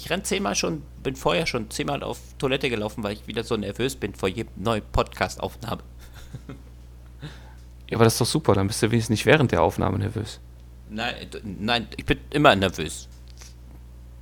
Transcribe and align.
ich 0.00 0.08
renn 0.08 0.24
zehnmal 0.24 0.54
schon, 0.54 0.82
bin 1.02 1.14
vorher 1.14 1.46
schon 1.46 1.70
zehnmal 1.70 2.02
auf 2.02 2.18
Toilette 2.38 2.70
gelaufen, 2.70 3.02
weil 3.02 3.12
ich 3.12 3.26
wieder 3.26 3.44
so 3.44 3.56
nervös 3.56 3.96
bin 3.96 4.14
vor 4.14 4.30
jedem 4.30 4.50
neuen 4.56 4.82
Podcast-Aufnahme. 4.92 5.82
Ja, 7.90 7.96
aber 7.96 8.04
das 8.04 8.14
ist 8.14 8.20
doch 8.20 8.26
super, 8.26 8.54
dann 8.54 8.66
bist 8.66 8.82
du 8.82 8.90
wenigstens 8.90 9.10
nicht 9.10 9.26
während 9.26 9.52
der 9.52 9.62
Aufnahme 9.62 9.98
nervös. 9.98 10.40
Nein, 10.88 11.14
nein, 11.44 11.88
ich 11.96 12.06
bin 12.06 12.18
immer 12.30 12.56
nervös. 12.56 13.08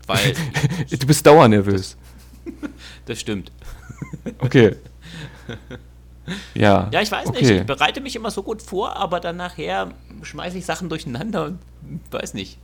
Weil, 0.06 0.34
Du 0.90 1.06
bist 1.06 1.24
dauernervös. 1.24 1.96
das 3.04 3.20
stimmt. 3.20 3.52
Okay. 4.38 4.74
Ja. 6.54 6.88
Ja, 6.92 7.02
ich 7.02 7.10
weiß 7.12 7.30
nicht, 7.30 7.44
okay. 7.44 7.60
ich 7.60 7.66
bereite 7.66 8.00
mich 8.00 8.16
immer 8.16 8.30
so 8.32 8.42
gut 8.42 8.62
vor, 8.62 8.96
aber 8.96 9.20
dann 9.20 9.36
nachher 9.36 9.92
schmeiße 10.22 10.58
ich 10.58 10.66
Sachen 10.66 10.88
durcheinander 10.88 11.44
und 11.44 11.60
weiß 12.10 12.34
nicht. 12.34 12.58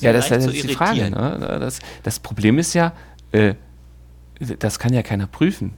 Ja, 0.00 0.12
das 0.12 0.26
ist 0.26 0.30
ja 0.30 0.38
jetzt 0.38 0.62
die 0.64 0.74
Frage. 0.74 1.10
Ne? 1.10 1.58
Das, 1.60 1.80
das 2.02 2.20
Problem 2.20 2.58
ist 2.58 2.74
ja, 2.74 2.92
äh, 3.32 3.54
das 4.58 4.78
kann 4.78 4.92
ja 4.92 5.02
keiner 5.02 5.26
prüfen. 5.26 5.74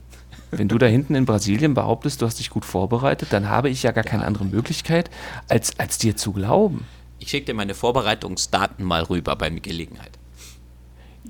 Wenn 0.51 0.67
du 0.67 0.77
da 0.77 0.85
hinten 0.85 1.15
in 1.15 1.25
Brasilien 1.25 1.73
behauptest, 1.73 2.21
du 2.21 2.25
hast 2.25 2.39
dich 2.39 2.49
gut 2.49 2.65
vorbereitet, 2.65 3.29
dann 3.31 3.49
habe 3.49 3.69
ich 3.69 3.83
ja 3.83 3.91
gar 3.91 4.03
keine 4.03 4.25
andere 4.25 4.45
Möglichkeit, 4.45 5.09
als, 5.49 5.79
als 5.79 5.97
dir 5.97 6.15
zu 6.15 6.31
glauben. 6.31 6.85
Ich 7.19 7.29
schicke 7.29 7.47
dir 7.47 7.53
meine 7.53 7.73
Vorbereitungsdaten 7.73 8.85
mal 8.85 9.03
rüber 9.03 9.35
bei 9.35 9.49
Gelegenheit. 9.49 10.11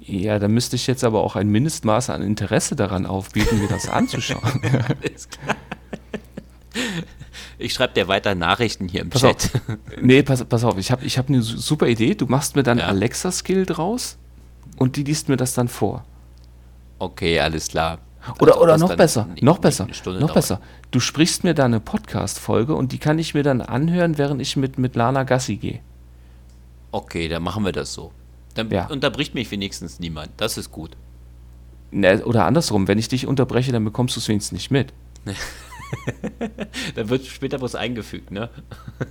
Ja, 0.01 0.39
da 0.39 0.47
müsste 0.47 0.75
ich 0.75 0.87
jetzt 0.87 1.03
aber 1.03 1.23
auch 1.23 1.35
ein 1.35 1.47
Mindestmaß 1.47 2.09
an 2.09 2.21
Interesse 2.21 2.75
daran 2.75 3.05
aufbieten, 3.05 3.59
mir 3.59 3.67
das 3.67 3.87
anzuschauen. 3.89 4.61
Alles 5.01 5.29
klar. 5.29 5.55
Ich 7.57 7.73
schreibe 7.73 7.93
dir 7.93 8.07
weiter 8.07 8.35
Nachrichten 8.35 8.87
hier 8.87 9.01
im 9.01 9.09
Pass 9.09 9.21
Chat. 9.21 9.51
auf. 9.55 9.77
Nee, 10.01 10.23
pass, 10.23 10.43
pass 10.45 10.63
auf, 10.63 10.77
ich 10.77 10.91
habe 10.91 11.05
ich 11.05 11.17
hab 11.17 11.29
eine 11.29 11.41
su- 11.41 11.57
super 11.57 11.87
Idee. 11.87 12.15
Du 12.15 12.25
machst 12.25 12.55
mir 12.55 12.63
dann 12.63 12.77
Ja. 12.79 12.87
Alexa-Skill 12.87 13.65
draus 13.65 14.17
und 14.77 14.95
die 14.95 15.03
liest 15.03 15.29
mir 15.29 15.37
das 15.37 15.53
dann 15.53 15.67
vor. 15.67 16.03
Okay, 16.99 17.39
alles 17.39 17.67
klar. 17.69 17.99
Oder, 18.39 18.53
Als 18.53 18.57
ob 18.57 18.63
oder 18.63 18.77
noch 18.77 18.95
besser, 18.95 19.25
nicht- 19.25 19.43
noch 19.43 19.59
besser, 19.59 19.83
eine 19.85 19.93
noch 20.19 20.27
dauert. 20.27 20.33
besser. 20.33 20.61
Du 20.91 20.99
sprichst 20.99 21.43
mir 21.43 21.53
da 21.53 21.65
eine 21.65 21.79
Podcast-Folge 21.79 22.73
und 22.73 22.91
die 22.91 22.97
kann 22.97 23.19
ich 23.19 23.33
mir 23.33 23.43
dann 23.43 23.61
anhören, 23.61 24.17
während 24.17 24.41
ich 24.41 24.55
mit, 24.57 24.77
mit 24.79 24.95
Lana 24.95 25.23
Gassi 25.23 25.57
gehe. 25.57 25.79
Okay, 26.91 27.27
dann 27.27 27.43
machen 27.43 27.63
wir 27.65 27.71
das 27.71 27.93
so. 27.93 28.11
Dann 28.55 28.69
Ja. 28.71 28.87
unterbricht 28.87 29.35
mich 29.35 29.51
wenigstens 29.51 29.99
niemand. 29.99 30.29
Das 30.37 30.57
ist 30.57 30.71
gut. 30.71 30.91
Ne, 31.91 32.23
Oder 32.25 32.45
andersrum, 32.45 32.87
wenn 32.87 32.97
ich 32.97 33.09
dich 33.09 33.27
unterbreche, 33.27 33.71
dann 33.71 33.83
bekommst 33.85 34.15
du 34.15 34.19
es 34.19 34.27
wenigstens 34.27 34.53
nicht 34.53 34.71
mit. 34.71 34.91
Dann 36.95 37.09
wird 37.09 37.25
später 37.25 37.61
was 37.61 37.75
eingefügt, 37.75 38.31
ne? 38.31 38.49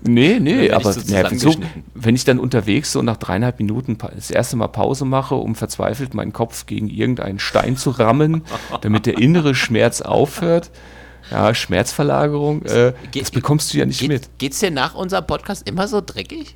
Nee, 0.02 0.38
nee, 0.40 0.70
aber 0.70 0.92
so 0.92 1.00
ne, 1.12 1.38
so, 1.38 1.54
wenn 1.94 2.14
ich 2.14 2.24
dann 2.24 2.38
unterwegs 2.38 2.92
so 2.92 3.02
nach 3.02 3.16
dreieinhalb 3.16 3.58
Minuten 3.58 3.96
das 3.98 4.30
erste 4.30 4.56
Mal 4.56 4.68
Pause 4.68 5.04
mache, 5.04 5.34
um 5.34 5.54
verzweifelt 5.54 6.14
meinen 6.14 6.32
Kopf 6.32 6.66
gegen 6.66 6.88
irgendeinen 6.88 7.38
Stein 7.38 7.76
zu 7.76 7.90
rammen, 7.90 8.42
damit 8.80 9.06
der 9.06 9.18
innere 9.18 9.54
Schmerz 9.54 10.00
aufhört, 10.00 10.70
ja, 11.30 11.54
Schmerzverlagerung, 11.54 12.62
äh, 12.66 12.92
Ge- 13.10 13.22
das 13.22 13.30
bekommst 13.30 13.72
du 13.72 13.78
ja 13.78 13.86
nicht 13.86 14.00
Geht, 14.00 14.08
mit. 14.08 14.28
Geht's 14.38 14.60
dir 14.60 14.70
nach 14.70 14.94
unserem 14.94 15.26
Podcast 15.26 15.68
immer 15.68 15.88
so 15.88 16.00
dreckig? 16.04 16.54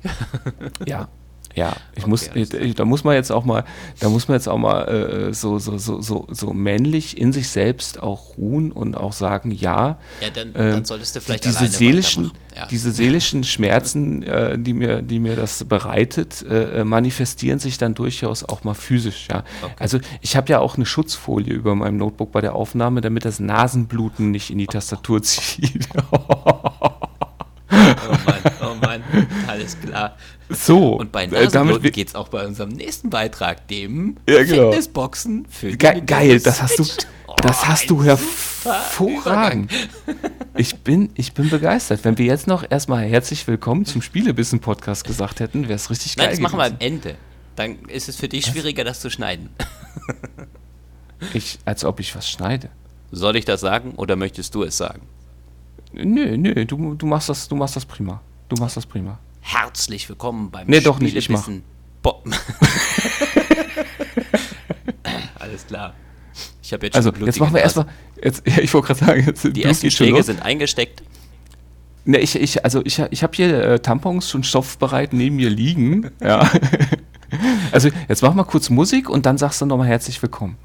Ja. 0.85 1.07
Ja, 1.55 1.75
ich 1.95 2.03
Okay, 2.03 2.09
muss, 2.09 2.29
alles 2.29 2.53
äh, 2.53 2.73
da 2.73 2.85
muss 2.85 3.03
man 3.03 3.15
jetzt 3.15 3.31
auch 3.31 3.43
mal, 3.43 3.65
da 3.99 4.09
muss 4.09 4.27
man 4.27 4.35
jetzt 4.35 4.47
auch 4.47 4.57
mal 4.57 4.83
äh, 5.29 5.33
so, 5.33 5.59
so, 5.59 5.77
so, 5.77 6.01
so, 6.01 6.27
so 6.29 6.53
männlich 6.53 7.17
in 7.17 7.33
sich 7.33 7.49
selbst 7.49 8.01
auch 8.01 8.37
ruhen 8.37 8.71
und 8.71 8.95
auch 8.95 9.13
sagen, 9.13 9.51
ja, 9.51 9.97
Ja, 10.21 10.29
dann, 10.33 10.49
ähm, 10.49 10.53
dann 10.53 10.85
solltest 10.85 11.15
du 11.15 11.21
vielleicht 11.21 11.45
diese 11.45 11.67
seelischen. 11.67 12.31
Ja. 12.55 12.65
diese 12.65 12.91
seelischen 12.91 13.43
Schmerzen, 13.43 14.23
äh, 14.23 14.57
die 14.59 14.73
mir, 14.73 15.01
die 15.01 15.19
mir 15.19 15.35
das 15.35 15.63
bereitet, 15.63 16.41
äh, 16.43 16.81
äh, 16.81 16.83
manifestieren 16.83 17.59
sich 17.59 17.77
dann 17.77 17.93
durchaus 17.93 18.43
auch 18.43 18.63
mal 18.63 18.73
physisch. 18.73 19.27
Ja. 19.29 19.43
Okay. 19.61 19.73
Also 19.79 19.99
ich 20.21 20.35
habe 20.35 20.51
ja 20.51 20.59
auch 20.59 20.75
eine 20.75 20.85
Schutzfolie 20.85 21.53
über 21.53 21.75
meinem 21.75 21.97
Notebook 21.97 22.31
bei 22.31 22.41
der 22.41 22.55
Aufnahme, 22.55 23.01
damit 23.01 23.23
das 23.23 23.39
Nasenbluten 23.39 24.31
nicht 24.31 24.49
in 24.49 24.57
die 24.57 24.67
Tastatur 24.75 25.21
zieht. 25.23 25.87
Oh 27.71 28.15
Mann, 28.25 28.41
oh 28.63 28.75
Mann, 28.81 29.03
alles 29.69 29.81
klar. 29.81 30.17
so, 30.49 30.95
Und 30.95 31.11
bei 31.11 31.25
äh, 31.25 31.27
damit 31.27 31.53
Nasenbluten 31.53 31.91
geht 31.91 32.07
es 32.09 32.15
auch 32.15 32.29
bei 32.29 32.45
unserem 32.45 32.69
nächsten 32.69 33.09
Beitrag, 33.09 33.67
dem 33.67 34.17
Ja, 34.27 34.43
genau. 34.43 34.71
Fitnessboxen 34.71 35.45
für 35.49 35.71
die 35.71 35.77
Ge 35.77 36.01
geil, 36.01 36.39
das 36.39 36.61
hast 36.61 36.79
du, 36.79 36.83
das 36.83 37.05
Oh, 37.63 37.65
hast 37.67 37.89
du 37.89 37.99
ein 38.01 38.05
hervorragend. 38.05 39.71
Ich 40.57 40.77
bin, 40.77 41.11
ich 41.15 41.33
bin 41.33 41.49
begeistert. 41.49 42.03
Wenn 42.03 42.17
wir 42.17 42.25
jetzt 42.25 42.47
noch 42.47 42.65
erstmal 42.69 43.05
herzlich 43.05 43.47
willkommen 43.47 43.85
zum 43.85 44.01
Spielebissen-Podcast 44.01 45.05
gesagt 45.05 45.39
hätten, 45.39 45.63
wäre 45.63 45.75
es 45.75 45.89
richtig 45.89 46.15
geil. 46.15 46.27
Nein, 46.27 46.35
das 46.35 46.41
machen 46.41 46.57
wir 46.57 46.65
am 46.65 46.77
gewesen. 46.77 46.93
Ende. 46.93 47.15
Dann 47.55 47.77
ist 47.87 48.09
es 48.09 48.15
für 48.15 48.27
dich 48.27 48.45
schwieriger, 48.45 48.83
das 48.83 48.99
zu 48.99 49.09
schneiden. 49.09 49.49
Ich, 51.33 51.59
als 51.65 51.83
ob 51.83 51.99
ich 51.99 52.15
was 52.15 52.29
schneide. 52.29 52.69
Soll 53.11 53.35
ich 53.35 53.43
das 53.45 53.61
sagen 53.61 53.93
oder 53.95 54.15
möchtest 54.15 54.55
du 54.55 54.63
es 54.63 54.77
sagen? 54.77 55.01
Nö, 55.91 56.37
nö, 56.37 56.65
du, 56.65 56.95
du, 56.95 57.05
machst 57.05 57.29
das, 57.29 57.47
du 57.47 57.55
machst 57.55 57.75
das 57.75 57.85
prima. 57.85 58.21
Du 58.47 58.55
machst 58.61 58.77
das 58.77 58.85
prima. 58.85 59.19
Herzlich 59.41 60.07
willkommen 60.09 60.51
beim 60.51 60.67
Nee, 60.67 60.81
doch 60.81 60.99
nicht, 60.99 61.15
ich 61.15 61.29
mach. 61.29 61.47
Alles 65.39 65.65
klar. 65.67 65.93
Ich 66.61 66.73
habe 66.73 66.85
jetzt 66.85 66.95
schon 66.95 67.05
Also, 67.07 67.25
jetzt 67.25 67.39
machen 67.39 67.53
wir 67.53 67.61
erstmal. 67.61 67.87
Jetzt, 68.21 68.43
ja, 68.47 68.59
ich 68.59 68.73
wollte 68.73 68.87
gerade 68.87 68.99
sagen, 69.05 69.23
jetzt, 69.25 69.43
Die 69.43 69.63
ersten 69.63 69.89
Schläge 69.91 70.21
sind 70.23 70.41
eingesteckt. 70.41 71.03
Ne, 72.05 72.19
ich, 72.19 72.35
ich, 72.35 72.63
also 72.63 72.81
ich, 72.85 72.99
ich 73.09 73.23
habe 73.23 73.35
hier 73.35 73.63
äh, 73.63 73.79
Tampons 73.79 74.29
schon 74.29 74.43
stoffbereit 74.43 75.13
neben 75.13 75.35
mir 75.37 75.49
liegen. 75.49 76.11
Ja. 76.21 76.49
also 77.71 77.89
jetzt 78.07 78.21
mach 78.21 78.33
mal 78.33 78.43
kurz 78.43 78.69
Musik 78.69 79.09
und 79.09 79.25
dann 79.25 79.37
sagst 79.37 79.61
du 79.61 79.65
nochmal 79.65 79.87
herzlich 79.87 80.21
willkommen. 80.21 80.57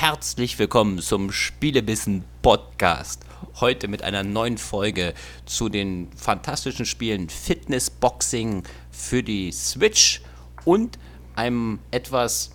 Herzlich 0.00 0.58
willkommen 0.58 0.98
zum 1.00 1.30
Spielebissen 1.30 2.24
Podcast. 2.40 3.22
Heute 3.60 3.86
mit 3.86 4.02
einer 4.02 4.22
neuen 4.22 4.56
Folge 4.56 5.12
zu 5.44 5.68
den 5.68 6.08
fantastischen 6.16 6.86
Spielen 6.86 7.28
Fitness 7.28 7.90
Boxing 7.90 8.62
für 8.90 9.22
die 9.22 9.52
Switch 9.52 10.22
und 10.64 10.98
einem 11.36 11.80
etwas 11.90 12.50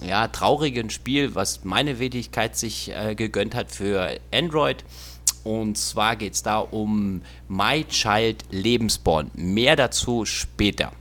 ja, 0.00 0.28
traurigen 0.28 0.88
Spiel, 0.88 1.34
was 1.34 1.64
meine 1.64 1.98
Wenigkeit 1.98 2.56
sich 2.56 2.94
äh, 2.94 3.16
gegönnt 3.16 3.56
hat 3.56 3.72
für 3.72 4.20
Android. 4.32 4.84
Und 5.42 5.76
zwar 5.76 6.14
geht 6.14 6.34
es 6.34 6.44
da 6.44 6.60
um 6.60 7.22
My 7.48 7.82
Child 7.82 8.44
Lebensborn. 8.52 9.32
Mehr 9.34 9.74
dazu 9.74 10.24
später. 10.24 10.92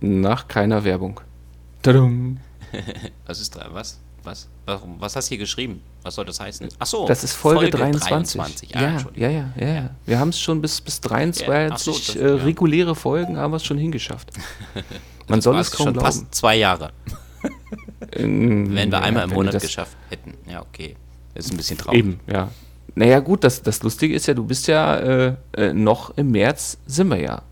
Nach 0.00 0.48
keiner 0.48 0.84
Werbung. 0.84 1.20
Tadam. 1.82 2.38
Was 3.26 3.40
ist 3.40 3.56
da? 3.56 3.68
Was? 3.72 4.00
Was? 4.26 4.48
Warum? 4.66 4.96
Was 5.00 5.14
hast 5.16 5.26
du 5.26 5.30
hier 5.30 5.38
geschrieben? 5.38 5.80
Was 6.02 6.16
soll 6.16 6.24
das 6.24 6.40
heißen? 6.40 6.68
Achso, 6.78 7.06
Das 7.06 7.22
ist 7.24 7.32
Folge, 7.34 7.70
23. 7.70 8.40
Ah, 8.76 8.80
Ja, 9.14 9.28
ja, 9.30 9.50
ja, 9.56 9.66
ja. 9.66 9.90
Wir 10.04 10.18
haben 10.18 10.30
es 10.30 10.40
schon 10.40 10.60
bis, 10.60 10.80
bis 10.80 11.00
23 11.00 11.46
Ja, 11.46 11.68
ach 11.72 11.78
so, 11.78 11.92
das- 11.92 12.16
äh, 12.16 12.24
reguläre 12.26 12.94
Folgen 12.94 13.36
haben 13.36 13.52
wir 13.52 13.56
es 13.58 13.64
schon 13.64 13.78
hingeschafft. 13.78 14.30
Man 15.28 15.40
soll 15.40 15.58
es 15.58 15.70
kaum 15.70 15.86
schon 15.86 15.92
glauben. 15.94 16.06
fast 16.06 16.34
zwei 16.34 16.56
Jahre, 16.56 16.90
wenn 18.12 18.72
wir 18.74 18.84
ja, 18.86 19.00
einmal 19.00 19.24
im 19.24 19.30
Monat 19.30 19.60
geschafft 19.60 19.96
hätten. 20.10 20.34
Ja, 20.50 20.62
okay. 20.62 20.96
Das 21.34 21.46
ist 21.46 21.50
ein 21.52 21.56
bisschen 21.56 21.78
traurig. 21.78 21.98
Eben, 21.98 22.20
ja. 22.30 22.48
Naja, 22.94 23.20
gut, 23.20 23.44
das, 23.44 23.60
das 23.62 23.82
Lustige 23.82 24.14
ist 24.14 24.26
ja, 24.26 24.34
du 24.34 24.44
bist 24.44 24.66
ja 24.68 24.96
äh, 24.96 25.34
äh, 25.56 25.72
noch 25.72 26.16
im 26.16 26.30
März, 26.30 26.78
sind 26.86 27.08
wir 27.08 27.20
ja. 27.20 27.42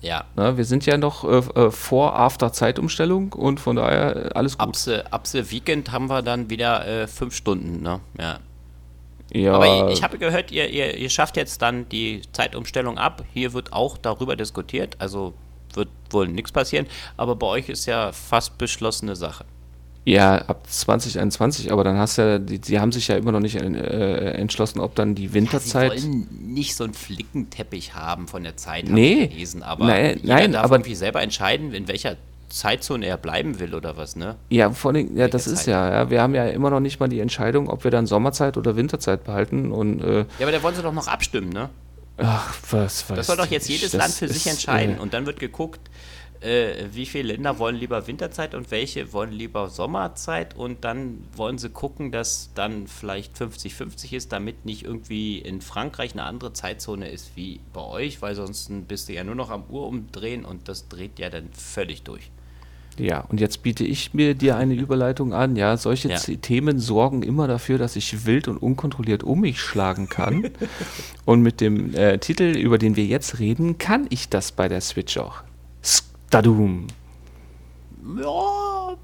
Ja. 0.00 0.24
Ne? 0.36 0.56
Wir 0.56 0.64
sind 0.64 0.86
ja 0.86 0.96
noch 0.96 1.24
äh, 1.24 1.38
äh, 1.38 1.70
vor 1.70 2.16
After-Zeitumstellung 2.16 3.32
und 3.32 3.58
von 3.58 3.76
daher 3.76 4.16
äh, 4.16 4.28
alles 4.34 4.56
gut. 4.56 4.68
Abse, 4.68 5.12
Abse 5.12 5.50
Weekend 5.50 5.90
haben 5.90 6.08
wir 6.08 6.22
dann 6.22 6.50
wieder 6.50 6.86
äh, 6.86 7.06
fünf 7.06 7.34
Stunden, 7.34 7.82
ne? 7.82 8.00
Ja. 8.18 8.38
ja, 9.32 9.52
Aber 9.54 9.88
ich, 9.88 9.98
ich 9.98 10.02
habe 10.04 10.18
gehört, 10.18 10.52
ihr, 10.52 10.68
ihr, 10.70 10.96
ihr 10.96 11.10
schafft 11.10 11.36
jetzt 11.36 11.62
dann 11.62 11.88
die 11.88 12.22
Zeitumstellung 12.32 12.96
ab. 12.96 13.24
Hier 13.32 13.52
wird 13.52 13.72
auch 13.72 13.98
darüber 13.98 14.36
diskutiert, 14.36 14.96
also 15.00 15.34
wird 15.74 15.88
wohl 16.10 16.28
nichts 16.28 16.52
passieren. 16.52 16.86
Aber 17.16 17.34
bei 17.34 17.46
euch 17.46 17.68
ist 17.68 17.86
ja 17.86 18.12
fast 18.12 18.56
beschlossene 18.56 19.16
Sache. 19.16 19.44
Ja, 20.10 20.36
ab 20.38 20.64
2021, 20.68 21.72
aber 21.72 21.84
dann 21.84 21.96
hast 21.98 22.18
du 22.18 22.22
ja, 22.22 22.38
die, 22.38 22.58
die 22.58 22.80
haben 22.80 22.92
sich 22.92 23.08
ja 23.08 23.16
immer 23.16 23.32
noch 23.32 23.40
nicht 23.40 23.56
äh, 23.56 24.30
entschlossen, 24.32 24.80
ob 24.80 24.94
dann 24.94 25.14
die 25.14 25.32
Winterzeit. 25.34 25.98
Sie 26.00 26.08
wollen 26.08 26.28
nicht 26.54 26.74
so 26.76 26.84
einen 26.84 26.94
Flickenteppich 26.94 27.94
haben 27.94 28.28
von 28.28 28.42
der 28.42 28.56
Zeit, 28.56 28.88
Nee. 28.88 29.24
ich 29.24 29.30
gelesen. 29.30 29.62
Aber 29.62 29.86
Nein, 29.86 30.18
jeder 30.22 30.34
nein, 30.34 30.52
darf 30.52 30.64
aber- 30.64 30.76
irgendwie 30.76 30.94
selber 30.94 31.22
entscheiden, 31.22 31.72
in 31.74 31.88
welcher 31.88 32.16
Zeitzone 32.48 33.04
er 33.06 33.18
bleiben 33.18 33.60
will 33.60 33.74
oder 33.74 33.96
was, 33.98 34.16
ne? 34.16 34.36
Ja, 34.48 34.70
vor 34.70 34.92
allem, 34.92 35.14
ja, 35.16 35.28
das 35.28 35.46
ist 35.46 35.66
ja, 35.66 35.90
ja, 35.92 36.10
wir 36.10 36.22
haben 36.22 36.34
ja 36.34 36.46
immer 36.46 36.70
noch 36.70 36.80
nicht 36.80 36.98
mal 36.98 37.08
die 37.08 37.20
Entscheidung, 37.20 37.68
ob 37.68 37.84
wir 37.84 37.90
dann 37.90 38.06
Sommerzeit 38.06 38.56
oder 38.56 38.74
Winterzeit 38.74 39.22
behalten 39.24 39.70
und 39.70 40.00
äh, 40.02 40.20
Ja, 40.20 40.24
aber 40.42 40.52
da 40.52 40.62
wollen 40.62 40.74
sie 40.74 40.82
doch 40.82 40.94
noch 40.94 41.08
abstimmen, 41.08 41.50
ne? 41.50 41.68
ach, 42.16 42.52
was, 42.70 43.08
was. 43.10 43.16
Das 43.18 43.26
soll 43.28 43.36
doch 43.36 43.46
jetzt 43.46 43.68
jedes 43.68 43.92
Land 43.92 44.12
für 44.14 44.26
sich 44.28 44.38
ist, 44.46 44.46
entscheiden. 44.46 44.96
Äh, 44.96 45.00
Und 45.00 45.12
dann 45.14 45.26
wird 45.26 45.38
geguckt, 45.38 45.80
äh, 46.40 46.86
wie 46.92 47.06
viele 47.06 47.32
Länder 47.32 47.58
wollen 47.58 47.76
lieber 47.76 48.06
Winterzeit 48.06 48.54
und 48.54 48.70
welche 48.70 49.12
wollen 49.12 49.32
lieber 49.32 49.68
Sommerzeit 49.68 50.56
und 50.56 50.84
dann 50.84 51.24
wollen 51.34 51.58
sie 51.58 51.70
gucken, 51.70 52.12
dass 52.12 52.50
dann 52.54 52.86
vielleicht 52.86 53.36
50-50 53.36 54.14
ist, 54.14 54.32
damit 54.32 54.64
nicht 54.64 54.84
irgendwie 54.84 55.38
in 55.38 55.60
Frankreich 55.60 56.12
eine 56.12 56.24
andere 56.24 56.52
Zeitzone 56.52 57.08
ist 57.08 57.36
wie 57.36 57.60
bei 57.72 57.82
euch, 57.82 58.22
weil 58.22 58.34
sonst 58.34 58.70
bist 58.86 59.08
du 59.08 59.14
ja 59.14 59.24
nur 59.24 59.34
noch 59.34 59.50
am 59.50 59.64
Uhr 59.68 59.86
umdrehen 59.86 60.44
und 60.44 60.68
das 60.68 60.88
dreht 60.88 61.18
ja 61.18 61.30
dann 61.30 61.48
völlig 61.52 62.02
durch. 62.02 62.30
Ja, 62.98 63.20
und 63.20 63.40
jetzt 63.40 63.62
biete 63.62 63.84
ich 63.84 64.12
mir 64.12 64.34
dir 64.34 64.56
eine 64.56 64.74
Überleitung 64.74 65.32
an. 65.32 65.56
Ja, 65.56 65.76
solche 65.76 66.08
Ja. 66.08 66.18
Themen 66.18 66.80
sorgen 66.80 67.22
immer 67.22 67.46
dafür, 67.46 67.78
dass 67.78 67.96
ich 67.96 68.26
wild 68.26 68.48
und 68.48 68.56
unkontrolliert 68.56 69.22
um 69.22 69.40
mich 69.40 69.60
schlagen 69.60 70.08
kann. 70.08 70.50
und 71.24 71.42
mit 71.42 71.60
dem 71.60 71.94
äh, 71.94 72.18
Titel, 72.18 72.56
über 72.56 72.78
den 72.78 72.96
wir 72.96 73.04
jetzt 73.04 73.38
reden, 73.38 73.78
kann 73.78 74.06
ich 74.10 74.28
das 74.28 74.52
bei 74.52 74.68
der 74.68 74.80
Switch 74.80 75.16
auch. 75.16 75.42
Stadum. 76.28 76.86
Ja, 78.20 78.96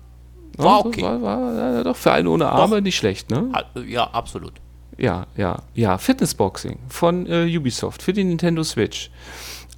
war 0.57 0.87
okay. 0.87 1.03
War, 1.03 1.23
war, 1.23 1.81
äh, 1.81 1.85
doch 1.85 1.97
für 1.97 2.13
einen 2.13 2.29
ohne 2.29 2.49
Arme 2.49 2.83
nicht 2.83 2.97
schlecht, 2.97 3.31
ne? 3.31 3.51
Ja, 3.87 4.05
absolut. 4.11 4.53
Ja, 4.99 5.27
ja, 5.37 5.63
ja. 5.75 5.99
Fitnessboxing 5.99 6.79
von 6.89 7.27
äh, 7.27 7.57
Ubisoft 7.57 8.03
für 8.03 8.13
die 8.13 8.25
Nintendo 8.25 8.63
Switch. 8.63 9.11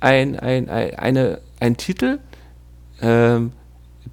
Ein, 0.01 0.39
ein, 0.39 0.69
ein, 0.69 0.95
eine, 0.97 1.41
ein 1.61 1.77
Titel, 1.77 2.19
ähm, 3.01 3.53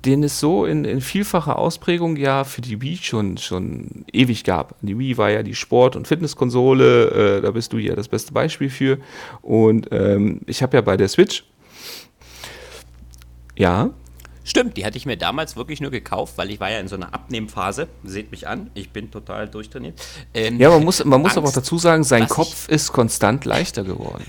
den 0.05 0.23
es 0.23 0.39
so 0.39 0.65
in, 0.65 0.85
in 0.85 1.01
vielfacher 1.01 1.57
Ausprägung 1.57 2.15
ja 2.15 2.43
für 2.43 2.61
die 2.61 2.81
Wii 2.81 2.97
schon, 2.97 3.37
schon 3.37 4.05
ewig 4.13 4.43
gab. 4.43 4.75
Die 4.81 4.97
Wii 4.97 5.17
war 5.17 5.31
ja 5.31 5.43
die 5.43 5.55
Sport- 5.55 5.95
und 5.95 6.07
Fitnesskonsole, 6.07 7.37
äh, 7.37 7.41
da 7.41 7.51
bist 7.51 7.73
du 7.73 7.77
ja 7.77 7.95
das 7.95 8.07
beste 8.07 8.31
Beispiel 8.31 8.69
für. 8.69 8.99
Und 9.41 9.89
ähm, 9.91 10.41
ich 10.45 10.61
habe 10.61 10.77
ja 10.77 10.81
bei 10.81 10.97
der 10.97 11.07
Switch, 11.07 11.43
ja, 13.55 13.89
Stimmt, 14.45 14.75
die 14.75 14.85
hatte 14.85 14.97
ich 14.97 15.05
mir 15.05 15.15
damals 15.15 15.55
wirklich 15.55 15.79
nur 15.79 15.89
gekauft, 15.89 16.33
weil 16.37 16.51
ich 16.51 16.59
war 16.59 16.69
ja 16.69 16.79
in 16.81 16.89
so 16.89 16.97
einer 16.97 17.13
Abnehmphase. 17.13 17.87
Seht 18.03 18.29
mich 18.31 18.45
an, 18.45 18.71
ich 18.73 18.89
bin 18.89 19.09
total 19.09 19.47
durchtrainiert. 19.47 19.97
Ähm, 20.33 20.59
ja, 20.59 20.69
man 20.69 20.83
muss, 20.83 21.01
man 21.05 21.21
muss 21.21 21.37
aber 21.37 21.43
auch 21.45 21.55
Angst, 21.55 21.55
dazu 21.55 21.77
sagen, 21.77 22.03
sein 22.03 22.27
Kopf 22.27 22.67
ist 22.67 22.91
konstant 22.91 23.45
leichter 23.45 23.85
geworden. 23.85 24.25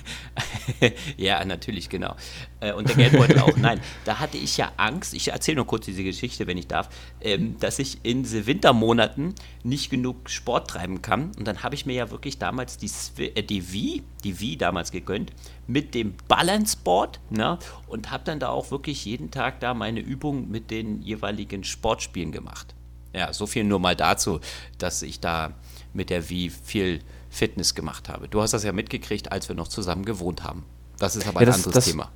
ja, 1.16 1.44
natürlich, 1.44 1.88
genau. 1.88 2.14
Äh, 2.60 2.72
Und 2.74 2.88
der 2.88 2.94
Geldbeutel 2.94 3.40
auch. 3.40 3.56
Nein, 3.56 3.80
da 4.04 4.20
hatte 4.20 4.38
ich 4.38 4.56
ja 4.56 4.70
Angst, 4.76 5.14
ich 5.14 5.32
erzähle 5.32 5.56
nur 5.56 5.66
kurz 5.66 5.86
diese 5.86 6.04
Geschichte, 6.04 6.46
wenn 6.46 6.58
ich 6.58 6.68
darf, 6.68 6.90
ähm, 7.20 7.56
dass 7.58 7.80
ich 7.80 7.98
in 8.04 8.22
diese 8.22 8.46
Wintermonaten 8.46 9.34
nicht 9.64 9.90
genug 9.90 10.30
Sport 10.30 10.70
treiben 10.70 11.02
kann. 11.02 11.32
Und 11.36 11.48
dann 11.48 11.64
habe 11.64 11.74
ich 11.74 11.86
mir 11.86 11.94
ja 11.94 12.10
wirklich 12.12 12.38
damals 12.38 12.78
die, 12.78 12.88
Swi- 12.88 13.32
äh, 13.36 13.42
die 13.42 13.72
Wii, 13.72 14.02
die 14.22 14.38
Wii 14.38 14.56
damals 14.58 14.92
gegönnt, 14.92 15.32
mit 15.66 15.94
dem 15.94 16.14
Balance 16.28 16.76
Board, 16.82 17.20
ne? 17.30 17.58
Und 17.86 18.10
habe 18.10 18.24
dann 18.24 18.38
da 18.40 18.48
auch 18.50 18.70
wirklich 18.70 19.04
jeden 19.04 19.30
Tag 19.30 19.60
da 19.60 19.74
meine 19.74 20.00
Übungen 20.00 20.50
mit 20.50 20.70
den 20.70 21.02
jeweiligen 21.02 21.64
Sportspielen 21.64 22.32
gemacht. 22.32 22.74
Ja, 23.14 23.32
so 23.32 23.46
viel 23.46 23.64
nur 23.64 23.78
mal 23.78 23.94
dazu, 23.96 24.40
dass 24.78 25.00
ich 25.02 25.20
da 25.20 25.52
mit 25.92 26.10
der 26.10 26.28
Wii 26.30 26.50
viel 26.50 27.00
Fitness 27.30 27.74
gemacht 27.74 28.08
habe. 28.08 28.28
Du 28.28 28.40
hast 28.42 28.52
das 28.52 28.64
ja 28.64 28.72
mitgekriegt, 28.72 29.30
als 29.32 29.48
wir 29.48 29.54
noch 29.56 29.68
zusammen 29.68 30.04
gewohnt 30.04 30.42
haben. 30.44 30.64
Das 30.98 31.16
ist 31.16 31.26
aber 31.26 31.40
Ja, 31.40 31.46
ein 31.46 31.46
das- 31.46 31.56
anderes 31.56 31.74
das- 31.74 31.84
Thema. 31.86 32.10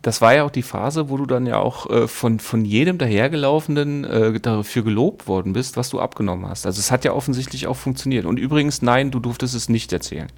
Das 0.00 0.20
war 0.20 0.32
ja 0.32 0.44
auch 0.44 0.50
die 0.52 0.62
Phase, 0.62 1.10
wo 1.10 1.16
du 1.16 1.26
dann 1.26 1.44
ja 1.44 1.58
auch 1.58 1.90
äh, 1.90 2.06
von, 2.06 2.38
von 2.38 2.64
jedem 2.64 2.98
dahergelaufenen 2.98 4.04
äh, 4.04 4.38
dafür 4.38 4.84
gelobt 4.84 5.26
worden 5.26 5.52
bist, 5.54 5.76
was 5.76 5.90
du 5.90 5.98
abgenommen 5.98 6.46
hast. 6.48 6.66
Also 6.66 6.78
es 6.78 6.92
hat 6.92 7.04
ja 7.04 7.12
offensichtlich 7.12 7.66
auch 7.66 7.76
funktioniert. 7.76 8.24
Und 8.24 8.38
übrigens, 8.38 8.80
nein, 8.80 9.10
du 9.10 9.18
durftest 9.18 9.56
es 9.56 9.68
nicht 9.68 9.92
erzählen. 9.92 10.28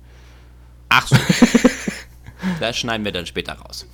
Ach 0.88 1.06
so. 1.06 1.14
das 2.60 2.76
schneiden 2.76 3.04
wir 3.04 3.12
dann 3.12 3.26
später 3.26 3.54
raus. 3.54 3.86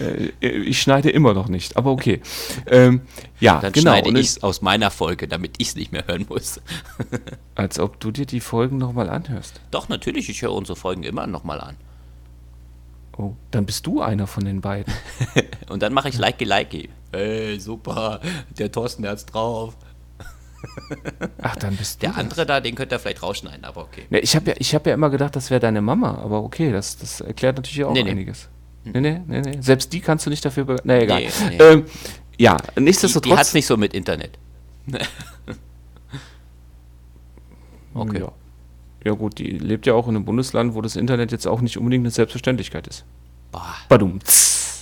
Äh, 0.00 0.30
ich 0.40 0.80
schneide 0.80 1.10
immer 1.10 1.34
noch 1.34 1.48
nicht, 1.48 1.76
aber 1.76 1.90
okay. 1.90 2.20
ähm, 2.66 3.02
ja, 3.38 3.60
Dann 3.60 3.72
genau. 3.72 3.92
schneide 3.92 4.18
ich 4.18 4.26
es 4.26 4.42
aus 4.42 4.62
meiner 4.62 4.90
Folge, 4.90 5.28
damit 5.28 5.56
ich 5.58 5.68
es 5.68 5.74
nicht 5.76 5.92
mehr 5.92 6.06
hören 6.06 6.26
muss. 6.28 6.60
als 7.54 7.78
ob 7.78 8.00
du 8.00 8.10
dir 8.10 8.26
die 8.26 8.40
Folgen 8.40 8.78
nochmal 8.78 9.10
anhörst. 9.10 9.60
Doch, 9.70 9.88
natürlich, 9.88 10.28
ich 10.28 10.42
höre 10.42 10.52
unsere 10.52 10.76
Folgen 10.76 11.02
immer 11.02 11.26
nochmal 11.26 11.60
an. 11.60 11.76
Oh, 13.16 13.34
dann 13.50 13.66
bist 13.66 13.86
du 13.86 14.00
einer 14.00 14.26
von 14.26 14.44
den 14.44 14.60
beiden. 14.60 14.92
Und 15.68 15.82
dann 15.82 15.92
mache 15.92 16.08
ich 16.08 16.16
Likey 16.16 16.44
Likey. 16.44 16.88
Hey, 17.12 17.58
super, 17.58 18.20
der 18.58 18.70
Thorsten, 18.72 19.06
hat's 19.06 19.26
drauf. 19.26 19.76
Ach, 21.42 21.56
dann 21.56 21.76
bist 21.76 21.96
du. 21.96 22.00
Der 22.06 22.10
das. 22.10 22.18
andere 22.18 22.46
da, 22.46 22.60
den 22.60 22.74
könnt 22.74 22.92
ihr 22.92 22.98
vielleicht 22.98 23.22
rausschneiden, 23.22 23.64
aber 23.64 23.82
okay. 23.82 24.02
Ne, 24.10 24.18
ich 24.20 24.34
habe 24.36 24.50
ja, 24.50 24.56
ich 24.58 24.74
hab 24.74 24.86
ja 24.86 24.94
immer 24.94 25.10
gedacht, 25.10 25.34
das 25.36 25.50
wäre 25.50 25.60
deine 25.60 25.80
Mama, 25.80 26.18
aber 26.18 26.42
okay, 26.42 26.70
das, 26.72 26.96
das 26.98 27.20
erklärt 27.20 27.56
natürlich 27.56 27.84
auch 27.84 27.92
Nee, 27.92 28.02
nee. 28.02 28.10
einiges. 28.10 28.48
Nee, 28.84 29.00
nee, 29.00 29.20
nee, 29.26 29.40
nee. 29.40 29.58
Selbst 29.60 29.92
die 29.92 30.00
kannst 30.00 30.26
du 30.26 30.30
nicht 30.30 30.44
dafür. 30.44 30.64
be- 30.64 30.76
Nee, 30.84 31.00
egal. 31.04 31.20
Nee, 31.22 31.28
nee. 31.50 31.56
Ähm, 31.62 31.84
ja, 32.38 32.56
Die, 32.76 32.80
nichtsdestotrotz. 32.82 33.32
die 33.34 33.38
hat's 33.38 33.54
nicht 33.54 33.66
so 33.66 33.76
mit 33.76 33.92
Internet. 33.94 34.38
Okay. 37.94 38.20
Ja. 38.20 38.32
ja, 39.04 39.12
gut, 39.12 39.38
die 39.38 39.50
lebt 39.58 39.86
ja 39.86 39.94
auch 39.94 40.06
in 40.08 40.14
einem 40.16 40.24
Bundesland, 40.24 40.74
wo 40.74 40.80
das 40.80 40.96
Internet 40.96 41.32
jetzt 41.32 41.46
auch 41.46 41.60
nicht 41.60 41.76
unbedingt 41.76 42.02
eine 42.02 42.10
Selbstverständlichkeit 42.10 42.86
ist. 42.86 43.04
Boah. 43.50 43.74
Badum. 43.88 44.20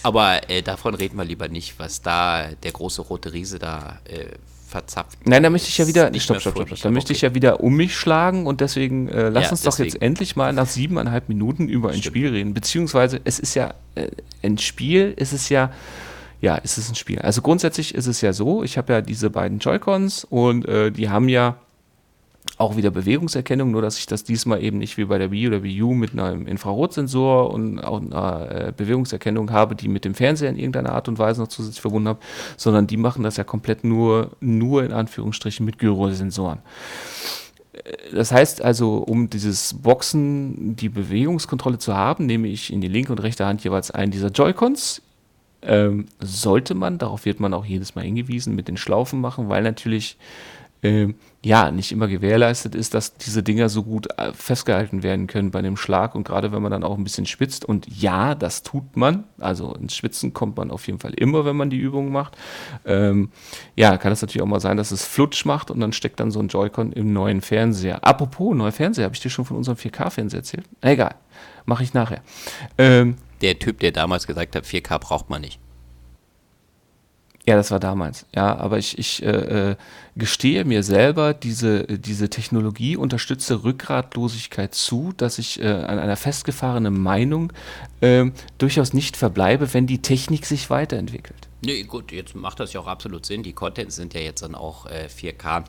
Aber 0.03 0.49
äh, 0.51 0.63
davon 0.63 0.95
reden 0.95 1.17
wir 1.17 1.25
lieber 1.25 1.49
nicht, 1.49 1.79
was 1.79 2.03
da 2.03 2.49
der 2.63 2.73
große 2.73 3.03
rote 3.03 3.33
Riese 3.33 3.59
da 3.59 3.99
äh, 4.05 4.27
verzapft. 4.69 5.19
Nein, 5.27 5.43
da 5.43 5.51
möchte 5.51 5.69
ich 5.69 5.79
ja 5.79 5.87
wieder. 5.87 6.07
Stopp, 6.09 6.41
stopp, 6.41 6.41
stopp. 6.41 6.55
fröhlich, 6.69 6.81
Da 6.83 6.91
möchte 6.91 7.13
ich 7.13 7.23
ja 7.23 7.35
wieder 7.35 7.61
um 7.61 7.75
mich 7.75 7.97
schlagen 7.97 8.47
und 8.47 8.61
deswegen 8.61 9.09
äh, 9.09 9.29
lass 9.31 9.45
Ja, 9.45 9.51
uns 9.51 9.63
doch 9.63 9.79
jetzt 9.79 9.95
deswegen. 9.95 10.05
endlich 10.05 10.37
mal 10.37 10.53
nach 10.53 10.67
siebeneinhalb 10.67 11.29
Minuten 11.29 11.69
über 11.69 11.89
ein 11.89 11.95
Stimmt. 11.99 12.07
Spiel 12.17 12.29
reden. 12.31 12.55
Beziehungsweise 12.55 13.21
es 13.25 13.39
ist 13.39 13.55
ja 13.55 13.75
äh, 13.95 14.09
ein 14.43 14.59
Spiel, 14.59 15.15
es 15.17 15.33
ist 15.33 15.49
ja. 15.49 15.73
Ja, 16.41 16.61
es 16.63 16.79
ist 16.79 16.89
ein 16.89 16.95
Spiel. 16.95 17.19
Also 17.19 17.43
grundsätzlich 17.43 17.97
ist 17.97 18.07
es 18.07 18.21
ja 18.21 18.33
so, 18.33 18.63
ich 18.63 18.79
habe 18.79 18.93
ja 18.93 19.01
diese 19.01 19.29
beiden 19.29 19.59
Joy-Cons 19.59 20.23
und 20.23 20.69
äh, 20.69 20.93
die 20.93 21.09
haben 21.11 21.29
ja 21.29 21.57
auch 22.59 22.77
wieder 22.77 22.91
Bewegungserkennung, 22.91 23.71
nur 23.71 23.83
dass 23.83 23.99
ich 23.99 24.07
das 24.07 24.25
diesmal 24.25 24.63
eben 24.63 24.79
nicht 24.79 24.97
wie 24.99 25.05
bei 25.05 25.17
der 25.17 25.31
Wii 25.31 25.47
oder 25.47 25.63
Wii 25.63 25.83
U 25.83 25.95
mit 25.95 26.19
einem 26.19 26.47
Infrarotsensor 26.47 27.51
und 27.53 27.79
auch 27.79 28.01
einer 28.01 28.51
äh, 28.51 28.73
Bewegungserkennung 28.77 29.53
habe, 29.53 29.77
die 29.77 29.89
mit 29.89 30.05
dem 30.05 30.15
Fernseher 30.15 30.51
in 30.51 30.57
irgendeiner 30.57 30.93
Art 30.93 31.09
und 31.09 31.19
Weise 31.19 31.41
noch 31.41 31.49
zusätzlich 31.49 31.81
verbunden 31.81 32.09
habe, 32.09 32.19
sondern 32.57 32.89
die 32.89 32.97
machen 32.97 33.23
das 33.23 33.37
ja 33.37 33.45
komplett 33.45 33.85
nur, 33.85 34.33
nur 34.41 34.85
in 34.85 34.93
Anführungsstrichen 34.93 35.65
mit 35.65 35.79
Gyrosensoren. 35.79 36.59
Äh, 37.73 38.15
Das 38.15 38.33
heißt 38.33 38.61
also, 38.61 38.99
um 38.99 39.31
dieses 39.31 39.75
Boxen, 39.75 40.75
die 40.75 40.89
Bewegungskontrolle 40.89 41.79
zu 41.79 41.95
haben, 41.95 42.27
nehme 42.27 42.49
ich 42.49 42.73
in 42.73 42.81
die 42.81 42.89
linke 42.89 43.13
und 43.13 43.21
rechte 43.21 43.47
Hand 43.47 43.63
jeweils 43.63 43.93
einen 43.93 44.11
dieser 44.11 44.31
Joy-Cons. 44.31 45.03
Ähm, 45.63 46.07
sollte 46.21 46.75
man, 46.75 46.99
darauf 46.99 47.25
wird 47.25 47.41
man 47.41 47.53
auch 47.53 47.65
jedes 47.65 47.95
Mal 47.97 48.05
hingewiesen, 48.05 48.55
mit 48.55 48.69
den 48.69 48.77
Schlaufen 48.77 49.21
machen, 49.21 49.49
weil 49.49 49.63
natürlich 49.65 50.17
ähm, 50.83 51.17
ja 51.45 51.71
nicht 51.71 51.93
immer 51.93 52.09
gewährleistet 52.09 52.75
ist, 52.75 52.95
dass 52.95 53.17
diese 53.17 53.43
Dinger 53.43 53.69
so 53.69 53.83
gut 53.83 54.09
äh, 54.19 54.33
festgehalten 54.33 55.03
werden 55.03 55.27
können 55.27 55.51
bei 55.51 55.63
dem 55.63 55.77
Schlag 55.77 56.15
und 56.15 56.25
gerade 56.25 56.53
wenn 56.53 56.63
man 56.63 56.71
dann 56.73 56.85
auch 56.85 56.97
ein 56.97 57.05
bisschen 57.05 57.27
schwitzt 57.27 57.65
und 57.65 57.87
ja, 57.89 58.35
das 58.35 58.63
tut 58.63 58.97
man, 58.97 59.25
also 59.39 59.75
ins 59.75 59.95
Schwitzen 59.95 60.33
kommt 60.33 60.57
man 60.57 60.71
auf 60.71 60.87
jeden 60.87 60.99
Fall 60.99 61.15
immer, 61.15 61.45
wenn 61.45 61.57
man 61.57 61.71
die 61.71 61.79
Übung 61.79 62.11
macht. 62.13 62.37
Ähm, 62.85 63.31
ja, 63.77 63.97
kann 63.97 64.13
es 64.13 64.21
natürlich 64.23 64.43
auch 64.43 64.47
mal 64.47 64.61
sein, 64.61 64.77
dass 64.77 64.91
es 64.91 65.05
flutsch 65.05 65.45
macht 65.45 65.71
und 65.71 65.81
dann 65.81 65.93
steckt 65.93 66.21
dann 66.21 66.31
so 66.31 66.41
ein 66.41 66.49
Joy-Con 66.49 66.93
im 66.93 67.13
neuen 67.13 67.41
Fernseher. 67.41 68.05
Apropos, 68.05 68.55
neuer 68.57 68.73
Fernseher, 68.73 69.05
habe 69.05 69.15
ich 69.15 69.21
dir 69.21 69.31
schon 69.31 69.45
von 69.45 69.57
unserem 69.57 69.77
4K-Fernseher 69.79 70.41
erzählt? 70.41 70.65
Egal, 70.81 71.15
mache 71.67 71.83
ich 71.83 71.95
nachher. 71.95 72.23
Ähm, 72.77 73.17
Der 73.41 73.59
Typ, 73.59 73.79
der 73.81 73.93
damals 73.93 74.27
gesagt 74.27 74.57
hat, 74.57 74.65
4K 74.65 74.99
braucht 74.99 75.31
man 75.31 75.41
nicht. 75.41 75.61
Ja, 77.49 77.57
das 77.57 77.71
war 77.71 77.81
damals. 77.81 78.27
Ja, 78.37 78.59
aber 78.59 78.77
ich, 78.77 78.99
ich 78.99 79.23
äh, 79.23 79.71
äh, 79.71 79.77
gestehe 80.17 80.67
mir 80.67 80.83
selber 80.83 81.33
diese, 81.33 81.85
diese 81.85 82.29
technologieunterstützte 82.29 83.65
Rückgratlosigkeit 83.65 84.75
zu, 84.75 85.15
dass 85.17 85.39
ich 85.39 85.59
äh, 85.59 85.67
an 85.67 85.99
einer 85.99 86.19
festgefahrenen 86.19 87.01
Meinung 87.01 87.51
ähm, 88.03 88.35
durchaus 88.59 88.93
nicht 88.93 89.17
verbleibe, 89.17 89.73
wenn 89.73 89.87
die 89.87 90.03
Technik 90.03 90.45
sich 90.45 90.69
weiterentwickelt. 90.69 91.49
Nee, 91.65 91.85
gut, 91.85 92.13
jetzt 92.13 92.37
macht 92.37 92.61
das 92.61 92.75
ja 92.75 92.81
auch 92.81 92.87
absolut 92.87 93.25
Sinn. 93.25 93.43
Die 93.43 93.55
Contents 93.55 93.97
sind 93.97 94.13
ja 94.13 94.21
jetzt 94.21 94.43
dann 94.43 94.55
auch 94.55 94.85
äh, 94.85 95.09
4K 95.09 95.65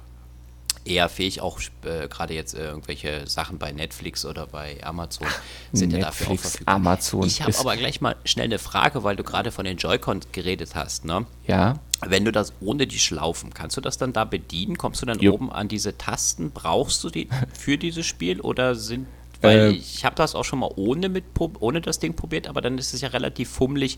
eher 0.85 1.09
fähig, 1.09 1.41
auch 1.41 1.59
äh, 1.83 2.07
gerade 2.07 2.33
jetzt 2.33 2.53
äh, 2.53 2.65
irgendwelche 2.65 3.27
Sachen 3.27 3.57
bei 3.57 3.71
Netflix 3.71 4.25
oder 4.25 4.47
bei 4.47 4.83
Amazon 4.83 5.27
sind 5.73 5.93
ja 5.93 5.99
dafür 5.99 6.27
auch 6.27 6.31
Netflix, 6.31 6.51
verfügbar. 6.51 6.75
Amazon 6.75 7.23
Ich 7.23 7.41
habe 7.41 7.57
aber 7.57 7.77
gleich 7.77 8.01
mal 8.01 8.15
schnell 8.25 8.45
eine 8.45 8.59
Frage, 8.59 9.03
weil 9.03 9.15
du 9.15 9.23
gerade 9.23 9.51
von 9.51 9.65
den 9.65 9.77
Joy-Con 9.77 10.21
geredet 10.31 10.75
hast. 10.75 11.05
Ne? 11.05 11.25
Ja, 11.47 11.79
Wenn 12.05 12.25
du 12.25 12.31
das 12.31 12.53
ohne 12.61 12.87
die 12.87 12.99
Schlaufen, 12.99 13.53
kannst 13.53 13.77
du 13.77 13.81
das 13.81 13.97
dann 13.97 14.13
da 14.13 14.25
bedienen? 14.25 14.77
Kommst 14.77 15.01
du 15.01 15.05
dann 15.05 15.19
Jo. 15.19 15.33
oben 15.33 15.51
an 15.51 15.67
diese 15.67 15.97
Tasten? 15.97 16.51
Brauchst 16.51 17.03
du 17.03 17.09
die 17.09 17.27
für 17.53 17.77
dieses 17.77 18.05
Spiel 18.05 18.41
oder 18.41 18.75
sind 18.75 19.07
weil 19.41 19.59
Äh, 19.59 19.69
ich 19.69 20.03
habe 20.05 20.15
das 20.15 20.35
auch 20.35 20.43
schon 20.43 20.59
mal 20.59 20.71
ohne 20.75 21.09
mit 21.09 21.23
ohne 21.59 21.81
das 21.81 21.99
Ding 21.99 22.13
probiert, 22.13 22.47
aber 22.47 22.61
dann 22.61 22.77
ist 22.77 22.93
es 22.93 23.01
ja 23.01 23.09
relativ 23.09 23.49
fummelig, 23.49 23.97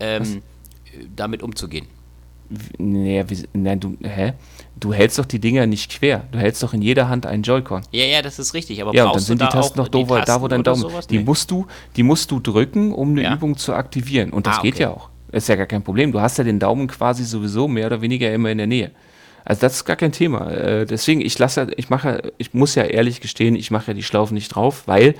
ähm, 0.00 0.42
damit 1.14 1.42
umzugehen. 1.42 1.86
nee, 2.78 3.24
wie, 3.28 3.48
nein, 3.52 3.78
du, 3.78 3.96
hä? 4.02 4.34
Du 4.78 4.94
hältst 4.94 5.18
doch 5.18 5.26
die 5.26 5.38
Dinger 5.40 5.66
nicht 5.66 5.90
quer. 5.90 6.24
Du 6.32 6.38
hältst 6.38 6.62
doch 6.62 6.72
in 6.72 6.80
jeder 6.80 7.08
Hand 7.08 7.26
einen 7.26 7.42
Joy-Con. 7.42 7.82
Ja, 7.90 8.04
ja, 8.04 8.22
das 8.22 8.38
ist 8.38 8.54
richtig, 8.54 8.80
aber 8.80 8.94
Ja, 8.94 9.04
und 9.04 9.08
dann 9.08 9.12
brauchst 9.14 9.26
sind 9.26 9.40
die 9.42 9.46
Tasten 9.46 9.78
noch 9.78 9.88
doof, 9.88 10.08
da 10.24 10.40
wo 10.40 10.48
dein 10.48 10.62
Daumen. 10.62 10.80
sowas? 10.80 11.06
Die 11.06 11.18
Nee. 11.18 11.24
musst 11.24 11.50
du, 11.50 11.66
die 11.96 12.02
musst 12.02 12.30
du 12.30 12.40
drücken, 12.40 12.92
um 12.94 13.10
eine 13.10 13.22
Ja. 13.24 13.34
Übung 13.34 13.56
zu 13.58 13.74
aktivieren. 13.74 14.30
Und 14.32 14.46
das 14.46 14.58
Ah, 14.58 14.62
geht 14.62 14.74
okay. 14.74 14.82
ja 14.84 14.90
auch. 14.90 15.10
ist 15.32 15.48
ja 15.48 15.56
gar 15.56 15.66
kein 15.66 15.82
Problem. 15.82 16.12
Du 16.12 16.20
hast 16.20 16.38
ja 16.38 16.44
den 16.44 16.58
Daumen 16.58 16.88
quasi 16.88 17.24
sowieso 17.24 17.68
mehr 17.68 17.86
oder 17.86 18.00
weniger 18.00 18.32
immer 18.32 18.50
in 18.50 18.58
der 18.58 18.66
Nähe. 18.66 18.90
Also 19.44 19.60
das 19.60 19.74
ist 19.76 19.84
gar 19.84 19.96
kein 19.96 20.12
Thema. 20.12 20.50
Äh, 20.50 20.86
deswegen, 20.86 21.20
ich 21.20 21.38
lasse, 21.38 21.68
ich 21.76 21.88
mache, 21.90 22.32
ich 22.38 22.52
muss 22.54 22.74
ja 22.74 22.82
ehrlich 22.84 23.20
gestehen, 23.20 23.54
ich 23.56 23.70
mache 23.70 23.88
ja 23.88 23.94
die 23.94 24.02
Schlaufen 24.02 24.34
nicht 24.34 24.48
drauf, 24.48 24.84
weil 24.86 25.14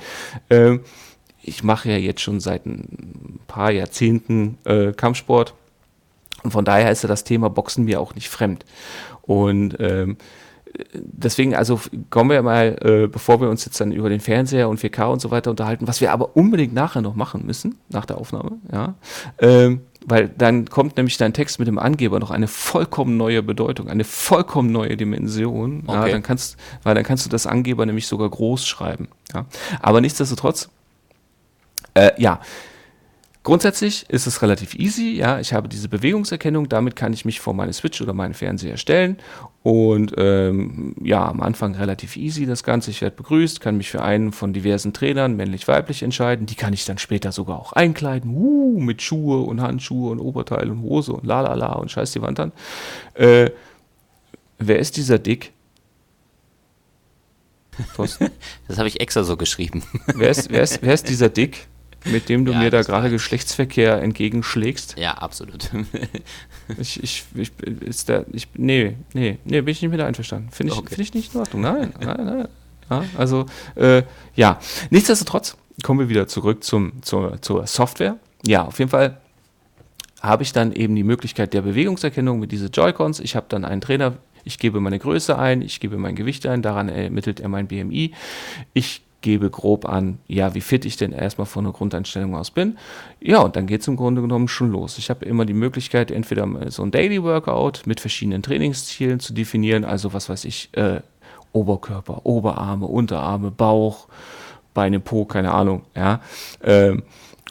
äh, 0.49 0.77
ich 1.43 1.63
mache 1.63 1.89
ja 1.91 1.97
jetzt 1.97 2.21
schon 2.21 2.39
seit 2.39 2.65
ein 2.65 3.39
paar 3.47 3.71
Jahrzehnten 3.71 4.57
äh, 4.65 4.91
Kampfsport 4.91 5.53
und 6.43 6.51
von 6.51 6.65
daher 6.65 6.91
ist 6.91 7.03
ja 7.03 7.07
das 7.09 7.23
Thema 7.23 7.49
Boxen 7.49 7.85
mir 7.85 7.99
auch 8.01 8.13
nicht 8.15 8.29
fremd. 8.29 8.65
Und 9.31 9.77
ähm, 9.79 10.17
deswegen, 10.93 11.55
also 11.55 11.79
kommen 12.09 12.31
wir 12.31 12.41
mal, 12.41 12.75
äh, 12.81 13.07
bevor 13.07 13.39
wir 13.39 13.49
uns 13.49 13.63
jetzt 13.63 13.79
dann 13.79 13.93
über 13.93 14.09
den 14.09 14.19
Fernseher 14.19 14.67
und 14.67 14.79
4K 14.79 15.05
und 15.05 15.21
so 15.21 15.31
weiter 15.31 15.51
unterhalten, 15.51 15.87
was 15.87 16.01
wir 16.01 16.11
aber 16.11 16.35
unbedingt 16.35 16.73
nachher 16.73 17.01
noch 17.01 17.15
machen 17.15 17.45
müssen, 17.45 17.77
nach 17.87 18.05
der 18.05 18.17
Aufnahme, 18.17 18.57
ja, 18.73 18.95
ähm, 19.39 19.81
weil 20.05 20.27
dann 20.29 20.65
kommt 20.65 20.97
nämlich 20.97 21.15
dein 21.15 21.31
Text 21.31 21.59
mit 21.59 21.67
dem 21.69 21.79
Angeber 21.79 22.19
noch 22.19 22.31
eine 22.31 22.49
vollkommen 22.49 23.15
neue 23.15 23.41
Bedeutung, 23.41 23.87
eine 23.87 24.03
vollkommen 24.03 24.71
neue 24.71 24.97
Dimension. 24.97 25.83
Okay. 25.85 25.95
Ja, 25.95 26.09
dann 26.09 26.23
kannst, 26.23 26.57
weil 26.83 26.95
dann 26.95 27.03
kannst 27.05 27.25
du 27.25 27.29
das 27.29 27.47
Angeber 27.47 27.85
nämlich 27.85 28.07
sogar 28.07 28.29
groß 28.29 28.67
schreiben. 28.67 29.07
Ja. 29.33 29.45
Aber 29.79 30.01
nichtsdestotrotz, 30.01 30.69
äh, 31.93 32.11
ja, 32.17 32.41
Grundsätzlich 33.43 34.05
ist 34.07 34.27
es 34.27 34.43
relativ 34.43 34.75
easy, 34.75 35.15
ja, 35.15 35.39
ich 35.39 35.51
habe 35.51 35.67
diese 35.67 35.89
Bewegungserkennung, 35.89 36.69
damit 36.69 36.95
kann 36.95 37.11
ich 37.11 37.25
mich 37.25 37.39
vor 37.39 37.55
meine 37.55 37.73
Switch 37.73 37.99
oder 37.99 38.13
meinen 38.13 38.35
Fernseher 38.35 38.77
stellen 38.77 39.17
und 39.63 40.13
ähm, 40.17 40.93
ja, 41.01 41.27
am 41.27 41.41
Anfang 41.41 41.73
relativ 41.73 42.17
easy 42.17 42.45
das 42.45 42.61
Ganze, 42.63 42.91
ich 42.91 43.01
werde 43.01 43.15
begrüßt, 43.15 43.59
kann 43.59 43.77
mich 43.77 43.89
für 43.89 44.03
einen 44.03 44.31
von 44.31 44.53
diversen 44.53 44.93
Trainern, 44.93 45.35
männlich-weiblich 45.35 46.03
entscheiden, 46.03 46.45
die 46.45 46.53
kann 46.53 46.71
ich 46.73 46.85
dann 46.85 46.99
später 46.99 47.31
sogar 47.31 47.59
auch 47.59 47.73
einkleiden, 47.73 48.31
uh, 48.31 48.79
mit 48.79 49.01
Schuhe 49.01 49.39
und 49.41 49.59
Handschuhe 49.59 50.11
und 50.11 50.19
Oberteil 50.19 50.69
und 50.69 50.83
Hose 50.83 51.13
und 51.13 51.25
lalala 51.25 51.73
und 51.73 51.89
scheiß 51.89 52.11
die 52.11 52.21
Wand 52.21 52.39
an. 52.39 52.51
Äh, 53.15 53.49
wer 54.59 54.77
ist 54.77 54.97
dieser 54.97 55.17
Dick? 55.17 55.51
Das 58.67 58.77
habe 58.77 58.87
ich 58.87 58.99
extra 58.99 59.23
so 59.23 59.35
geschrieben. 59.35 59.81
Wer 60.13 60.29
ist, 60.29 60.51
wer 60.51 60.61
ist, 60.61 60.83
wer 60.83 60.93
ist 60.93 61.09
dieser 61.09 61.29
Dick? 61.29 61.67
Mit 62.05 62.29
dem 62.29 62.45
du 62.45 62.51
ja, 62.51 62.59
mir 62.59 62.69
da 62.69 62.81
gerade 62.81 63.09
Geschlechtsverkehr 63.09 64.01
entgegenschlägst. 64.01 64.97
Ja, 64.97 65.13
absolut. 65.13 65.69
ich, 66.79 67.01
ich, 67.03 67.23
ich, 67.35 67.51
ist 67.81 68.09
der, 68.09 68.25
ich, 68.31 68.47
nee, 68.55 68.95
nee, 69.13 69.37
nee, 69.45 69.61
bin 69.61 69.71
ich 69.71 69.81
nicht 69.81 69.91
mit 69.91 70.01
einverstanden. 70.01 70.49
Finde 70.51 70.73
ich, 70.73 70.79
okay. 70.79 70.95
find 70.95 71.07
ich 71.07 71.13
nicht 71.13 71.33
in 71.33 71.39
Ordnung. 71.39 71.61
Nein, 71.61 71.93
nein, 71.99 72.25
nein. 72.25 72.47
Ja, 72.89 73.05
also, 73.17 73.45
äh, 73.75 74.03
ja. 74.35 74.59
Nichtsdestotrotz 74.89 75.57
kommen 75.83 75.99
wir 75.99 76.09
wieder 76.09 76.27
zurück 76.27 76.63
zum, 76.63 77.01
zur, 77.01 77.41
zur 77.41 77.67
Software. 77.67 78.17
Ja, 78.45 78.65
auf 78.65 78.79
jeden 78.79 78.91
Fall 78.91 79.17
habe 80.21 80.43
ich 80.43 80.53
dann 80.53 80.71
eben 80.71 80.95
die 80.95 81.03
Möglichkeit 81.03 81.53
der 81.53 81.61
Bewegungserkennung 81.61 82.39
mit 82.39 82.51
diesen 82.51 82.71
Joy-Cons. 82.71 83.19
Ich 83.19 83.35
habe 83.35 83.47
dann 83.49 83.65
einen 83.65 83.81
Trainer, 83.81 84.17
ich 84.43 84.59
gebe 84.59 84.79
meine 84.79 84.99
Größe 84.99 85.37
ein, 85.37 85.61
ich 85.61 85.79
gebe 85.79 85.97
mein 85.97 86.15
Gewicht 86.15 86.45
ein, 86.45 86.61
daran 86.61 86.89
ermittelt 86.89 87.39
er 87.39 87.49
mein 87.49 87.67
BMI. 87.67 88.13
Ich 88.73 89.01
gebe 89.21 89.49
grob 89.49 89.87
an, 89.87 90.19
ja, 90.27 90.53
wie 90.53 90.61
fit 90.61 90.85
ich 90.85 90.97
denn 90.97 91.11
erstmal 91.11 91.45
von 91.45 91.63
der 91.63 91.73
Grundeinstellung 91.73 92.35
aus 92.35 92.51
bin. 92.51 92.77
Ja, 93.19 93.39
und 93.39 93.55
dann 93.55 93.67
geht 93.67 93.81
es 93.81 93.87
im 93.87 93.95
Grunde 93.95 94.21
genommen 94.21 94.47
schon 94.47 94.71
los. 94.71 94.97
Ich 94.97 95.09
habe 95.09 95.25
immer 95.25 95.45
die 95.45 95.53
Möglichkeit, 95.53 96.11
entweder 96.11 96.47
so 96.71 96.83
ein 96.83 96.91
Daily 96.91 97.21
Workout 97.23 97.83
mit 97.85 97.99
verschiedenen 97.99 98.41
Trainingszielen 98.41 99.19
zu 99.19 99.33
definieren, 99.33 99.85
also 99.85 100.13
was 100.13 100.29
weiß 100.29 100.45
ich, 100.45 100.69
äh, 100.73 101.01
Oberkörper, 101.53 102.25
Oberarme, 102.25 102.87
Unterarme, 102.87 103.51
Bauch, 103.51 104.07
Beine, 104.73 104.99
Po, 104.99 105.25
keine 105.25 105.51
Ahnung, 105.51 105.83
ja. 105.95 106.21
Ähm, 106.63 107.03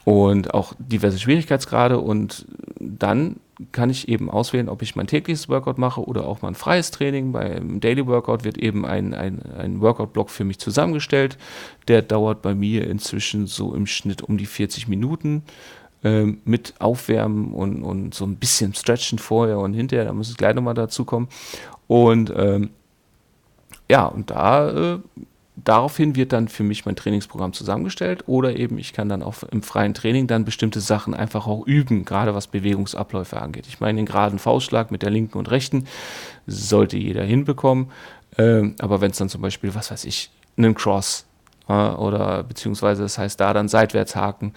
und 0.03 0.53
auch 0.53 0.73
diverse 0.79 1.19
Schwierigkeitsgrade 1.19 1.99
und 1.99 2.47
dann 2.79 3.35
kann 3.71 3.89
ich 3.89 4.07
eben 4.07 4.29
auswählen, 4.29 4.69
ob 4.69 4.81
ich 4.81 4.95
mein 4.95 5.07
tägliches 5.07 5.49
Workout 5.49 5.77
mache 5.77 6.01
oder 6.01 6.25
auch 6.27 6.41
mein 6.41 6.55
freies 6.55 6.91
Training. 6.91 7.31
Beim 7.31 7.79
Daily 7.79 8.05
Workout 8.07 8.43
wird 8.43 8.57
eben 8.57 8.85
ein, 8.85 9.13
ein, 9.13 9.41
ein 9.57 9.81
Workout-Block 9.81 10.29
für 10.29 10.43
mich 10.43 10.59
zusammengestellt. 10.59 11.37
Der 11.87 12.01
dauert 12.01 12.41
bei 12.41 12.55
mir 12.55 12.87
inzwischen 12.87 13.47
so 13.47 13.73
im 13.73 13.87
Schnitt 13.87 14.21
um 14.21 14.37
die 14.37 14.45
40 14.45 14.87
Minuten 14.87 15.43
ähm, 16.03 16.41
mit 16.45 16.73
Aufwärmen 16.79 17.53
und, 17.53 17.83
und 17.83 18.13
so 18.13 18.25
ein 18.25 18.37
bisschen 18.37 18.73
Stretchen 18.73 19.19
vorher 19.19 19.59
und 19.59 19.73
hinterher. 19.73 20.05
Da 20.05 20.13
muss 20.13 20.29
ich 20.29 20.37
gleich 20.37 20.55
nochmal 20.55 20.73
dazu 20.73 21.05
kommen. 21.05 21.27
Und 21.87 22.33
ähm, 22.35 22.71
ja, 23.89 24.05
und 24.05 24.29
da 24.29 24.93
äh, 24.93 24.99
daraufhin 25.55 26.15
wird 26.15 26.33
dann 26.33 26.47
für 26.47 26.63
mich 26.63 26.85
mein 26.85 26.95
Trainingsprogramm 26.95 27.53
zusammengestellt 27.53 28.23
oder 28.27 28.55
eben 28.55 28.77
ich 28.77 28.93
kann 28.93 29.09
dann 29.09 29.21
auch 29.21 29.43
im 29.43 29.63
freien 29.63 29.93
Training 29.93 30.27
dann 30.27 30.45
bestimmte 30.45 30.79
Sachen 30.79 31.13
einfach 31.13 31.47
auch 31.47 31.65
üben, 31.65 32.05
gerade 32.05 32.33
was 32.33 32.47
Bewegungsabläufe 32.47 33.41
angeht. 33.41 33.67
Ich 33.67 33.79
meine, 33.79 33.97
den 33.97 34.05
geraden 34.05 34.39
Faustschlag 34.39 34.91
mit 34.91 35.01
der 35.01 35.09
linken 35.09 35.37
und 35.37 35.51
rechten 35.51 35.87
sollte 36.47 36.97
jeder 36.97 37.23
hinbekommen, 37.23 37.91
ähm, 38.37 38.75
aber 38.79 39.01
wenn 39.01 39.11
es 39.11 39.17
dann 39.17 39.29
zum 39.29 39.41
Beispiel, 39.41 39.75
was 39.75 39.91
weiß 39.91 40.05
ich, 40.05 40.31
einen 40.57 40.75
Cross 40.75 41.25
äh, 41.67 41.73
oder 41.73 42.43
beziehungsweise 42.43 43.03
das 43.03 43.17
heißt 43.17 43.39
da 43.39 43.53
dann 43.53 43.67
seitwärts 43.67 44.15
haken 44.15 44.53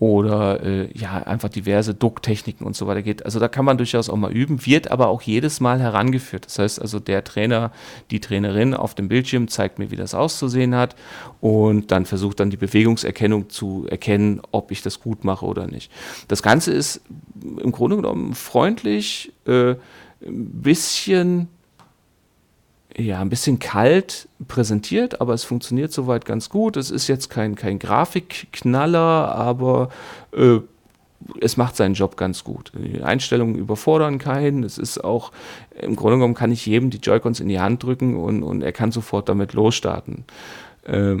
oder 0.00 0.62
äh, 0.62 0.88
ja, 0.96 1.14
einfach 1.24 1.48
diverse 1.48 1.92
Ducktechniken 1.92 2.66
und 2.66 2.76
so 2.76 2.86
weiter 2.86 3.02
geht. 3.02 3.24
Also 3.24 3.40
da 3.40 3.48
kann 3.48 3.64
man 3.64 3.78
durchaus 3.78 4.08
auch 4.08 4.16
mal 4.16 4.32
üben, 4.32 4.64
wird 4.64 4.90
aber 4.90 5.08
auch 5.08 5.22
jedes 5.22 5.60
Mal 5.60 5.80
herangeführt. 5.80 6.46
Das 6.46 6.58
heißt 6.58 6.80
also, 6.80 7.00
der 7.00 7.24
Trainer, 7.24 7.72
die 8.10 8.20
Trainerin 8.20 8.74
auf 8.74 8.94
dem 8.94 9.08
Bildschirm 9.08 9.48
zeigt 9.48 9.78
mir, 9.78 9.90
wie 9.90 9.96
das 9.96 10.14
auszusehen 10.14 10.74
hat 10.74 10.94
und 11.40 11.90
dann 11.90 12.06
versucht 12.06 12.38
dann 12.38 12.50
die 12.50 12.56
Bewegungserkennung 12.56 13.50
zu 13.50 13.86
erkennen, 13.88 14.40
ob 14.52 14.70
ich 14.70 14.82
das 14.82 15.00
gut 15.00 15.24
mache 15.24 15.44
oder 15.44 15.66
nicht. 15.66 15.90
Das 16.28 16.42
Ganze 16.42 16.72
ist 16.72 17.00
im 17.42 17.72
Grunde 17.72 17.96
genommen 17.96 18.34
freundlich, 18.34 19.32
äh, 19.46 19.70
ein 20.20 20.62
bisschen 20.62 21.48
ja, 22.98 23.20
ein 23.20 23.28
bisschen 23.28 23.60
kalt 23.60 24.28
präsentiert, 24.48 25.20
aber 25.20 25.32
es 25.32 25.44
funktioniert 25.44 25.92
soweit 25.92 26.24
ganz 26.24 26.48
gut. 26.48 26.76
Es 26.76 26.90
ist 26.90 27.06
jetzt 27.06 27.30
kein, 27.30 27.54
kein 27.54 27.78
Grafikknaller, 27.78 29.34
aber 29.34 29.90
äh, 30.32 30.58
es 31.40 31.56
macht 31.56 31.76
seinen 31.76 31.94
Job 31.94 32.16
ganz 32.16 32.42
gut. 32.42 32.72
Die 32.74 33.02
Einstellungen 33.02 33.54
überfordern 33.54 34.18
keinen. 34.18 34.64
Es 34.64 34.78
ist 34.78 35.02
auch, 35.04 35.30
im 35.80 35.94
Grunde 35.94 36.16
genommen 36.16 36.34
kann 36.34 36.50
ich 36.50 36.66
jedem 36.66 36.90
die 36.90 36.98
Joy-Cons 36.98 37.38
in 37.38 37.48
die 37.48 37.60
Hand 37.60 37.84
drücken 37.84 38.16
und, 38.16 38.42
und 38.42 38.62
er 38.62 38.72
kann 38.72 38.90
sofort 38.90 39.28
damit 39.28 39.52
losstarten. 39.52 40.24
Äh, 40.82 41.16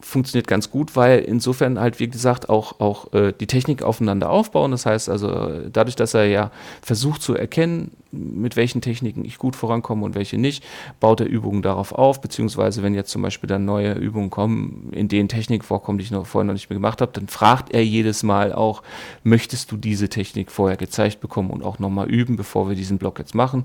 funktioniert 0.00 0.46
ganz 0.46 0.70
gut, 0.70 0.94
weil 0.96 1.20
insofern 1.20 1.80
halt, 1.80 1.98
wie 1.98 2.08
gesagt, 2.08 2.48
auch, 2.48 2.78
auch 2.78 3.12
äh, 3.12 3.32
die 3.32 3.46
Technik 3.46 3.82
aufeinander 3.82 4.30
aufbauen. 4.30 4.70
Das 4.70 4.86
heißt 4.86 5.08
also, 5.08 5.68
dadurch, 5.72 5.96
dass 5.96 6.14
er 6.14 6.26
ja 6.26 6.50
versucht 6.82 7.22
zu 7.22 7.34
erkennen, 7.34 7.90
mit 8.14 8.56
welchen 8.56 8.80
Techniken 8.80 9.24
ich 9.24 9.38
gut 9.38 9.56
vorankomme 9.56 10.04
und 10.04 10.14
welche 10.14 10.38
nicht, 10.38 10.64
baut 11.00 11.20
er 11.20 11.26
Übungen 11.26 11.62
darauf 11.62 11.92
auf, 11.92 12.20
beziehungsweise 12.20 12.82
wenn 12.82 12.94
jetzt 12.94 13.10
zum 13.10 13.22
Beispiel 13.22 13.48
dann 13.48 13.64
neue 13.64 13.94
Übungen 13.94 14.30
kommen, 14.30 14.90
in 14.92 15.08
denen 15.08 15.28
Technik 15.28 15.64
vorkommt, 15.64 16.00
die 16.00 16.04
ich 16.04 16.10
noch 16.10 16.26
vorher 16.26 16.46
noch 16.46 16.54
nicht 16.54 16.70
mehr 16.70 16.76
gemacht 16.76 17.00
habe, 17.00 17.12
dann 17.12 17.28
fragt 17.28 17.72
er 17.72 17.84
jedes 17.84 18.22
Mal 18.22 18.52
auch, 18.52 18.82
möchtest 19.22 19.72
du 19.72 19.76
diese 19.76 20.08
Technik 20.08 20.50
vorher 20.50 20.76
gezeigt 20.76 21.20
bekommen 21.20 21.50
und 21.50 21.62
auch 21.62 21.78
nochmal 21.78 22.08
üben, 22.08 22.36
bevor 22.36 22.68
wir 22.68 22.76
diesen 22.76 22.98
Block 22.98 23.18
jetzt 23.18 23.34
machen. 23.34 23.64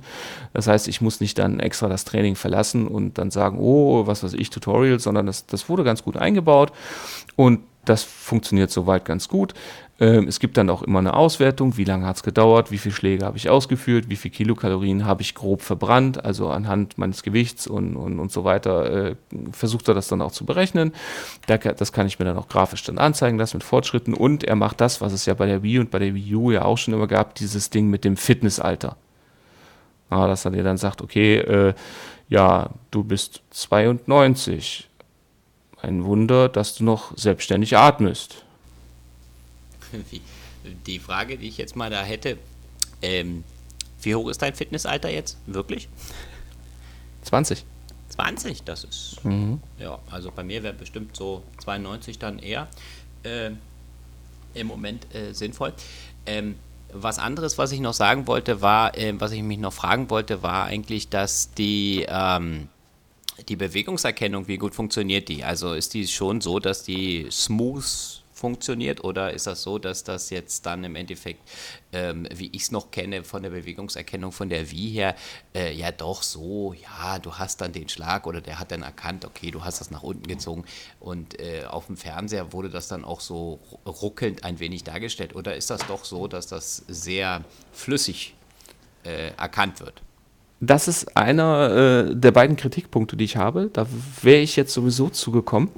Das 0.54 0.68
heißt, 0.68 0.88
ich 0.88 1.02
muss 1.02 1.20
nicht 1.20 1.38
dann 1.38 1.60
extra 1.60 1.88
das 1.88 2.06
Training 2.06 2.36
verlassen 2.36 2.88
und 2.88 3.18
dann 3.18 3.32
sagen, 3.32 3.58
oh, 3.60 4.08
was 4.08 4.24
weiß 4.24 4.34
ich, 4.34 4.50
Tutorial, 4.50 5.00
sondern 5.00 5.26
das, 5.26 5.46
das 5.46 5.70
wurde 5.70 5.84
ganz 5.84 6.04
gut 6.04 6.18
eingebaut 6.18 6.72
und 7.36 7.62
das 7.86 8.04
funktioniert 8.04 8.72
soweit 8.72 9.06
ganz 9.06 9.28
gut. 9.28 9.54
Ähm, 10.00 10.28
es 10.28 10.40
gibt 10.40 10.56
dann 10.58 10.70
auch 10.70 10.82
immer 10.82 11.00
eine 11.00 11.14
Auswertung, 11.14 11.76
wie 11.76 11.84
lange 11.84 12.06
hat 12.06 12.16
es 12.16 12.24
gedauert, 12.24 12.72
wie 12.72 12.78
viele 12.78 12.96
Schläge 12.96 13.26
habe 13.26 13.38
ich 13.38 13.50
ausgeführt, 13.50 14.10
wie 14.10 14.16
viele 14.16 14.34
Kilokalorien 14.34 15.06
habe 15.06 15.22
ich 15.22 15.36
grob 15.36 15.62
verbrannt, 15.62 16.24
also 16.24 16.50
anhand 16.50 16.98
meines 16.98 17.22
Gewichts 17.22 17.68
und, 17.68 17.98
und, 17.98 18.20
und 18.20 18.32
so 18.32 18.46
weiter 18.46 19.10
äh, 19.10 19.16
versucht 19.52 19.88
er 19.90 19.94
das 19.94 20.08
dann 20.08 20.22
auch 20.22 20.32
zu 20.32 20.46
berechnen. 20.46 20.94
das 21.48 21.92
kann 21.92 22.08
ich 22.08 22.18
mir 22.18 22.26
dann 22.26 22.38
auch 22.38 22.48
grafisch 22.48 22.84
dann 22.84 22.98
anzeigen 22.98 23.38
lassen 23.38 23.58
mit 23.58 23.64
Fortschritten 23.64 24.14
und 24.14 24.46
er 24.46 24.56
macht 24.56 24.80
das, 24.80 25.02
was 25.02 25.12
es 25.12 25.26
ja 25.26 25.34
bei 25.34 25.48
der 25.48 25.64
Wii 25.64 25.80
und 25.80 25.92
bei 25.92 26.00
der 26.00 26.16
Wii 26.16 26.36
U 26.36 26.52
ja 26.52 26.64
auch 26.64 26.78
schon 26.78 26.94
immer 26.94 27.08
gab, 27.08 27.36
dieses 27.36 27.70
Ding 27.70 27.90
mit 27.90 28.06
dem 28.06 28.16
Fitnessalter. 28.16 28.96
Ja, 30.12 30.28
dass 30.28 30.46
er 30.46 30.52
dir 30.52 30.64
dann 30.64 30.78
sagt, 30.78 31.02
okay, 31.02 31.38
äh, 31.38 31.74
ja, 32.30 32.70
du 32.90 33.04
bist 33.04 33.42
92. 33.52 34.88
Ein 35.82 36.04
Wunder, 36.04 36.50
dass 36.50 36.76
du 36.76 36.84
noch 36.84 37.16
selbstständig 37.18 37.78
atmest 37.78 38.46
die 40.86 41.00
Frage, 41.00 41.38
die 41.38 41.48
ich 41.48 41.58
jetzt 41.58 41.76
mal 41.76 41.90
da 41.90 42.04
hätte, 42.04 42.38
ähm, 43.02 43.44
wie 44.02 44.16
hoch 44.16 44.30
ist 44.30 44.42
dein 44.42 44.56
Fitnessalter 44.56 45.10
jetzt? 45.10 45.38
Wirklich? 45.46 45.90
20. 47.24 47.66
20, 48.10 48.64
das 48.64 48.84
ist. 48.84 49.24
Mhm. 49.24 49.62
Ja, 49.78 50.00
also 50.10 50.32
bei 50.32 50.44
mir 50.44 50.64
wäre 50.64 50.74
bestimmt 50.74 51.16
so 51.16 51.44
92 51.60 52.20
dann 52.20 52.40
eher 52.40 52.68
äh, 53.24 53.52
im 54.54 54.68
Moment 54.68 55.14
äh, 55.14 55.34
sinnvoll. 55.34 55.74
Ähm, 56.26 56.56
was 56.92 57.20
anderes, 57.20 57.58
was 57.58 57.72
ich 57.72 57.80
noch 57.80 57.94
sagen 57.94 58.28
wollte, 58.28 58.62
war, 58.62 58.98
äh, 58.98 59.14
was 59.20 59.32
ich 59.32 59.44
mich 59.44 59.60
noch 59.60 59.74
fragen 59.74 60.10
wollte, 60.10 60.42
war 60.42 60.66
eigentlich, 60.66 61.10
dass 61.10 61.54
die, 61.54 62.06
ähm, 62.08 62.68
die 63.48 63.56
Bewegungserkennung, 63.56 64.48
wie 64.48 64.58
gut 64.58 64.74
funktioniert 64.74 65.30
die? 65.30 65.44
Also 65.44 65.74
ist 65.74 65.94
die 65.94 66.08
schon 66.08 66.42
so, 66.42 66.60
dass 66.60 66.84
die 66.84 67.28
smooth 67.30 68.24
funktioniert? 68.40 69.04
Oder 69.04 69.34
ist 69.34 69.46
das 69.46 69.62
so, 69.62 69.78
dass 69.78 70.04
das 70.04 70.30
jetzt 70.30 70.66
dann 70.66 70.84
im 70.84 70.96
Endeffekt, 70.96 71.42
ähm, 71.92 72.28
wie 72.34 72.48
ich 72.54 72.64
es 72.64 72.72
noch 72.72 72.90
kenne, 72.90 73.24
von 73.24 73.44
der 73.44 73.50
Bewegungserkennung 73.50 74.32
von 74.32 74.50
der 74.50 74.72
Wii 74.72 74.92
her, 74.92 75.16
äh, 75.54 75.74
ja 75.74 75.92
doch 75.92 76.24
so, 76.24 76.74
ja, 76.74 77.20
du 77.20 77.34
hast 77.34 77.62
dann 77.62 77.74
den 77.74 77.90
Schlag 77.90 78.26
oder 78.26 78.42
der 78.42 78.60
hat 78.60 78.72
dann 78.72 78.82
erkannt, 78.82 79.26
okay, 79.26 79.52
du 79.52 79.64
hast 79.64 79.82
das 79.82 79.92
nach 79.92 80.04
unten 80.04 80.28
gezogen 80.28 80.64
und 81.00 81.40
äh, 81.40 81.66
auf 81.66 81.88
dem 81.88 81.98
Fernseher 81.98 82.54
wurde 82.54 82.70
das 82.70 82.88
dann 82.88 83.04
auch 83.04 83.20
so 83.20 83.60
ruckelnd 83.86 84.44
ein 84.44 84.60
wenig 84.60 84.84
dargestellt? 84.84 85.36
Oder 85.36 85.56
ist 85.56 85.70
das 85.70 85.86
doch 85.88 86.06
so, 86.06 86.28
dass 86.28 86.48
das 86.48 86.84
sehr 86.88 87.44
flüssig 87.72 88.36
äh, 89.04 89.32
erkannt 89.38 89.82
wird? 89.82 90.02
Das 90.62 90.90
ist 90.90 91.16
einer 91.16 92.10
äh, 92.10 92.16
der 92.16 92.32
beiden 92.32 92.58
Kritikpunkte, 92.58 93.16
die 93.16 93.24
ich 93.24 93.38
habe. 93.38 93.70
Da 93.72 93.88
wäre 94.22 94.42
ich 94.42 94.58
jetzt 94.58 94.74
sowieso 94.74 95.10
zugekommen 95.10 95.70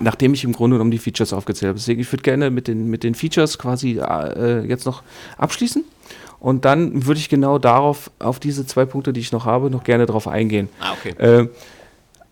nachdem 0.00 0.34
ich 0.34 0.44
im 0.44 0.52
Grunde 0.52 0.76
genommen 0.76 0.90
die 0.90 0.98
Features 0.98 1.32
aufgezählt 1.32 1.68
habe. 1.68 1.78
Deswegen, 1.78 2.00
ich 2.00 2.12
würde 2.12 2.22
gerne 2.22 2.50
mit 2.50 2.68
den, 2.68 2.88
mit 2.88 3.04
den 3.04 3.14
Features 3.14 3.58
quasi 3.58 3.98
äh, 3.98 4.66
jetzt 4.66 4.86
noch 4.86 5.02
abschließen. 5.38 5.84
Und 6.40 6.64
dann 6.64 7.06
würde 7.06 7.20
ich 7.20 7.28
genau 7.28 7.58
darauf, 7.58 8.10
auf 8.18 8.40
diese 8.40 8.66
zwei 8.66 8.84
Punkte, 8.84 9.12
die 9.12 9.20
ich 9.20 9.32
noch 9.32 9.44
habe, 9.44 9.70
noch 9.70 9.84
gerne 9.84 10.06
darauf 10.06 10.26
eingehen. 10.26 10.68
Ah, 10.80 10.92
okay. 10.92 11.10
Äh, 11.18 11.48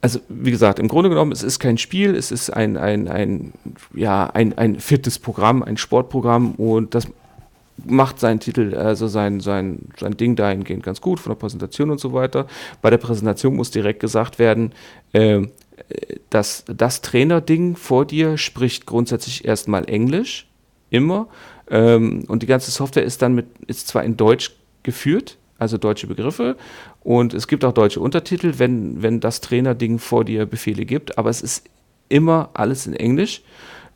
also, 0.03 0.19
wie 0.29 0.51
gesagt, 0.51 0.79
im 0.79 0.89
Grunde 0.89 1.11
genommen, 1.11 1.31
es 1.31 1.43
ist 1.43 1.59
kein 1.59 1.77
Spiel, 1.77 2.15
es 2.15 2.33
ist 2.33 2.51
ein, 2.51 2.77
ein, 2.77 3.07
ein, 3.07 3.53
ja, 3.95 4.27
ein, 4.27 4.57
ein 4.57 4.81
Fitnessprogramm, 4.81 5.63
ein 5.63 5.77
Sportprogramm 5.77 6.53
und 6.53 6.95
das 6.95 7.07
macht 7.85 8.19
seinen 8.19 8.41
Titel, 8.41 8.75
also 8.75 9.09
sein, 9.09 9.41
sein, 9.41 9.89
sein 9.99 10.17
Ding 10.17 10.37
dahingehend 10.37 10.83
ganz 10.83 11.01
gut 11.01 11.21
von 11.21 11.31
der 11.31 11.39
Präsentation 11.39 11.91
und 11.91 12.01
so 12.01 12.13
weiter. 12.13 12.47
Bei 12.83 12.91
der 12.91 12.99
Präsentation 12.99 13.57
muss 13.57 13.71
direkt 13.71 14.01
gesagt 14.01 14.39
werden, 14.39 14.73
äh, 15.13 15.43
das, 16.31 16.65
das 16.67 17.03
Trainerding 17.03 17.77
vor 17.77 18.05
dir 18.05 18.39
spricht 18.39 18.87
grundsätzlich 18.87 19.45
erstmal 19.45 19.89
Englisch, 19.89 20.47
immer. 20.91 21.29
Ähm, 21.69 22.25
und 22.29 22.43
die 22.43 22.47
ganze 22.47 22.71
Software 22.71 23.05
ist 23.05 23.23
dann 23.23 23.35
mit, 23.35 23.47
ist 23.67 23.89
zwar 23.89 24.05
in 24.05 24.17
Deutsch 24.17 24.53
geführt, 24.83 25.39
also 25.59 25.79
deutsche 25.79 26.07
Begriffe, 26.07 26.57
und 27.03 27.33
es 27.35 27.49
gibt 27.49 27.65
auch 27.65 27.73
deutsche 27.73 28.01
Untertitel, 28.01 28.55
wenn, 28.59 29.03
wenn 29.03 29.21
das 29.21 29.41
Trainerding 29.41 29.99
vor 29.99 30.25
dir 30.25 30.47
Befehle 30.47 30.85
gibt, 30.85 31.17
aber 31.19 31.31
es 31.31 31.41
ist 31.41 31.65
immer 32.09 32.51
alles 32.55 32.87
in 32.87 32.95
Englisch. 32.95 33.43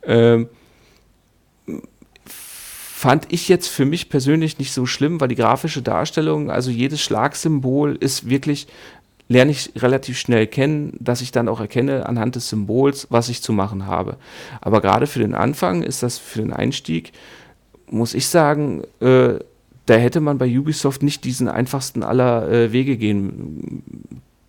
Ähm, 0.03 0.49
fand 3.05 3.31
ich 3.31 3.49
jetzt 3.49 3.67
für 3.67 3.85
mich 3.85 4.09
persönlich 4.09 4.57
nicht 4.57 4.71
so 4.73 4.85
schlimm, 4.85 5.21
weil 5.21 5.27
die 5.27 5.35
grafische 5.35 5.83
Darstellung, 5.83 6.49
also 6.49 6.71
jedes 6.71 7.01
Schlagsymbol 7.01 7.95
ist 7.99 8.29
wirklich 8.29 8.67
lerne 9.27 9.51
ich 9.51 9.71
relativ 9.77 10.17
schnell 10.17 10.47
kennen, 10.47 10.95
dass 10.99 11.21
ich 11.21 11.31
dann 11.31 11.49
auch 11.49 11.59
erkenne 11.59 12.05
anhand 12.07 12.35
des 12.35 12.49
Symbols, 12.49 13.07
was 13.09 13.29
ich 13.29 13.41
zu 13.41 13.53
machen 13.53 13.87
habe. 13.87 14.17
Aber 14.61 14.81
gerade 14.81 15.07
für 15.07 15.19
den 15.19 15.33
Anfang 15.33 15.81
ist 15.81 16.03
das 16.03 16.17
für 16.17 16.41
den 16.41 16.53
Einstieg, 16.53 17.11
muss 17.89 18.13
ich 18.13 18.27
sagen, 18.27 18.83
äh, 18.99 19.35
da 19.85 19.93
hätte 19.93 20.19
man 20.19 20.37
bei 20.37 20.47
Ubisoft 20.47 21.03
nicht 21.03 21.23
diesen 21.23 21.47
einfachsten 21.47 22.03
aller 22.03 22.49
äh, 22.49 22.71
Wege 22.71 22.97
gehen 22.97 24.03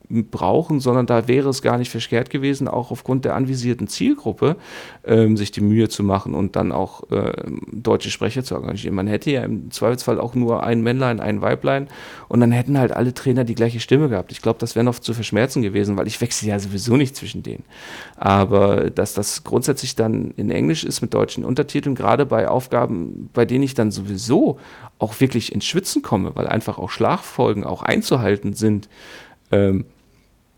brauchen, 0.08 0.80
sondern 0.80 1.06
da 1.06 1.26
wäre 1.28 1.48
es 1.48 1.62
gar 1.62 1.78
nicht 1.78 1.90
verkehrt 1.90 2.30
gewesen, 2.30 2.68
auch 2.68 2.90
aufgrund 2.90 3.24
der 3.24 3.34
anvisierten 3.34 3.88
Zielgruppe 3.88 4.56
ähm, 5.04 5.36
sich 5.36 5.50
die 5.50 5.60
Mühe 5.60 5.88
zu 5.88 6.02
machen 6.02 6.34
und 6.34 6.54
dann 6.56 6.72
auch 6.72 7.10
äh, 7.10 7.32
deutsche 7.72 8.10
Sprecher 8.10 8.44
zu 8.44 8.54
engagieren. 8.54 8.94
Man 8.94 9.06
hätte 9.06 9.30
ja 9.30 9.42
im 9.42 9.70
Zweifelsfall 9.70 10.20
auch 10.20 10.34
nur 10.34 10.62
ein 10.62 10.82
Männlein, 10.82 11.20
ein 11.20 11.42
Weiblein 11.42 11.88
und 12.28 12.40
dann 12.40 12.52
hätten 12.52 12.78
halt 12.78 12.92
alle 12.92 13.14
Trainer 13.14 13.44
die 13.44 13.54
gleiche 13.54 13.80
Stimme 13.80 14.08
gehabt. 14.08 14.30
Ich 14.30 14.42
glaube, 14.42 14.58
das 14.60 14.76
wäre 14.76 14.84
noch 14.84 14.98
zu 14.98 15.12
verschmerzen 15.12 15.62
gewesen, 15.62 15.96
weil 15.96 16.06
ich 16.06 16.20
wechsle 16.20 16.48
ja 16.48 16.58
sowieso 16.58 16.96
nicht 16.96 17.16
zwischen 17.16 17.42
denen. 17.42 17.64
Aber 18.16 18.90
dass 18.90 19.14
das 19.14 19.42
grundsätzlich 19.44 19.96
dann 19.96 20.32
in 20.36 20.50
Englisch 20.50 20.84
ist 20.84 21.00
mit 21.00 21.14
deutschen 21.14 21.44
Untertiteln, 21.44 21.94
gerade 21.94 22.26
bei 22.26 22.48
Aufgaben, 22.48 23.28
bei 23.32 23.44
denen 23.44 23.64
ich 23.64 23.74
dann 23.74 23.90
sowieso 23.90 24.58
auch 24.98 25.20
wirklich 25.20 25.52
ins 25.52 25.64
Schwitzen 25.64 26.02
komme, 26.02 26.32
weil 26.34 26.46
einfach 26.46 26.78
auch 26.78 26.90
Schlagfolgen 26.90 27.64
auch 27.64 27.82
einzuhalten 27.82 28.54
sind, 28.54 28.88
ähm, 29.52 29.84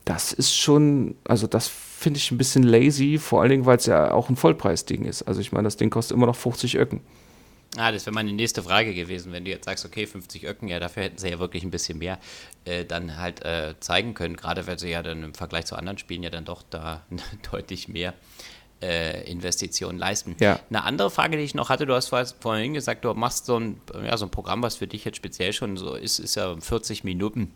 das 0.08 0.32
ist 0.32 0.56
schon, 0.56 1.16
also 1.24 1.46
das 1.46 1.68
finde 1.68 2.16
ich 2.16 2.30
ein 2.30 2.38
bisschen 2.38 2.62
lazy, 2.62 3.18
vor 3.18 3.42
allen 3.42 3.50
Dingen, 3.50 3.66
weil 3.66 3.76
es 3.76 3.84
ja 3.84 4.10
auch 4.10 4.30
ein 4.30 4.36
Vollpreisding 4.36 5.04
ist. 5.04 5.22
Also 5.22 5.42
ich 5.42 5.52
meine, 5.52 5.64
das 5.64 5.76
Ding 5.76 5.90
kostet 5.90 6.16
immer 6.16 6.24
noch 6.24 6.36
50 6.36 6.76
Öcken. 6.76 7.02
Ah, 7.76 7.92
das 7.92 8.06
wäre 8.06 8.14
meine 8.14 8.32
nächste 8.32 8.62
Frage 8.62 8.94
gewesen, 8.94 9.32
wenn 9.32 9.44
du 9.44 9.50
jetzt 9.50 9.66
sagst, 9.66 9.84
okay, 9.84 10.06
50 10.06 10.44
Öcken, 10.44 10.68
ja, 10.68 10.80
dafür 10.80 11.02
hätten 11.02 11.18
sie 11.18 11.28
ja 11.28 11.38
wirklich 11.38 11.62
ein 11.62 11.70
bisschen 11.70 11.98
mehr 11.98 12.18
äh, 12.64 12.86
dann 12.86 13.18
halt 13.18 13.44
äh, 13.44 13.74
zeigen 13.80 14.14
können, 14.14 14.38
gerade 14.38 14.66
weil 14.66 14.78
sie 14.78 14.88
ja 14.88 15.02
dann 15.02 15.22
im 15.22 15.34
Vergleich 15.34 15.66
zu 15.66 15.76
anderen 15.76 15.98
Spielen 15.98 16.22
ja 16.22 16.30
dann 16.30 16.46
doch 16.46 16.62
da 16.62 17.04
deutlich 17.52 17.88
mehr 17.88 18.14
äh, 18.80 19.30
Investitionen 19.30 19.98
leisten. 19.98 20.36
Ja. 20.40 20.58
Eine 20.70 20.84
andere 20.84 21.10
Frage, 21.10 21.36
die 21.36 21.42
ich 21.42 21.54
noch 21.54 21.68
hatte, 21.68 21.84
du 21.84 21.94
hast 21.94 22.08
vorhin 22.40 22.72
gesagt, 22.72 23.04
du 23.04 23.12
machst 23.12 23.44
so 23.44 23.60
ein, 23.60 23.78
ja, 24.02 24.16
so 24.16 24.24
ein 24.24 24.30
Programm, 24.30 24.62
was 24.62 24.76
für 24.76 24.86
dich 24.86 25.04
jetzt 25.04 25.18
speziell 25.18 25.52
schon 25.52 25.76
so 25.76 25.94
ist, 25.94 26.18
ist 26.18 26.36
ja 26.36 26.56
40 26.58 27.04
Minuten 27.04 27.54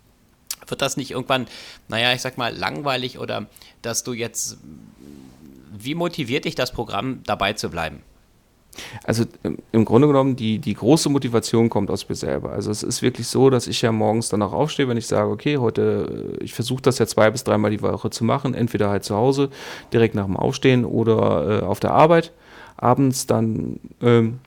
wird 0.66 0.82
das 0.82 0.96
nicht 0.96 1.10
irgendwann, 1.10 1.46
naja, 1.88 2.12
ich 2.12 2.20
sag 2.20 2.38
mal, 2.38 2.56
langweilig 2.56 3.18
oder 3.18 3.46
dass 3.82 4.04
du 4.04 4.12
jetzt, 4.12 4.58
wie 5.76 5.94
motiviert 5.94 6.44
dich 6.44 6.54
das 6.54 6.72
Programm, 6.72 7.22
dabei 7.24 7.52
zu 7.52 7.70
bleiben? 7.70 8.02
Also 9.04 9.24
im 9.72 9.84
Grunde 9.84 10.06
genommen, 10.06 10.36
die, 10.36 10.58
die 10.58 10.74
große 10.74 11.10
Motivation 11.10 11.68
kommt 11.68 11.90
aus 11.90 12.08
mir 12.08 12.14
selber. 12.14 12.52
Also 12.52 12.70
es 12.70 12.82
ist 12.82 13.02
wirklich 13.02 13.26
so, 13.28 13.50
dass 13.50 13.66
ich 13.66 13.82
ja 13.82 13.92
morgens 13.92 14.30
dann 14.30 14.40
auch 14.42 14.52
aufstehe, 14.52 14.88
wenn 14.88 14.96
ich 14.96 15.06
sage, 15.06 15.30
okay, 15.30 15.58
heute, 15.58 16.38
äh, 16.40 16.44
ich 16.44 16.54
versuche 16.54 16.82
das 16.82 16.98
ja 16.98 17.06
zwei 17.06 17.30
bis 17.30 17.44
dreimal 17.44 17.70
die 17.70 17.82
Woche 17.82 18.10
zu 18.10 18.24
machen, 18.24 18.54
entweder 18.54 18.88
halt 18.88 19.04
zu 19.04 19.14
Hause, 19.14 19.50
direkt 19.92 20.14
nach 20.14 20.24
dem 20.24 20.36
Aufstehen 20.36 20.84
oder 20.84 21.62
äh, 21.62 21.64
auf 21.64 21.80
der 21.80 21.92
Arbeit. 21.92 22.32
Abends 22.76 23.26
dann 23.26 23.78
ähm, 24.00 24.40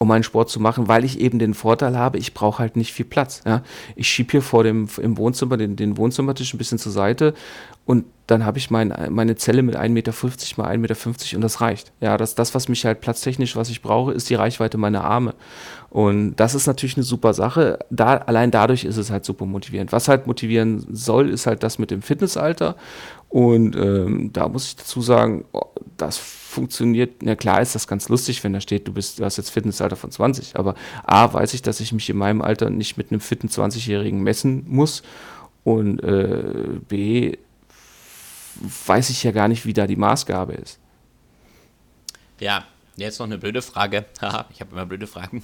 um 0.00 0.08
meinen 0.08 0.22
Sport 0.22 0.48
zu 0.48 0.60
machen, 0.60 0.88
weil 0.88 1.04
ich 1.04 1.20
eben 1.20 1.38
den 1.38 1.52
Vorteil 1.52 1.96
habe, 1.96 2.16
ich 2.16 2.32
brauche 2.32 2.58
halt 2.58 2.74
nicht 2.74 2.94
viel 2.94 3.04
Platz. 3.04 3.42
Ja. 3.44 3.62
Ich 3.96 4.08
schiebe 4.08 4.30
hier 4.30 4.40
vor 4.40 4.64
dem 4.64 4.88
im 4.96 5.18
Wohnzimmer 5.18 5.58
den, 5.58 5.76
den 5.76 5.98
Wohnzimmertisch 5.98 6.54
ein 6.54 6.58
bisschen 6.58 6.78
zur 6.78 6.90
Seite 6.90 7.34
und 7.84 8.06
dann 8.26 8.46
habe 8.46 8.56
ich 8.56 8.70
mein, 8.70 8.94
meine 9.10 9.36
Zelle 9.36 9.62
mit 9.62 9.76
1,50 9.76 9.88
Meter 9.90 10.12
mal 10.56 10.70
1,50 10.70 10.78
Meter 10.78 11.36
und 11.36 11.42
das 11.42 11.60
reicht. 11.60 11.92
Ja, 12.00 12.16
das, 12.16 12.34
das, 12.34 12.54
was 12.54 12.68
mich 12.68 12.86
halt 12.86 13.02
platztechnisch, 13.02 13.56
was 13.56 13.68
ich 13.68 13.82
brauche, 13.82 14.12
ist 14.12 14.30
die 14.30 14.36
Reichweite 14.36 14.78
meiner 14.78 15.04
Arme. 15.04 15.34
Und 15.90 16.36
das 16.36 16.54
ist 16.54 16.66
natürlich 16.66 16.96
eine 16.96 17.04
super 17.04 17.34
Sache. 17.34 17.80
Da, 17.90 18.18
allein 18.18 18.50
dadurch 18.50 18.84
ist 18.84 18.96
es 18.96 19.10
halt 19.10 19.26
super 19.26 19.44
motivierend. 19.44 19.92
Was 19.92 20.08
halt 20.08 20.26
motivieren 20.26 20.86
soll, 20.90 21.28
ist 21.28 21.46
halt 21.46 21.62
das 21.62 21.78
mit 21.78 21.90
dem 21.90 22.00
Fitnessalter. 22.00 22.76
Und 23.28 23.76
ähm, 23.76 24.30
da 24.32 24.48
muss 24.48 24.68
ich 24.68 24.76
dazu 24.76 25.02
sagen, 25.02 25.44
oh, 25.52 25.66
das 25.96 26.16
funktioniert, 26.50 27.22
na 27.22 27.36
klar 27.36 27.62
ist 27.62 27.74
das 27.74 27.86
ganz 27.86 28.08
lustig, 28.08 28.42
wenn 28.42 28.52
da 28.52 28.60
steht, 28.60 28.88
du 28.88 28.92
bist, 28.92 29.20
du 29.20 29.24
hast 29.24 29.36
jetzt 29.36 29.50
Fitnessalter 29.50 29.96
von 29.96 30.10
20, 30.10 30.56
aber 30.56 30.74
A, 31.04 31.32
weiß 31.32 31.54
ich, 31.54 31.62
dass 31.62 31.80
ich 31.80 31.92
mich 31.92 32.10
in 32.10 32.16
meinem 32.16 32.42
Alter 32.42 32.70
nicht 32.70 32.96
mit 32.96 33.10
einem 33.10 33.20
fitten 33.20 33.46
20-Jährigen 33.46 34.20
messen 34.20 34.64
muss 34.66 35.02
und 35.62 36.00
äh, 36.00 36.80
B, 36.88 37.36
weiß 38.86 39.10
ich 39.10 39.22
ja 39.22 39.30
gar 39.30 39.48
nicht, 39.48 39.64
wie 39.64 39.72
da 39.72 39.86
die 39.86 39.96
Maßgabe 39.96 40.54
ist. 40.54 40.78
Ja, 42.40 42.64
jetzt 42.96 43.20
noch 43.20 43.26
eine 43.26 43.38
blöde 43.38 43.62
Frage. 43.62 44.04
Haha, 44.20 44.46
ich 44.52 44.60
habe 44.60 44.72
immer 44.72 44.86
blöde 44.86 45.06
Fragen. 45.06 45.42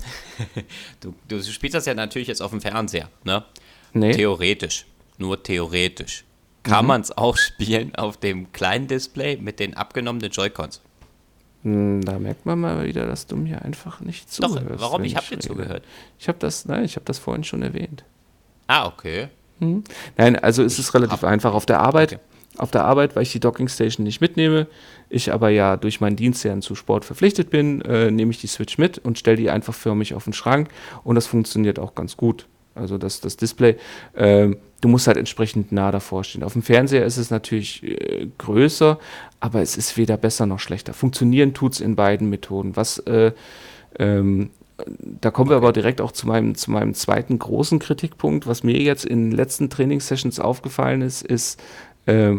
du, 1.00 1.14
du 1.28 1.42
spielst 1.42 1.74
das 1.74 1.86
ja 1.86 1.94
natürlich 1.94 2.28
jetzt 2.28 2.42
auf 2.42 2.50
dem 2.50 2.60
Fernseher, 2.60 3.08
ne? 3.22 3.44
Nee. 3.92 4.12
Theoretisch. 4.12 4.86
Nur 5.18 5.42
theoretisch. 5.42 6.24
Kann 6.64 6.84
mhm. 6.84 6.88
man 6.88 7.00
es 7.02 7.12
auch 7.16 7.36
spielen 7.36 7.94
auf 7.94 8.16
dem 8.16 8.52
kleinen 8.52 8.88
Display 8.88 9.36
mit 9.36 9.60
den 9.60 9.74
abgenommenen 9.74 10.30
Joy-Cons? 10.30 10.80
Da 11.66 12.20
merkt 12.20 12.46
man 12.46 12.60
mal 12.60 12.84
wieder, 12.84 13.06
dass 13.06 13.26
du 13.26 13.34
mir 13.34 13.62
einfach 13.62 13.98
nicht 13.98 14.30
zuhörst. 14.30 14.56
Doch, 14.56 14.80
warum? 14.80 15.02
Ich 15.02 15.16
habe 15.16 15.26
dir 15.26 15.40
zugehört. 15.40 15.82
Ich 16.16 16.28
habe 16.28 16.38
das, 16.38 16.66
nein, 16.66 16.84
ich 16.84 16.94
habe 16.94 17.04
das 17.04 17.18
vorhin 17.18 17.42
schon 17.42 17.62
erwähnt. 17.62 18.04
Ah, 18.68 18.86
okay. 18.86 19.28
Hm. 19.58 19.82
Nein, 20.16 20.36
also 20.36 20.62
ist 20.62 20.78
es 20.78 20.94
relativ 20.94 21.24
Ab 21.24 21.30
einfach. 21.30 21.54
Auf 21.54 21.66
der 21.66 21.80
Arbeit, 21.80 22.12
okay. 22.12 22.22
auf 22.58 22.70
der 22.70 22.84
Arbeit, 22.84 23.16
weil 23.16 23.24
ich 23.24 23.32
die 23.32 23.40
Dockingstation 23.40 24.04
nicht 24.04 24.20
mitnehme, 24.20 24.68
ich 25.08 25.32
aber 25.32 25.48
ja 25.48 25.76
durch 25.76 26.00
meinen 26.00 26.14
Dienst 26.14 26.44
ja 26.44 26.60
zu 26.60 26.76
Sport 26.76 27.04
verpflichtet 27.04 27.50
bin, 27.50 27.80
äh, 27.80 28.12
nehme 28.12 28.30
ich 28.30 28.40
die 28.40 28.46
Switch 28.46 28.78
mit 28.78 28.98
und 28.98 29.18
stelle 29.18 29.36
die 29.36 29.50
einfach 29.50 29.74
für 29.74 29.96
mich 29.96 30.14
auf 30.14 30.22
den 30.22 30.34
Schrank 30.34 30.68
und 31.02 31.16
das 31.16 31.26
funktioniert 31.26 31.80
auch 31.80 31.96
ganz 31.96 32.16
gut. 32.16 32.46
Also 32.76 32.98
das, 32.98 33.20
das 33.20 33.36
Display, 33.36 33.76
äh, 34.14 34.50
du 34.80 34.88
musst 34.88 35.06
halt 35.06 35.16
entsprechend 35.16 35.72
nah 35.72 35.90
davor 35.90 36.24
stehen. 36.24 36.42
Auf 36.42 36.52
dem 36.52 36.62
Fernseher 36.62 37.04
ist 37.04 37.16
es 37.16 37.30
natürlich 37.30 37.82
äh, 37.82 38.28
größer, 38.38 38.98
aber 39.40 39.62
es 39.62 39.76
ist 39.76 39.96
weder 39.96 40.16
besser 40.16 40.46
noch 40.46 40.60
schlechter. 40.60 40.94
Funktionieren 40.94 41.54
tut 41.54 41.74
es 41.74 41.80
in 41.80 41.96
beiden 41.96 42.30
Methoden. 42.30 42.76
Was, 42.76 42.98
äh, 42.98 43.32
ähm, 43.98 44.50
da 45.20 45.30
kommen 45.30 45.50
wir 45.50 45.56
aber 45.56 45.72
direkt 45.72 46.00
auch 46.00 46.12
zu 46.12 46.26
meinem, 46.26 46.54
zu 46.54 46.70
meinem 46.70 46.94
zweiten 46.94 47.38
großen 47.38 47.78
Kritikpunkt. 47.78 48.46
Was 48.46 48.62
mir 48.62 48.78
jetzt 48.80 49.04
in 49.04 49.30
den 49.30 49.36
letzten 49.36 49.70
Trainingssessions 49.70 50.38
aufgefallen 50.38 51.02
ist, 51.02 51.22
ist, 51.22 51.60
äh, 52.04 52.36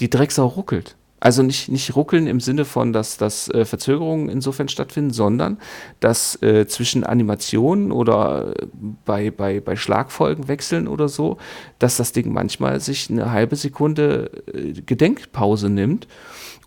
die 0.00 0.10
Drecksau 0.10 0.46
ruckelt. 0.46 0.97
Also 1.20 1.42
nicht, 1.42 1.68
nicht 1.68 1.96
ruckeln 1.96 2.28
im 2.28 2.38
Sinne 2.38 2.64
von, 2.64 2.92
dass, 2.92 3.16
dass 3.16 3.48
äh, 3.50 3.64
Verzögerungen 3.64 4.28
insofern 4.28 4.68
stattfinden, 4.68 5.12
sondern 5.12 5.58
dass 5.98 6.40
äh, 6.42 6.66
zwischen 6.68 7.02
Animationen 7.02 7.90
oder 7.90 8.54
äh, 8.56 8.66
bei, 9.04 9.30
bei, 9.30 9.60
bei 9.60 9.74
Schlagfolgen 9.74 10.46
wechseln 10.46 10.86
oder 10.86 11.08
so, 11.08 11.38
dass 11.80 11.96
das 11.96 12.12
Ding 12.12 12.32
manchmal 12.32 12.80
sich 12.80 13.10
eine 13.10 13.32
halbe 13.32 13.56
Sekunde 13.56 14.30
äh, 14.52 14.72
Gedenkpause 14.72 15.68
nimmt. 15.68 16.06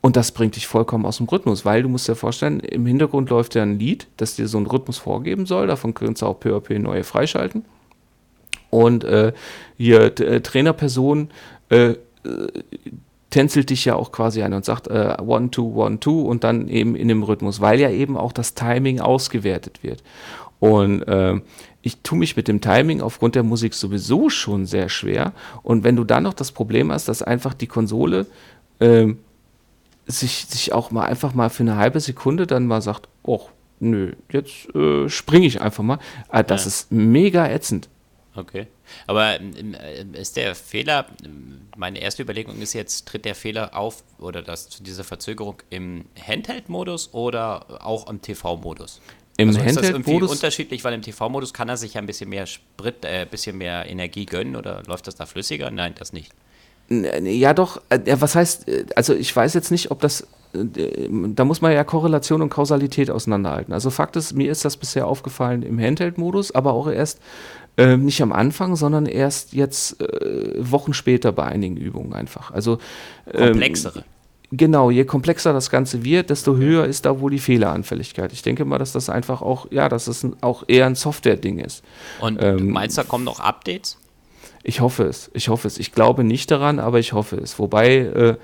Und 0.02 0.18
das 0.18 0.32
bringt 0.32 0.56
dich 0.56 0.68
vollkommen 0.68 1.06
aus 1.06 1.18
dem 1.18 1.28
Rhythmus, 1.28 1.64
weil 1.64 1.84
du 1.84 1.90
musst 1.90 2.10
dir 2.10 2.16
vorstellen, 2.16 2.60
im 2.60 2.86
Hintergrund 2.86 3.30
läuft 3.30 3.56
ja 3.56 3.62
ein 3.62 3.80
Lied, 3.80 4.08
das 4.18 4.36
dir 4.36 4.48
so 4.48 4.58
einen 4.58 4.66
Rhythmus 4.66 4.98
vorgeben 4.98 5.46
soll. 5.46 5.68
Davon 5.68 5.94
kannst 5.94 6.24
du 6.24 6.26
auch 6.26 6.40
peu 6.40 6.60
neue 6.80 7.04
freischalten. 7.04 7.64
Und 8.72 9.04
äh, 9.04 9.32
hier 9.78 10.16
Trainerperson 10.16 11.30
äh, 11.70 11.96
tänzelt 13.32 13.72
dich 13.72 13.86
ja 13.86 13.96
auch 13.96 14.12
quasi 14.12 14.44
ein 14.44 14.54
und 14.54 14.64
sagt 14.64 14.88
äh, 14.88 15.18
one, 15.26 15.50
two, 15.50 15.74
one, 15.74 16.00
two 16.00 16.22
und 16.22 16.44
dann 16.44 16.68
eben 16.68 16.96
in 16.96 17.08
dem 17.08 17.24
Rhythmus, 17.24 17.60
weil 17.60 17.80
ja 17.80 17.90
eben 17.90 18.16
auch 18.18 18.34
das 18.34 18.54
Timing 18.54 19.00
ausgewertet 19.00 19.82
wird. 19.82 20.04
Und 20.60 21.02
äh, 21.08 21.42
ich 21.82 21.98
tue 22.02 22.20
mich 22.20 22.36
mit 22.36 22.48
dem 22.48 22.62
Timing 22.62 23.02
aufgrund 23.02 23.34
der 23.34 23.44
Musik 23.44 23.74
sowieso 23.74 24.30
schon 24.30 24.68
sehr 24.68 24.90
schwer. 24.90 25.34
Und 25.64 25.84
wenn 25.84 25.96
du 25.96 26.04
dann 26.04 26.24
noch 26.24 26.36
das 26.36 26.52
Problem 26.52 26.92
hast, 26.92 27.08
dass 27.08 27.24
einfach 27.24 27.56
die 27.56 27.66
Konsole 27.66 28.28
äh, 28.80 29.08
sich, 30.06 30.46
sich 30.48 30.74
auch 30.74 30.92
mal 30.92 31.06
einfach 31.06 31.34
mal 31.34 31.50
für 31.50 31.64
eine 31.64 31.78
halbe 31.78 32.00
Sekunde 32.00 32.46
dann 32.46 32.68
mal 32.68 32.82
sagt, 32.82 33.08
oh, 33.24 33.48
nö, 33.80 34.14
jetzt 34.32 34.74
äh, 34.76 35.10
springe 35.10 35.48
ich 35.48 35.62
einfach 35.62 35.84
mal. 35.84 36.00
Ah, 36.30 36.44
das 36.44 36.66
ja. 36.66 36.68
ist 36.68 36.92
mega 36.92 37.48
ätzend. 37.48 37.90
Okay. 38.36 38.68
Aber 39.08 39.40
ähm, 39.40 39.74
äh, 39.74 40.04
ist 40.20 40.36
der 40.36 40.56
Fehler, 40.56 41.08
meine 41.78 42.00
erste 42.00 42.24
Überlegung 42.24 42.62
ist 42.62 42.74
jetzt, 42.74 43.08
tritt 43.08 43.26
der 43.26 43.36
Fehler 43.36 43.76
auf 43.76 44.04
oder 44.20 44.42
das, 44.42 44.70
diese 44.82 45.04
Verzögerung 45.04 45.62
im 45.70 46.06
Handheld-Modus 46.26 47.14
oder 47.14 47.86
auch 47.86 48.10
im 48.10 48.22
TV-Modus? 48.22 49.02
Im 49.38 49.50
also 49.50 49.60
Handheld-Modus? 49.60 49.72
Ist 49.72 49.78
das 49.78 49.90
irgendwie 49.90 50.32
unterschiedlich, 50.32 50.84
weil 50.84 50.94
im 50.94 51.02
TV-Modus 51.02 51.54
kann 51.54 51.70
er 51.70 51.78
sich 51.78 51.96
ja 51.96 52.02
ein 52.02 52.08
bisschen 52.08 52.30
mehr 52.30 52.46
Sprit, 52.46 53.06
äh, 53.06 53.22
ein 53.22 53.30
bisschen 53.30 53.58
mehr 53.58 53.90
Energie 53.90 54.26
gönnen 54.26 54.56
oder 54.56 54.84
läuft 54.88 55.08
das 55.08 55.16
da 55.16 55.26
flüssiger? 55.26 55.72
Nein, 55.72 55.96
das 55.98 56.14
nicht. 56.14 56.32
Ja, 56.90 57.54
doch. 57.54 57.82
Äh, 57.90 58.00
was 58.20 58.36
heißt, 58.36 58.68
äh, 58.68 58.86
also 58.96 59.16
ich 59.16 59.34
weiß 59.36 59.54
jetzt 59.54 59.72
nicht, 59.72 59.92
ob 59.92 60.02
das 60.02 60.28
da 60.54 61.46
muss 61.46 61.62
man 61.62 61.72
ja 61.72 61.84
Korrelation 61.84 62.42
und 62.42 62.50
Kausalität 62.50 63.10
auseinanderhalten. 63.10 63.74
Also 63.74 63.90
Fakt 63.90 64.16
ist, 64.16 64.34
mir 64.34 64.52
ist 64.52 64.66
das 64.66 64.78
bisher 64.78 65.08
aufgefallen 65.08 65.64
im 65.64 65.80
Handheld-Modus, 65.80 66.52
aber 66.54 66.74
auch 66.74 66.90
erst 66.90 67.20
äh, 67.78 67.98
nicht 67.98 68.22
am 68.22 68.32
Anfang, 68.32 68.76
sondern 68.76 69.06
erst 69.06 69.54
jetzt 69.54 70.02
äh, 70.02 70.54
Wochen 70.58 70.94
später 70.94 71.32
bei 71.32 71.46
einigen 71.46 71.78
Übungen 71.78 72.14
einfach. 72.14 72.52
Also 72.52 72.80
ähm, 73.34 73.52
komplexere. 73.52 74.04
Genau, 74.54 74.92
je 74.92 75.06
komplexer 75.06 75.54
das 75.54 75.70
Ganze 75.70 76.04
wird, 76.04 76.30
desto 76.30 76.58
höher 76.58 76.86
ist 76.86 77.06
da 77.06 77.22
wohl 77.22 77.32
die 77.32 77.40
Fehleranfälligkeit. 77.40 78.34
Ich 78.34 78.42
denke 78.42 78.66
mal, 78.66 78.78
dass 78.78 78.92
das 78.92 79.10
einfach 79.10 79.42
auch, 79.42 79.72
ja, 79.72 79.88
dass 79.88 80.06
das 80.06 80.28
auch 80.42 80.66
eher 80.68 80.88
ein 80.88 80.96
Software-Ding 80.96 81.60
ist. 81.60 81.84
Und 82.20 82.42
ähm, 82.44 82.70
meinst 82.72 82.98
du, 82.98 83.04
da 83.04 83.08
kommen 83.08 83.24
noch 83.24 83.40
Updates? 83.40 83.98
Ich 84.64 84.82
hoffe 84.82 85.04
es, 85.04 85.32
ich 85.34 85.50
hoffe 85.50 85.68
es. 85.68 85.78
Ich 85.80 85.92
glaube 85.92 86.24
nicht 86.24 86.52
daran, 86.52 86.80
aber 86.80 87.00
ich 87.00 87.14
hoffe 87.14 87.38
es. 87.38 87.58
Wobei, 87.60 87.98
äh, 87.98 88.36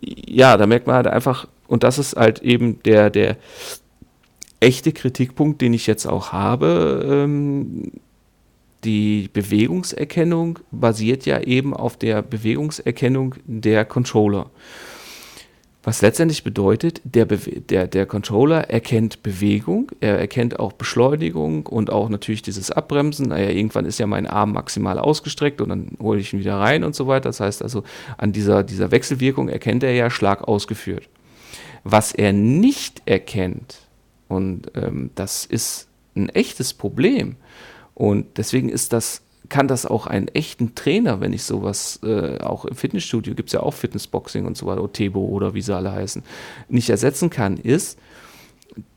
ja, 0.00 0.56
da 0.56 0.66
merkt 0.66 0.86
man 0.86 0.96
halt 0.96 1.06
einfach, 1.06 1.48
und 1.66 1.82
das 1.82 1.98
ist 1.98 2.16
halt 2.16 2.40
eben 2.40 2.82
der, 2.82 3.10
der 3.10 3.36
echte 4.60 4.92
Kritikpunkt, 4.92 5.60
den 5.60 5.74
ich 5.74 5.86
jetzt 5.86 6.06
auch 6.06 6.32
habe, 6.32 7.06
ähm, 7.06 7.92
die 8.84 9.30
Bewegungserkennung 9.32 10.58
basiert 10.70 11.24
ja 11.26 11.40
eben 11.40 11.74
auf 11.74 11.96
der 11.96 12.22
Bewegungserkennung 12.22 13.36
der 13.46 13.84
Controller. 13.84 14.50
Was 15.84 16.00
letztendlich 16.00 16.42
bedeutet, 16.44 17.02
der, 17.04 17.26
der, 17.26 17.86
der 17.86 18.06
Controller 18.06 18.70
erkennt 18.70 19.22
Bewegung, 19.22 19.92
er 20.00 20.18
erkennt 20.18 20.58
auch 20.58 20.72
Beschleunigung 20.72 21.66
und 21.66 21.90
auch 21.90 22.08
natürlich 22.08 22.40
dieses 22.40 22.70
Abbremsen. 22.70 23.28
Naja, 23.28 23.50
irgendwann 23.50 23.84
ist 23.84 23.98
ja 23.98 24.06
mein 24.06 24.26
Arm 24.26 24.52
maximal 24.52 24.98
ausgestreckt 24.98 25.60
und 25.60 25.68
dann 25.68 25.90
hole 26.00 26.20
ich 26.20 26.32
ihn 26.32 26.40
wieder 26.40 26.58
rein 26.58 26.84
und 26.84 26.94
so 26.94 27.06
weiter. 27.06 27.28
Das 27.28 27.40
heißt 27.40 27.62
also, 27.62 27.84
an 28.16 28.32
dieser, 28.32 28.64
dieser 28.64 28.90
Wechselwirkung 28.90 29.50
erkennt 29.50 29.82
er 29.82 29.92
ja 29.92 30.08
Schlag 30.08 30.48
ausgeführt. 30.48 31.06
Was 31.84 32.12
er 32.12 32.32
nicht 32.32 33.02
erkennt, 33.04 33.76
und 34.28 34.72
ähm, 34.74 35.10
das 35.14 35.44
ist 35.44 35.88
ein 36.16 36.30
echtes 36.30 36.72
Problem, 36.72 37.36
und 37.92 38.38
deswegen 38.38 38.70
ist 38.70 38.94
das, 38.94 39.20
kann 39.48 39.68
das 39.68 39.86
auch 39.86 40.06
einen 40.06 40.28
echten 40.28 40.74
Trainer, 40.74 41.20
wenn 41.20 41.32
ich 41.32 41.44
sowas, 41.44 42.00
äh, 42.02 42.38
auch 42.38 42.64
im 42.64 42.74
Fitnessstudio 42.74 43.34
gibt 43.34 43.50
es 43.50 43.52
ja 43.52 43.60
auch 43.60 43.74
Fitnessboxing 43.74 44.46
und 44.46 44.56
so 44.56 44.66
weiter, 44.66 44.82
Otebo 44.82 45.20
oder 45.20 45.54
wie 45.54 45.60
sie 45.60 45.74
alle 45.74 45.92
heißen, 45.92 46.22
nicht 46.68 46.90
ersetzen 46.90 47.30
kann, 47.30 47.56
ist, 47.56 47.98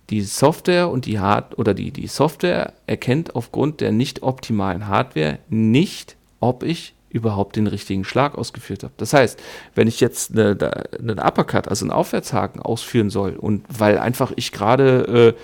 die 0.09 0.21
Software 0.21 0.89
und 0.89 1.05
die 1.05 1.19
Hard 1.19 1.57
oder 1.59 1.73
die, 1.73 1.91
die 1.91 2.07
Software 2.07 2.73
erkennt 2.85 3.35
aufgrund 3.35 3.81
der 3.81 3.91
nicht 3.91 4.23
optimalen 4.23 4.87
Hardware 4.87 5.39
nicht, 5.49 6.15
ob 6.39 6.63
ich 6.63 6.93
überhaupt 7.09 7.55
den 7.55 7.67
richtigen 7.67 8.03
Schlag 8.03 8.37
ausgeführt 8.37 8.83
habe. 8.83 8.93
Das 8.97 9.13
heißt, 9.13 9.39
wenn 9.75 9.87
ich 9.87 9.99
jetzt 9.99 10.37
einen 10.37 10.61
eine 10.61 11.25
Uppercut, 11.25 11.67
also 11.67 11.83
einen 11.85 11.91
Aufwärtshaken 11.91 12.61
ausführen 12.61 13.09
soll 13.09 13.35
und 13.35 13.65
weil 13.69 13.97
einfach 13.97 14.31
ich 14.35 14.51
gerade 14.51 15.33
äh, 15.35 15.41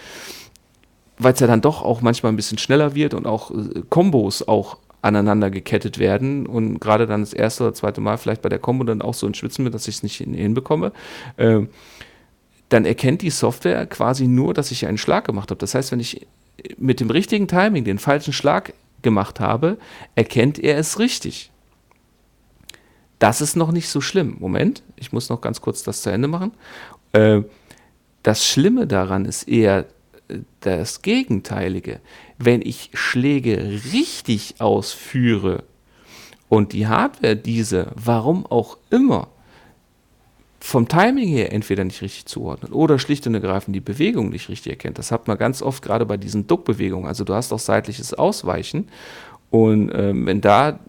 weil 1.17 1.33
es 1.33 1.39
ja 1.39 1.47
dann 1.47 1.61
doch 1.61 1.81
auch 1.81 2.01
manchmal 2.01 2.31
ein 2.31 2.35
bisschen 2.35 2.57
schneller 2.57 2.95
wird 2.95 3.13
und 3.13 3.27
auch 3.27 3.51
äh, 3.51 3.83
Kombos 3.89 4.47
auch 4.47 4.77
aneinander 5.03 5.51
gekettet 5.51 5.99
werden 5.99 6.47
und 6.47 6.79
gerade 6.79 7.05
dann 7.05 7.21
das 7.21 7.33
erste 7.33 7.65
oder 7.65 7.73
zweite 7.73 8.01
Mal 8.01 8.17
vielleicht 8.17 8.41
bei 8.41 8.49
der 8.49 8.59
Kombo 8.59 8.85
dann 8.85 9.01
auch 9.01 9.13
so 9.13 9.27
ein 9.27 9.33
Schwitzen 9.33 9.65
wird, 9.65 9.75
dass 9.75 9.87
ich 9.87 9.95
es 9.95 10.03
nicht 10.03 10.15
hinbekomme, 10.15 10.93
äh, 11.37 11.61
dann 12.69 12.85
erkennt 12.85 13.21
die 13.21 13.29
Software 13.29 13.85
quasi 13.85 14.27
nur, 14.27 14.53
dass 14.53 14.71
ich 14.71 14.87
einen 14.87 14.97
Schlag 14.97 15.25
gemacht 15.25 15.51
habe. 15.51 15.59
Das 15.59 15.75
heißt, 15.75 15.91
wenn 15.91 15.99
ich 15.99 16.25
mit 16.77 17.01
dem 17.01 17.09
richtigen 17.09 17.47
Timing 17.47 17.83
den 17.83 17.99
falschen 17.99 18.33
Schlag 18.33 18.73
gemacht 19.01 19.41
habe, 19.41 19.77
erkennt 20.15 20.57
er 20.57 20.77
es 20.77 20.97
richtig. 20.97 21.51
Das 23.19 23.41
ist 23.41 23.55
noch 23.55 23.71
nicht 23.71 23.89
so 23.89 23.99
schlimm. 23.99 24.37
Moment, 24.39 24.83
ich 24.95 25.11
muss 25.11 25.29
noch 25.29 25.41
ganz 25.41 25.59
kurz 25.59 25.83
das 25.83 26.01
zu 26.01 26.09
Ende 26.09 26.29
machen. 26.29 26.53
Äh, 27.11 27.41
das 28.23 28.47
Schlimme 28.47 28.87
daran 28.87 29.25
ist 29.25 29.49
eher, 29.49 29.85
das 30.61 31.01
Gegenteilige. 31.01 31.99
Wenn 32.37 32.61
ich 32.61 32.89
Schläge 32.93 33.81
richtig 33.93 34.55
ausführe 34.59 35.63
und 36.49 36.73
die 36.73 36.87
Hardware 36.87 37.35
diese, 37.35 37.91
warum 37.95 38.45
auch 38.45 38.77
immer, 38.89 39.27
vom 40.59 40.87
Timing 40.87 41.27
her 41.27 41.51
entweder 41.51 41.83
nicht 41.83 42.01
richtig 42.01 42.25
zuordnet 42.25 42.71
oder 42.71 42.97
schlicht 42.97 43.27
und 43.27 43.33
ergreifend 43.33 43.75
die 43.75 43.81
Bewegung 43.81 44.29
nicht 44.29 44.47
richtig 44.47 44.71
erkennt. 44.71 44.97
Das 44.97 45.11
hat 45.11 45.27
man 45.27 45.37
ganz 45.37 45.61
oft 45.61 45.83
gerade 45.83 46.05
bei 46.05 46.15
diesen 46.15 46.47
Duckbewegungen. 46.47 47.05
Also 47.05 47.25
du 47.25 47.33
hast 47.33 47.51
auch 47.51 47.59
seitliches 47.59 48.13
Ausweichen 48.13 48.87
und 49.49 49.91
ähm, 49.93 50.25
wenn 50.25 50.41
da 50.41 50.79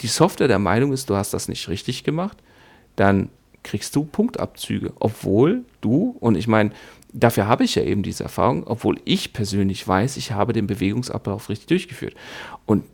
die 0.00 0.06
Software 0.06 0.48
der 0.48 0.58
Meinung 0.58 0.92
ist, 0.92 1.10
du 1.10 1.16
hast 1.16 1.34
das 1.34 1.48
nicht 1.48 1.68
richtig 1.68 2.04
gemacht, 2.04 2.38
dann 2.94 3.28
kriegst 3.62 3.96
du 3.96 4.04
Punktabzüge, 4.04 4.92
obwohl 5.00 5.64
du, 5.80 6.16
und 6.20 6.36
ich 6.36 6.46
meine, 6.46 6.70
dafür 7.16 7.46
habe 7.46 7.64
ich 7.64 7.74
ja 7.74 7.82
eben 7.82 8.02
diese 8.02 8.24
Erfahrung, 8.24 8.66
obwohl 8.66 9.00
ich 9.04 9.32
persönlich 9.32 9.86
weiß, 9.86 10.16
ich 10.16 10.32
habe 10.32 10.52
den 10.52 10.66
Bewegungsablauf 10.66 11.48
richtig 11.48 11.66
durchgeführt. 11.68 12.14
Und 12.66 12.84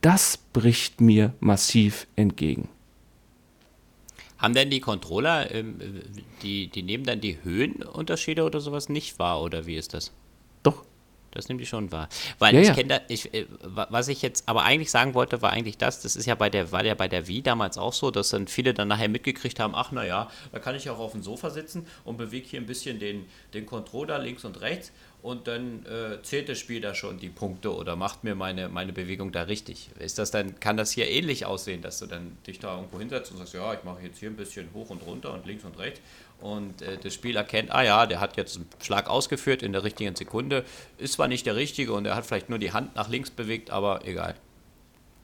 das 0.00 0.36
bricht 0.36 1.00
mir 1.00 1.32
massiv 1.40 2.06
entgegen. 2.14 2.68
Haben 4.36 4.54
denn 4.54 4.68
die 4.68 4.80
Controller, 4.80 5.50
ähm, 5.54 5.78
die, 6.42 6.66
die 6.66 6.82
nehmen 6.82 7.04
dann 7.04 7.20
die 7.20 7.38
Höhenunterschiede 7.42 8.44
oder 8.44 8.60
sowas 8.60 8.88
nicht 8.88 9.18
wahr, 9.18 9.40
oder 9.40 9.66
wie 9.66 9.76
ist 9.76 9.94
das? 9.94 10.12
Das 11.34 11.48
nimmt 11.48 11.60
die 11.60 11.66
schon 11.66 11.92
wahr. 11.92 12.08
Weil 12.38 12.54
ja, 12.54 12.60
ich 12.60 12.68
ja. 12.68 12.74
kenne 12.74 12.88
da, 12.88 13.00
ich, 13.08 13.34
äh, 13.34 13.46
was 13.60 14.08
ich 14.08 14.22
jetzt 14.22 14.48
aber 14.48 14.62
eigentlich 14.62 14.90
sagen 14.90 15.14
wollte, 15.14 15.42
war 15.42 15.50
eigentlich 15.50 15.78
das, 15.78 16.00
das 16.00 16.16
ist 16.16 16.26
ja 16.26 16.34
bei 16.34 16.48
der, 16.48 16.72
war 16.72 16.84
ja 16.84 16.94
bei 16.94 17.08
der 17.08 17.26
Wii 17.26 17.42
damals 17.42 17.76
auch 17.76 17.92
so, 17.92 18.10
dass 18.10 18.30
dann 18.30 18.46
viele 18.46 18.74
dann 18.74 18.88
nachher 18.88 19.08
mitgekriegt 19.08 19.60
haben, 19.60 19.74
ach 19.74 19.92
naja, 19.92 20.30
da 20.52 20.58
kann 20.58 20.74
ich 20.74 20.88
auch 20.88 20.98
auf 20.98 21.12
dem 21.12 21.22
Sofa 21.22 21.50
sitzen 21.50 21.86
und 22.04 22.16
bewege 22.16 22.46
hier 22.46 22.60
ein 22.60 22.66
bisschen 22.66 22.98
den, 22.98 23.26
den 23.52 23.66
Controller 23.66 24.18
links 24.18 24.44
und 24.44 24.60
rechts 24.60 24.92
und 25.24 25.48
dann 25.48 25.86
äh, 25.86 26.22
zählt 26.22 26.50
das 26.50 26.58
Spiel 26.58 26.82
da 26.82 26.94
schon 26.94 27.18
die 27.18 27.30
Punkte 27.30 27.74
oder 27.74 27.96
macht 27.96 28.24
mir 28.24 28.34
meine, 28.34 28.68
meine 28.68 28.92
Bewegung 28.92 29.32
da 29.32 29.44
richtig. 29.44 29.88
Ist 29.98 30.18
das 30.18 30.30
dann, 30.30 30.60
kann 30.60 30.76
das 30.76 30.90
hier 30.90 31.08
ähnlich 31.08 31.46
aussehen, 31.46 31.80
dass 31.80 31.98
du 31.98 32.04
dann 32.04 32.36
dich 32.46 32.58
da 32.58 32.76
irgendwo 32.76 32.98
hinsetzt 32.98 33.32
und 33.32 33.38
sagst, 33.38 33.54
ja, 33.54 33.72
ich 33.72 33.82
mache 33.84 34.02
jetzt 34.02 34.18
hier 34.18 34.28
ein 34.28 34.36
bisschen 34.36 34.68
hoch 34.74 34.90
und 34.90 35.00
runter 35.06 35.32
und 35.32 35.46
links 35.46 35.64
und 35.64 35.78
rechts 35.78 36.00
und 36.44 36.82
äh, 36.82 36.98
das 37.02 37.14
Spiel 37.14 37.36
erkennt, 37.36 37.72
ah 37.72 37.82
ja, 37.82 38.06
der 38.06 38.20
hat 38.20 38.36
jetzt 38.36 38.56
einen 38.56 38.66
Schlag 38.82 39.08
ausgeführt 39.08 39.62
in 39.62 39.72
der 39.72 39.82
richtigen 39.82 40.14
Sekunde, 40.14 40.64
ist 40.98 41.14
zwar 41.14 41.26
nicht 41.26 41.46
der 41.46 41.56
richtige 41.56 41.94
und 41.94 42.04
er 42.04 42.14
hat 42.14 42.26
vielleicht 42.26 42.50
nur 42.50 42.58
die 42.58 42.72
Hand 42.72 42.94
nach 42.94 43.08
links 43.08 43.30
bewegt, 43.30 43.70
aber 43.70 44.06
egal. 44.06 44.34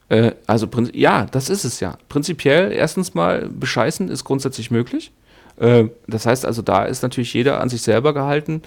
Äh, 0.08 0.32
also 0.46 0.66
ja, 0.94 1.26
das 1.26 1.50
ist 1.50 1.64
es 1.64 1.78
ja. 1.80 1.98
Prinzipiell 2.08 2.72
erstens 2.72 3.12
mal 3.12 3.50
bescheißen 3.50 4.08
ist 4.08 4.24
grundsätzlich 4.24 4.70
möglich. 4.70 5.12
Äh, 5.58 5.88
das 6.06 6.24
heißt 6.24 6.46
also, 6.46 6.62
da 6.62 6.84
ist 6.86 7.02
natürlich 7.02 7.34
jeder 7.34 7.60
an 7.60 7.68
sich 7.68 7.82
selber 7.82 8.14
gehalten. 8.14 8.62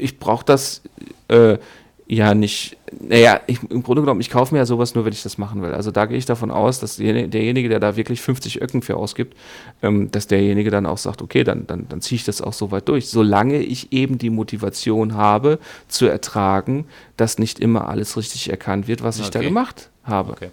Ich 0.00 0.18
brauche 0.18 0.44
das 0.44 0.80
äh, 1.28 1.58
ja 2.06 2.34
nicht, 2.34 2.76
naja, 3.00 3.40
ich, 3.46 3.62
im 3.70 3.82
Grunde 3.82 4.02
genommen, 4.02 4.20
ich 4.20 4.28
kaufe 4.28 4.54
mir 4.54 4.58
ja 4.58 4.66
sowas 4.66 4.94
nur, 4.94 5.04
wenn 5.04 5.12
ich 5.12 5.22
das 5.22 5.38
machen 5.38 5.62
will. 5.62 5.72
Also 5.72 5.90
da 5.90 6.04
gehe 6.04 6.18
ich 6.18 6.26
davon 6.26 6.50
aus, 6.50 6.78
dass 6.78 6.96
derjenige, 6.96 7.68
der 7.68 7.80
da 7.80 7.96
wirklich 7.96 8.20
50 8.20 8.60
Öcken 8.60 8.82
für 8.82 8.96
ausgibt, 8.96 9.36
ähm, 9.82 10.10
dass 10.10 10.26
derjenige 10.26 10.70
dann 10.70 10.84
auch 10.84 10.98
sagt, 10.98 11.22
okay, 11.22 11.44
dann, 11.44 11.66
dann, 11.66 11.88
dann 11.88 12.02
ziehe 12.02 12.16
ich 12.16 12.24
das 12.24 12.42
auch 12.42 12.52
so 12.52 12.70
weit 12.70 12.88
durch. 12.88 13.08
Solange 13.08 13.58
ich 13.58 13.92
eben 13.92 14.18
die 14.18 14.30
Motivation 14.30 15.14
habe, 15.14 15.58
zu 15.88 16.06
ertragen, 16.06 16.86
dass 17.16 17.38
nicht 17.38 17.58
immer 17.58 17.88
alles 17.88 18.16
richtig 18.16 18.50
erkannt 18.50 18.86
wird, 18.86 19.02
was 19.02 19.16
okay. 19.16 19.24
ich 19.24 19.30
da 19.30 19.40
gemacht 19.40 19.90
habe. 20.02 20.32
Okay. 20.32 20.50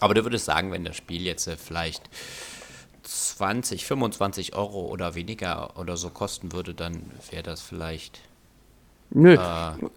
Aber 0.00 0.14
du 0.14 0.24
würdest 0.24 0.46
sagen, 0.46 0.72
wenn 0.72 0.84
das 0.84 0.96
Spiel 0.96 1.22
jetzt 1.22 1.46
äh, 1.46 1.56
vielleicht 1.56 2.08
20, 3.02 3.84
25 3.84 4.54
Euro 4.54 4.86
oder 4.86 5.14
weniger 5.14 5.78
oder 5.78 5.96
so 5.96 6.10
kosten 6.10 6.52
würde, 6.52 6.74
dann 6.74 7.02
wäre 7.30 7.42
das 7.42 7.60
vielleicht 7.60 8.20
Nö. 9.10 9.34
Äh, 9.34 9.38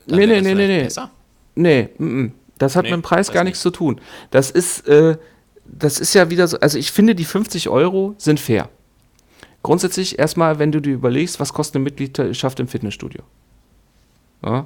nee, 0.07 0.25
nee, 0.25 0.41
nee, 0.41 0.53
nee, 0.53 0.67
nee. 0.67 0.83
Besser? 0.83 1.11
Nee, 1.55 1.89
m 1.97 2.07
-m. 2.07 2.31
das 2.57 2.75
hat 2.75 2.83
nee, 2.83 2.91
mit 2.91 2.99
dem 2.99 3.01
Preis 3.01 3.31
gar 3.31 3.43
nichts 3.43 3.59
nicht. 3.59 3.63
zu 3.63 3.71
tun. 3.71 4.01
Das 4.31 4.51
ist, 4.51 4.87
äh, 4.87 5.17
das 5.65 5.99
ist 5.99 6.13
ja 6.13 6.29
wieder 6.29 6.47
so, 6.47 6.59
also 6.59 6.77
ich 6.77 6.91
finde, 6.91 7.15
die 7.15 7.25
50 7.25 7.69
Euro 7.69 8.15
sind 8.17 8.39
fair. 8.39 8.69
Grundsätzlich 9.61 10.17
erstmal, 10.17 10.57
wenn 10.57 10.71
du 10.71 10.79
dir 10.79 10.93
überlegst, 10.93 11.39
was 11.39 11.53
kostet 11.53 11.75
eine 11.75 11.83
Mitgliedschaft 11.83 12.59
im 12.59 12.67
Fitnessstudio? 12.67 13.23
Ja. 14.43 14.65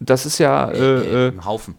Das 0.00 0.26
ist 0.26 0.38
ja. 0.38 0.70
Äh, 0.70 1.26
äh, 1.26 1.28
Im 1.28 1.44
Haufen. 1.44 1.74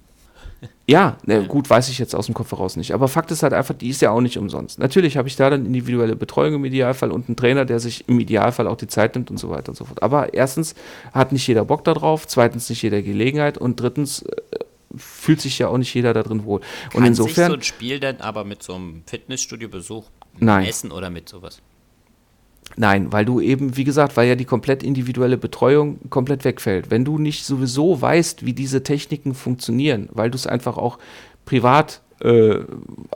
Ja, 0.87 1.17
ne, 1.23 1.45
gut, 1.45 1.69
weiß 1.69 1.89
ich 1.89 1.99
jetzt 1.99 2.15
aus 2.15 2.25
dem 2.25 2.33
Kopf 2.33 2.51
heraus 2.51 2.75
nicht. 2.75 2.93
Aber 2.93 3.07
Fakt 3.07 3.29
ist 3.31 3.43
halt 3.43 3.53
einfach, 3.53 3.75
die 3.75 3.89
ist 3.89 4.01
ja 4.01 4.11
auch 4.11 4.21
nicht 4.21 4.37
umsonst. 4.37 4.79
Natürlich 4.79 5.17
habe 5.17 5.27
ich 5.27 5.35
da 5.35 5.49
dann 5.49 5.65
individuelle 5.65 6.15
Betreuung 6.15 6.55
im 6.55 6.65
Idealfall 6.65 7.11
und 7.11 7.27
einen 7.27 7.35
Trainer, 7.35 7.65
der 7.65 7.79
sich 7.79 8.07
im 8.09 8.19
Idealfall 8.19 8.67
auch 8.67 8.75
die 8.77 8.87
Zeit 8.87 9.15
nimmt 9.15 9.29
und 9.29 9.37
so 9.37 9.49
weiter 9.49 9.69
und 9.69 9.75
so 9.75 9.85
fort. 9.85 10.01
Aber 10.01 10.33
erstens 10.33 10.73
hat 11.13 11.31
nicht 11.31 11.45
jeder 11.47 11.65
Bock 11.65 11.83
darauf, 11.83 12.27
zweitens 12.27 12.69
nicht 12.69 12.81
jeder 12.81 13.01
Gelegenheit 13.01 13.57
und 13.57 13.79
drittens 13.79 14.23
äh, 14.23 14.35
fühlt 14.97 15.41
sich 15.41 15.59
ja 15.59 15.67
auch 15.67 15.77
nicht 15.77 15.93
jeder 15.93 16.13
da 16.13 16.23
drin 16.23 16.43
wohl. 16.43 16.61
Kann 16.89 17.01
und 17.01 17.07
insofern. 17.07 17.35
Sich 17.35 17.45
so 17.45 17.53
ein 17.53 17.77
Spiel 17.77 17.99
denn 17.99 18.19
aber 18.21 18.43
mit 18.43 18.63
so 18.63 18.73
einem 18.73 19.03
Fitnessstudio-Besuch 19.05 20.05
messen 20.39 20.91
oder 20.91 21.09
mit 21.09 21.29
sowas? 21.29 21.61
Nein, 22.77 23.11
weil 23.11 23.25
du 23.25 23.41
eben, 23.41 23.75
wie 23.75 23.83
gesagt, 23.83 24.15
weil 24.15 24.27
ja 24.27 24.35
die 24.35 24.45
komplett 24.45 24.83
individuelle 24.83 25.37
Betreuung 25.37 25.99
komplett 26.09 26.45
wegfällt. 26.45 26.91
Wenn 26.91 27.03
du 27.03 27.17
nicht 27.17 27.45
sowieso 27.45 28.01
weißt, 28.01 28.45
wie 28.45 28.53
diese 28.53 28.83
Techniken 28.83 29.33
funktionieren, 29.33 30.07
weil 30.11 30.31
du 30.31 30.35
es 30.35 30.47
einfach 30.47 30.77
auch 30.77 30.97
privat 31.45 32.01
äh, 32.21 32.59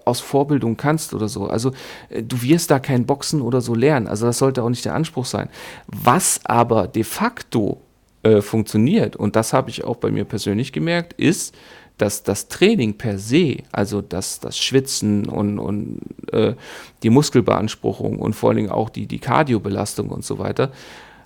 aus 0.06 0.20
Vorbildung 0.20 0.78
kannst 0.78 1.14
oder 1.14 1.28
so. 1.28 1.48
Also 1.48 1.72
äh, 2.10 2.24
du 2.24 2.42
wirst 2.42 2.72
da 2.72 2.80
kein 2.80 3.06
Boxen 3.06 3.42
oder 3.42 3.62
so 3.62 3.76
lernen. 3.76 4.08
Also 4.08 4.26
das 4.26 4.38
sollte 4.38 4.64
auch 4.64 4.70
nicht 4.70 4.86
der 4.86 4.96
Anspruch 4.96 5.26
sein. 5.26 5.50
Was 5.88 6.40
aber 6.46 6.88
de 6.88 7.04
facto 7.04 7.82
äh, 8.24 8.42
funktioniert, 8.42 9.16
und 9.16 9.36
das 9.36 9.54
habe 9.54 9.70
ich 9.70 9.84
auch 9.84 9.98
bei 9.98 10.10
mir 10.10 10.26
persönlich 10.26 10.72
gemerkt, 10.72 11.14
ist, 11.14 11.54
dass 11.98 12.24
das 12.24 12.48
Training 12.48 12.98
per 12.98 13.18
se, 13.18 13.58
also 13.72 14.02
das, 14.02 14.40
das 14.40 14.58
Schwitzen 14.58 15.28
und, 15.28 15.60
und 15.60 16.00
äh, 16.32 16.56
die 17.04 17.10
Muskelbeanspruchung 17.10 18.20
und 18.20 18.34
vor 18.34 18.50
allen 18.50 18.58
Dingen 18.58 18.72
auch 18.72 18.90
die, 18.90 19.06
die 19.06 19.20
Kardiobelastung 19.20 20.10
und 20.10 20.26
so 20.26 20.40
weiter, 20.40 20.72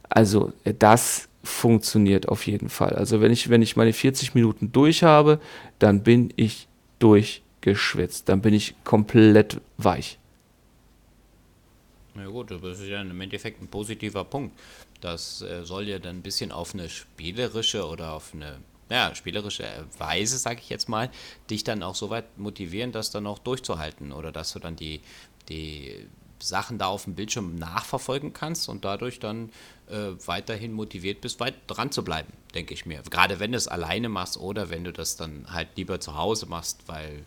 also 0.09 0.51
äh, 0.63 0.73
das 0.77 1.29
funktioniert 1.43 2.27
auf 2.27 2.45
jeden 2.45 2.69
Fall. 2.69 2.93
Also 2.93 3.21
wenn 3.21 3.31
ich, 3.31 3.49
wenn 3.49 3.61
ich 3.61 3.75
meine 3.77 3.93
40 3.93 4.35
Minuten 4.35 4.71
durch 4.71 5.03
habe, 5.03 5.39
dann 5.79 6.03
bin 6.03 6.33
ich 6.35 6.67
durchgeschwitzt, 6.99 8.27
dann 8.27 8.41
bin 8.41 8.53
ich 8.53 8.75
komplett 8.83 9.61
weich. 9.77 10.19
Na 12.15 12.25
gut, 12.27 12.51
das 12.51 12.79
ist 12.79 12.87
ja 12.87 13.01
im 13.01 13.21
Endeffekt 13.21 13.61
ein 13.61 13.67
positiver 13.67 14.23
Punkt. 14.23 14.57
Das 15.01 15.41
äh, 15.41 15.63
soll 15.63 15.87
ja 15.87 15.99
dann 15.99 16.17
ein 16.17 16.21
bisschen 16.21 16.51
auf 16.51 16.73
eine 16.73 16.89
spielerische 16.89 17.85
oder 17.87 18.13
auf 18.13 18.33
eine 18.33 18.57
ja, 18.89 19.13
spielerische 19.15 19.65
Weise, 19.97 20.37
sage 20.37 20.59
ich 20.61 20.69
jetzt 20.69 20.89
mal, 20.89 21.09
dich 21.49 21.63
dann 21.63 21.83
auch 21.83 21.95
so 21.95 22.09
weit 22.09 22.37
motivieren, 22.37 22.91
das 22.91 23.11
dann 23.11 23.27
auch 23.27 23.39
durchzuhalten 23.39 24.11
oder 24.11 24.31
dass 24.31 24.53
du 24.53 24.59
dann 24.59 24.75
die, 24.75 25.01
die 25.49 26.07
Sachen 26.39 26.77
da 26.77 26.87
auf 26.87 27.05
dem 27.05 27.15
Bildschirm 27.15 27.55
nachverfolgen 27.55 28.33
kannst 28.33 28.69
und 28.69 28.85
dadurch 28.85 29.19
dann 29.19 29.49
äh, 29.89 30.11
weiterhin 30.25 30.73
motiviert 30.73 31.21
bist, 31.21 31.39
weit 31.39 31.55
dran 31.67 31.91
zu 31.91 32.03
bleiben, 32.03 32.31
denke 32.53 32.73
ich 32.73 32.85
mir. 32.85 33.01
Gerade 33.09 33.39
wenn 33.39 33.51
du 33.51 33.57
es 33.57 33.67
alleine 33.67 34.09
machst 34.09 34.37
oder 34.37 34.69
wenn 34.69 34.83
du 34.83 34.93
das 34.93 35.17
dann 35.17 35.51
halt 35.51 35.69
lieber 35.75 35.99
zu 35.99 36.15
Hause 36.15 36.45
machst, 36.45 36.83
weil 36.87 37.25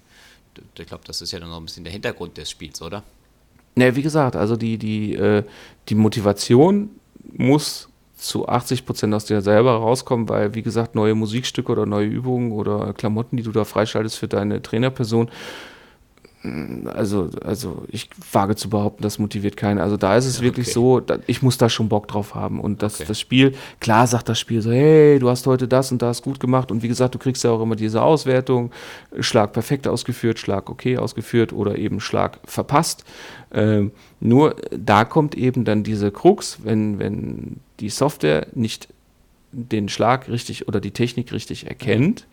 ich 0.78 0.86
glaube, 0.86 1.04
das 1.06 1.20
ist 1.20 1.32
ja 1.32 1.40
dann 1.40 1.50
noch 1.50 1.58
ein 1.58 1.64
bisschen 1.64 1.84
der 1.84 1.92
Hintergrund 1.92 2.36
des 2.36 2.50
Spiels, 2.50 2.80
oder? 2.82 3.02
Ja, 3.76 3.94
wie 3.94 4.02
gesagt, 4.02 4.36
also 4.36 4.56
die, 4.56 4.78
die, 4.78 5.14
äh, 5.14 5.44
die 5.88 5.94
Motivation 5.94 6.90
muss 7.32 7.88
zu 8.20 8.48
80 8.48 8.86
Prozent 8.86 9.14
aus 9.14 9.24
dir 9.24 9.40
selber 9.40 9.72
rauskommen, 9.72 10.28
weil, 10.28 10.54
wie 10.54 10.62
gesagt, 10.62 10.94
neue 10.94 11.14
Musikstücke 11.14 11.72
oder 11.72 11.86
neue 11.86 12.06
Übungen 12.06 12.52
oder 12.52 12.92
Klamotten, 12.92 13.36
die 13.36 13.42
du 13.42 13.52
da 13.52 13.64
freischaltest 13.64 14.18
für 14.18 14.28
deine 14.28 14.62
Trainerperson, 14.62 15.30
also, 16.86 17.28
also 17.44 17.84
ich 17.88 18.08
wage 18.32 18.56
zu 18.56 18.70
behaupten, 18.70 19.02
das 19.02 19.18
motiviert 19.18 19.58
keinen. 19.58 19.78
Also 19.78 19.98
da 19.98 20.16
ist 20.16 20.24
es 20.24 20.38
ja, 20.38 20.44
wirklich 20.44 20.68
okay. 20.68 20.72
so, 20.72 21.02
ich 21.26 21.42
muss 21.42 21.58
da 21.58 21.68
schon 21.68 21.90
Bock 21.90 22.08
drauf 22.08 22.34
haben. 22.34 22.60
Und 22.60 22.82
das, 22.82 22.94
okay. 22.94 23.04
das 23.08 23.20
Spiel, 23.20 23.54
klar 23.78 24.06
sagt 24.06 24.28
das 24.30 24.38
Spiel 24.38 24.62
so, 24.62 24.72
hey, 24.72 25.18
du 25.18 25.28
hast 25.28 25.46
heute 25.46 25.68
das 25.68 25.92
und 25.92 26.00
das 26.00 26.22
gut 26.22 26.40
gemacht. 26.40 26.70
Und 26.70 26.82
wie 26.82 26.88
gesagt, 26.88 27.14
du 27.14 27.18
kriegst 27.18 27.44
ja 27.44 27.50
auch 27.50 27.60
immer 27.60 27.76
diese 27.76 28.00
Auswertung, 28.00 28.70
Schlag 29.20 29.52
perfekt 29.52 29.86
ausgeführt, 29.86 30.38
Schlag 30.38 30.70
okay 30.70 30.96
ausgeführt 30.96 31.52
oder 31.52 31.76
eben 31.76 32.00
Schlag 32.00 32.38
verpasst. 32.44 33.04
Ähm, 33.52 33.92
nur 34.20 34.56
da 34.70 35.04
kommt 35.04 35.34
eben 35.34 35.66
dann 35.66 35.82
diese 35.82 36.10
Krux, 36.10 36.60
wenn, 36.64 36.98
wenn 36.98 37.60
die 37.80 37.90
Software 37.90 38.46
nicht 38.54 38.88
den 39.52 39.88
Schlag 39.88 40.28
richtig 40.28 40.68
oder 40.68 40.80
die 40.80 40.92
Technik 40.92 41.32
richtig 41.32 41.66
erkennt, 41.66 42.26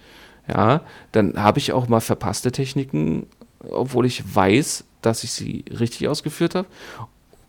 ja, 0.48 0.82
dann 1.12 1.42
habe 1.42 1.60
ich 1.60 1.74
auch 1.74 1.88
mal 1.88 2.00
verpasste 2.00 2.52
Techniken 2.52 3.28
obwohl 3.72 4.06
ich 4.06 4.24
weiß, 4.36 4.84
dass 5.02 5.24
ich 5.24 5.32
sie 5.32 5.66
richtig 5.70 6.08
ausgeführt 6.08 6.56
habe. 6.56 6.68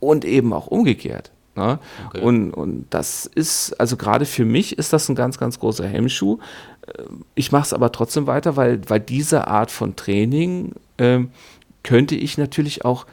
Und 0.01 0.25
eben 0.25 0.53
auch 0.53 0.69
umgekehrt. 0.69 1.33
Ne? 1.57 1.81
Okay. 2.07 2.21
Und, 2.21 2.53
und 2.53 2.87
das 2.91 3.27
ist, 3.27 3.79
also 3.81 3.97
gerade 3.97 4.27
für 4.27 4.45
mich 4.45 4.79
ist 4.79 4.93
das 4.93 5.09
ein 5.09 5.17
ganz, 5.17 5.39
ganz 5.39 5.59
großer 5.59 5.89
Hemmschuh. 5.89 6.39
Äh, 6.87 7.03
ich 7.35 7.51
mache 7.51 7.65
es 7.65 7.73
aber 7.73 7.91
trotzdem 7.91 8.29
weiter, 8.29 8.57
weil, 8.57 8.81
weil 8.89 9.01
diese 9.01 9.49
Art 9.49 9.73
von 9.73 9.97
Training 9.97 10.75
äh, 10.99 11.21
könnte 11.83 12.15
ich 12.15 12.39
natürlich 12.39 12.85
auch, 12.85 13.07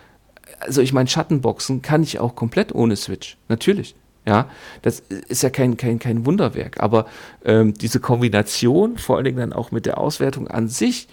also 0.60 0.82
ich 0.82 0.94
meine, 0.94 1.10
Schattenboxen 1.10 1.82
kann 1.82 2.04
ich 2.04 2.20
auch 2.20 2.36
komplett 2.36 2.74
ohne 2.76 2.96
Switch. 2.96 3.38
Natürlich. 3.50 3.96
Ja, 4.28 4.50
das 4.82 5.02
ist 5.02 5.44
ja 5.44 5.52
kein, 5.52 5.78
kein, 5.78 6.00
kein 6.00 6.26
Wunderwerk, 6.26 6.80
aber 6.80 7.06
ähm, 7.44 7.76
diese 7.76 8.00
Kombination, 8.00 8.98
vor 8.98 9.18
allen 9.18 9.26
Dingen 9.26 9.38
dann 9.38 9.54
auch 9.54 9.72
mit 9.72 9.86
der 9.86 10.00
Auswertung 10.00 10.48
an 10.48 10.68
sich, 10.68 11.08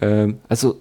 ähm, 0.00 0.40
also 0.48 0.80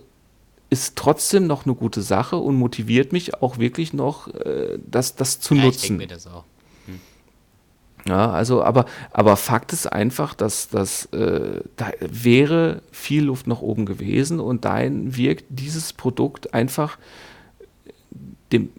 ist 0.70 0.96
trotzdem 0.96 1.48
noch 1.48 1.66
eine 1.66 1.76
gute 1.76 2.02
Sache 2.02 2.38
und 2.38 2.56
motiviert 2.56 3.12
mich 3.12 3.42
auch 3.42 3.58
wirklich 3.58 3.92
noch, 3.92 4.34
äh, 4.34 4.80
das, 4.90 5.16
das 5.16 5.42
zu 5.42 5.56
ja, 5.56 5.66
nutzen. 5.66 5.82
Ich 5.82 5.88
denke 5.90 6.04
mir 6.04 6.08
das 6.08 6.28
auch. 6.28 6.46
Hm. 6.86 7.02
Ja, 8.08 8.32
also, 8.32 8.64
aber, 8.64 8.86
aber 9.12 9.36
Fakt 9.36 9.74
ist 9.74 9.92
einfach, 9.92 10.34
dass, 10.34 10.70
dass 10.70 11.06
äh, 11.08 11.60
da 11.76 11.92
wäre 12.00 12.82
viel 12.92 13.26
Luft 13.26 13.48
nach 13.48 13.60
oben 13.60 13.86
gewesen 13.86 14.40
und 14.40 14.64
dahin 14.64 15.18
wirkt 15.18 15.44
dieses 15.50 15.92
Produkt 15.92 16.54
einfach 16.54 16.98
dem, 18.54 18.70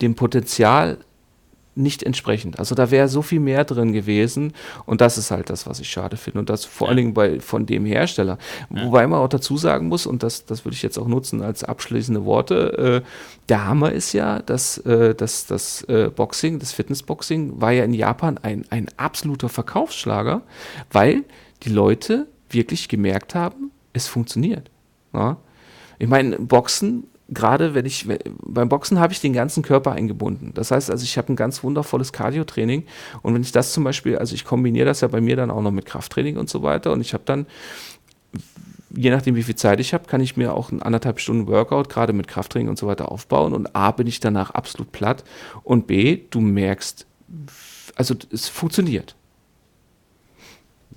dem 0.00 0.14
Potenzial 0.14 0.98
nicht 1.74 2.02
entsprechend. 2.02 2.58
Also 2.58 2.74
da 2.74 2.90
wäre 2.90 3.08
so 3.08 3.22
viel 3.22 3.40
mehr 3.40 3.64
drin 3.64 3.92
gewesen 3.92 4.52
und 4.84 5.00
das 5.00 5.16
ist 5.16 5.30
halt 5.30 5.48
das, 5.48 5.66
was 5.66 5.80
ich 5.80 5.88
schade 5.88 6.16
finde 6.16 6.40
und 6.40 6.50
das 6.50 6.64
vor 6.64 6.86
ja. 6.86 6.88
allen 6.90 6.96
Dingen 6.98 7.14
bei, 7.14 7.40
von 7.40 7.66
dem 7.66 7.86
Hersteller. 7.86 8.38
Ja. 8.74 8.84
Wobei 8.84 9.06
man 9.06 9.20
auch 9.20 9.28
dazu 9.28 9.56
sagen 9.56 9.88
muss, 9.88 10.06
und 10.06 10.22
das, 10.22 10.44
das 10.44 10.64
würde 10.64 10.74
ich 10.74 10.82
jetzt 10.82 10.98
auch 10.98 11.08
nutzen 11.08 11.42
als 11.42 11.64
abschließende 11.64 12.24
Worte, 12.24 13.02
äh, 13.02 13.08
der 13.48 13.66
Hammer 13.66 13.92
ist 13.92 14.12
ja, 14.12 14.40
dass, 14.40 14.78
äh, 14.78 15.14
dass 15.14 15.46
das 15.46 15.82
äh, 15.84 16.10
Boxing, 16.14 16.58
das 16.58 16.72
Fitnessboxing 16.72 17.60
war 17.60 17.72
ja 17.72 17.84
in 17.84 17.94
Japan 17.94 18.38
ein, 18.38 18.64
ein 18.70 18.88
absoluter 18.96 19.48
Verkaufsschlager, 19.48 20.42
weil 20.90 21.24
die 21.62 21.70
Leute 21.70 22.26
wirklich 22.50 22.88
gemerkt 22.88 23.34
haben, 23.34 23.70
es 23.92 24.06
funktioniert. 24.06 24.70
Ja? 25.14 25.38
Ich 25.98 26.08
meine, 26.08 26.38
Boxen 26.38 27.04
gerade 27.32 27.74
wenn 27.74 27.86
ich, 27.86 28.06
beim 28.44 28.68
Boxen 28.68 28.98
habe 28.98 29.12
ich 29.12 29.20
den 29.20 29.32
ganzen 29.32 29.62
Körper 29.62 29.92
eingebunden. 29.92 30.52
Das 30.54 30.70
heißt 30.70 30.90
also, 30.90 31.04
ich 31.04 31.18
habe 31.18 31.32
ein 31.32 31.36
ganz 31.36 31.62
wundervolles 31.62 32.12
Cardio-Training 32.12 32.84
und 33.22 33.34
wenn 33.34 33.42
ich 33.42 33.52
das 33.52 33.72
zum 33.72 33.84
Beispiel, 33.84 34.18
also 34.18 34.34
ich 34.34 34.44
kombiniere 34.44 34.86
das 34.86 35.00
ja 35.00 35.08
bei 35.08 35.20
mir 35.20 35.36
dann 35.36 35.50
auch 35.50 35.62
noch 35.62 35.70
mit 35.70 35.86
Krafttraining 35.86 36.36
und 36.36 36.48
so 36.48 36.62
weiter 36.62 36.92
und 36.92 37.00
ich 37.00 37.14
habe 37.14 37.24
dann, 37.24 37.46
je 38.94 39.10
nachdem 39.10 39.34
wie 39.34 39.42
viel 39.42 39.56
Zeit 39.56 39.80
ich 39.80 39.94
habe, 39.94 40.06
kann 40.06 40.20
ich 40.20 40.36
mir 40.36 40.54
auch 40.54 40.70
ein 40.70 40.82
anderthalb 40.82 41.20
Stunden 41.20 41.46
Workout 41.46 41.88
gerade 41.88 42.12
mit 42.12 42.28
Krafttraining 42.28 42.68
und 42.68 42.78
so 42.78 42.86
weiter 42.86 43.10
aufbauen 43.10 43.52
und 43.52 43.74
A, 43.74 43.90
bin 43.92 44.06
ich 44.06 44.20
danach 44.20 44.50
absolut 44.50 44.92
platt 44.92 45.24
und 45.62 45.86
B, 45.86 46.20
du 46.30 46.40
merkst, 46.40 47.06
also 47.96 48.14
es 48.30 48.48
funktioniert. 48.48 49.16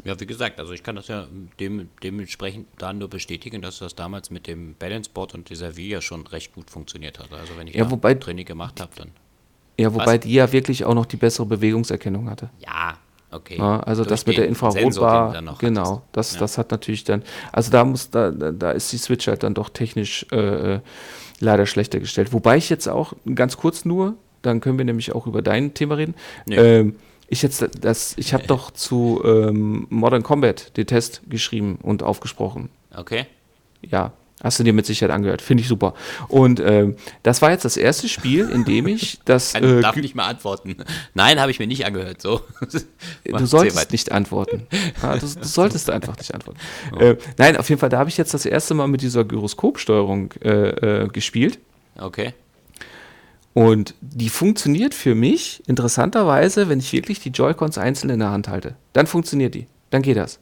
Ja, 0.05 0.19
wie 0.19 0.25
gesagt, 0.27 0.59
also 0.59 0.71
ich 0.71 0.83
kann 0.83 0.95
das 0.95 1.07
ja 1.07 1.27
dem, 1.59 1.89
dementsprechend 2.03 2.67
da 2.77 2.93
nur 2.93 3.09
bestätigen, 3.09 3.61
dass 3.61 3.79
das 3.79 3.95
damals 3.95 4.29
mit 4.29 4.45
dem 4.45 4.75
Balance 4.75 5.09
Board 5.11 5.33
und 5.33 5.49
dieser 5.49 5.75
Via 5.75 5.99
schon 5.99 6.27
recht 6.27 6.53
gut 6.53 6.69
funktioniert 6.69 7.17
hat. 7.19 7.33
Also 7.33 7.53
wenn 7.57 7.67
ich 7.67 7.73
ja, 7.73 7.89
wobei, 7.89 8.13
Training 8.13 8.45
gemacht 8.45 8.79
habe, 8.79 8.91
dann. 8.95 9.09
Ja, 9.77 9.93
wobei 9.93 10.13
was? 10.13 10.19
die 10.21 10.33
ja 10.33 10.51
wirklich 10.51 10.85
auch 10.85 10.93
noch 10.93 11.07
die 11.07 11.17
bessere 11.17 11.47
Bewegungserkennung 11.47 12.29
hatte. 12.29 12.49
Ja, 12.59 12.97
Okay. 13.31 13.57
Ja, 13.57 13.81
also 13.81 14.03
Durch 14.03 14.11
das 14.11 14.25
mit 14.27 14.37
der 14.37 14.47
Infrarotbar, 14.47 15.33
genau, 15.59 15.81
hattest. 15.81 16.01
das, 16.13 16.33
Ja. 16.35 16.39
das 16.39 16.57
hat 16.57 16.71
natürlich 16.71 17.03
dann, 17.03 17.23
also 17.51 17.69
da 17.69 17.83
muss, 17.83 18.09
da, 18.09 18.31
da 18.31 18.51
da 18.51 18.71
ist 18.71 18.91
die 18.93 18.97
Switch 18.97 19.27
halt 19.27 19.43
dann 19.43 19.53
doch 19.53 19.69
technisch 19.69 20.25
äh, 20.31 20.75
äh, 20.75 20.79
leider 21.39 21.65
schlechter 21.65 21.99
gestellt. 21.99 22.31
Wobei 22.31 22.55
ich 22.55 22.69
jetzt 22.69 22.87
auch, 22.87 23.13
ganz 23.33 23.57
kurz 23.57 23.83
nur, 23.83 24.15
dann 24.41 24.61
können 24.61 24.77
wir 24.77 24.85
nämlich 24.85 25.13
auch 25.13 25.27
über 25.27 25.41
dein 25.41 25.73
Thema 25.73 25.95
reden. 25.95 26.15
Nee. 26.45 26.55
Ähm, 26.55 26.95
ich 27.27 27.41
jetzt 27.41 27.65
das, 27.81 28.13
ich 28.17 28.33
habe 28.33 28.45
doch 28.47 28.71
zu 28.71 29.21
ähm, 29.25 29.87
Modern 29.89 30.23
Combat 30.23 30.75
den 30.77 30.87
Test 30.87 31.21
geschrieben 31.29 31.79
und 31.81 32.03
aufgesprochen. 32.03 32.69
Okay. 32.95 33.25
Ja, 33.81 34.13
hast 34.43 34.59
du 34.59 34.63
dir 34.63 34.73
mit 34.73 34.85
Sicherheit 34.85 35.13
angehört. 35.13 35.41
Finde 35.41 35.61
ich 35.61 35.67
super. 35.67 35.93
Und 36.27 36.59
ähm, 36.59 36.95
das 37.23 37.41
war 37.41 37.51
jetzt 37.51 37.65
das 37.65 37.77
erste 37.77 38.07
Spiel, 38.09 38.49
in 38.49 38.63
dem 38.65 38.87
ich 38.87 39.19
das. 39.25 39.53
Kann, 39.53 39.63
Äh, 39.63 39.81
darf 39.81 39.95
nicht 39.95 40.15
mehr 40.15 40.25
antworten. 40.25 40.75
Nein, 41.13 41.39
habe 41.39 41.51
ich 41.51 41.59
mir 41.59 41.67
nicht 41.67 41.85
angehört. 41.85 42.21
So. 42.21 42.41
Du 42.61 42.79
Erzähl 43.25 43.47
solltest 43.47 43.91
nicht 43.91 44.11
antworten. 44.11 44.67
Ja, 45.01 45.17
du, 45.17 45.21
du 45.27 45.43
solltest 45.43 45.89
einfach 45.89 46.17
nicht 46.17 46.33
antworten. 46.33 46.59
Äh, 46.99 47.15
nein, 47.37 47.57
auf 47.57 47.69
jeden 47.69 47.79
Fall, 47.79 47.89
da 47.89 47.97
habe 47.99 48.09
ich 48.09 48.17
jetzt 48.17 48.33
das 48.33 48.45
erste 48.45 48.73
Mal 48.75 48.87
mit 48.87 49.01
dieser 49.01 49.23
Gyroskopsteuerung 49.23 50.31
äh, 50.43 51.03
äh, 51.03 51.07
gespielt. 51.07 51.59
Okay. 51.97 52.33
Und 53.55 53.95
die 54.01 54.29
funktioniert 54.29 54.93
für 54.93 55.15
mich 55.15 55.63
interessanterweise, 55.65 56.67
wenn 56.69 56.79
ich 56.79 56.91
wirklich 56.91 57.21
die 57.21 57.29
Joy-Cons 57.29 57.77
einzeln 57.77 58.09
in 58.09 58.19
der 58.19 58.29
Hand 58.29 58.47
halte. 58.49 58.75
Dann 58.93 59.07
funktioniert 59.07 59.55
die. 59.55 59.65
Dann 59.91 60.01
geht 60.01 60.17
das. 60.17 60.39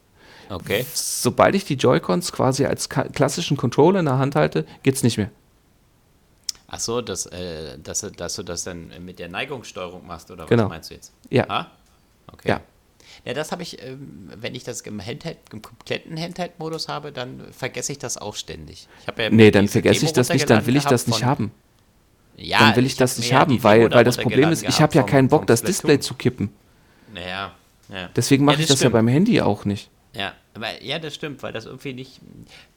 Okay. 0.50 0.84
Sobald 0.94 1.54
ich 1.56 1.64
die 1.64 1.76
Joy-Cons 1.76 2.32
quasi 2.32 2.66
als 2.66 2.90
klassischen 2.90 3.56
Controller 3.56 4.00
in 4.00 4.06
der 4.06 4.18
Hand 4.18 4.36
halte, 4.36 4.66
geht's 4.82 5.04
nicht 5.04 5.18
mehr. 5.18 5.30
Ach 6.68 6.80
so, 6.80 7.02
dass, 7.02 7.28
äh, 7.28 7.78
dass, 7.78 8.02
du- 8.02 8.10
dass 8.10 8.34
du 8.36 8.42
das 8.44 8.64
dann 8.64 8.92
mit 9.06 9.20
der 9.20 9.30
Neigungssteuerung 9.30 10.08
machst, 10.08 10.32
oder 10.32 10.48
Genau. 10.48 10.64
was 10.64 10.70
meinst 10.70 10.90
du 10.90 10.96
jetzt? 10.96 11.14
Ja. 11.30 11.46
Ah? 11.48 11.68
Okay. 12.32 12.50
Ja. 12.50 12.62
Ja, 13.26 13.34
das 13.36 13.52
habe 13.52 13.62
ich, 13.62 13.80
ähm, 13.84 14.32
wenn 14.36 14.56
ich 14.56 14.64
das 14.64 14.82
im, 14.82 15.00
Handheld, 15.00 15.38
im 15.52 15.62
kompletten 15.62 16.20
Handheld-Modus 16.20 16.88
habe, 16.88 17.12
dann 17.12 17.42
vergesse 17.52 17.92
ich 17.92 18.00
das 18.00 18.18
auch 18.18 18.36
ständig. 18.36 18.88
Ich 19.02 19.18
ja 19.18 19.30
Nee, 19.30 19.52
dann 19.52 19.68
vergesse 19.68 20.00
Demo 20.00 20.08
ich 20.10 20.14
das 20.14 20.30
nicht, 20.30 20.50
dann 20.50 20.66
will 20.66 20.76
ich 20.76 20.86
das 20.86 21.06
nicht 21.06 21.24
haben. 21.24 21.52
Ja, 22.36 22.60
Dann 22.60 22.76
will 22.76 22.86
ich 22.86 22.94
hab 22.94 23.00
das 23.00 23.18
nicht 23.18 23.30
ja 23.30 23.40
haben, 23.40 23.64
weil, 23.64 23.92
weil 23.92 24.04
das 24.04 24.18
Problem 24.18 24.50
ist, 24.50 24.64
ich 24.64 24.82
habe 24.82 24.96
ja 24.96 25.04
keinen 25.04 25.28
Bock, 25.28 25.46
das 25.48 25.62
Display 25.62 26.00
zu 26.00 26.16
kippen. 26.16 26.50
Naja, 27.14 27.54
ja. 27.90 28.10
Deswegen 28.16 28.46
mache 28.46 28.56
Ja, 28.56 28.62
ich 28.62 28.68
das 28.68 28.80
ja 28.80 28.84
stimmt. 28.84 28.94
beim 28.94 29.08
Handy 29.08 29.40
auch 29.42 29.66
nicht. 29.66 29.90
Ja, 30.16 30.34
aber, 30.54 30.82
ja, 30.84 31.00
das 31.00 31.16
stimmt, 31.16 31.44
weil 31.44 31.54
das 31.54 31.66
irgendwie 31.66 31.94
nicht, 31.94 32.20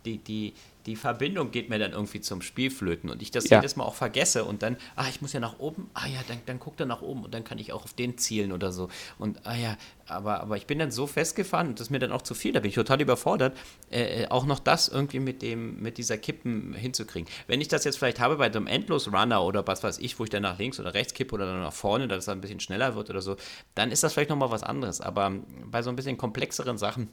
die, 0.05 0.19
die, 0.19 0.53
die 0.87 0.96
Verbindung 0.96 1.51
geht 1.51 1.68
mir 1.68 1.79
dann 1.79 1.92
irgendwie 1.92 2.20
zum 2.20 2.40
Spielflöten 2.42 3.11
und 3.11 3.20
ich 3.20 3.31
das 3.31 3.49
Ja. 3.51 3.59
jedes 3.59 3.77
Mal 3.77 3.85
auch 3.85 3.94
vergesse 3.94 4.44
und 4.44 4.62
dann, 4.62 4.77
ah, 4.94 5.07
ich 5.09 5.20
muss 5.20 5.33
ja 5.33 5.40
nach 5.40 5.59
oben, 5.59 5.90
ah 5.94 6.07
ja, 6.07 6.20
dann, 6.29 6.38
dann 6.46 6.61
guckt 6.61 6.81
er 6.81 6.87
nach 6.87 7.03
oben 7.03 7.25
und 7.25 7.35
dann 7.35 7.44
kann 7.44 7.59
ich 7.59 7.72
auch 7.72 7.85
auf 7.85 7.92
den 7.92 8.16
zielen 8.18 8.53
oder 8.53 8.72
so. 8.72 8.88
Und 9.18 9.44
ah 9.46 9.57
ja, 9.57 9.77
aber, 10.07 10.40
aber 10.40 10.57
ich 10.57 10.66
bin 10.66 10.79
dann 10.79 10.90
so 10.92 11.07
festgefahren 11.07 11.68
und 11.68 11.81
das 11.81 11.88
ist 11.88 11.90
mir 11.90 11.99
dann 11.99 12.12
auch 12.12 12.22
zu 12.22 12.35
viel, 12.35 12.53
da 12.53 12.61
bin 12.61 12.68
ich 12.68 12.77
total 12.77 13.01
überfordert, 13.01 13.57
äh, 13.90 14.22
äh, 14.22 14.29
auch 14.29 14.46
noch 14.46 14.61
das 14.61 14.88
irgendwie 14.88 15.18
mit 15.18 15.42
dem, 15.42 15.81
mit 15.83 15.99
dieser 15.99 16.16
Kippen 16.18 16.72
hinzukriegen. 16.75 17.29
Wenn 17.49 17.61
ich 17.61 17.68
das 17.68 17.85
jetzt 17.85 17.99
vielleicht 17.99 18.20
habe 18.20 18.37
bei 18.37 18.46
einem 18.46 18.66
Endlos-Runner 18.66 19.42
oder 19.42 19.66
was 19.66 19.83
weiß 19.83 19.99
ich, 19.99 20.18
wo 20.18 20.25
ich 20.25 20.31
dann 20.31 20.42
nach 20.42 20.59
links 20.59 20.79
oder 20.79 20.94
rechts 20.94 21.14
kippe 21.14 21.35
oder 21.35 21.46
dann 21.46 21.61
nach 21.61 21.72
vorne, 21.72 22.07
dass 22.07 22.18
es 22.18 22.25
dann 22.27 22.38
ein 22.38 22.40
bisschen 22.40 22.61
schneller 22.61 22.94
wird 22.94 23.11
oder 23.11 23.20
so, 23.20 23.37
dann 23.75 23.90
ist 23.90 24.03
das 24.05 24.12
vielleicht 24.12 24.31
nochmal 24.31 24.51
was 24.51 24.62
anderes. 24.62 25.01
Aber 25.01 25.33
bei 25.64 25.83
so 25.83 25.90
ein 25.90 25.96
bisschen 25.96 26.16
komplexeren 26.16 26.79
Sachen, 26.79 27.09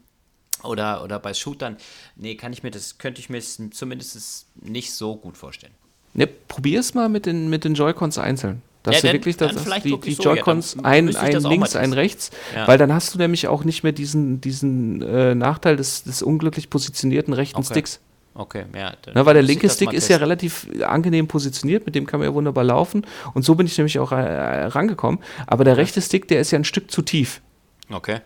oder, 0.64 1.04
oder 1.04 1.20
bei 1.20 1.34
Shootern, 1.34 1.78
nee, 2.16 2.36
kann 2.36 2.54
ich 2.54 2.64
mir 2.64 2.72
das, 2.72 2.98
könnte 2.98 3.20
ich 3.22 3.30
mir 3.30 3.38
es 3.38 3.60
zumindest 3.72 4.48
nicht 4.62 4.94
so 4.94 5.16
gut 5.16 5.38
vorstellen. 5.38 5.74
Ne, 6.14 6.28
probier's 6.28 6.94
mal 6.94 7.10
mit 7.10 7.26
den, 7.26 7.50
mit 7.50 7.64
den 7.64 7.74
Joy-Cons 7.74 8.18
einzeln. 8.18 8.62
Dass 8.84 8.96
Ja, 8.96 9.02
du 9.02 9.08
dann- 9.08 9.14
wirklich 9.16 9.38
dann 9.38 9.56
dass 9.56 9.82
die, 9.82 9.98
die 10.00 10.14
so, 10.14 10.24
ja, 10.24 10.34
Joy-Cons 10.36 10.76
dann 10.76 10.86
ein, 10.86 11.16
ein 11.16 11.32
das 11.32 11.44
links, 11.46 11.76
ein 11.76 11.94
rechts, 11.94 12.32
Ja. 12.54 12.68
weil 12.68 12.78
dann 12.78 12.92
hast 12.94 13.14
du 13.14 13.18
nämlich 13.18 13.48
auch 13.48 13.64
nicht 13.64 13.84
mehr 13.84 13.94
diesen, 13.94 14.42
diesen 14.42 15.02
äh, 15.02 15.34
Nachteil 15.36 15.78
des, 15.78 16.04
des 16.04 16.22
unglücklich 16.22 16.70
positionierten 16.70 17.34
rechten 17.34 17.58
Okay. 17.60 17.68
Sticks. 17.68 18.00
Okay, 18.36 18.66
ja. 18.76 18.94
dann 19.04 19.14
Ne, 19.14 19.26
weil 19.26 19.36
der 19.36 19.44
linke 19.44 19.68
das 19.68 19.76
Stick 19.76 19.94
ist 19.94 20.08
ja 20.08 20.18
relativ 20.18 20.68
angenehm 20.86 21.28
positioniert, 21.28 21.86
mit 21.86 21.94
dem 21.96 22.06
kann 22.08 22.20
man 22.20 22.28
ja 22.30 22.34
wunderbar 22.34 22.64
laufen. 22.64 23.06
Und 23.36 23.46
so 23.46 23.56
bin 23.56 23.68
ich 23.68 23.78
nämlich 23.78 24.00
auch 24.00 24.12
äh, 24.12 24.16
rangekommen. 24.66 25.20
Aber 25.48 25.64
der 25.64 25.78
rechte 25.78 26.02
Stick, 26.02 26.28
der 26.28 26.42
ist 26.42 26.50
ja 26.52 26.58
ein 26.60 26.66
Stück 26.66 26.90
zu 26.92 27.04
tief. 27.04 27.42
Okay. 27.92 28.22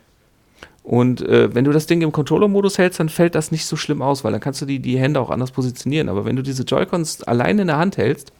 Und 0.88 1.22
äh, 1.22 1.54
wenn 1.54 1.66
du 1.66 1.74
das 1.74 1.86
Ding 1.86 2.02
im 2.02 2.14
Controller-Modus 2.14 2.78
hältst, 2.78 3.02
dann 3.02 3.10
fällt 3.10 3.36
das 3.36 3.52
nicht 3.52 3.66
so 3.66 3.76
schlimm 3.76 4.02
aus, 4.02 4.24
weil 4.24 4.32
dann 4.32 4.40
kannst 4.40 4.62
du 4.62 4.66
die, 4.66 4.80
die 4.80 4.98
Hände 4.98 5.20
auch 5.20 5.30
anders 5.30 5.52
positionieren. 5.52 6.08
Aber 6.08 6.24
wenn 6.24 6.38
du 6.38 6.42
diese 6.42 6.64
Joy-Cons 6.64 7.24
alleine 7.24 7.64
in 7.64 7.68
der 7.68 7.78
Hand 7.78 7.98
hältst, 7.98 8.32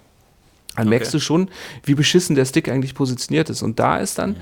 dann 0.78 0.88
merkst 0.88 1.14
du 1.14 1.20
schon, 1.20 1.50
wie 1.84 1.94
beschissen 1.94 2.38
der 2.38 2.46
Stick 2.46 2.70
eigentlich 2.70 2.96
positioniert 2.96 3.50
ist. 3.50 3.64
Und 3.64 3.80
da 3.80 3.98
ist 3.98 4.18
dann, 4.18 4.38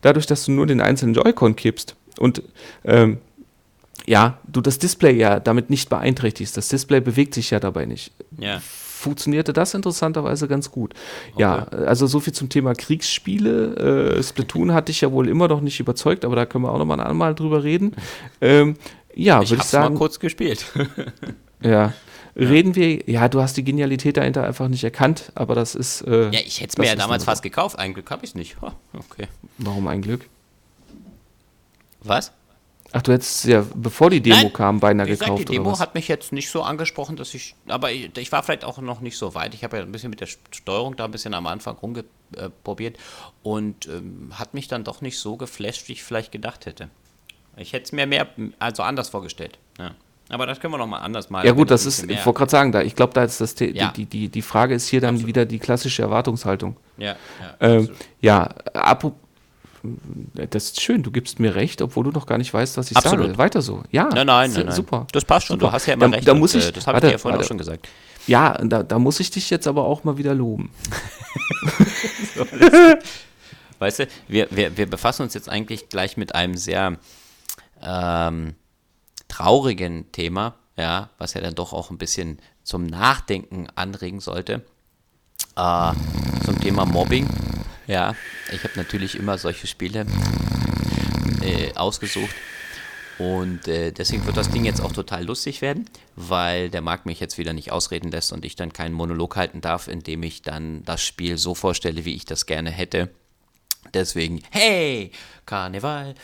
dadurch, 0.00 0.24
dass 0.24 0.46
du 0.46 0.52
nur 0.52 0.66
den 0.66 0.80
einzelnen 0.80 1.12
Joy-Con 1.12 1.54
kippst 1.54 1.96
und 2.18 2.42
ähm, 2.84 3.18
ja, 4.06 4.38
du 4.48 4.62
das 4.62 4.78
Display 4.78 5.12
ja 5.18 5.38
damit 5.38 5.68
nicht 5.68 5.90
beeinträchtigst, 5.90 6.56
das 6.56 6.68
Display 6.68 7.00
bewegt 7.00 7.34
sich 7.34 7.50
ja 7.50 7.60
dabei 7.60 7.84
nicht, 7.84 8.10
Ja. 8.38 8.62
Funktionierte 9.00 9.52
das 9.52 9.74
interessanterweise 9.74 10.46
ganz 10.46 10.70
gut. 10.70 10.94
Ja, 11.36 11.64
also 11.64 12.06
so 12.06 12.20
viel 12.20 12.32
zum 12.32 12.48
Thema 12.48 12.74
Kriegsspiele. 12.74 14.16
Äh, 14.18 14.22
Splatoon 14.22 14.72
hat 14.72 14.88
dich 14.88 15.00
ja 15.00 15.10
wohl 15.10 15.28
immer 15.28 15.48
noch 15.48 15.60
nicht 15.60 15.80
überzeugt, 15.80 16.24
aber 16.24 16.36
da 16.36 16.46
können 16.46 16.64
wir 16.64 16.72
auch 16.72 16.78
noch 16.78 16.84
mal 16.84 16.94
ein 16.94 17.00
andermal 17.00 17.34
drüber 17.34 17.64
reden. 17.64 17.96
Ähm, 18.42 18.76
ja, 19.14 19.42
Ich 19.42 19.50
würde 19.50 19.54
ich 19.54 19.60
hab's 19.60 19.72
mal 19.72 19.82
sagen, 19.82 19.94
kurz 19.96 20.18
gespielt. 20.18 20.64
ja. 21.62 21.92
Reden 22.36 22.74
wir, 22.74 23.08
ja, 23.08 23.28
du 23.28 23.42
hast 23.42 23.56
die 23.56 23.64
Genialität 23.64 24.16
dahinter 24.16 24.44
einfach 24.44 24.68
nicht 24.68 24.84
erkannt, 24.84 25.32
aber 25.34 25.54
das 25.54 25.74
ist. 25.74 26.02
Äh, 26.02 26.30
ja, 26.30 26.40
ich 26.44 26.60
hätte 26.60 26.70
es 26.70 26.78
mir 26.78 26.86
ja 26.86 26.94
damals 26.94 27.24
fast 27.24 27.42
gekauft. 27.42 27.78
Ein 27.78 27.92
Glück 27.92 28.10
habe 28.10 28.24
ich 28.24 28.30
es 28.30 28.34
nicht. 28.34 28.60
Ha, 28.62 28.74
okay. 28.94 29.26
Warum 29.58 29.88
ein 29.88 30.00
Glück? 30.00 30.26
Was? 32.02 32.32
Ach, 32.92 33.02
du 33.02 33.12
hättest 33.12 33.44
es 33.44 33.50
ja, 33.50 33.64
bevor 33.74 34.10
die 34.10 34.20
Demo 34.20 34.36
Nein, 34.36 34.52
kam, 34.52 34.80
beinahe 34.80 35.06
gesagt, 35.06 35.26
gekauft, 35.30 35.48
die 35.48 35.52
Demo 35.52 35.78
hat 35.78 35.94
mich 35.94 36.08
jetzt 36.08 36.32
nicht 36.32 36.50
so 36.50 36.62
angesprochen, 36.62 37.14
dass 37.16 37.34
ich. 37.34 37.54
Aber 37.68 37.92
ich, 37.92 38.16
ich 38.18 38.32
war 38.32 38.42
vielleicht 38.42 38.64
auch 38.64 38.78
noch 38.78 39.00
nicht 39.00 39.16
so 39.16 39.34
weit. 39.34 39.54
Ich 39.54 39.62
habe 39.62 39.76
ja 39.76 39.82
ein 39.84 39.92
bisschen 39.92 40.10
mit 40.10 40.20
der 40.20 40.28
Steuerung 40.50 40.96
da 40.96 41.04
ein 41.04 41.10
bisschen 41.12 41.34
am 41.34 41.46
Anfang 41.46 41.76
rumprobiert 41.76 42.98
und 43.42 43.86
ähm, 43.86 44.32
hat 44.34 44.54
mich 44.54 44.66
dann 44.68 44.82
doch 44.84 45.00
nicht 45.02 45.18
so 45.18 45.36
geflasht, 45.36 45.88
wie 45.88 45.92
ich 45.92 46.02
vielleicht 46.02 46.32
gedacht 46.32 46.66
hätte. 46.66 46.88
Ich 47.56 47.72
hätte 47.72 47.84
es 47.84 47.92
mir 47.92 48.06
mehr, 48.06 48.26
also 48.58 48.82
anders 48.82 49.08
vorgestellt. 49.08 49.58
Ja. 49.78 49.92
Aber 50.28 50.46
das 50.46 50.60
können 50.60 50.72
wir 50.72 50.78
noch 50.78 50.86
mal 50.86 50.98
anders 50.98 51.28
mal. 51.28 51.44
Ja 51.44 51.50
gut, 51.52 51.70
das 51.72 51.86
ist, 51.86 52.08
ich 52.08 52.24
wollte 52.24 52.38
gerade 52.38 52.50
sagen, 52.50 52.70
da, 52.72 52.82
ich 52.82 52.94
glaube, 52.94 53.12
da 53.12 53.24
ist 53.24 53.40
das, 53.40 53.56
Ja. 53.58 53.90
die, 53.90 54.06
die, 54.06 54.28
die 54.28 54.42
Frage 54.42 54.74
ist 54.74 54.86
hier 54.88 55.00
dann 55.00 55.14
Absolut. 55.16 55.26
wieder 55.28 55.44
die 55.44 55.58
klassische 55.58 56.02
Erwartungshaltung. 56.02 56.76
Ja, 56.98 57.16
ja, 57.40 57.56
Ähm, 57.58 57.90
ja, 58.20 58.48
apro- 58.72 59.14
das 60.34 60.64
ist 60.64 60.80
schön, 60.80 61.02
du 61.02 61.10
gibst 61.10 61.40
mir 61.40 61.54
recht, 61.54 61.80
obwohl 61.82 62.04
du 62.04 62.10
noch 62.10 62.26
gar 62.26 62.38
nicht 62.38 62.52
weißt, 62.52 62.76
was 62.76 62.90
ich 62.90 62.96
Absolut. 62.96 63.26
sage. 63.26 63.38
Weiter 63.38 63.62
so. 63.62 63.82
Ja, 63.90 64.04
Nein, 64.12 64.26
nein, 64.26 64.52
nein, 64.52 64.66
nein. 64.66 64.74
super. 64.74 65.06
Das 65.12 65.24
passt 65.24 65.46
schon. 65.46 65.54
Super. 65.58 65.68
Du 65.68 65.72
hast 65.72 65.86
ja 65.86 65.94
immer 65.94 66.08
Da- 66.08 66.16
recht. 66.16 66.28
da 66.28 66.32
und, 66.32 66.38
muss 66.40 66.54
ich- 66.54 66.68
äh, 66.68 66.72
das 66.72 66.86
habe 66.86 66.98
ich 66.98 67.04
dir 67.04 67.10
ja 67.12 67.18
vorhin 67.18 67.38
warte. 67.38 67.44
auch 67.44 67.48
schon 67.48 67.58
gesagt. 67.58 67.88
Ja, 68.26 68.52
da, 68.62 68.82
da 68.82 68.98
muss 68.98 69.18
ich 69.20 69.30
dich 69.30 69.48
jetzt 69.50 69.66
aber 69.66 69.84
auch 69.84 70.04
mal 70.04 70.18
wieder 70.18 70.34
loben. 70.34 70.70
Weißt 73.78 74.00
du, 74.00 74.08
wir, 74.28 74.46
wir, 74.50 74.76
wir 74.76 74.86
befassen 74.86 75.22
uns 75.22 75.34
jetzt 75.34 75.48
eigentlich 75.48 75.88
gleich 75.88 76.16
mit 76.16 76.34
einem 76.34 76.56
sehr 76.56 76.98
ähm, 77.82 78.54
traurigen 79.28 80.10
Thema, 80.12 80.54
ja, 80.76 81.08
was 81.18 81.34
ja 81.34 81.40
dann 81.40 81.54
doch 81.54 81.72
auch 81.72 81.90
ein 81.90 81.96
bisschen 81.98 82.38
zum 82.62 82.84
Nachdenken 82.86 83.68
anregen 83.74 84.20
sollte. 84.20 84.62
Äh, 85.56 85.92
zum 86.44 86.60
Thema 86.60 86.84
Mobbing. 86.84 87.26
Ja, 87.90 88.14
ich 88.52 88.62
habe 88.62 88.74
natürlich 88.76 89.16
immer 89.16 89.36
solche 89.36 89.66
Spiele 89.66 90.06
äh, 91.42 91.74
ausgesucht. 91.74 92.36
Und 93.18 93.66
äh, 93.66 93.90
deswegen 93.90 94.24
wird 94.26 94.36
das 94.36 94.48
Ding 94.48 94.64
jetzt 94.64 94.80
auch 94.80 94.92
total 94.92 95.24
lustig 95.24 95.60
werden, 95.60 95.90
weil 96.14 96.70
der 96.70 96.82
Marc 96.82 97.04
mich 97.04 97.18
jetzt 97.18 97.36
wieder 97.36 97.52
nicht 97.52 97.72
ausreden 97.72 98.12
lässt 98.12 98.32
und 98.32 98.44
ich 98.44 98.54
dann 98.54 98.72
keinen 98.72 98.94
Monolog 98.94 99.34
halten 99.34 99.60
darf, 99.60 99.88
indem 99.88 100.22
ich 100.22 100.40
dann 100.42 100.84
das 100.84 101.02
Spiel 101.02 101.36
so 101.36 101.56
vorstelle, 101.56 102.04
wie 102.04 102.14
ich 102.14 102.24
das 102.24 102.46
gerne 102.46 102.70
hätte. 102.70 103.10
Deswegen, 103.92 104.40
hey, 104.52 105.10
Karneval. 105.44 106.14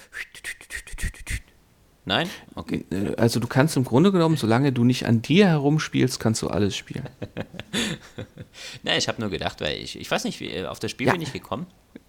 Nein? 2.08 2.30
Okay. 2.54 2.84
Äh, 2.90 3.14
Also 3.16 3.40
du 3.40 3.46
kannst 3.48 3.76
im 3.76 3.84
Grunde 3.84 4.12
genommen, 4.12 4.36
solange 4.36 4.72
du 4.72 4.84
nicht 4.84 5.06
an 5.06 5.20
dir 5.22 5.48
herumspielst, 5.48 6.18
kannst 6.20 6.40
du 6.40 6.48
alles 6.48 6.74
spielen. 6.76 7.08
Nein, 8.82 8.96
ich 8.98 9.08
habe 9.08 9.20
nur 9.20 9.28
gedacht, 9.28 9.60
weil 9.60 9.76
ich, 9.78 9.98
ich 9.98 10.10
weiß 10.10 10.24
nicht, 10.24 10.40
wie, 10.40 10.64
auf 10.64 10.78
das 10.78 10.90
Spiel 10.92 11.08
Ja. 11.08 11.12
bin 11.12 11.22
ich 11.22 11.32
gekommen, 11.32 11.66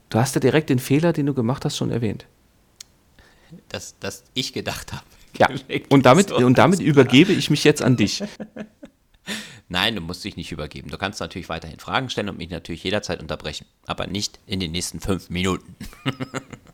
Du 0.10 0.18
hast 0.20 0.36
ja 0.36 0.40
direkt 0.40 0.70
den 0.70 0.80
Fehler, 0.80 1.12
den 1.12 1.26
du 1.26 1.34
gemacht 1.34 1.66
hast, 1.66 1.76
schon 1.76 1.92
erwähnt. 1.92 2.26
dass, 3.68 4.00
dass 4.00 4.24
ich 4.36 4.54
gedacht 4.54 4.94
habe. 4.94 5.04
Ja, 5.38 5.50
und 5.90 6.06
damit, 6.06 6.32
und 6.32 6.58
damit 6.58 6.80
übergebe 6.80 7.34
ich 7.34 7.50
mich 7.50 7.66
jetzt 7.66 7.82
an 7.82 7.98
dich. 7.98 8.24
Nein, 9.70 9.96
du 9.96 10.02
musst 10.02 10.24
dich 10.24 10.38
nicht 10.38 10.54
übergeben. 10.54 10.90
Du 10.90 10.98
kannst 10.98 11.20
natürlich 11.20 11.50
weiterhin 11.50 11.80
Fragen 11.80 12.10
stellen 12.10 12.30
und 12.30 12.38
mich 12.38 12.50
natürlich 12.50 12.84
jederzeit 12.86 13.20
unterbrechen. 13.22 13.66
Aber 13.86 14.08
nicht 14.08 14.40
in 14.48 14.62
den 14.62 14.72
nächsten 14.72 15.02
fünf 15.02 15.30
Minuten. 15.30 15.76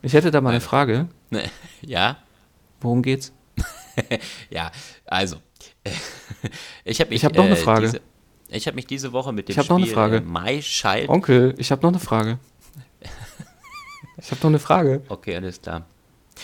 Ich 0.02 0.12
hätte 0.12 0.30
da 0.30 0.40
mal 0.40 0.50
eine 0.50 0.60
Frage. 0.60 1.08
Ne, 1.30 1.42
ja? 1.82 2.18
Worum 2.84 3.02
geht's? 3.02 3.32
Ja, 4.50 4.70
also. 5.06 5.36
Ich 6.84 7.00
habe 7.00 7.10
mich, 7.10 7.20
Ich 7.20 7.24
hab 7.24 7.34
noch 7.34 7.44
eine 7.44 7.54
äh, 7.54 7.56
Frage. 7.56 7.86
Diese, 7.86 8.00
ich 8.48 8.66
habe 8.66 8.74
mich 8.76 8.86
diese 8.86 9.12
Woche 9.12 9.32
mit 9.32 9.48
dem 9.48 9.52
Ich 9.52 9.58
hab 9.58 9.68
noch 9.68 9.76
eine 9.76 9.86
Spiel 9.86 9.94
Frage. 9.94 10.16
äh, 10.18 10.20
My 10.20 10.60
Child. 10.60 11.08
Onkel, 11.08 11.54
ich 11.58 11.70
habe 11.72 11.82
noch 11.82 11.90
eine 11.90 11.98
Frage. 12.00 12.38
Ich 14.16 14.30
habe 14.30 14.40
noch 14.42 14.50
eine 14.50 14.58
Frage. 14.60 15.02
Okay, 15.08 15.34
alles 15.36 15.60
klar. 15.60 15.86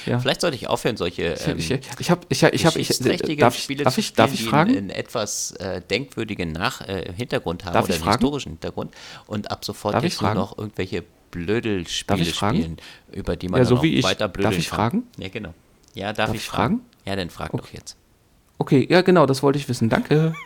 Ja. 0.07 0.19
Vielleicht 0.19 0.41
sollte 0.41 0.57
ich 0.57 0.67
aufhören, 0.69 0.97
solche 0.97 1.23
ähm, 1.47 1.59
Ich, 1.59 1.71
ich, 1.71 1.81
ich 1.99 2.11
habe, 2.11 2.23
ich, 2.29 2.43
ich 2.43 2.45
habe, 2.45 2.79
ich, 2.81 2.89
geschichtsträchtige 2.89 3.41
darf 3.41 3.57
ich, 3.57 3.63
Spiele 3.63 3.85
darf 3.85 3.95
zu 3.95 4.01
ich, 4.01 4.13
darf 4.13 4.31
spielen, 4.31 4.35
ich 4.39 4.45
die 4.45 4.51
fragen? 4.51 4.77
einen 4.77 4.91
etwas 4.91 5.53
äh, 5.53 5.81
denkwürdigen 5.81 6.53
Nach 6.53 6.81
äh, 6.83 7.13
Hintergrund 7.17 7.65
haben 7.65 7.75
Darf 7.75 7.85
oder 7.85 7.95
einen 7.95 8.03
fragen? 8.03 8.19
historischen 8.19 8.53
Hintergrund 8.53 8.95
und 9.27 9.51
ab 9.51 9.65
sofort 9.65 9.95
Darf 9.95 10.05
ich 10.05 10.13
jetzt 10.15 10.21
nur 10.21 10.29
fragen? 10.31 10.41
noch 10.41 10.59
irgendwelche 10.59 11.05
Blödelspiele 11.31 12.25
Darf 12.25 12.35
fragen? 12.35 12.57
spielen, 12.59 12.77
über 13.13 13.37
die 13.37 13.49
man 13.49 13.59
Ja, 13.59 13.65
dann 13.65 13.69
so 13.69 13.77
auch 13.79 13.83
wie 13.83 13.95
ich. 13.97 14.05
weiter 14.05 14.29
Darf 14.29 14.33
blödeln 14.33 14.59
ich 14.59 14.69
kann. 14.69 14.77
fragen? 14.77 15.03
Ja, 15.19 15.29
genau. 15.29 15.55
Ja, 15.95 16.13
darf, 16.13 16.29
Darf 16.29 16.37
ich 16.37 16.45
fragen? 16.45 16.79
fragen? 16.79 16.91
Ja, 17.07 17.17
dann 17.17 17.31
frag 17.31 17.53
doch 17.53 17.73
jetzt. 17.73 17.97
Okay, 18.59 18.87
ja, 18.91 19.01
genau, 19.03 19.27
das 19.27 19.43
wollte 19.43 19.59
ich 19.59 19.69
wissen. 19.69 19.89
Danke. 19.89 20.35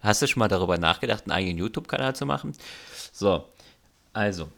Hast 0.00 0.22
du 0.22 0.26
schon 0.26 0.40
mal 0.40 0.48
darüber 0.48 0.78
nachgedacht, 0.78 1.24
einen 1.24 1.32
eigenen 1.32 1.58
YouTube-Kanal 1.58 2.14
zu 2.14 2.26
machen? 2.26 2.52
So, 3.12 3.44
also. 4.12 4.48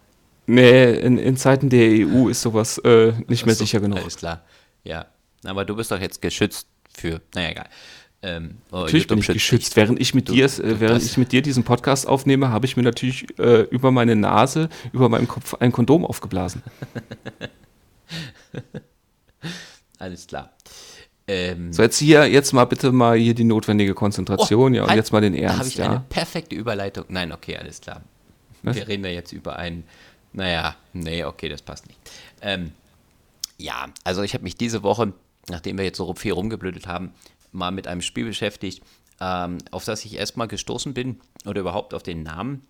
Nee, 0.46 0.92
in, 0.94 1.18
in 1.18 1.36
Zeiten 1.36 1.68
der 1.68 2.06
EU 2.06 2.28
ist 2.28 2.42
sowas 2.42 2.78
äh, 2.78 3.12
nicht 3.28 3.46
mehr 3.46 3.52
Achso, 3.52 3.64
sicher 3.64 3.80
genug. 3.80 3.98
Alles 3.98 4.16
klar. 4.16 4.44
Ja. 4.84 5.06
Aber 5.44 5.64
du 5.64 5.74
bist 5.76 5.90
doch 5.90 6.00
jetzt 6.00 6.22
geschützt 6.22 6.68
für. 6.94 7.20
Naja, 7.34 7.50
egal. 7.50 7.68
Ähm, 8.28 8.56
oh, 8.72 8.78
Natürlich 8.80 9.06
bin 9.06 9.18
ich 9.18 9.24
schützt 9.26 9.34
geschützt. 9.34 9.76
Während 9.76 10.00
ich 10.00 10.12
mit 10.14 10.28
Du- 10.28 10.32
dir, 10.32 10.46
äh, 10.46 10.80
während 10.80 11.02
ich 11.04 11.16
mit 11.16 11.30
dir 11.30 11.42
diesen 11.42 11.62
Podcast 11.62 12.08
aufnehme, 12.08 12.48
habe 12.50 12.66
ich 12.66 12.76
mir 12.76 12.82
natürlich 12.82 13.26
äh, 13.38 13.60
über 13.70 13.92
meine 13.92 14.16
Nase, 14.16 14.68
über 14.92 15.08
meinem 15.08 15.28
Kopf 15.28 15.54
ein 15.54 15.70
Kondom 15.70 16.04
aufgeblasen. 16.04 16.62
Alles 19.98 20.26
klar. 20.26 20.50
Ähm, 21.28 21.72
So, 21.72 21.82
jetzt 21.82 21.98
hier, 21.98 22.26
jetzt 22.26 22.52
mal 22.52 22.64
bitte 22.64 22.92
mal 22.92 23.16
hier 23.16 23.34
die 23.34 23.44
notwendige 23.44 23.94
Konzentration, 23.94 24.74
ja, 24.74 24.82
und 24.82 24.88
halt, 24.88 24.96
jetzt 24.98 25.12
mal 25.12 25.20
den 25.20 25.32
Da 25.34 25.48
habe 25.48 25.58
Ernst, 25.58 25.74
ich 25.74 25.82
eine 25.82 25.94
ja. 25.94 26.04
perfekte 26.08 26.54
Überleitung. 26.54 27.04
Nein, 27.08 27.32
okay, 27.32 27.56
alles 27.56 27.80
klar. 27.80 28.02
Was? 28.62 28.76
Wir 28.76 28.86
reden 28.88 29.02
da 29.02 29.08
jetzt 29.08 29.32
über 29.32 29.56
einen. 29.56 29.84
Naja, 30.32 30.76
nee, 30.92 31.24
okay, 31.24 31.48
das 31.48 31.62
passt 31.62 31.86
nicht. 31.86 31.98
Ähm, 32.42 32.72
ja, 33.58 33.86
also 34.04 34.22
ich 34.22 34.34
habe 34.34 34.44
mich 34.44 34.56
diese 34.56 34.82
Woche, 34.82 35.12
nachdem 35.48 35.78
wir 35.78 35.84
jetzt 35.84 35.96
so 35.96 36.12
viel 36.14 36.32
rumgeblödet 36.32 36.86
haben, 36.86 37.12
mal 37.52 37.70
mit 37.70 37.86
einem 37.86 38.02
Spiel 38.02 38.26
beschäftigt, 38.26 38.82
ähm, 39.20 39.58
auf 39.70 39.84
das 39.84 40.04
ich 40.04 40.14
erstmal 40.14 40.48
gestoßen 40.48 40.94
bin 40.94 41.20
oder 41.46 41.60
überhaupt 41.60 41.94
auf 41.94 42.02
den 42.02 42.22
Namen 42.22 42.66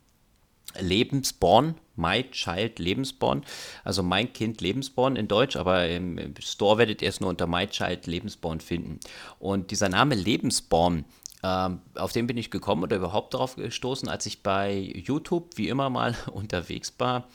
Lebensborn, 0.79 1.77
My 1.95 2.25
Child 2.31 2.79
Lebensborn, 2.79 3.45
also 3.85 4.03
mein 4.03 4.33
Kind 4.33 4.61
Lebensborn 4.61 5.17
in 5.17 5.29
Deutsch, 5.29 5.57
aber 5.57 5.89
im 5.89 6.35
Store 6.41 6.79
werdet 6.79 7.03
ihr 7.03 7.09
es 7.09 7.21
nur 7.21 7.31
unter 7.31 7.47
My 7.47 7.67
Child 7.67 8.07
Lebensborn 8.07 8.61
finden. 8.61 9.01
Und 9.39 9.71
dieser 9.71 9.89
Name 9.89 10.15
Lebensborn, 10.15 11.05
ähm, 11.43 11.81
auf 11.95 12.13
den 12.13 12.27
bin 12.27 12.37
ich 12.37 12.51
gekommen 12.51 12.83
oder 12.83 12.97
überhaupt 12.97 13.35
darauf 13.35 13.57
gestoßen, 13.57 14.09
als 14.09 14.27
ich 14.27 14.43
bei 14.43 14.77
YouTube 14.77 15.57
wie 15.57 15.69
immer 15.69 15.91
mal 15.91 16.15
unterwegs 16.33 16.95
war. 16.99 17.29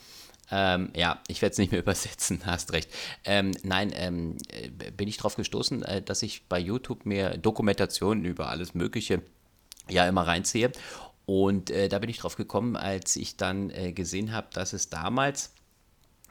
Ähm, 0.50 0.90
ja, 0.94 1.20
ich 1.28 1.40
werde 1.40 1.52
es 1.52 1.58
nicht 1.58 1.72
mehr 1.72 1.80
übersetzen, 1.82 2.40
hast 2.44 2.72
recht. 2.72 2.90
Ähm, 3.24 3.52
nein, 3.62 3.92
ähm, 3.94 4.36
äh, 4.48 4.90
bin 4.90 5.08
ich 5.08 5.16
darauf 5.16 5.36
gestoßen, 5.36 5.82
äh, 5.82 6.02
dass 6.02 6.22
ich 6.22 6.48
bei 6.48 6.58
YouTube 6.58 7.06
mir 7.06 7.38
Dokumentationen 7.38 8.24
über 8.24 8.48
alles 8.48 8.74
Mögliche 8.74 9.22
ja 9.88 10.06
immer 10.06 10.26
reinziehe. 10.26 10.72
Und 11.24 11.70
äh, 11.70 11.88
da 11.88 11.98
bin 11.98 12.10
ich 12.10 12.18
drauf 12.18 12.36
gekommen, 12.36 12.76
als 12.76 13.16
ich 13.16 13.36
dann 13.36 13.70
äh, 13.70 13.92
gesehen 13.92 14.32
habe, 14.32 14.48
dass 14.52 14.72
es 14.72 14.90
damals, 14.90 15.54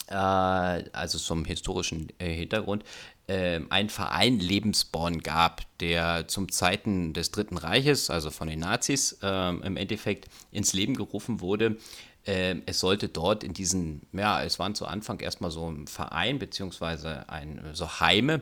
äh, 0.08 0.16
also 0.16 1.18
zum 1.18 1.46
historischen 1.46 2.12
äh, 2.20 2.34
Hintergrund, 2.34 2.84
äh, 3.28 3.62
einen 3.70 3.90
Verein 3.90 4.40
Lebensborn 4.40 5.20
gab, 5.20 5.62
der 5.80 6.28
zum 6.28 6.52
Zeiten 6.52 7.14
des 7.14 7.32
Dritten 7.32 7.58
Reiches, 7.58 8.10
also 8.10 8.30
von 8.30 8.50
den 8.50 8.60
Nazis, 8.60 9.18
äh, 9.22 9.50
im 9.50 9.78
Endeffekt 9.78 10.28
ins 10.52 10.74
Leben 10.74 10.96
gerufen 10.96 11.40
wurde. 11.40 11.78
Äh, 12.26 12.58
es 12.66 12.80
sollte 12.80 13.10
dort 13.10 13.44
in 13.44 13.54
diesen, 13.54 14.08
ja, 14.14 14.44
es 14.44 14.60
waren 14.60 14.76
zu 14.76 14.86
Anfang 14.86 15.20
erstmal 15.20 15.52
so 15.52 15.70
ein 15.70 15.88
Verein, 15.88 16.40
beziehungsweise 16.40 17.28
ein, 17.30 17.62
so 17.74 18.00
Heime, 18.00 18.42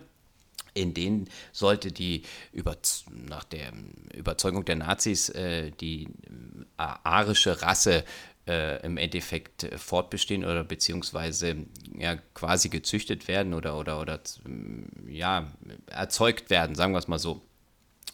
in 0.73 0.93
denen 0.93 1.29
sollte 1.51 1.91
die 1.91 2.23
über, 2.51 2.77
nach 3.11 3.43
der 3.43 3.73
Überzeugung 4.13 4.65
der 4.65 4.75
Nazis 4.75 5.29
äh, 5.29 5.71
die 5.71 6.03
äh, 6.03 6.07
arische 7.03 7.61
Rasse 7.61 8.03
äh, 8.47 8.83
im 8.85 8.97
Endeffekt 8.97 9.67
fortbestehen 9.77 10.43
oder 10.43 10.63
beziehungsweise 10.63 11.55
ja, 11.97 12.15
quasi 12.33 12.69
gezüchtet 12.69 13.27
werden 13.27 13.53
oder, 13.53 13.77
oder, 13.77 14.01
oder 14.01 14.19
ja, 15.07 15.51
erzeugt 15.87 16.49
werden, 16.49 16.75
sagen 16.75 16.93
wir 16.93 16.99
es 16.99 17.07
mal 17.07 17.19
so. 17.19 17.41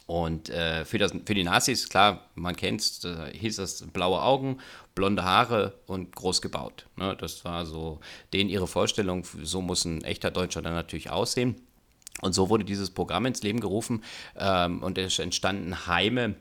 Und 0.08 0.50
äh, 0.50 0.86
für, 0.86 1.00
das, 1.00 1.14
für 1.26 1.34
die 1.34 1.44
Nazis, 1.44 1.90
klar, 1.90 2.30
man 2.36 2.56
kennt 2.56 3.04
äh, 3.06 3.36
hieß 3.36 3.56
das 3.56 3.88
blaue 3.92 4.22
Augen, 4.22 4.60
blonde 4.94 5.24
Haare 5.24 5.80
und 5.88 6.16
groß 6.16 6.42
gebaut. 6.42 6.86
Ne? 6.96 7.18
Das 7.20 7.44
war 7.44 7.66
so 7.66 8.00
denen 8.32 8.50
ihre 8.50 8.68
Vorstellung, 8.68 9.26
so 9.42 9.62
muss 9.62 9.84
ein 9.86 10.04
echter 10.04 10.30
Deutscher 10.30 10.62
dann 10.62 10.74
natürlich 10.74 11.10
aussehen. 11.10 11.56
Und 12.22 12.34
so 12.34 12.50
wurde 12.50 12.64
dieses 12.64 12.92
Programm 12.92 13.26
ins 13.26 13.44
Leben 13.44 13.60
gerufen 13.60 14.04
ähm, 14.38 14.82
und 14.84 14.98
es 14.98 15.20
entstanden 15.20 15.88
Heime 15.88 16.36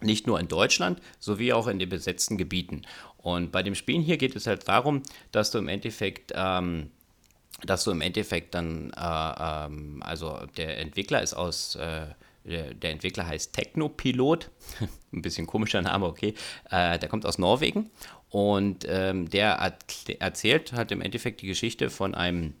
nicht 0.00 0.26
nur 0.26 0.40
in 0.40 0.48
Deutschland, 0.48 1.00
sowie 1.18 1.52
auch 1.52 1.66
in 1.66 1.78
den 1.78 1.88
besetzten 1.88 2.38
Gebieten. 2.38 2.82
Und 3.18 3.52
bei 3.52 3.62
dem 3.62 3.74
Spielen 3.74 4.02
hier 4.02 4.16
geht 4.16 4.34
es 4.36 4.46
halt 4.46 4.66
darum, 4.68 5.02
dass 5.30 5.50
du 5.50 5.58
im 5.58 5.68
Endeffekt, 5.68 6.32
ähm, 6.34 6.90
dass 7.62 7.84
du 7.84 7.90
im 7.90 8.00
Endeffekt 8.00 8.54
dann, 8.54 8.90
äh, 8.96 9.66
ähm, 9.66 10.02
also 10.04 10.40
der 10.56 10.78
Entwickler 10.78 11.22
ist 11.22 11.34
aus, 11.34 11.76
äh, 11.76 12.06
der, 12.44 12.74
der 12.74 12.90
Entwickler 12.90 13.26
heißt 13.26 13.52
Technopilot, 13.52 14.50
ein 15.12 15.22
bisschen 15.22 15.46
komischer 15.46 15.82
Name, 15.82 16.06
okay, 16.06 16.34
äh, 16.70 16.98
der 16.98 17.08
kommt 17.08 17.26
aus 17.26 17.38
Norwegen 17.38 17.90
und 18.30 18.86
ähm, 18.88 19.28
der 19.28 19.74
erzählt 20.18 20.72
halt 20.72 20.90
im 20.90 21.00
Endeffekt 21.00 21.42
die 21.42 21.46
Geschichte 21.46 21.90
von 21.90 22.14
einem 22.14 22.54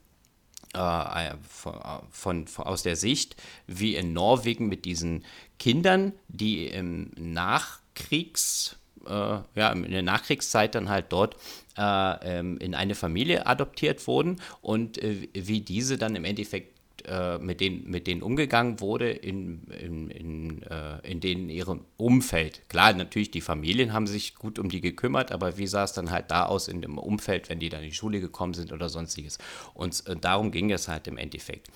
äh, 0.74 1.34
von, 1.48 1.74
von, 2.10 2.46
von, 2.46 2.64
aus 2.64 2.82
der 2.82 2.96
Sicht, 2.96 3.36
wie 3.66 3.94
in 3.94 4.12
Norwegen 4.12 4.68
mit 4.68 4.84
diesen 4.84 5.24
Kindern, 5.58 6.12
die 6.28 6.66
im 6.66 7.10
Nachkriegs, 7.16 8.76
äh, 9.06 9.10
ja, 9.54 9.72
in 9.72 9.90
der 9.90 10.02
Nachkriegszeit 10.02 10.74
dann 10.74 10.88
halt 10.88 11.06
dort 11.10 11.36
äh, 11.76 12.38
ähm, 12.38 12.58
in 12.58 12.74
eine 12.74 12.94
Familie 12.94 13.46
adoptiert 13.46 14.06
wurden 14.06 14.40
und 14.60 14.98
äh, 14.98 15.28
wie 15.34 15.60
diese 15.60 15.98
dann 15.98 16.16
im 16.16 16.24
Endeffekt 16.24 16.71
äh, 17.06 17.38
mit, 17.38 17.60
denen, 17.60 17.90
mit 17.90 18.06
denen 18.06 18.22
umgegangen 18.22 18.80
wurde 18.80 19.10
in, 19.10 19.64
in, 19.68 20.10
in, 20.10 20.62
äh, 20.62 20.98
in 21.02 21.20
denen 21.20 21.48
ihrem 21.48 21.84
Umfeld. 21.96 22.68
Klar, 22.68 22.92
natürlich, 22.92 23.30
die 23.30 23.40
Familien 23.40 23.92
haben 23.92 24.06
sich 24.06 24.34
gut 24.34 24.58
um 24.58 24.68
die 24.68 24.80
gekümmert, 24.80 25.32
aber 25.32 25.58
wie 25.58 25.66
sah 25.66 25.84
es 25.84 25.92
dann 25.92 26.10
halt 26.10 26.30
da 26.30 26.46
aus 26.46 26.68
in 26.68 26.80
dem 26.80 26.98
Umfeld, 26.98 27.48
wenn 27.48 27.58
die 27.58 27.68
dann 27.68 27.82
in 27.82 27.90
die 27.90 27.94
Schule 27.94 28.20
gekommen 28.20 28.54
sind 28.54 28.72
oder 28.72 28.88
sonstiges. 28.88 29.38
Und 29.74 30.06
äh, 30.06 30.16
darum 30.16 30.52
ging 30.52 30.70
es 30.70 30.88
halt 30.88 31.08
im 31.08 31.18
Endeffekt. 31.18 31.70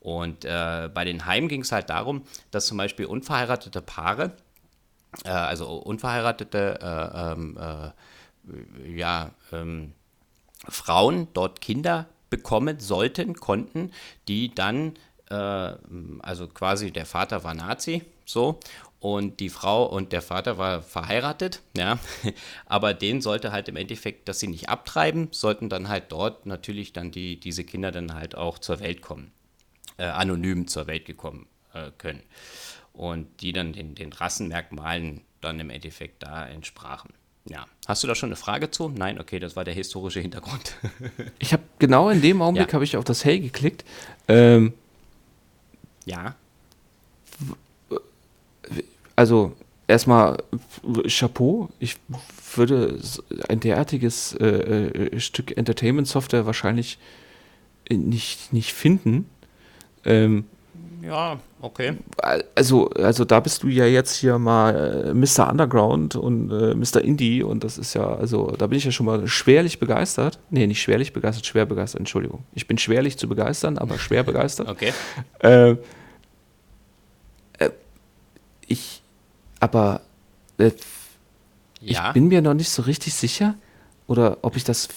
Und 0.00 0.44
äh, 0.44 0.90
bei 0.92 1.04
den 1.04 1.24
Heimen 1.24 1.48
ging 1.48 1.62
es 1.62 1.72
halt 1.72 1.88
darum, 1.88 2.24
dass 2.50 2.66
zum 2.66 2.76
Beispiel 2.76 3.06
unverheiratete 3.06 3.80
Paare, 3.80 4.36
äh, 5.24 5.30
also 5.30 5.76
unverheiratete 5.76 6.78
äh, 6.82 7.32
ähm, 7.32 7.56
äh, 7.58 8.96
ja, 8.98 9.30
ähm, 9.52 9.92
Frauen 10.68 11.28
dort 11.32 11.60
Kinder 11.60 12.06
bekommen 12.34 12.80
sollten, 12.80 13.34
konnten, 13.34 13.92
die 14.26 14.52
dann, 14.52 14.94
äh, 15.30 15.34
also 15.34 16.48
quasi 16.48 16.90
der 16.90 17.06
Vater 17.06 17.44
war 17.44 17.54
Nazi, 17.54 18.02
so, 18.24 18.58
und 18.98 19.38
die 19.38 19.50
Frau 19.50 19.84
und 19.86 20.10
der 20.10 20.20
Vater 20.20 20.58
war 20.58 20.82
verheiratet, 20.82 21.62
ja, 21.76 22.00
aber 22.66 22.92
denen 22.92 23.20
sollte 23.20 23.52
halt 23.52 23.68
im 23.68 23.76
Endeffekt, 23.76 24.28
dass 24.28 24.40
sie 24.40 24.48
nicht 24.48 24.68
abtreiben, 24.68 25.28
sollten 25.30 25.68
dann 25.68 25.88
halt 25.88 26.10
dort 26.10 26.44
natürlich 26.44 26.92
dann 26.92 27.12
die, 27.12 27.38
diese 27.38 27.62
Kinder 27.62 27.92
dann 27.92 28.14
halt 28.14 28.34
auch 28.34 28.58
zur 28.58 28.80
Welt 28.80 29.00
kommen, 29.00 29.30
äh, 29.96 30.06
anonym 30.06 30.66
zur 30.66 30.88
Welt 30.88 31.04
gekommen 31.04 31.46
äh, 31.72 31.92
können 31.98 32.24
und 32.92 33.28
die 33.42 33.52
dann 33.52 33.72
den, 33.72 33.94
den 33.94 34.12
Rassenmerkmalen 34.12 35.20
dann 35.40 35.60
im 35.60 35.70
Endeffekt 35.70 36.24
da 36.24 36.48
entsprachen. 36.48 37.12
Ja, 37.48 37.66
hast 37.86 38.02
du 38.02 38.06
da 38.06 38.14
schon 38.14 38.28
eine 38.30 38.36
Frage 38.36 38.70
zu? 38.70 38.88
Nein, 38.88 39.20
okay, 39.20 39.38
das 39.38 39.54
war 39.54 39.64
der 39.64 39.74
historische 39.74 40.20
Hintergrund. 40.20 40.76
Ich 41.38 41.52
habe 41.52 41.62
genau 41.78 42.08
in 42.08 42.22
dem 42.22 42.40
Augenblick 42.40 42.68
Ja. 42.68 42.74
habe 42.74 42.84
ich 42.84 42.96
auf 42.96 43.04
das 43.04 43.24
Hey 43.24 43.38
geklickt. 43.40 43.84
Ähm, 44.28 44.72
ja, 46.06 46.34
also 49.16 49.54
erstmal 49.86 50.42
Chapeau. 51.08 51.68
Ich 51.78 51.96
würde 52.54 52.98
ein 53.48 53.60
derartiges 53.60 54.34
äh, 54.34 54.46
äh, 54.46 55.20
Stück 55.20 55.56
Entertainment-Software 55.56 56.46
wahrscheinlich 56.46 56.98
äh, 57.88 57.96
nicht, 57.96 58.52
nicht 58.52 58.72
finden. 58.72 59.28
Ähm, 60.04 60.44
ja, 61.06 61.38
okay. 61.60 61.98
also, 62.54 62.88
also 62.90 63.24
da 63.24 63.40
bist 63.40 63.62
du 63.62 63.68
ja 63.68 63.84
jetzt 63.86 64.14
hier 64.16 64.38
mal 64.38 65.06
äh, 65.10 65.14
Mr. 65.14 65.50
Underground 65.50 66.16
und 66.16 66.50
äh, 66.50 66.74
Mr. 66.74 67.02
Indie 67.02 67.42
und 67.42 67.64
das 67.64 67.78
ist 67.78 67.94
ja, 67.94 68.06
also 68.14 68.52
da 68.58 68.66
bin 68.66 68.78
ich 68.78 68.84
ja 68.84 68.90
schon 68.92 69.06
mal 69.06 69.26
schwerlich 69.26 69.78
begeistert. 69.78 70.38
Nee, 70.50 70.66
nicht 70.66 70.82
schwerlich 70.82 71.12
begeistert, 71.12 71.46
schwer 71.46 71.66
begeistert, 71.66 72.00
Entschuldigung. 72.00 72.44
Ich 72.54 72.66
bin 72.66 72.78
schwerlich 72.78 73.18
zu 73.18 73.28
begeistern, 73.28 73.78
aber 73.78 73.98
schwer 73.98 74.22
begeistert. 74.30 74.68
Okay. 74.68 74.92
Äh, 75.40 75.76
äh, 77.58 77.70
ich, 78.66 79.02
aber 79.60 80.00
äh, 80.58 80.70
Ja. 81.80 82.08
ich 82.08 82.12
bin 82.14 82.28
mir 82.28 82.40
noch 82.42 82.54
nicht 82.54 82.70
so 82.70 82.82
richtig 82.82 83.14
sicher, 83.14 83.54
oder 84.06 84.38
ob 84.42 84.56
ich 84.56 84.64
das 84.64 84.88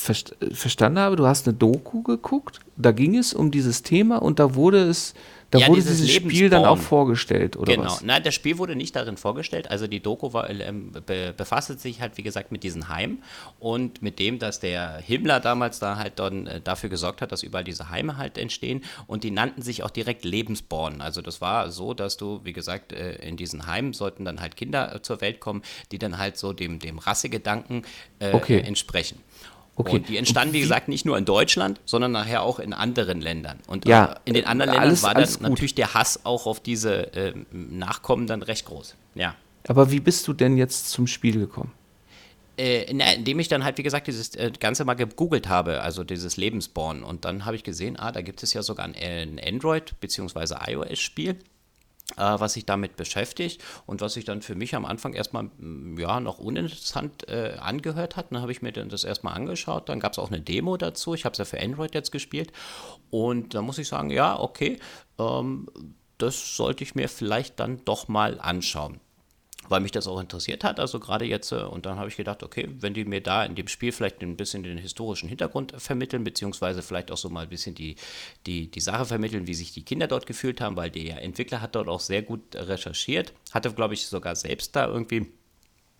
verst 0.00 0.34
verstanden 0.52 0.98
habe, 0.98 1.16
du 1.16 1.26
hast 1.26 1.46
eine 1.46 1.56
Doku 1.56 2.02
geguckt, 2.02 2.60
da 2.76 2.92
ging 2.92 3.16
es 3.16 3.34
um 3.34 3.50
dieses 3.50 3.82
Thema 3.82 4.22
und 4.22 4.38
da 4.38 4.54
wurde 4.54 4.78
es 4.88 5.14
da 5.52 5.58
Ja, 5.58 5.66
wurde 5.66 5.80
dieses 5.80 5.98
dieses 6.00 6.14
Spiel 6.14 6.48
dann 6.48 6.64
auch 6.64 6.78
vorgestellt, 6.78 7.56
oder 7.56 7.74
Genau. 7.74 7.86
was? 7.86 8.02
Nein, 8.04 8.22
das 8.22 8.36
Spiel 8.36 8.56
wurde 8.58 8.76
nicht 8.76 8.94
darin 8.94 9.16
vorgestellt. 9.16 9.68
Also 9.68 9.88
die 9.88 9.98
Doku 9.98 10.32
war, 10.32 10.48
ähm, 10.48 10.92
be 11.04 11.34
befasst 11.36 11.80
sich 11.80 12.00
halt, 12.00 12.16
wie 12.18 12.22
gesagt, 12.22 12.52
mit 12.52 12.62
diesen 12.62 12.88
Heimen 12.88 13.24
und 13.58 14.00
mit 14.00 14.20
dem, 14.20 14.38
dass 14.38 14.60
der 14.60 14.98
Himmler 14.98 15.40
damals 15.40 15.80
da 15.80 15.96
halt 15.96 16.20
dann 16.20 16.46
äh, 16.46 16.60
dafür 16.60 16.88
gesorgt 16.88 17.20
hat, 17.20 17.32
dass 17.32 17.42
überall 17.42 17.64
diese 17.64 17.90
Heime 17.90 18.16
halt 18.16 18.38
entstehen 18.38 18.82
und 19.08 19.24
die 19.24 19.32
nannten 19.32 19.60
sich 19.62 19.82
auch 19.82 19.90
direkt 19.90 20.24
Lebensborn. 20.24 21.00
Also 21.00 21.20
das 21.20 21.40
war 21.40 21.72
so, 21.72 21.94
dass 21.94 22.16
du, 22.16 22.40
wie 22.44 22.52
gesagt, 22.52 22.92
äh, 22.92 23.16
in 23.16 23.36
diesen 23.36 23.66
Heimen 23.66 23.92
sollten 23.92 24.24
dann 24.24 24.40
halt 24.40 24.54
Kinder 24.56 24.94
äh, 24.94 25.02
zur 25.02 25.20
Welt 25.20 25.40
kommen, 25.40 25.62
die 25.90 25.98
dann 25.98 26.16
halt 26.16 26.36
so 26.36 26.52
dem, 26.52 26.78
dem 26.78 27.00
Rassegedanken 27.00 27.82
äh, 28.20 28.32
Okay. 28.32 28.60
entsprechen. 28.60 29.18
Okay. 29.80 29.96
Und 29.96 30.08
die 30.08 30.16
entstanden, 30.16 30.54
wie 30.54 30.60
gesagt, 30.60 30.88
nicht 30.88 31.04
nur 31.04 31.16
in 31.18 31.24
Deutschland, 31.24 31.80
sondern 31.84 32.12
nachher 32.12 32.42
auch 32.42 32.58
in 32.58 32.72
anderen 32.72 33.20
Ländern. 33.20 33.58
Und 33.66 33.86
Ja, 33.86 34.12
äh, 34.12 34.16
in 34.26 34.34
den 34.34 34.46
anderen 34.46 34.70
Ländern 34.70 34.88
alles- 34.88 35.02
war 35.02 35.14
dann 35.14 35.28
natürlich 35.40 35.74
der 35.74 35.94
Hass 35.94 36.24
auch 36.24 36.46
auf 36.46 36.60
diese 36.60 37.10
ähm, 37.14 37.46
Nachkommen 37.50 38.26
dann 38.26 38.42
recht 38.42 38.66
groß. 38.66 38.94
Ja. 39.14 39.34
Aber 39.68 39.90
wie 39.90 40.00
bist 40.00 40.26
du 40.28 40.32
denn 40.32 40.56
jetzt 40.56 40.90
zum 40.90 41.06
Spiel 41.06 41.38
gekommen? 41.38 41.72
Äh, 42.56 42.92
na, 42.92 43.12
indem 43.14 43.38
ich 43.40 43.48
dann 43.48 43.64
halt, 43.64 43.78
wie 43.78 43.82
gesagt, 43.82 44.06
dieses 44.06 44.34
äh, 44.34 44.50
Ganze 44.58 44.84
mal 44.84 44.94
gegoogelt 44.94 45.48
habe, 45.48 45.80
also 45.80 46.04
dieses 46.04 46.36
Lebensborn. 46.36 47.02
Und 47.02 47.24
dann 47.24 47.46
habe 47.46 47.56
ich 47.56 47.64
gesehen, 47.64 47.98
ah, 47.98 48.12
da 48.12 48.20
gibt 48.20 48.42
es 48.42 48.52
ja 48.52 48.62
sogar 48.62 48.84
ein, 48.84 48.94
äh, 48.94 49.22
ein 49.22 49.40
Android- 49.42 49.98
bzw. 50.00 50.56
iOS-Spiel, 50.68 51.30
äh, 51.30 51.34
was 52.16 52.54
sich 52.54 52.66
damit 52.66 52.96
beschäftigt 52.96 53.62
und 53.86 54.00
was 54.00 54.14
sich 54.14 54.24
dann 54.24 54.42
für 54.42 54.54
mich 54.54 54.74
am 54.74 54.84
Anfang 54.84 55.12
erstmal 55.12 55.44
mm, 55.44 55.98
ja, 55.98 56.20
noch 56.20 56.38
uninteressant 56.38 57.28
äh, 57.28 57.56
angehört 57.60 58.16
hat. 58.16 58.32
Dann 58.32 58.40
habe 58.40 58.52
ich 58.52 58.62
mir 58.62 58.72
das 58.72 59.04
erstmal 59.04 59.34
angeschaut. 59.34 59.88
Dann 59.88 60.00
gab 60.00 60.12
es 60.12 60.18
auch 60.18 60.30
eine 60.30 60.40
Demo 60.40 60.76
dazu. 60.76 61.14
Ich 61.14 61.24
habe 61.24 61.32
es 61.32 61.38
ja 61.38 61.44
für 61.44 61.60
Android 61.60 61.94
jetzt 61.94 62.12
gespielt. 62.12 62.52
Und 63.10 63.54
da 63.54 63.62
muss 63.62 63.78
ich 63.78 63.88
sagen, 63.88 64.10
ja, 64.10 64.38
okay, 64.38 64.78
ähm, 65.18 65.68
das 66.18 66.56
sollte 66.56 66.84
ich 66.84 66.94
mir 66.94 67.08
vielleicht 67.08 67.60
dann 67.60 67.84
doch 67.84 68.08
mal 68.08 68.40
anschauen 68.40 69.00
weil 69.70 69.80
mich 69.80 69.92
das 69.92 70.06
auch 70.06 70.20
interessiert 70.20 70.64
hat, 70.64 70.80
also 70.80 70.98
gerade 70.98 71.24
jetzt, 71.24 71.52
äh, 71.52 71.62
und 71.62 71.86
dann 71.86 71.96
habe 71.96 72.08
ich 72.08 72.16
gedacht, 72.16 72.42
okay, 72.42 72.68
wenn 72.80 72.92
die 72.92 73.04
mir 73.04 73.22
da 73.22 73.44
in 73.44 73.54
dem 73.54 73.68
Spiel 73.68 73.92
vielleicht 73.92 74.20
ein 74.20 74.36
bisschen 74.36 74.62
den 74.62 74.76
historischen 74.76 75.28
Hintergrund 75.28 75.72
vermitteln, 75.78 76.24
beziehungsweise 76.24 76.82
vielleicht 76.82 77.10
auch 77.10 77.16
so 77.16 77.30
mal 77.30 77.44
ein 77.44 77.48
bisschen 77.48 77.74
die, 77.74 77.94
die, 78.46 78.70
die 78.70 78.80
Sache 78.80 79.06
vermitteln, 79.06 79.46
wie 79.46 79.54
sich 79.54 79.72
die 79.72 79.84
Kinder 79.84 80.08
dort 80.08 80.26
gefühlt 80.26 80.60
haben, 80.60 80.76
weil 80.76 80.90
der 80.90 81.22
Entwickler 81.22 81.60
hat 81.60 81.76
dort 81.76 81.88
auch 81.88 82.00
sehr 82.00 82.22
gut 82.22 82.40
recherchiert, 82.54 83.32
hatte, 83.52 83.72
glaube 83.72 83.94
ich, 83.94 84.06
sogar 84.06 84.34
selbst 84.34 84.74
da 84.74 84.86
irgendwie 84.86 85.32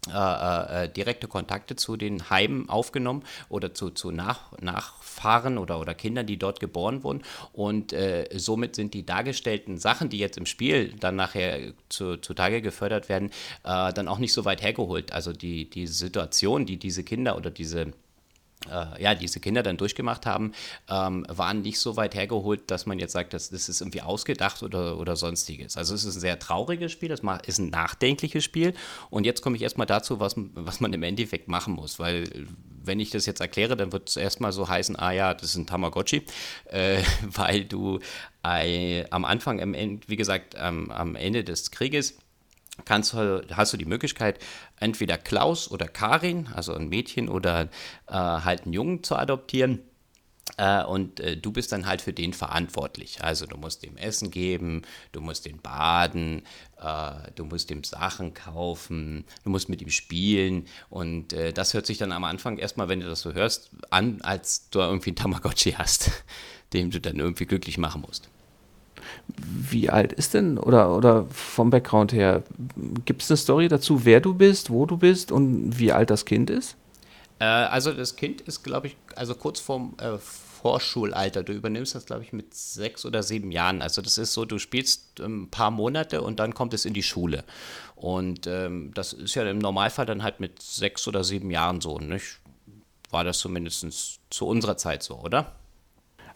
äh, 0.08 0.84
äh, 0.84 0.88
direkte 0.88 1.28
Kontakte 1.28 1.76
zu 1.76 1.98
den 1.98 2.30
Heimen 2.30 2.70
aufgenommen 2.70 3.22
oder 3.50 3.74
zu, 3.74 3.90
zu 3.90 4.10
Nach 4.10 4.58
Nachfahren 4.58 5.58
oder, 5.58 5.78
oder 5.78 5.92
Kindern, 5.92 6.24
die 6.26 6.38
dort 6.38 6.58
geboren 6.58 7.04
wurden. 7.04 7.22
Und 7.52 7.92
äh, 7.92 8.26
somit 8.34 8.76
sind 8.76 8.94
die 8.94 9.04
dargestellten 9.04 9.76
Sachen, 9.76 10.08
die 10.08 10.18
jetzt 10.18 10.38
im 10.38 10.46
Spiel 10.46 10.94
dann 10.98 11.16
nachher 11.16 11.74
zu, 11.90 12.16
zutage 12.16 12.62
gefördert 12.62 13.10
werden, 13.10 13.30
äh, 13.64 13.92
dann 13.92 14.08
auch 14.08 14.18
nicht 14.18 14.32
so 14.32 14.46
weit 14.46 14.62
hergeholt. 14.62 15.12
Also 15.12 15.34
die, 15.34 15.68
die 15.68 15.86
Situation, 15.86 16.64
die 16.64 16.78
diese 16.78 17.04
Kinder 17.04 17.36
oder 17.36 17.50
diese 17.50 17.92
äh, 18.68 19.02
ja, 19.02 19.14
diese 19.14 19.40
Kinder 19.40 19.62
dann 19.62 19.76
durchgemacht 19.76 20.26
haben, 20.26 20.52
ähm, 20.88 21.24
waren 21.28 21.62
nicht 21.62 21.78
so 21.80 21.96
weit 21.96 22.14
hergeholt, 22.14 22.70
dass 22.70 22.84
man 22.86 22.98
jetzt 22.98 23.12
sagt, 23.12 23.32
das, 23.32 23.50
das 23.50 23.68
ist 23.68 23.80
irgendwie 23.80 24.02
ausgedacht 24.02 24.62
oder, 24.62 24.98
oder 24.98 25.16
sonstiges. 25.16 25.76
Also 25.76 25.94
es 25.94 26.04
ist 26.04 26.16
ein 26.16 26.20
sehr 26.20 26.38
trauriges 26.38 26.92
Spiel, 26.92 27.08
das 27.08 27.22
ma- 27.22 27.36
ist 27.38 27.58
ein 27.58 27.70
nachdenkliches 27.70 28.44
Spiel. 28.44 28.74
Und 29.08 29.24
jetzt 29.24 29.40
komme 29.42 29.56
ich 29.56 29.62
erstmal 29.62 29.86
dazu, 29.86 30.20
was, 30.20 30.34
was 30.36 30.80
man 30.80 30.92
im 30.92 31.02
Endeffekt 31.02 31.48
machen 31.48 31.74
muss, 31.74 31.98
weil 31.98 32.28
wenn 32.82 33.00
ich 33.00 33.10
das 33.10 33.26
jetzt 33.26 33.40
erkläre, 33.40 33.76
dann 33.76 33.92
wird 33.92 34.08
es 34.08 34.16
erstmal 34.16 34.52
so 34.52 34.68
heißen, 34.68 34.96
ah 34.96 35.12
ja, 35.12 35.34
das 35.34 35.50
ist 35.50 35.56
ein 35.56 35.66
Tamagotchi, 35.66 36.24
äh, 36.66 37.02
weil 37.22 37.64
du 37.64 37.98
äh, 38.44 39.04
am 39.10 39.24
Anfang, 39.24 39.60
wie 40.06 40.16
gesagt, 40.16 40.56
am 40.56 40.90
am 40.90 41.14
Ende 41.14 41.44
des 41.44 41.70
Krieges, 41.70 42.16
kannst, 42.84 43.14
hast 43.14 43.72
du 43.72 43.76
die 43.76 43.84
Möglichkeit, 43.84 44.38
entweder 44.80 45.18
Klaus 45.18 45.70
oder 45.70 45.86
Karin, 45.86 46.48
also 46.54 46.74
ein 46.74 46.88
Mädchen 46.88 47.28
oder 47.28 47.68
äh, 48.08 48.12
halt 48.12 48.64
einen 48.64 48.72
Jungen 48.72 49.02
zu 49.04 49.16
adoptieren. 49.16 49.80
Äh, 50.56 50.84
und 50.84 51.20
äh, 51.20 51.36
du 51.36 51.52
bist 51.52 51.72
dann 51.72 51.86
halt 51.86 52.02
für 52.02 52.12
den 52.12 52.32
verantwortlich. 52.32 53.22
Also 53.22 53.46
du 53.46 53.56
musst 53.56 53.82
dem 53.84 53.96
Essen 53.96 54.30
geben, 54.30 54.82
du 55.12 55.20
musst 55.20 55.46
den 55.46 55.60
baden, 55.60 56.42
äh, 56.80 57.30
du 57.34 57.44
musst 57.44 57.70
dem 57.70 57.84
Sachen 57.84 58.34
kaufen, 58.34 59.24
du 59.44 59.50
musst 59.50 59.68
mit 59.68 59.82
ihm 59.82 59.90
spielen. 59.90 60.66
Und 60.88 61.32
äh, 61.32 61.52
das 61.52 61.74
hört 61.74 61.86
sich 61.86 61.98
dann 61.98 62.12
am 62.12 62.24
Anfang 62.24 62.58
erstmal, 62.58 62.88
wenn 62.88 63.00
du 63.00 63.06
das 63.06 63.20
so 63.20 63.32
hörst, 63.32 63.70
an, 63.90 64.20
als 64.22 64.68
du 64.70 64.80
irgendwie 64.80 65.10
einen 65.10 65.16
Tamagotchi 65.16 65.72
hast, 65.72 66.10
den 66.72 66.90
du 66.90 67.00
dann 67.00 67.18
irgendwie 67.18 67.46
glücklich 67.46 67.78
machen 67.78 68.02
musst. 68.02 68.28
Wie 69.36 69.90
alt 69.90 70.12
ist 70.12 70.34
denn, 70.34 70.58
oder, 70.58 70.94
oder 70.94 71.26
vom 71.30 71.70
Background 71.70 72.12
her, 72.12 72.42
gibt 73.04 73.22
es 73.22 73.30
eine 73.30 73.36
Story 73.36 73.68
dazu, 73.68 74.04
wer 74.04 74.20
du 74.20 74.34
bist, 74.34 74.70
wo 74.70 74.86
du 74.86 74.96
bist 74.96 75.32
und 75.32 75.78
wie 75.78 75.92
alt 75.92 76.10
das 76.10 76.24
Kind 76.24 76.50
ist? 76.50 76.76
Äh, 77.38 77.44
also 77.44 77.92
das 77.92 78.16
Kind 78.16 78.40
ist, 78.42 78.62
glaube 78.62 78.88
ich, 78.88 78.96
also 79.16 79.34
kurz 79.34 79.60
vorm 79.60 79.94
äh, 80.00 80.18
Vorschulalter. 80.18 81.42
Du 81.42 81.52
übernimmst 81.52 81.94
das, 81.94 82.06
glaube 82.06 82.22
ich, 82.22 82.32
mit 82.32 82.54
sechs 82.54 83.06
oder 83.06 83.22
sieben 83.22 83.50
Jahren. 83.50 83.82
Also 83.82 84.02
das 84.02 84.18
ist 84.18 84.34
so, 84.34 84.44
du 84.44 84.58
spielst 84.58 85.20
ähm, 85.20 85.44
ein 85.44 85.50
paar 85.50 85.70
Monate 85.70 86.20
und 86.22 86.38
dann 86.38 86.54
kommt 86.54 86.74
es 86.74 86.84
in 86.84 86.92
die 86.92 87.02
Schule. 87.02 87.44
Und 87.96 88.46
ähm, 88.46 88.92
das 88.94 89.12
ist 89.12 89.34
ja 89.34 89.48
im 89.48 89.58
Normalfall 89.58 90.06
dann 90.06 90.22
halt 90.22 90.40
mit 90.40 90.60
sechs 90.60 91.08
oder 91.08 91.24
sieben 91.24 91.50
Jahren 91.50 91.80
so, 91.80 91.98
nicht? 91.98 92.40
War 93.10 93.24
das 93.24 93.38
zumindest 93.38 94.20
zu 94.30 94.46
unserer 94.46 94.76
Zeit 94.76 95.02
so, 95.02 95.16
oder? 95.18 95.56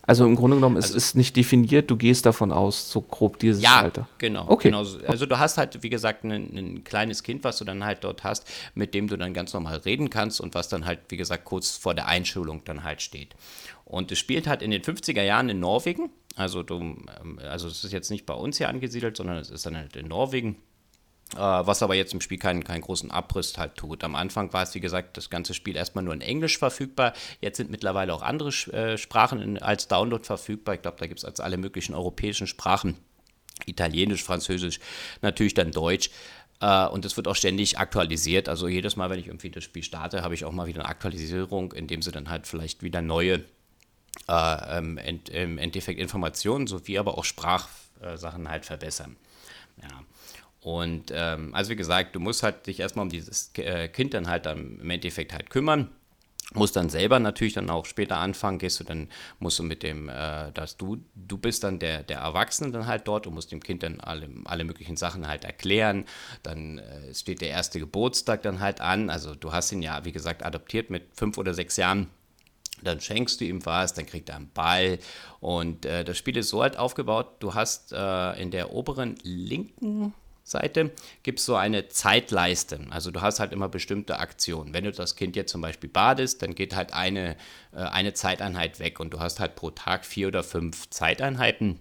Also 0.07 0.27
im 0.27 0.37
Grunde 0.37 0.57
genommen, 0.57 0.77
es 0.77 0.87
Also- 0.87 0.97
ist 0.99 1.15
nicht 1.17 1.35
definiert, 1.37 1.91
du 1.91 1.97
gehst 1.97 2.27
davon 2.27 2.53
aus, 2.53 2.91
so 2.91 3.01
grob 3.01 3.39
dieses 3.39 3.63
Ja, 3.63 3.81
Alter. 3.81 4.09
genau. 4.19 4.47
Okay. 4.49 4.69
genau 4.69 4.85
so. 4.85 4.99
Also 5.07 5.27
du 5.27 5.39
hast 5.39 5.57
halt, 5.59 5.83
wie 5.83 5.89
gesagt, 5.91 6.25
ein, 6.25 6.33
ein 6.33 6.85
kleines 6.85 7.23
Kind, 7.23 7.43
was 7.45 7.59
du 7.59 7.65
dann 7.65 7.85
halt 7.85 8.05
dort 8.05 8.23
hast, 8.25 8.47
mit 8.75 8.93
dem 8.95 9.09
du 9.09 9.17
dann 9.17 9.33
ganz 9.35 9.53
normal 9.55 9.77
reden 9.79 10.11
kannst 10.11 10.41
und 10.41 10.55
was 10.55 10.69
dann 10.69 10.85
halt, 10.85 11.01
wie 11.09 11.17
gesagt, 11.17 11.45
kurz 11.45 11.77
vor 11.77 11.95
der 11.95 12.07
Einschulung 12.07 12.63
dann 12.65 12.85
halt 12.85 13.01
steht. 13.03 13.35
Und 13.85 14.13
es 14.13 14.19
spielt 14.19 14.47
halt 14.47 14.63
in 14.63 14.71
den 14.71 14.83
50er 14.83 15.23
Jahren 15.23 15.49
in 15.49 15.61
Norwegen. 15.61 16.11
Also 16.37 16.63
du, 16.63 16.75
ähm, 16.81 17.39
also 17.49 17.69
es 17.69 17.85
ist 17.85 17.93
jetzt 17.93 18.11
nicht 18.11 18.27
bei 18.27 18.35
uns 18.35 18.59
hier 18.59 18.69
angesiedelt, 18.69 19.17
sondern 19.17 19.37
es 19.39 19.51
ist 19.51 19.65
dann 19.67 19.77
halt 19.77 19.97
in 19.97 20.09
Norwegen. 20.09 20.57
Äh, 21.35 21.39
was 21.39 21.83
aber 21.83 21.95
jetzt 21.95 22.15
im 22.15 22.21
Spiel 22.21 22.39
keinen, 22.39 22.65
keinen 22.65 22.83
großen 22.83 23.11
Abriss 23.11 23.59
halt 23.59 23.77
tut. 23.77 24.05
Am 24.05 24.15
Anfang 24.15 24.53
war 24.53 24.63
es, 24.63 24.75
wie 24.75 24.81
gesagt, 24.81 25.17
das 25.17 25.31
ganze 25.31 25.55
Spiel 25.55 25.77
erstmal 25.77 26.05
nur 26.05 26.15
in 26.15 26.21
Englisch 26.21 26.59
verfügbar. 26.59 27.13
Jetzt 27.41 27.57
sind 27.57 27.71
mittlerweile 27.71 28.15
auch 28.15 28.23
andere 28.23 28.51
äh, 28.73 28.97
Sprachen 28.99 29.41
in, 29.41 29.59
als 29.59 29.89
Download 29.89 30.25
verfügbar. 30.25 30.77
Ich 30.77 30.83
glaube, 30.83 30.99
da 30.99 31.07
gibt 31.07 31.19
es 31.19 31.25
als 31.25 31.41
alle 31.41 31.57
möglichen 31.57 31.95
europäischen 31.95 32.47
Sprachen. 32.47 32.97
Italienisch, 33.67 34.23
Französisch, 34.23 34.81
natürlich 35.23 35.55
dann 35.55 35.71
Deutsch. 35.71 36.11
Äh, 36.61 36.87
und 36.87 37.05
es 37.05 37.17
wird 37.17 37.27
auch 37.27 37.37
ständig 37.37 37.79
aktualisiert. 37.79 38.49
Also 38.49 38.69
jedes 38.69 38.97
Mal, 38.97 39.11
wenn 39.11 39.19
ich 39.19 39.27
irgendwie 39.27 39.51
das 39.51 39.65
Spiel 39.65 39.83
starte, 39.83 40.23
habe 40.23 40.35
ich 40.35 40.45
auch 40.45 40.53
mal 40.53 40.67
wieder 40.67 40.81
eine 40.81 40.89
Aktualisierung, 40.89 41.73
indem 41.73 42.03
sie 42.03 42.13
dann 42.13 42.31
halt 42.31 42.47
vielleicht 42.47 42.83
wieder 42.83 43.03
neue 43.03 43.45
äh, 44.29 44.79
ähm, 44.79 44.99
im 45.33 45.59
Endeffekt 45.59 45.99
Informationen 45.99 46.67
sowie 46.67 46.99
aber 46.99 47.19
auch 47.19 47.25
Sprachsachen 47.25 48.49
halt 48.49 48.65
verbessern. 48.65 49.17
Und 50.65 51.13
ähm, 51.15 51.55
also 51.55 51.71
wie 51.71 51.77
gesagt, 51.77 52.17
du 52.17 52.21
musst 52.21 52.43
halt 52.43 52.67
dich 52.67 52.81
erstmal 52.81 53.03
um 53.03 53.11
dieses 53.11 53.51
äh, 53.59 53.87
Kind 53.89 54.15
dann 54.15 54.29
halt 54.29 54.47
dann 54.47 54.79
im 54.81 54.89
Endeffekt 54.89 55.35
halt 55.35 55.51
kümmern. 55.51 55.91
Musst 56.55 56.77
dann 56.77 56.89
selber 56.89 57.19
natürlich 57.19 57.53
dann 57.53 57.69
auch 57.69 57.85
später 57.85 58.17
anfangen, 58.17 58.59
gehst 58.59 58.81
du 58.81 58.85
dann, 58.85 59.09
musst 59.39 59.59
du 59.59 59.63
mit 59.63 59.83
dem, 59.83 60.09
äh, 60.09 60.53
dass 60.53 60.79
du, 60.79 61.05
du 61.15 61.37
bist 61.37 61.65
dann 61.65 61.79
der, 61.81 62.03
der 62.03 62.21
Erwachsene 62.21 62.71
dann 62.71 62.87
halt 62.87 63.07
dort 63.07 63.27
und 63.27 63.35
musst 63.35 63.53
dem 63.53 63.63
Kind 63.63 63.83
dann 63.83 64.01
alle, 64.01 64.31
alle 64.47 64.65
möglichen 64.65 64.97
Sachen 64.97 65.29
halt 65.29 65.45
erklären. 65.45 66.07
Dann 66.43 66.79
äh, 66.79 67.15
steht 67.15 67.43
der 67.43 67.51
erste 67.51 67.79
Geburtstag 67.79 68.41
dann 68.41 68.61
halt 68.61 68.81
an. 68.81 69.11
Also 69.11 69.35
du 69.35 69.53
hast 69.53 69.71
ihn 69.71 69.83
ja, 69.83 70.07
wie 70.07 70.13
gesagt, 70.13 70.47
adoptiert 70.47 70.89
mit 70.89 71.09
fünf 71.15 71.37
oder 71.37 71.53
sechs 71.53 71.77
Jahren 71.77 72.09
dann 72.83 73.01
schenkst 73.01 73.41
du 73.41 73.45
ihm 73.45 73.65
was, 73.65 73.95
dann 73.95 74.05
kriegt 74.05 74.29
er 74.29 74.37
einen 74.37 74.51
Ball 74.51 74.99
und 75.41 75.87
äh, 75.87 76.05
das 76.05 76.19
Spiel 76.19 76.37
ist 76.37 76.51
so 76.51 76.61
halt 76.61 76.77
aufgebaut, 76.77 77.37
du 77.39 77.55
hast 77.55 77.93
äh, 77.93 78.43
in 78.43 78.51
der 78.51 78.73
oberen 78.73 79.17
linken 79.23 80.13
Seite 80.45 80.93
gibt 81.23 81.39
es 81.39 81.47
so 81.47 81.57
eine 81.57 81.89
Zeitleiste. 81.89 82.79
Also 82.91 83.11
du 83.11 83.23
hast 83.23 83.41
halt 83.41 83.53
immer 83.53 83.69
bestimmte 83.69 84.19
Aktionen. 84.19 84.75
Wenn 84.75 84.85
du 84.85 84.93
das 84.93 85.17
Kind 85.17 85.37
jetzt 85.37 85.51
zum 85.51 85.63
Beispiel 85.63 85.89
badest, 85.89 86.43
dann 86.43 86.55
geht 86.55 86.77
halt 86.77 86.93
eine, 86.93 87.37
äh, 87.73 87.79
eine 87.79 88.13
Zeiteinheit 88.13 88.79
weg 88.79 89.01
und 89.01 89.15
du 89.15 89.21
hast 89.21 89.41
halt 89.41 89.57
pro 89.57 89.71
Tag 89.71 90.05
vier 90.05 90.29
oder 90.29 90.45
fünf 90.45 90.91
Zeiteinheiten. 90.91 91.81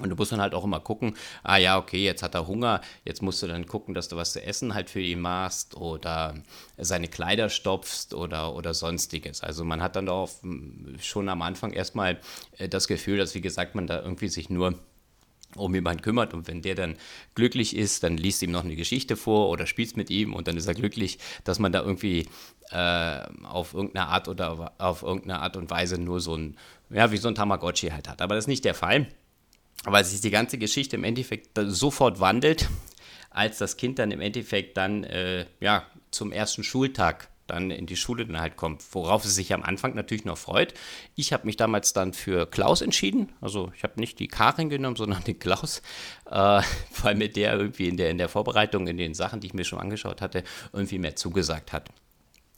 Und 0.00 0.10
du 0.10 0.16
musst 0.16 0.32
dann 0.32 0.40
halt 0.40 0.54
auch 0.54 0.64
immer 0.64 0.80
gucken, 0.80 1.16
ah 1.42 1.56
ja, 1.56 1.76
okay, 1.76 2.04
jetzt 2.04 2.22
hat 2.22 2.34
er 2.34 2.46
Hunger, 2.46 2.80
jetzt 3.04 3.20
musst 3.20 3.42
du 3.42 3.48
dann 3.48 3.66
gucken, 3.66 3.94
dass 3.94 4.08
du 4.08 4.16
was 4.16 4.32
zu 4.32 4.42
essen 4.42 4.74
halt 4.74 4.90
für 4.90 5.00
ihn 5.00 5.20
machst 5.20 5.76
oder 5.76 6.34
seine 6.76 7.08
Kleider 7.08 7.50
stopfst 7.50 8.14
oder, 8.14 8.54
oder 8.54 8.74
sonstiges. 8.74 9.42
Also 9.42 9.64
man 9.64 9.82
hat 9.82 9.96
dann 9.96 10.06
doch 10.06 10.30
schon 11.00 11.28
am 11.28 11.42
Anfang 11.42 11.72
erstmal 11.72 12.20
äh, 12.58 12.68
das 12.68 12.86
Gefühl, 12.86 13.18
dass, 13.18 13.34
wie 13.34 13.40
gesagt, 13.40 13.74
man 13.74 13.86
da 13.86 14.00
irgendwie 14.00 14.28
sich 14.28 14.50
nur 14.50 14.78
um 15.56 15.74
jemanden 15.74 16.02
kümmert 16.02 16.34
und 16.34 16.46
wenn 16.46 16.62
der 16.62 16.74
dann 16.74 16.96
glücklich 17.34 17.74
ist, 17.74 18.02
dann 18.02 18.16
liest 18.16 18.42
ihm 18.42 18.50
noch 18.50 18.64
eine 18.64 18.76
Geschichte 18.76 19.16
vor 19.16 19.48
oder 19.48 19.66
spielt 19.66 19.96
mit 19.96 20.10
ihm 20.10 20.34
und 20.34 20.46
dann 20.46 20.56
ist 20.56 20.66
er 20.66 20.74
glücklich, 20.74 21.18
dass 21.44 21.58
man 21.58 21.72
da 21.72 21.82
irgendwie 21.82 22.28
äh, 22.70 23.20
auf 23.44 23.74
irgendeine 23.74 24.08
Art 24.08 24.28
oder 24.28 24.72
auf 24.78 25.02
irgendeine 25.02 25.40
Art 25.40 25.56
und 25.56 25.70
Weise 25.70 25.98
nur 25.98 26.20
so 26.20 26.36
ein, 26.36 26.56
ja, 26.90 27.10
wie 27.10 27.16
so 27.16 27.28
ein 27.28 27.34
Tamagotchi 27.34 27.88
halt 27.88 28.08
hat. 28.08 28.20
Aber 28.20 28.34
das 28.34 28.44
ist 28.44 28.48
nicht 28.48 28.64
der 28.64 28.74
Fall, 28.74 29.08
weil 29.84 30.04
sich 30.04 30.20
die 30.20 30.30
ganze 30.30 30.58
Geschichte 30.58 30.96
im 30.96 31.04
Endeffekt 31.04 31.58
sofort 31.58 32.20
wandelt, 32.20 32.68
als 33.30 33.58
das 33.58 33.76
Kind 33.76 33.98
dann 33.98 34.10
im 34.10 34.20
Endeffekt 34.20 34.76
dann, 34.76 35.04
äh, 35.04 35.46
ja, 35.60 35.86
zum 36.10 36.32
ersten 36.32 36.64
Schultag 36.64 37.28
dann 37.48 37.70
in 37.70 37.86
die 37.86 37.96
Schule 37.96 38.26
dann 38.26 38.40
halt 38.40 38.56
kommt, 38.56 38.84
worauf 38.92 39.24
sie 39.24 39.30
sich 39.30 39.52
am 39.52 39.62
Anfang 39.62 39.94
natürlich 39.94 40.24
noch 40.24 40.38
freut. 40.38 40.74
Ich 41.16 41.32
habe 41.32 41.46
mich 41.46 41.56
damals 41.56 41.92
dann 41.92 42.12
für 42.12 42.46
Klaus 42.46 42.82
entschieden, 42.82 43.32
also 43.40 43.72
ich 43.76 43.82
habe 43.82 43.98
nicht 43.98 44.18
die 44.20 44.28
Karin 44.28 44.68
genommen, 44.68 44.96
sondern 44.96 45.24
den 45.24 45.38
Klaus, 45.38 45.82
äh, 46.30 46.62
weil 47.02 47.14
mir 47.16 47.28
der 47.28 47.54
irgendwie 47.54 47.88
in 47.88 47.96
der, 47.96 48.10
in 48.10 48.18
der 48.18 48.28
Vorbereitung, 48.28 48.86
in 48.86 48.96
den 48.96 49.14
Sachen, 49.14 49.40
die 49.40 49.48
ich 49.48 49.54
mir 49.54 49.64
schon 49.64 49.80
angeschaut 49.80 50.20
hatte, 50.20 50.44
irgendwie 50.72 50.98
mehr 50.98 51.16
zugesagt 51.16 51.72
hat. 51.72 51.88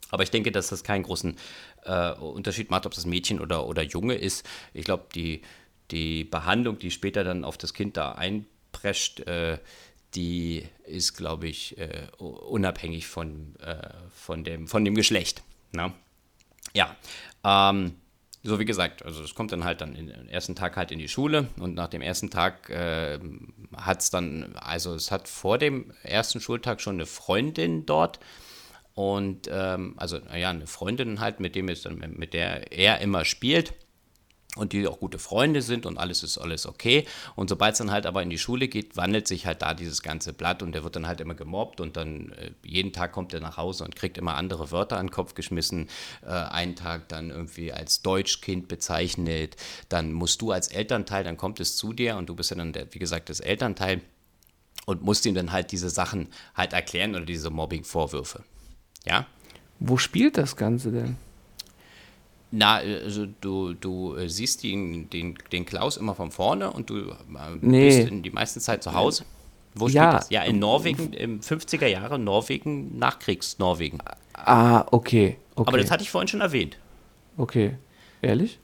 Aber 0.09 0.23
ich 0.23 0.31
denke, 0.31 0.51
dass 0.51 0.67
das 0.67 0.83
keinen 0.83 1.03
großen 1.03 1.37
äh, 1.85 2.11
Unterschied 2.13 2.69
macht, 2.69 2.85
ob 2.85 2.93
das 2.93 3.05
Mädchen 3.05 3.39
oder, 3.39 3.65
oder 3.65 3.81
Junge 3.81 4.15
ist. 4.15 4.45
Ich 4.73 4.83
glaube, 4.83 5.05
die, 5.15 5.41
die 5.89 6.25
Behandlung, 6.25 6.77
die 6.79 6.91
später 6.91 7.23
dann 7.23 7.45
auf 7.45 7.57
das 7.57 7.73
Kind 7.73 7.95
da 7.95 8.11
einprescht, 8.11 9.21
äh, 9.21 9.57
die 10.15 10.65
ist, 10.85 11.15
glaube 11.15 11.47
ich, 11.47 11.77
äh, 11.77 12.07
unabhängig 12.17 13.07
von, 13.07 13.55
äh, 13.59 13.89
von, 14.13 14.43
dem, 14.43 14.67
von 14.67 14.83
dem 14.83 14.95
Geschlecht. 14.95 15.43
Ne? 15.71 15.93
Ja, 16.73 16.95
ähm, 17.43 17.95
so 18.43 18.59
wie 18.59 18.65
gesagt, 18.65 19.05
also 19.05 19.23
es 19.23 19.35
kommt 19.35 19.51
dann 19.51 19.63
halt 19.63 19.81
dann 19.81 19.93
den 19.93 20.27
ersten 20.27 20.55
Tag 20.55 20.75
halt 20.75 20.91
in 20.91 20.99
die 20.99 21.07
Schule 21.07 21.47
und 21.59 21.75
nach 21.75 21.89
dem 21.89 22.01
ersten 22.01 22.29
Tag 22.29 22.69
äh, 22.69 23.19
hat 23.77 24.01
es 24.01 24.09
dann, 24.09 24.55
also 24.55 24.95
es 24.95 25.11
hat 25.11 25.27
vor 25.27 25.57
dem 25.57 25.93
ersten 26.03 26.41
Schultag 26.41 26.81
schon 26.81 26.95
eine 26.95 27.05
Freundin 27.05 27.85
dort 27.85 28.19
und 28.95 29.47
ähm, 29.51 29.93
also 29.97 30.17
naja, 30.17 30.49
eine 30.49 30.67
Freundin 30.67 31.19
halt, 31.19 31.39
mit 31.39 31.55
dem 31.55 31.69
ist 31.69 31.85
dann, 31.85 31.99
mit 32.17 32.33
der 32.33 32.71
er 32.71 32.99
immer 32.99 33.25
spielt 33.25 33.73
und 34.57 34.73
die 34.73 34.85
auch 34.85 34.99
gute 34.99 35.17
Freunde 35.17 35.61
sind 35.61 35.85
und 35.85 35.97
alles 35.97 36.23
ist 36.23 36.37
alles 36.37 36.65
okay. 36.65 37.05
Und 37.35 37.49
sobald 37.49 37.73
es 37.73 37.77
dann 37.77 37.91
halt 37.91 38.05
aber 38.05 38.21
in 38.21 38.29
die 38.29 38.37
Schule 38.37 38.67
geht, 38.67 38.97
wandelt 38.97 39.27
sich 39.27 39.45
halt 39.45 39.61
da 39.61 39.73
dieses 39.73 40.01
ganze 40.01 40.33
Blatt 40.33 40.61
und 40.61 40.73
der 40.73 40.83
wird 40.83 40.97
dann 40.97 41.07
halt 41.07 41.21
immer 41.21 41.35
gemobbt 41.35 41.79
und 41.79 41.95
dann 41.95 42.33
äh, 42.33 42.51
jeden 42.63 42.91
Tag 42.91 43.13
kommt 43.13 43.33
er 43.33 43.39
nach 43.39 43.55
Hause 43.55 43.85
und 43.85 43.95
kriegt 43.95 44.17
immer 44.17 44.35
andere 44.35 44.71
Wörter 44.71 44.97
an 44.97 45.07
den 45.07 45.11
Kopf 45.11 45.35
geschmissen. 45.35 45.87
Äh, 46.25 46.31
einen 46.31 46.75
Tag 46.75 47.07
dann 47.07 47.29
irgendwie 47.29 47.71
als 47.71 48.01
Deutschkind 48.01 48.67
bezeichnet. 48.67 49.55
Dann 49.87 50.11
musst 50.11 50.41
du 50.41 50.51
als 50.51 50.67
Elternteil, 50.67 51.23
dann 51.23 51.37
kommt 51.37 51.61
es 51.61 51.77
zu 51.77 51.93
dir 51.93 52.17
und 52.17 52.27
du 52.27 52.35
bist 52.35 52.51
ja 52.51 52.57
dann, 52.57 52.73
der, 52.73 52.93
wie 52.93 52.99
gesagt, 52.99 53.29
das 53.29 53.39
Elternteil 53.39 54.01
und 54.85 55.01
musst 55.01 55.25
ihm 55.25 55.35
dann 55.35 55.53
halt 55.53 55.71
diese 55.71 55.89
Sachen 55.89 56.27
halt 56.55 56.73
erklären 56.73 57.15
oder 57.15 57.25
diese 57.25 57.49
Mobbing-Vorwürfe. 57.49 58.43
Ja? 59.05 59.27
Wo 59.79 59.97
spielt 59.97 60.37
das 60.37 60.57
Ganze 60.57 60.91
denn? 60.91 61.17
Na, 62.51 62.75
also 62.75 63.27
du, 63.39 63.73
du 63.73 64.15
äh, 64.15 64.27
siehst 64.29 64.63
den, 64.63 65.09
den, 65.09 65.35
den 65.51 65.65
Klaus 65.65 65.95
immer 65.97 66.15
von 66.15 66.31
vorne 66.31 66.69
und 66.71 66.89
du 66.89 66.97
äh, 66.97 67.13
Nee. 67.61 67.87
bist 67.87 68.09
in 68.09 68.23
die 68.23 68.29
meiste 68.29 68.59
Zeit 68.59 68.83
zu 68.83 68.93
Hause. 68.93 69.23
Wo 69.73 69.85
spielt 69.87 69.95
Ja. 70.03 70.11
das? 70.17 70.29
Ja, 70.29 70.43
in 70.43 70.59
Norwegen, 70.59 71.13
im 71.13 71.39
50er 71.39 71.87
Jahre 71.87 72.19
Norwegen, 72.19 72.97
Nachkriegs-Norwegen. 72.99 73.99
Ah, 74.33 74.81
okay. 74.91 75.37
okay. 75.55 75.67
Aber 75.69 75.77
das 75.77 75.89
hatte 75.91 76.03
ich 76.03 76.11
vorhin 76.11 76.27
schon 76.27 76.41
erwähnt. 76.41 76.77
Okay. 77.37 77.77
Ehrlich? 78.21 78.59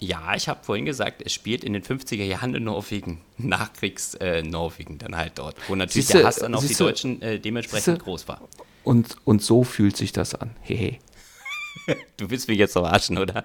Ja, 0.00 0.34
ich 0.34 0.48
habe 0.48 0.60
vorhin 0.64 0.86
gesagt, 0.86 1.22
es 1.24 1.32
spielt 1.34 1.62
in 1.64 1.74
den 1.74 1.82
50er 1.82 2.24
Jahren 2.24 2.54
in 2.54 2.64
Norwegen, 2.64 3.20
Nachkriegs-Norwegen 3.38 4.98
dann 4.98 5.16
halt 5.16 5.32
dort, 5.36 5.56
wo 5.68 5.74
natürlich 5.74 6.06
Siehste, 6.06 6.18
der 6.18 6.26
Hass 6.26 6.36
dann 6.36 6.54
auf 6.54 6.66
die 6.66 6.74
Deutschen 6.74 7.20
äh, 7.22 7.38
dementsprechend 7.38 7.84
siehste. 7.84 8.02
groß 8.04 8.28
war. 8.28 8.40
Und, 8.84 9.16
und 9.24 9.42
so 9.42 9.62
fühlt 9.64 9.96
sich 9.96 10.12
das 10.12 10.34
an. 10.34 10.50
Hehe. 10.62 10.98
Du 12.16 12.30
willst 12.30 12.48
mich 12.48 12.58
jetzt 12.58 12.72
verarschen, 12.72 13.18
oder? 13.18 13.42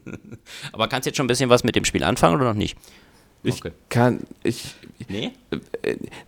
Aber 0.72 0.88
kannst 0.88 1.06
du 1.06 1.10
jetzt 1.10 1.16
schon 1.16 1.24
ein 1.24 1.28
bisschen 1.28 1.50
was 1.50 1.64
mit 1.64 1.74
dem 1.76 1.84
Spiel 1.84 2.04
anfangen 2.04 2.36
oder 2.36 2.44
noch 2.44 2.54
nicht? 2.54 2.78
Ich 3.42 3.56
Okay. 3.64 3.72
kann, 3.88 4.20
ich, 4.42 4.74
Nee? 5.08 5.30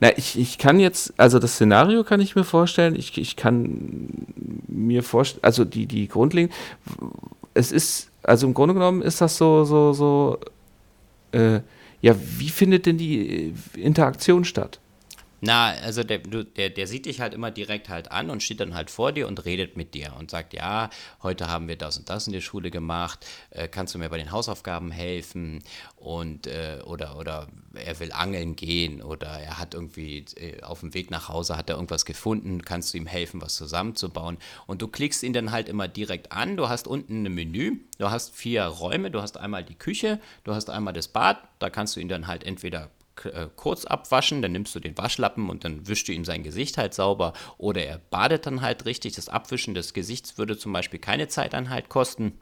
na, 0.00 0.16
ich, 0.16 0.38
ich 0.38 0.58
kann 0.58 0.78
jetzt, 0.80 1.12
also 1.16 1.38
das 1.38 1.54
Szenario 1.54 2.04
kann 2.04 2.20
ich 2.20 2.36
mir 2.36 2.44
vorstellen, 2.44 2.94
ich, 2.94 3.16
ich 3.18 3.36
kann 3.36 4.26
mir 4.68 5.02
vorstellen, 5.02 5.42
also 5.44 5.64
die, 5.64 5.86
die 5.86 6.08
grundlegend, 6.08 6.52
es 7.54 7.72
ist, 7.72 8.10
also 8.22 8.46
im 8.46 8.54
Grunde 8.54 8.74
genommen 8.74 9.02
ist 9.02 9.20
das 9.20 9.36
so, 9.36 9.64
so, 9.64 9.92
so, 9.92 10.38
äh, 11.32 11.60
ja, 12.00 12.14
wie 12.38 12.48
findet 12.48 12.86
denn 12.86 12.96
die 12.96 13.48
äh, 13.48 13.52
Interaktion 13.76 14.44
statt? 14.44 14.79
Na, 15.42 15.70
also 15.70 16.04
der, 16.04 16.18
der, 16.18 16.70
der 16.70 16.86
sieht 16.86 17.06
dich 17.06 17.20
halt 17.20 17.32
immer 17.32 17.50
direkt 17.50 17.88
halt 17.88 18.12
an 18.12 18.28
und 18.28 18.42
steht 18.42 18.60
dann 18.60 18.74
halt 18.74 18.90
vor 18.90 19.12
dir 19.12 19.26
und 19.26 19.44
redet 19.46 19.76
mit 19.76 19.94
dir 19.94 20.14
und 20.18 20.30
sagt, 20.30 20.52
ja, 20.52 20.90
heute 21.22 21.48
haben 21.48 21.66
wir 21.66 21.76
das 21.76 21.96
und 21.96 22.10
das 22.10 22.26
in 22.26 22.34
der 22.34 22.42
Schule 22.42 22.70
gemacht, 22.70 23.26
äh, 23.50 23.66
kannst 23.66 23.94
du 23.94 23.98
mir 23.98 24.10
bei 24.10 24.18
den 24.18 24.32
Hausaufgaben 24.32 24.90
helfen? 24.90 25.62
Und 25.96 26.46
äh, 26.46 26.80
oder 26.84 27.16
oder 27.16 27.48
er 27.74 28.00
will 28.00 28.12
angeln 28.12 28.56
gehen 28.56 29.02
oder 29.02 29.28
er 29.28 29.58
hat 29.58 29.74
irgendwie 29.74 30.24
äh, 30.36 30.62
auf 30.62 30.80
dem 30.80 30.94
Weg 30.94 31.10
nach 31.10 31.28
Hause 31.28 31.56
hat 31.56 31.70
er 31.70 31.76
irgendwas 31.76 32.04
gefunden, 32.04 32.62
kannst 32.62 32.92
du 32.92 32.98
ihm 32.98 33.06
helfen, 33.06 33.40
was 33.40 33.54
zusammenzubauen? 33.54 34.38
Und 34.66 34.82
du 34.82 34.88
klickst 34.88 35.22
ihn 35.22 35.32
dann 35.32 35.52
halt 35.52 35.68
immer 35.68 35.88
direkt 35.88 36.32
an, 36.32 36.56
du 36.56 36.68
hast 36.68 36.86
unten 36.86 37.24
ein 37.24 37.34
Menü, 37.34 37.78
du 37.98 38.10
hast 38.10 38.34
vier 38.34 38.64
Räume, 38.64 39.10
du 39.10 39.22
hast 39.22 39.38
einmal 39.38 39.64
die 39.64 39.74
Küche, 39.74 40.20
du 40.44 40.54
hast 40.54 40.68
einmal 40.68 40.92
das 40.92 41.08
Bad, 41.08 41.38
da 41.58 41.70
kannst 41.70 41.96
du 41.96 42.00
ihn 42.00 42.08
dann 42.08 42.26
halt 42.26 42.44
entweder 42.44 42.90
äh, 43.26 43.48
kurz 43.56 43.84
abwaschen, 43.84 44.42
dann 44.42 44.52
nimmst 44.52 44.74
du 44.74 44.80
den 44.80 44.96
Waschlappen 44.96 45.48
und 45.50 45.64
dann 45.64 45.86
wischst 45.86 46.08
du 46.08 46.12
ihm 46.12 46.24
sein 46.24 46.42
Gesicht 46.42 46.78
halt 46.78 46.94
sauber 46.94 47.32
oder 47.58 47.84
er 47.84 47.98
badet 47.98 48.46
dann 48.46 48.62
halt 48.62 48.84
richtig. 48.84 49.14
Das 49.14 49.28
Abwischen 49.28 49.74
des 49.74 49.94
Gesichts 49.94 50.38
würde 50.38 50.56
zum 50.56 50.72
Beispiel 50.72 51.00
keine 51.00 51.28
Zeiteinheit 51.28 51.88
kosten. 51.88 52.38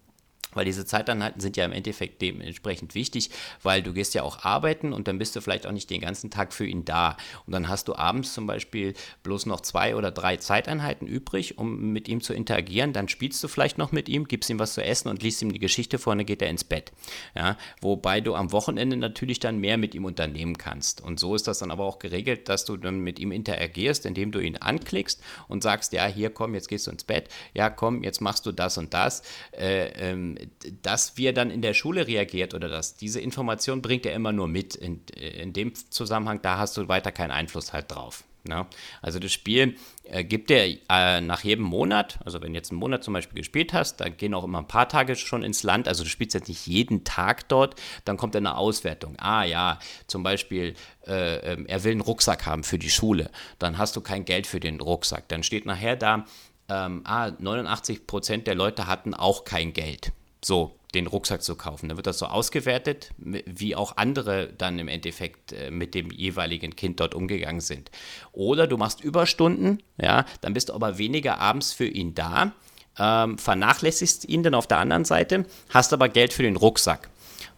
Weil 0.54 0.64
diese 0.64 0.86
Zeiteinheiten 0.86 1.40
sind 1.40 1.56
ja 1.56 1.64
im 1.64 1.72
Endeffekt 1.72 2.22
dementsprechend 2.22 2.94
wichtig, 2.94 3.30
weil 3.62 3.82
du 3.82 3.92
gehst 3.92 4.14
ja 4.14 4.22
auch 4.22 4.44
arbeiten 4.44 4.92
und 4.92 5.08
dann 5.08 5.18
bist 5.18 5.36
du 5.36 5.40
vielleicht 5.40 5.66
auch 5.66 5.72
nicht 5.72 5.90
den 5.90 6.00
ganzen 6.00 6.30
Tag 6.30 6.52
für 6.52 6.66
ihn 6.66 6.84
da. 6.84 7.16
Und 7.46 7.52
dann 7.52 7.68
hast 7.68 7.88
du 7.88 7.94
abends 7.94 8.32
zum 8.32 8.46
Beispiel 8.46 8.94
bloß 9.22 9.46
noch 9.46 9.60
zwei 9.60 9.94
oder 9.94 10.10
drei 10.10 10.36
Zeiteinheiten 10.36 11.06
übrig, 11.06 11.58
um 11.58 11.92
mit 11.92 12.08
ihm 12.08 12.22
zu 12.22 12.32
interagieren. 12.32 12.92
Dann 12.92 13.08
spielst 13.08 13.42
du 13.44 13.48
vielleicht 13.48 13.78
noch 13.78 13.92
mit 13.92 14.08
ihm, 14.08 14.26
gibst 14.26 14.48
ihm 14.48 14.58
was 14.58 14.74
zu 14.74 14.82
essen 14.82 15.08
und 15.08 15.22
liest 15.22 15.42
ihm 15.42 15.52
die 15.52 15.58
Geschichte 15.58 15.98
vor 15.98 16.12
und 16.12 16.18
dann 16.18 16.26
geht 16.26 16.42
er 16.42 16.48
ins 16.48 16.64
Bett. 16.64 16.92
Ja, 17.34 17.56
wobei 17.80 18.20
du 18.20 18.34
am 18.34 18.52
Wochenende 18.52 18.96
natürlich 18.96 19.40
dann 19.40 19.58
mehr 19.58 19.76
mit 19.76 19.94
ihm 19.94 20.04
unternehmen 20.06 20.56
kannst. 20.56 21.02
Und 21.02 21.20
so 21.20 21.34
ist 21.34 21.46
das 21.46 21.58
dann 21.58 21.70
aber 21.70 21.84
auch 21.84 21.98
geregelt, 21.98 22.48
dass 22.48 22.64
du 22.64 22.76
dann 22.76 23.00
mit 23.00 23.18
ihm 23.18 23.32
interagierst, 23.32 24.06
indem 24.06 24.32
du 24.32 24.38
ihn 24.38 24.56
anklickst 24.56 25.22
und 25.48 25.62
sagst, 25.62 25.92
ja, 25.92 26.06
hier 26.06 26.30
komm, 26.30 26.54
jetzt 26.54 26.68
gehst 26.68 26.86
du 26.86 26.90
ins 26.90 27.04
Bett, 27.04 27.28
ja, 27.54 27.68
komm, 27.70 28.02
jetzt 28.02 28.20
machst 28.20 28.46
du 28.46 28.52
das 28.52 28.78
und 28.78 28.94
das. 28.94 29.22
Äh, 29.52 29.88
ähm, 29.98 30.37
dass 30.82 31.16
wir 31.16 31.32
dann 31.32 31.50
in 31.50 31.62
der 31.62 31.74
Schule 31.74 32.06
reagiert 32.06 32.54
oder 32.54 32.68
dass 32.68 32.96
diese 32.96 33.20
Information 33.20 33.82
bringt 33.82 34.06
er 34.06 34.14
immer 34.14 34.32
nur 34.32 34.48
mit. 34.48 34.74
In, 34.74 35.00
in 35.14 35.52
dem 35.52 35.74
Zusammenhang, 35.74 36.40
da 36.42 36.58
hast 36.58 36.76
du 36.76 36.88
weiter 36.88 37.12
keinen 37.12 37.30
Einfluss 37.30 37.72
halt 37.72 37.90
drauf. 37.90 38.24
Ne? 38.44 38.66
Also 39.02 39.18
das 39.18 39.32
Spiel 39.32 39.76
äh, 40.04 40.24
gibt 40.24 40.50
dir 40.50 40.78
äh, 40.88 41.20
nach 41.20 41.44
jedem 41.44 41.64
Monat, 41.64 42.18
also 42.24 42.40
wenn 42.40 42.54
jetzt 42.54 42.70
einen 42.70 42.80
Monat 42.80 43.04
zum 43.04 43.14
Beispiel 43.14 43.36
gespielt 43.36 43.72
hast, 43.72 43.98
dann 44.00 44.16
gehen 44.16 44.34
auch 44.34 44.44
immer 44.44 44.58
ein 44.58 44.68
paar 44.68 44.88
Tage 44.88 45.16
schon 45.16 45.42
ins 45.42 45.62
Land, 45.62 45.86
also 45.86 46.02
du 46.02 46.08
spielst 46.08 46.34
jetzt 46.34 46.48
nicht 46.48 46.66
jeden 46.66 47.04
Tag 47.04 47.48
dort, 47.48 47.74
dann 48.04 48.16
kommt 48.16 48.34
eine 48.34 48.56
Auswertung. 48.56 49.16
Ah 49.18 49.44
ja, 49.44 49.78
zum 50.06 50.22
Beispiel, 50.22 50.74
äh, 51.06 51.52
ähm, 51.52 51.66
er 51.66 51.84
will 51.84 51.92
einen 51.92 52.00
Rucksack 52.00 52.46
haben 52.46 52.64
für 52.64 52.78
die 52.78 52.90
Schule, 52.90 53.30
dann 53.58 53.76
hast 53.76 53.96
du 53.96 54.00
kein 54.00 54.24
Geld 54.24 54.46
für 54.46 54.60
den 54.60 54.80
Rucksack. 54.80 55.28
Dann 55.28 55.42
steht 55.42 55.66
nachher 55.66 55.96
da, 55.96 56.24
ähm, 56.68 57.02
ah, 57.04 57.26
89% 57.26 58.44
der 58.44 58.54
Leute 58.54 58.86
hatten 58.86 59.14
auch 59.14 59.44
kein 59.44 59.72
Geld, 59.72 60.12
so 60.44 60.78
den 60.94 61.06
Rucksack 61.06 61.42
zu 61.42 61.54
kaufen. 61.54 61.88
Dann 61.88 61.96
wird 61.96 62.06
das 62.06 62.18
so 62.18 62.26
ausgewertet, 62.26 63.10
wie 63.18 63.76
auch 63.76 63.96
andere 63.96 64.52
dann 64.56 64.78
im 64.78 64.88
Endeffekt 64.88 65.52
äh, 65.52 65.70
mit 65.70 65.94
dem 65.94 66.10
jeweiligen 66.10 66.76
Kind 66.76 67.00
dort 67.00 67.14
umgegangen 67.14 67.60
sind. 67.60 67.90
Oder 68.32 68.66
du 68.66 68.76
machst 68.76 69.02
Überstunden, 69.02 69.82
ja, 70.00 70.24
dann 70.40 70.54
bist 70.54 70.70
du 70.70 70.74
aber 70.74 70.98
weniger 70.98 71.40
abends 71.40 71.72
für 71.72 71.86
ihn 71.86 72.14
da, 72.14 72.52
ähm, 72.98 73.38
vernachlässigst 73.38 74.24
ihn 74.28 74.42
dann 74.42 74.54
auf 74.54 74.66
der 74.66 74.78
anderen 74.78 75.04
Seite, 75.04 75.44
hast 75.70 75.92
aber 75.92 76.08
Geld 76.08 76.32
für 76.32 76.42
den 76.42 76.56
Rucksack. 76.56 77.10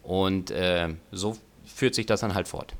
Und 0.03 0.51
äh, 0.51 0.89
so 1.11 1.37
führt 1.65 1.95
sich 1.95 2.05
das 2.05 2.21
dann 2.21 2.35
halt 2.35 2.47
fort. 2.47 2.73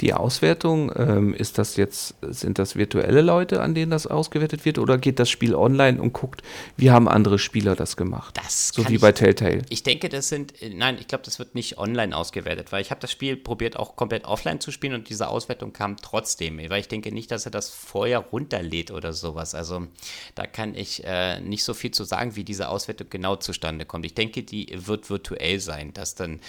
Die 0.00 0.12
Auswertung, 0.12 0.92
ähm, 0.94 1.34
ist 1.34 1.58
das 1.58 1.76
jetzt, 1.76 2.14
sind 2.22 2.58
das 2.58 2.76
virtuelle 2.76 3.22
Leute, 3.22 3.62
an 3.62 3.74
denen 3.74 3.90
das 3.90 4.06
ausgewertet 4.06 4.64
wird, 4.64 4.78
oder 4.78 4.98
geht 4.98 5.18
das 5.18 5.30
Spiel 5.30 5.54
online 5.54 6.00
und 6.00 6.12
guckt, 6.12 6.42
wie 6.76 6.90
haben 6.90 7.08
andere 7.08 7.38
Spieler 7.38 7.74
das 7.76 7.96
gemacht? 7.96 8.36
Das 8.36 8.68
so 8.68 8.88
wie 8.88 8.98
bei 8.98 9.12
Telltale. 9.12 9.62
Ich 9.70 9.82
denke, 9.82 10.08
das 10.08 10.28
sind, 10.28 10.60
äh, 10.60 10.70
nein, 10.70 10.98
ich 11.00 11.08
glaube, 11.08 11.24
das 11.24 11.38
wird 11.38 11.54
nicht 11.54 11.78
online 11.78 12.14
ausgewertet, 12.14 12.72
weil 12.72 12.82
ich 12.82 12.90
habe 12.90 13.00
das 13.00 13.10
Spiel 13.10 13.36
probiert 13.36 13.76
auch 13.76 13.96
komplett 13.96 14.24
offline 14.24 14.60
zu 14.60 14.70
spielen 14.70 14.94
und 14.94 15.08
diese 15.08 15.28
Auswertung 15.28 15.72
kam 15.72 15.96
trotzdem, 15.96 16.58
weil 16.68 16.80
ich 16.80 16.88
denke 16.88 17.12
nicht, 17.12 17.30
dass 17.30 17.46
er 17.46 17.50
das 17.50 17.70
vorher 17.70 18.18
runterlädt 18.18 18.90
oder 18.90 19.12
sowas. 19.12 19.54
Also 19.54 19.86
da 20.34 20.46
kann 20.46 20.74
ich 20.74 21.04
äh, 21.04 21.40
nicht 21.40 21.64
so 21.64 21.74
viel 21.74 21.90
zu 21.90 22.04
sagen, 22.04 22.36
wie 22.36 22.44
diese 22.44 22.68
Auswertung 22.68 23.08
genau 23.10 23.36
zustande 23.36 23.86
kommt. 23.86 24.04
Ich 24.04 24.14
denke, 24.14 24.42
die 24.42 24.68
wird 24.74 25.08
virtuell 25.08 25.60
sein, 25.60 25.92
dass 25.94 26.14
dann 26.14 26.40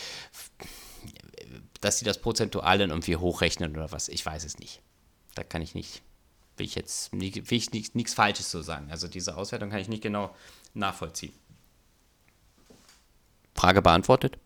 dass 1.81 1.99
sie 1.99 2.05
das 2.05 2.19
prozentual 2.19 2.77
dann 2.77 2.89
irgendwie 2.89 3.15
hochrechnen 3.15 3.75
oder 3.75 3.91
was. 3.91 4.09
Ich 4.09 4.25
weiß 4.25 4.43
es 4.43 4.57
nicht. 4.59 4.81
Da 5.35 5.43
kann 5.43 5.61
ich 5.61 5.75
nicht, 5.75 6.01
will 6.57 6.65
ich 6.65 6.75
jetzt 6.75 7.11
will 7.13 7.23
ich 7.23 7.71
nichts, 7.71 7.95
nichts 7.95 8.13
Falsches 8.13 8.49
so 8.51 8.61
sagen. 8.61 8.89
Also 8.91 9.07
diese 9.07 9.37
Auswertung 9.37 9.69
kann 9.69 9.79
ich 9.79 9.87
nicht 9.87 10.03
genau 10.03 10.35
nachvollziehen. 10.73 11.33
Frage 13.55 13.81
beantwortet? 13.81 14.37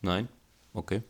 Nein? 0.00 0.28
Okay. 0.72 1.02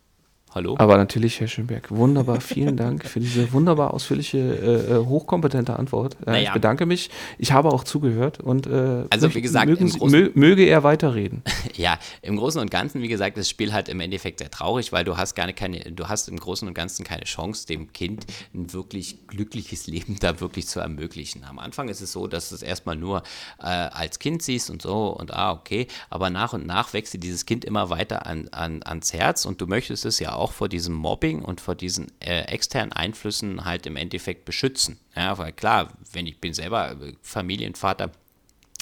Hallo? 0.54 0.76
Aber 0.78 0.96
natürlich, 0.96 1.40
Herr 1.40 1.48
Schönberg, 1.48 1.90
wunderbar. 1.90 2.40
Vielen 2.40 2.76
Dank 2.76 3.04
für 3.04 3.18
diese 3.18 3.52
wunderbar 3.52 3.92
ausführliche, 3.92 4.38
äh, 4.38 4.94
äh 4.94 5.04
hochkompetente 5.04 5.76
Antwort. 5.76 6.16
Äh, 6.24 6.30
naja. 6.30 6.42
Ich 6.42 6.52
bedanke 6.52 6.86
mich. 6.86 7.10
Ich 7.38 7.50
habe 7.50 7.70
auch 7.70 7.82
zugehört 7.82 8.38
und 8.38 8.68
äh, 8.68 9.04
also 9.10 9.34
wie 9.34 9.42
gesagt, 9.42 9.66
mögen, 9.66 10.30
möge 10.34 10.64
er 10.64 10.84
weiterreden. 10.84 11.42
ja, 11.74 11.98
im 12.22 12.36
Großen 12.36 12.60
und 12.60 12.70
Ganzen, 12.70 13.02
wie 13.02 13.08
gesagt, 13.08 13.36
das 13.36 13.48
Spiel 13.48 13.72
hat 13.72 13.88
im 13.88 13.98
Endeffekt 13.98 14.38
sehr 14.38 14.50
traurig, 14.50 14.92
weil 14.92 15.04
du 15.04 15.16
hast 15.16 15.34
gar 15.34 15.52
keine, 15.52 15.80
du 15.90 16.06
hast 16.06 16.28
im 16.28 16.38
Großen 16.38 16.68
und 16.68 16.74
Ganzen 16.74 17.04
keine 17.04 17.24
Chance, 17.24 17.66
dem 17.66 17.92
Kind 17.92 18.24
ein 18.54 18.72
wirklich 18.72 19.26
glückliches 19.26 19.86
Leben 19.88 20.18
da 20.20 20.38
wirklich 20.38 20.68
zu 20.68 20.78
ermöglichen. 20.78 21.42
Am 21.42 21.58
Anfang 21.58 21.88
ist 21.88 22.00
es 22.00 22.12
so, 22.12 22.28
dass 22.28 22.50
du 22.50 22.54
es 22.54 22.62
erstmal 22.62 22.94
nur 22.94 23.24
äh, 23.58 23.64
als 23.64 24.20
Kind 24.20 24.40
siehst 24.40 24.70
und 24.70 24.82
so 24.82 25.08
und 25.08 25.34
ah, 25.34 25.50
okay, 25.50 25.88
aber 26.10 26.30
nach 26.30 26.52
und 26.52 26.64
nach 26.64 26.92
wächst 26.92 27.12
dir 27.12 27.18
dieses 27.18 27.44
Kind 27.44 27.64
immer 27.64 27.90
weiter 27.90 28.24
an, 28.24 28.46
an, 28.52 28.84
ans 28.84 29.12
Herz 29.12 29.46
und 29.46 29.60
du 29.60 29.66
möchtest 29.66 30.04
es 30.04 30.20
ja 30.20 30.32
auch 30.32 30.43
auch 30.44 30.52
vor 30.52 30.68
diesem 30.68 30.94
Mobbing 30.94 31.40
und 31.40 31.62
vor 31.62 31.74
diesen 31.74 32.12
äh, 32.20 32.42
externen 32.42 32.92
Einflüssen 32.92 33.64
halt 33.64 33.86
im 33.86 33.96
Endeffekt 33.96 34.44
beschützen. 34.44 34.98
Ja, 35.16 35.38
weil 35.38 35.52
klar, 35.52 35.88
wenn 36.12 36.26
ich 36.26 36.38
bin 36.38 36.52
selber 36.52 36.92
äh, 36.92 37.14
Familienvater, 37.22 38.12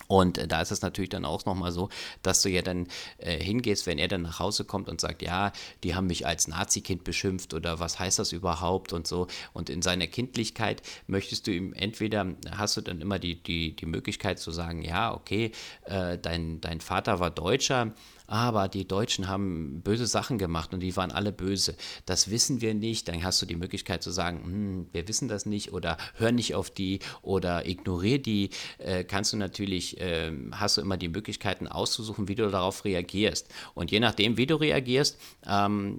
und 0.08 0.38
äh, 0.38 0.48
da 0.48 0.60
ist 0.60 0.72
es 0.72 0.82
natürlich 0.82 1.10
dann 1.10 1.24
auch 1.24 1.44
nochmal 1.44 1.70
so, 1.70 1.88
dass 2.22 2.42
du 2.42 2.50
ja 2.50 2.62
dann 2.62 2.88
äh, 3.18 3.38
hingehst, 3.38 3.86
wenn 3.86 3.98
er 3.98 4.08
dann 4.08 4.22
nach 4.22 4.40
Hause 4.40 4.64
kommt 4.64 4.88
und 4.88 5.00
sagt, 5.00 5.22
ja, 5.22 5.52
die 5.84 5.94
haben 5.94 6.08
mich 6.08 6.26
als 6.26 6.48
Nazi-Kind 6.48 7.04
beschimpft 7.04 7.54
oder 7.54 7.78
was 7.78 8.00
heißt 8.00 8.18
das 8.18 8.32
überhaupt 8.32 8.92
und 8.92 9.06
so. 9.06 9.28
Und 9.52 9.70
in 9.70 9.82
seiner 9.82 10.08
Kindlichkeit 10.08 10.82
möchtest 11.06 11.46
du 11.46 11.52
ihm 11.52 11.72
entweder, 11.74 12.26
hast 12.50 12.76
du 12.76 12.80
dann 12.80 13.00
immer 13.00 13.20
die, 13.20 13.42
die, 13.42 13.76
die 13.76 13.86
Möglichkeit 13.86 14.40
zu 14.40 14.50
sagen, 14.50 14.82
ja, 14.82 15.14
okay, 15.14 15.52
äh, 15.84 16.18
dein, 16.18 16.60
dein 16.60 16.80
Vater 16.80 17.20
war 17.20 17.30
Deutscher, 17.30 17.92
aber 18.26 18.68
die 18.68 18.86
Deutschen 18.86 19.28
haben 19.28 19.82
böse 19.82 20.06
Sachen 20.06 20.38
gemacht 20.38 20.72
und 20.72 20.80
die 20.80 20.96
waren 20.96 21.12
alle 21.12 21.32
böse. 21.32 21.76
Das 22.06 22.30
wissen 22.30 22.60
wir 22.60 22.74
nicht. 22.74 23.08
Dann 23.08 23.22
hast 23.22 23.42
du 23.42 23.46
die 23.46 23.56
Möglichkeit 23.56 24.02
zu 24.02 24.10
sagen, 24.10 24.42
hm, 24.44 24.86
wir 24.92 25.06
wissen 25.08 25.28
das 25.28 25.46
nicht 25.46 25.72
oder 25.72 25.96
hör 26.14 26.32
nicht 26.32 26.54
auf 26.54 26.70
die 26.70 27.00
oder 27.22 27.66
ignoriere 27.66 28.20
die. 28.20 28.50
Äh, 28.78 29.04
kannst 29.04 29.32
du 29.32 29.36
natürlich, 29.36 30.00
äh, 30.00 30.32
hast 30.52 30.76
du 30.76 30.80
immer 30.80 30.96
die 30.96 31.08
Möglichkeiten 31.08 31.66
auszusuchen, 31.66 32.28
wie 32.28 32.34
du 32.34 32.48
darauf 32.50 32.84
reagierst. 32.84 33.48
Und 33.74 33.90
je 33.90 34.00
nachdem, 34.00 34.36
wie 34.36 34.46
du 34.46 34.56
reagierst, 34.56 35.18
ähm, 35.46 35.98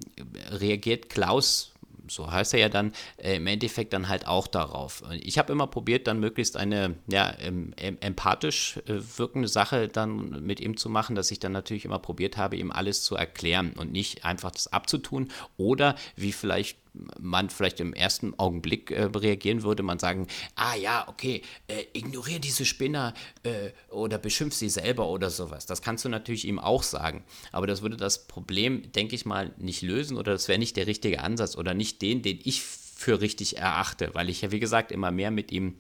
reagiert 0.51 1.09
Klaus 1.09 1.72
so 2.13 2.31
heißt 2.31 2.53
er 2.53 2.59
ja 2.59 2.69
dann, 2.69 2.93
äh, 3.17 3.35
im 3.35 3.47
Endeffekt 3.47 3.93
dann 3.93 4.09
halt 4.09 4.27
auch 4.27 4.47
darauf. 4.47 5.03
Ich 5.21 5.37
habe 5.37 5.51
immer 5.51 5.67
probiert, 5.67 6.07
dann 6.07 6.19
möglichst 6.19 6.57
eine 6.57 6.95
ja, 7.07 7.33
ähm, 7.39 7.73
empathisch 7.77 8.77
äh, 8.87 8.99
wirkende 9.17 9.47
Sache 9.47 9.87
dann 9.87 10.43
mit 10.45 10.59
ihm 10.59 10.77
zu 10.77 10.89
machen, 10.89 11.15
dass 11.15 11.31
ich 11.31 11.39
dann 11.39 11.51
natürlich 11.51 11.85
immer 11.85 11.99
probiert 11.99 12.37
habe, 12.37 12.55
ihm 12.55 12.71
alles 12.71 13.03
zu 13.03 13.15
erklären 13.15 13.73
und 13.73 13.91
nicht 13.91 14.25
einfach 14.25 14.51
das 14.51 14.71
abzutun 14.71 15.29
oder 15.57 15.95
wie 16.15 16.31
vielleicht 16.31 16.82
man 17.19 17.49
vielleicht 17.49 17.79
im 17.79 17.93
ersten 17.93 18.37
Augenblick 18.37 18.91
äh, 18.91 19.03
reagieren 19.03 19.63
würde, 19.63 19.83
man 19.83 19.99
sagen, 19.99 20.27
ah 20.55 20.75
ja, 20.75 21.07
okay, 21.07 21.41
äh, 21.67 21.83
ignoriere 21.93 22.39
diese 22.39 22.65
Spinner 22.65 23.13
äh, 23.43 23.71
oder 23.89 24.17
beschimpf 24.17 24.53
sie 24.53 24.69
selber 24.69 25.09
oder 25.09 25.29
sowas. 25.29 25.65
Das 25.65 25.81
kannst 25.81 26.05
du 26.05 26.09
natürlich 26.09 26.45
ihm 26.45 26.59
auch 26.59 26.83
sagen. 26.83 27.23
Aber 27.51 27.67
das 27.67 27.81
würde 27.81 27.97
das 27.97 28.27
Problem, 28.27 28.91
denke 28.91 29.15
ich 29.15 29.25
mal, 29.25 29.53
nicht 29.57 29.81
lösen 29.81 30.17
oder 30.17 30.33
das 30.33 30.47
wäre 30.47 30.59
nicht 30.59 30.77
der 30.77 30.87
richtige 30.87 31.21
Ansatz 31.21 31.55
oder 31.55 31.73
nicht 31.73 32.01
den, 32.01 32.21
den 32.21 32.39
ich 32.43 32.61
für 32.61 33.21
richtig 33.21 33.57
erachte, 33.57 34.11
weil 34.13 34.29
ich 34.29 34.41
ja, 34.41 34.51
wie 34.51 34.59
gesagt, 34.59 34.91
immer 34.91 35.11
mehr 35.11 35.31
mit 35.31 35.51
ihm 35.51 35.75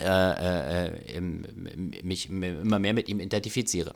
äh, 0.00 0.86
äh, 0.86 1.20
mich 1.20 2.28
immer 2.28 2.78
mehr 2.78 2.94
mit 2.94 3.08
ihm 3.08 3.20
identifiziere. 3.20 3.94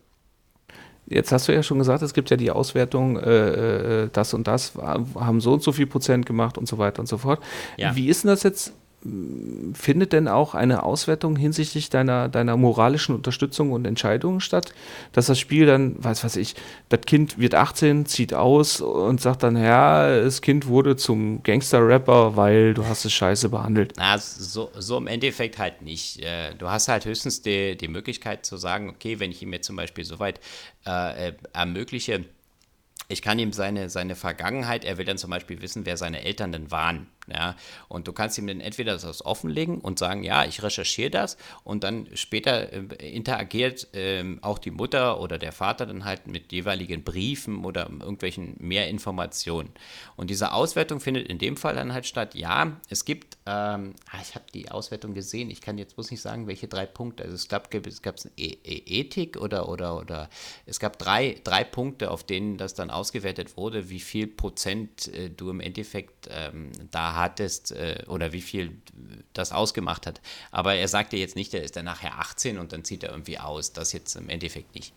Jetzt 1.11 1.33
hast 1.33 1.49
du 1.49 1.53
ja 1.53 1.63
schon 1.63 1.79
gesagt, 1.79 2.03
es 2.03 2.15
gibt 2.15 2.31
ja 2.31 2.37
die 2.37 2.51
Auswertung, 2.53 3.19
äh, 3.19 4.05
äh, 4.05 4.09
das 4.13 4.33
und 4.33 4.47
das 4.47 4.75
haben 4.77 5.41
so 5.41 5.53
und 5.53 5.63
so 5.63 5.73
viel 5.73 5.87
Prozent 5.87 6.25
gemacht 6.25 6.57
und 6.57 6.69
so 6.69 6.79
weiter 6.79 7.01
und 7.01 7.07
so 7.07 7.19
fort. 7.19 7.43
Ja. 7.77 7.95
Wie 7.97 8.09
ist 8.09 8.23
denn 8.23 8.29
das 8.29 8.45
jetzt 8.45 8.73
findet 9.03 10.13
denn 10.13 10.29
auch 10.29 10.55
eine 10.55 10.83
Auswertung 10.83 11.37
hinsichtlich 11.37 11.89
deiner, 11.89 12.29
deiner 12.29 12.59
moralischen 12.59 13.15
Unterstützung 13.15 13.73
und 13.73 13.87
Entscheidungen 13.87 14.41
statt? 14.41 14.75
Dass 15.13 15.27
das 15.27 15.39
Spiel 15.39 15.65
dann, 15.65 16.03
weiß 16.03 16.23
was 16.23 16.37
ich, 16.37 16.55
das 16.91 17.01
Kind 17.03 17.39
wird 17.39 17.55
18, 17.55 18.05
zieht 18.05 18.35
aus 18.35 18.83
und 18.83 19.21
sagt 19.21 19.43
dann, 19.43 19.57
ja, 19.57 20.21
das 20.21 20.43
Kind 20.43 20.67
wurde 20.67 20.97
zum 20.97 21.43
Gangster-Rapper, 21.43 22.37
weil 22.37 22.75
du 22.75 22.85
hast 22.85 23.07
es 23.07 23.13
scheiße 23.13 23.49
behandelt. 23.49 23.95
Na, 23.97 24.19
so, 24.19 24.71
so 24.77 24.99
im 24.99 25.07
Endeffekt 25.07 25.59
halt 25.59 25.81
nicht. 25.81 26.23
Äh, 26.23 26.55
du 26.57 26.69
hast 26.69 26.89
halt 26.89 27.07
höchstens 27.07 27.41
die, 27.41 27.77
die 27.77 27.89
Möglichkeit 27.89 28.45
zu 28.45 28.59
sagen, 28.59 28.91
okay, 28.91 29.19
wenn 29.19 29.31
ich 29.31 29.43
ihm 29.43 29.53
jetzt 29.55 29.67
zum 29.67 29.77
Beispiel 29.77 30.05
soweit 30.05 30.41
äh, 30.87 31.29
äh 31.29 31.33
ermögliche, 31.55 32.27
ich 33.11 33.23
kann 33.23 33.39
ihm 33.39 33.53
seine, 33.53 33.91
seine 33.91 34.15
Vergangenheit, 34.15 34.85
er 34.85 34.97
will 34.97 35.05
dann 35.05 35.19
zum 35.19 35.31
Beispiel 35.31 35.61
wissen, 35.61 35.85
wer 35.85 35.97
seine 35.97 36.23
Eltern 36.23 36.53
denn 36.53 36.71
waren. 36.71 37.09
Ja? 37.33 37.57
Und 37.89 38.09
du 38.09 38.13
kannst 38.13 38.39
ihm 38.39 38.47
dann 38.47 38.61
entweder 38.61 38.93
das 38.93 39.25
offenlegen 39.25 39.79
und 39.79 39.99
sagen, 39.99 40.23
ja, 40.23 40.45
ich 40.45 40.63
recherchiere 40.63 41.11
das 41.11 41.37
und 41.65 41.85
dann 41.85 42.09
später 42.15 42.73
äh, 42.73 43.11
interagiert 43.11 43.93
äh, 43.95 44.25
auch 44.43 44.59
die 44.59 44.71
Mutter 44.71 45.21
oder 45.21 45.39
der 45.39 45.53
Vater 45.53 45.87
dann 45.87 46.05
halt 46.05 46.27
mit 46.27 46.53
jeweiligen 46.53 47.05
Briefen 47.05 47.65
oder 47.65 47.89
irgendwelchen 47.91 48.57
mehr 48.59 48.89
Informationen. 48.89 49.71
Und 50.17 50.31
diese 50.31 50.53
Auswertung 50.53 51.01
findet 51.01 51.29
in 51.29 51.39
dem 51.39 51.57
Fall 51.57 51.75
dann 51.75 51.93
halt 51.93 52.07
statt, 52.07 52.35
ja, 52.35 52.81
es 52.89 53.05
gibt, 53.05 53.39
ähm, 53.47 53.95
ah, 54.11 54.19
ich 54.21 54.35
habe 54.35 54.45
die 54.53 54.71
Auswertung 54.71 55.15
gesehen, 55.15 55.51
ich 55.51 55.61
kann 55.61 55.79
jetzt 55.79 55.95
bloß 55.95 56.11
nicht 56.11 56.21
sagen, 56.21 56.47
welche 56.47 56.69
drei 56.69 56.87
Punkte, 56.87 57.25
also 57.25 57.35
es 57.35 57.49
gab, 57.49 57.73
es 57.75 58.03
gab 58.03 58.17
e 58.37 58.57
e 58.65 59.01
Ethik 59.01 59.37
oder, 59.37 59.69
oder, 59.69 59.97
oder 59.97 60.29
es 60.67 60.81
gab 60.81 60.99
drei, 60.99 61.41
drei 61.45 61.65
Punkte, 61.65 62.11
auf 62.11 62.25
denen 62.25 62.57
das 62.57 62.75
dann 62.75 62.91
ausgewertet 62.91 63.57
wurde, 63.57 63.91
wie 63.91 64.01
viel 64.01 64.27
Prozent 64.27 65.09
äh, 65.09 65.31
du 65.31 65.51
im 65.51 65.61
Endeffekt 65.61 66.29
ähm, 66.31 66.73
da 66.91 67.15
hattest 67.21 67.73
äh, 67.73 68.05
oder 68.09 68.33
wie 68.33 68.41
viel 68.41 68.73
das 69.33 69.53
ausgemacht 69.53 70.07
hat. 70.07 70.21
Aber 70.51 70.75
er 70.75 70.89
sagt 70.89 71.13
dir 71.13 71.19
jetzt 71.19 71.37
nicht, 71.37 71.55
er 71.55 71.63
ist 71.63 71.77
dann 71.77 71.85
nachher 71.85 72.19
18 72.19 72.59
und 72.59 72.73
dann 72.73 72.85
zieht 72.85 73.05
er 73.05 73.11
irgendwie 73.11 73.39
aus. 73.39 73.73
Das 73.73 73.93
jetzt 73.93 74.17
im 74.17 74.29
Endeffekt 74.29 74.75
nicht. 74.75 74.93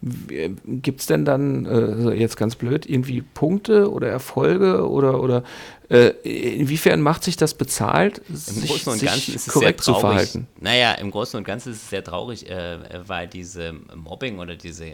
Gibt 0.00 1.00
es 1.00 1.06
denn 1.06 1.24
dann, 1.24 1.64
äh, 1.64 2.12
jetzt 2.14 2.36
ganz 2.36 2.56
blöd, 2.56 2.86
irgendwie 2.86 3.22
Punkte 3.22 3.90
oder 3.90 4.08
Erfolge 4.08 4.88
oder, 4.88 5.20
oder 5.20 5.44
äh, 5.88 6.08
inwiefern 6.56 7.00
macht 7.00 7.22
sich 7.22 7.36
das 7.36 7.54
bezahlt, 7.54 8.20
Im 8.28 8.36
sich, 8.36 8.68
Großen 8.68 8.92
und 8.92 9.02
Ganzen 9.02 9.34
ist 9.34 9.46
es 9.46 9.52
korrekt 9.52 9.84
sehr 9.84 9.94
traurig. 9.94 10.00
zu 10.00 10.00
verhalten? 10.00 10.48
Naja, 10.60 10.92
im 10.94 11.10
Großen 11.12 11.38
und 11.38 11.44
Ganzen 11.44 11.72
ist 11.72 11.82
es 11.82 11.90
sehr 11.90 12.02
traurig, 12.02 12.50
äh, 12.50 12.78
weil 13.06 13.28
diese 13.28 13.74
Mobbing 13.94 14.40
oder 14.40 14.56
diese 14.56 14.86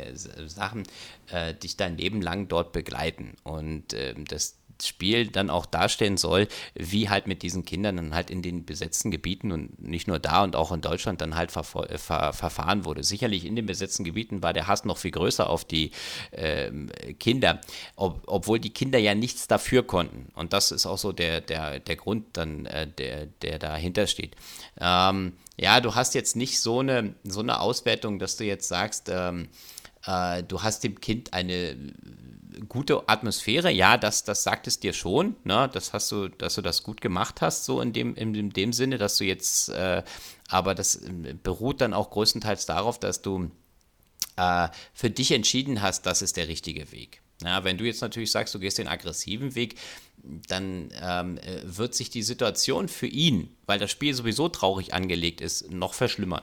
Sachen 0.46 0.82
äh, 1.30 1.54
dich 1.54 1.76
dein 1.78 1.96
Leben 1.96 2.20
lang 2.20 2.48
dort 2.48 2.72
begleiten. 2.72 3.34
Und 3.44 3.94
ähm, 3.94 4.26
das 4.26 4.57
Spiel 4.82 5.26
dann 5.26 5.50
auch 5.50 5.66
darstellen 5.66 6.16
soll, 6.16 6.48
wie 6.74 7.08
halt 7.08 7.26
mit 7.26 7.42
diesen 7.42 7.64
Kindern 7.64 7.96
dann 7.96 8.14
halt 8.14 8.30
in 8.30 8.42
den 8.42 8.64
besetzten 8.64 9.10
Gebieten 9.10 9.52
und 9.52 9.80
nicht 9.82 10.08
nur 10.08 10.18
da 10.18 10.44
und 10.44 10.56
auch 10.56 10.72
in 10.72 10.80
Deutschland 10.80 11.20
dann 11.20 11.34
halt 11.34 11.50
ver 11.50 11.64
ver 11.64 12.32
verfahren 12.32 12.84
wurde. 12.84 13.02
Sicherlich 13.02 13.44
in 13.44 13.56
den 13.56 13.66
besetzten 13.66 14.04
Gebieten 14.04 14.42
war 14.42 14.52
der 14.52 14.66
Hass 14.66 14.84
noch 14.84 14.98
viel 14.98 15.10
größer 15.10 15.48
auf 15.48 15.64
die 15.64 15.90
äh, 16.30 16.70
Kinder, 17.18 17.60
ob, 17.96 18.22
obwohl 18.26 18.58
die 18.58 18.70
Kinder 18.70 18.98
ja 18.98 19.14
nichts 19.14 19.46
dafür 19.48 19.86
konnten. 19.86 20.32
Und 20.34 20.52
das 20.52 20.70
ist 20.70 20.86
auch 20.86 20.98
so 20.98 21.12
der, 21.12 21.40
der, 21.40 21.80
der 21.80 21.96
Grund 21.96 22.36
dann, 22.36 22.66
äh, 22.66 22.86
der, 22.86 23.26
der 23.26 23.58
dahinter 23.58 24.06
steht. 24.06 24.36
Ähm, 24.80 25.32
ja, 25.56 25.80
du 25.80 25.94
hast 25.94 26.14
jetzt 26.14 26.36
nicht 26.36 26.60
so 26.60 26.80
eine, 26.80 27.14
so 27.24 27.40
eine 27.40 27.60
Auswertung, 27.60 28.18
dass 28.18 28.36
du 28.36 28.44
jetzt 28.44 28.68
sagst, 28.68 29.08
ähm, 29.12 29.48
äh, 30.06 30.42
du 30.42 30.62
hast 30.62 30.84
dem 30.84 31.00
Kind 31.00 31.32
eine 31.32 31.76
gute 32.68 33.08
Atmosphäre, 33.08 33.70
ja, 33.70 33.96
das, 33.96 34.24
das 34.24 34.42
sagt 34.42 34.66
es 34.66 34.80
dir 34.80 34.92
schon, 34.92 35.36
ne? 35.44 35.68
Das 35.72 35.92
hast 35.92 36.10
du, 36.12 36.28
dass 36.28 36.54
du 36.54 36.62
das 36.62 36.82
gut 36.82 37.00
gemacht 37.00 37.40
hast, 37.40 37.64
so 37.64 37.80
in 37.80 37.92
dem, 37.92 38.14
in, 38.14 38.50
dem 38.50 38.72
Sinne, 38.72 38.98
dass 38.98 39.16
du 39.16 39.24
jetzt, 39.24 39.68
äh, 39.70 40.02
aber 40.48 40.74
das 40.74 40.96
äh, 40.96 41.34
beruht 41.42 41.80
dann 41.80 41.94
auch 41.94 42.10
größtenteils 42.10 42.66
darauf, 42.66 42.98
dass 42.98 43.22
du 43.22 43.50
äh, 44.36 44.68
für 44.94 45.10
dich 45.10 45.32
entschieden 45.32 45.82
hast, 45.82 46.06
das 46.06 46.22
ist 46.22 46.36
der 46.36 46.48
richtige 46.48 46.92
Weg. 46.92 47.20
Ja, 47.44 47.62
wenn 47.64 47.78
du 47.78 47.84
jetzt 47.84 48.00
natürlich 48.00 48.32
sagst, 48.32 48.54
du 48.54 48.58
gehst 48.58 48.78
den 48.78 48.88
aggressiven 48.88 49.54
Weg, 49.54 49.76
dann 50.48 50.88
ähm, 51.00 51.38
äh, 51.38 51.60
wird 51.64 51.94
sich 51.94 52.10
die 52.10 52.22
Situation 52.22 52.88
für 52.88 53.06
ihn, 53.06 53.48
weil 53.66 53.78
das 53.78 53.90
Spiel 53.90 54.12
sowieso 54.14 54.48
traurig 54.48 54.92
angelegt 54.92 55.40
ist, 55.40 55.70
noch 55.70 55.94
verschlimmern. 55.94 56.42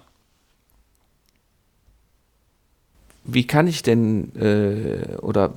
Wie 3.25 3.45
kann 3.45 3.67
ich 3.67 3.81
denn 3.81 4.33
äh, 4.35 5.17
oder 5.17 5.53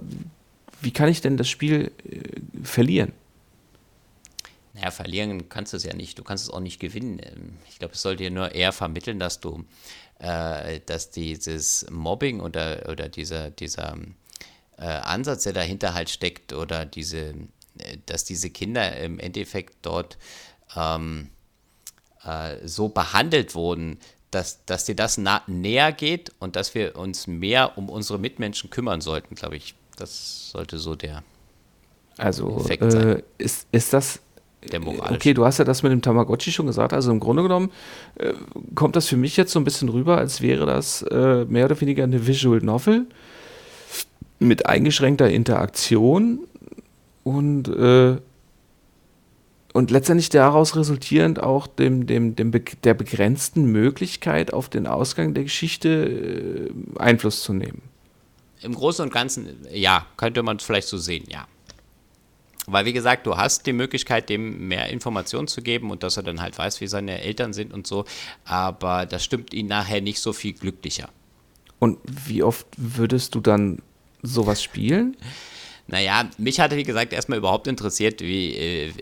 wie 0.80 0.92
kann 0.92 1.08
ich 1.08 1.20
denn 1.20 1.36
das 1.36 1.48
Spiel 1.48 1.92
äh, 2.08 2.64
verlieren? 2.64 3.12
Naja, 4.74 4.90
verlieren 4.90 5.48
kannst 5.48 5.72
du 5.72 5.76
es 5.76 5.84
ja 5.84 5.94
nicht. 5.94 6.18
Du 6.18 6.22
kannst 6.22 6.44
es 6.44 6.50
auch 6.50 6.60
nicht 6.60 6.78
gewinnen. 6.78 7.20
Ähm, 7.22 7.58
ich 7.68 7.78
glaube, 7.78 7.94
es 7.94 8.02
soll 8.02 8.16
dir 8.16 8.30
nur 8.30 8.54
eher 8.54 8.72
vermitteln, 8.72 9.18
dass 9.18 9.40
du, 9.40 9.64
äh, 10.18 10.80
dass 10.86 11.10
dieses 11.10 11.86
Mobbing 11.90 12.40
oder, 12.40 12.88
oder 12.88 13.08
dieser, 13.08 13.50
dieser 13.50 13.96
äh, 14.76 14.84
Ansatz, 14.84 15.44
der 15.44 15.52
dahinter 15.52 15.94
halt 15.94 16.10
steckt, 16.10 16.52
oder 16.52 16.84
diese, 16.84 17.34
äh, 17.78 17.98
dass 18.06 18.24
diese 18.24 18.50
Kinder 18.50 18.96
im 18.98 19.18
Endeffekt 19.18 19.78
dort 19.82 20.16
ähm, 20.76 21.30
äh, 22.24 22.56
so 22.66 22.88
behandelt 22.88 23.54
wurden, 23.54 23.98
dass, 24.30 24.64
dass 24.66 24.84
dir 24.84 24.94
das 24.94 25.18
näher 25.46 25.92
geht 25.92 26.32
und 26.38 26.54
dass 26.54 26.74
wir 26.74 26.96
uns 26.96 27.26
mehr 27.26 27.78
um 27.78 27.88
unsere 27.88 28.18
Mitmenschen 28.18 28.70
kümmern 28.70 29.00
sollten, 29.00 29.34
glaube 29.34 29.56
ich. 29.56 29.74
Das 29.98 30.50
sollte 30.50 30.78
so 30.78 30.94
der 30.94 31.22
also 32.18 32.64
äh, 32.68 33.22
ist, 33.38 33.68
ist 33.70 33.92
das 33.92 34.20
der 34.72 34.80
moralische. 34.80 35.14
Okay, 35.14 35.34
du 35.34 35.44
hast 35.44 35.58
ja 35.58 35.64
das 35.64 35.82
mit 35.84 35.92
dem 35.92 36.02
Tamagotchi 36.02 36.50
schon 36.50 36.66
gesagt. 36.66 36.92
Also 36.92 37.12
im 37.12 37.20
Grunde 37.20 37.44
genommen 37.44 37.70
äh, 38.16 38.32
kommt 38.74 38.96
das 38.96 39.06
für 39.06 39.16
mich 39.16 39.36
jetzt 39.36 39.52
so 39.52 39.60
ein 39.60 39.64
bisschen 39.64 39.88
rüber, 39.88 40.18
als 40.18 40.40
wäre 40.40 40.66
das 40.66 41.02
äh, 41.02 41.44
mehr 41.44 41.66
oder 41.66 41.80
weniger 41.80 42.02
eine 42.04 42.26
Visual 42.26 42.58
Novel 42.58 43.06
mit 44.40 44.66
eingeschränkter 44.66 45.30
Interaktion 45.30 46.40
und, 47.22 47.68
äh, 47.68 48.16
und 49.72 49.90
letztendlich 49.90 50.28
daraus 50.28 50.74
resultierend 50.74 51.40
auch 51.40 51.68
dem, 51.68 52.06
dem, 52.06 52.34
dem 52.34 52.50
Be 52.50 52.62
der 52.82 52.94
begrenzten 52.94 53.66
Möglichkeit, 53.66 54.52
auf 54.52 54.68
den 54.68 54.88
Ausgang 54.88 55.34
der 55.34 55.44
Geschichte 55.44 56.68
äh, 56.68 56.98
Einfluss 56.98 57.42
zu 57.42 57.52
nehmen. 57.52 57.82
Im 58.62 58.74
Großen 58.74 59.04
und 59.04 59.12
Ganzen, 59.12 59.66
ja, 59.72 60.06
könnte 60.16 60.42
man 60.42 60.56
es 60.56 60.64
vielleicht 60.64 60.88
so 60.88 60.98
sehen, 60.98 61.24
ja. 61.28 61.46
Weil, 62.70 62.84
wie 62.84 62.92
gesagt, 62.92 63.26
du 63.26 63.36
hast 63.36 63.64
die 63.66 63.72
Möglichkeit, 63.72 64.28
dem 64.28 64.68
mehr 64.68 64.90
Informationen 64.90 65.48
zu 65.48 65.62
geben 65.62 65.90
und 65.90 66.02
dass 66.02 66.18
er 66.18 66.22
dann 66.22 66.42
halt 66.42 66.58
weiß, 66.58 66.82
wie 66.82 66.86
seine 66.86 67.22
Eltern 67.22 67.54
sind 67.54 67.72
und 67.72 67.86
so. 67.86 68.04
Aber 68.44 69.06
das 69.06 69.24
stimmt 69.24 69.54
ihn 69.54 69.68
nachher 69.68 70.02
nicht 70.02 70.20
so 70.20 70.34
viel 70.34 70.52
glücklicher. 70.52 71.08
Und 71.78 71.98
wie 72.04 72.42
oft 72.42 72.66
würdest 72.76 73.34
du 73.34 73.40
dann 73.40 73.80
sowas 74.22 74.62
spielen? 74.62 75.16
Naja, 75.86 76.28
mich 76.36 76.60
hatte, 76.60 76.76
wie 76.76 76.82
gesagt, 76.82 77.14
erstmal 77.14 77.38
überhaupt 77.38 77.66
interessiert, 77.66 78.20
wie 78.20 78.54
äh, 78.54 78.92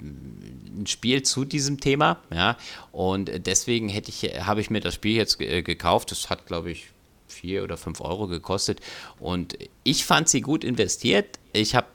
ein 0.00 0.86
Spiel 0.88 1.22
zu 1.22 1.44
diesem 1.44 1.78
Thema. 1.78 2.18
Ja, 2.34 2.56
und 2.90 3.30
deswegen 3.46 3.88
hätte 3.88 4.10
ich, 4.10 4.22
habe 4.44 4.60
ich 4.60 4.68
mir 4.68 4.80
das 4.80 4.94
Spiel 4.94 5.14
jetzt 5.14 5.40
äh, 5.40 5.62
gekauft. 5.62 6.10
Das 6.10 6.28
hat, 6.28 6.46
glaube 6.46 6.72
ich, 6.72 6.86
vier 7.32 7.64
oder 7.64 7.76
fünf 7.76 8.00
Euro 8.00 8.26
gekostet. 8.26 8.80
Und 9.18 9.56
ich 9.84 10.04
fand 10.04 10.28
sie 10.28 10.40
gut 10.40 10.64
investiert. 10.64 11.38
Ich 11.52 11.74
habe 11.74 11.88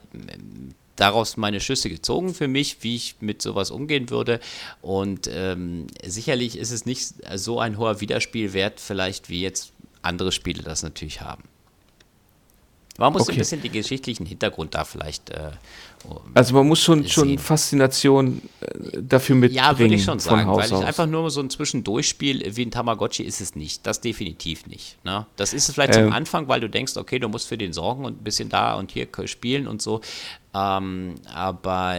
daraus 0.96 1.36
meine 1.36 1.60
Schlüsse 1.60 1.88
gezogen 1.88 2.34
für 2.34 2.48
mich, 2.48 2.78
wie 2.82 2.96
ich 2.96 3.16
mit 3.20 3.40
sowas 3.40 3.70
umgehen 3.70 4.10
würde. 4.10 4.40
Und 4.82 5.28
ähm, 5.32 5.86
sicherlich 6.04 6.58
ist 6.58 6.70
es 6.70 6.86
nicht 6.86 7.14
so 7.36 7.60
ein 7.60 7.78
hoher 7.78 8.00
Wiederspielwert, 8.00 8.80
vielleicht 8.80 9.28
wie 9.28 9.42
jetzt 9.42 9.72
andere 10.02 10.32
Spiele 10.32 10.62
das 10.62 10.82
natürlich 10.82 11.20
haben. 11.20 11.44
Man 12.98 13.12
muss 13.12 13.22
okay. 13.22 13.32
ein 13.32 13.38
bisschen 13.38 13.62
den 13.62 13.72
geschichtlichen 13.72 14.26
Hintergrund 14.26 14.74
da 14.74 14.84
vielleicht. 14.84 15.30
Äh, 15.30 15.52
also 16.34 16.54
man 16.54 16.66
muss 16.66 16.80
schon, 16.80 17.06
schon 17.08 17.38
Faszination 17.38 18.42
äh, 18.60 19.02
dafür 19.02 19.36
mitbringen. 19.36 19.64
Ja, 19.64 19.78
würde 19.78 19.94
ich 19.94 20.04
schon 20.04 20.18
sagen, 20.18 20.50
weil 20.54 20.66
ich 20.66 20.72
einfach 20.72 21.06
nur 21.06 21.30
so 21.30 21.40
ein 21.40 21.50
Zwischendurchspiel 21.50 22.44
wie 22.56 22.64
ein 22.64 22.70
Tamagotchi 22.70 23.22
ist 23.22 23.40
es 23.40 23.56
nicht. 23.56 23.86
Das 23.86 24.00
definitiv 24.00 24.66
nicht. 24.66 24.96
Ne? 25.04 25.26
Das 25.36 25.52
ist 25.52 25.68
es 25.68 25.74
vielleicht 25.74 25.96
ähm. 25.96 26.04
zum 26.04 26.12
Anfang, 26.12 26.48
weil 26.48 26.60
du 26.60 26.68
denkst, 26.68 26.96
okay, 26.96 27.18
du 27.18 27.28
musst 27.28 27.48
für 27.48 27.58
den 27.58 27.72
sorgen 27.72 28.04
und 28.04 28.20
ein 28.20 28.24
bisschen 28.24 28.48
da 28.48 28.74
und 28.74 28.92
hier 28.92 29.08
spielen 29.26 29.66
und 29.66 29.82
so. 29.82 30.00
Ähm, 30.58 31.16
aber 31.32 31.98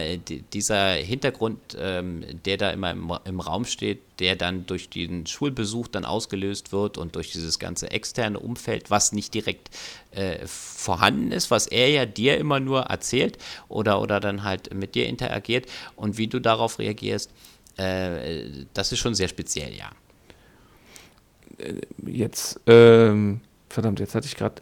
dieser 0.52 0.94
Hintergrund, 0.94 1.58
ähm, 1.78 2.24
der 2.44 2.56
da 2.56 2.70
immer 2.70 2.90
im, 2.90 3.12
im, 3.24 3.40
Raum 3.40 3.64
steht, 3.64 4.00
der 4.18 4.36
dann 4.36 4.66
durch 4.66 4.90
den 4.90 5.26
Schulbesuch 5.26 5.88
dann 5.88 6.04
ausgelöst 6.04 6.72
wird 6.72 6.98
und 6.98 7.14
durch 7.14 7.32
dieses 7.32 7.58
ganze 7.58 7.90
externe 7.90 8.38
Umfeld, 8.38 8.90
was 8.90 9.12
nicht 9.12 9.32
direkt 9.34 9.70
äh, 10.10 10.46
vorhanden 10.46 11.32
ist, 11.32 11.50
was 11.50 11.66
er 11.68 11.90
ja 11.90 12.06
dir 12.06 12.38
immer 12.38 12.60
nur 12.60 12.82
erzählt 12.82 13.38
oder, 13.68 14.00
oder 14.00 14.20
dann 14.20 14.42
halt 14.42 14.74
mit 14.74 14.94
dir 14.94 15.06
interagiert 15.06 15.66
und 15.96 16.18
wie 16.18 16.26
du 16.26 16.40
darauf 16.40 16.78
reagierst, 16.78 17.30
äh, 17.76 18.64
das 18.74 18.92
ist 18.92 18.98
schon 18.98 19.14
sehr 19.14 19.28
speziell, 19.28 19.74
ja. 19.74 19.90
Äh, 21.58 21.80
jetzt, 22.06 22.60
ähm, 22.66 23.40
verdammt, 23.68 24.00
jetzt 24.00 24.14
hatte 24.14 24.26
ich 24.26 24.36
gerade 24.36 24.60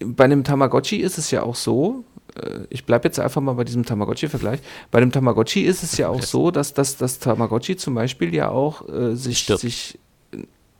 bei 0.00 0.24
einem 0.24 0.44
Tamagotchi 0.44 0.96
ist 0.96 1.18
es 1.18 1.30
ja 1.30 1.42
auch 1.42 1.54
so, 1.54 2.04
äh, 2.36 2.60
ich 2.70 2.84
bleibe 2.84 3.08
jetzt 3.08 3.18
einfach 3.20 3.40
mal 3.40 3.54
bei 3.54 3.64
diesem 3.64 3.84
Tamagotchi-Vergleich. 3.84 4.60
Bei 4.90 5.00
dem 5.00 5.12
Tamagotchi 5.12 5.62
ist 5.62 5.82
es 5.82 5.96
ja 5.96 6.08
auch 6.08 6.22
so, 6.22 6.50
dass, 6.50 6.74
dass 6.74 6.96
das 6.96 7.18
Tamagotchi 7.18 7.76
zum 7.76 7.94
Beispiel 7.94 8.34
ja 8.34 8.50
auch 8.50 8.88
äh, 8.88 9.14
sich, 9.14 9.46
sich 9.46 9.98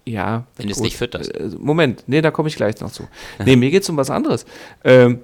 ja. 0.05 0.47
Wenn 0.57 0.67
du 0.67 0.73
es 0.73 0.81
nicht 0.81 0.97
fütterst. 0.97 1.35
Äh, 1.35 1.51
Moment, 1.59 2.05
nee, 2.07 2.21
da 2.21 2.31
komme 2.31 2.49
ich 2.49 2.57
gleich 2.57 2.81
noch 2.81 2.93
zu. 2.93 3.09
nee, 3.45 3.57
mir 3.57 3.71
geht 3.71 3.83
es 3.83 3.89
um 3.89 3.97
was 3.97 4.11
anderes. 4.11 4.45
Ähm, 4.83 5.21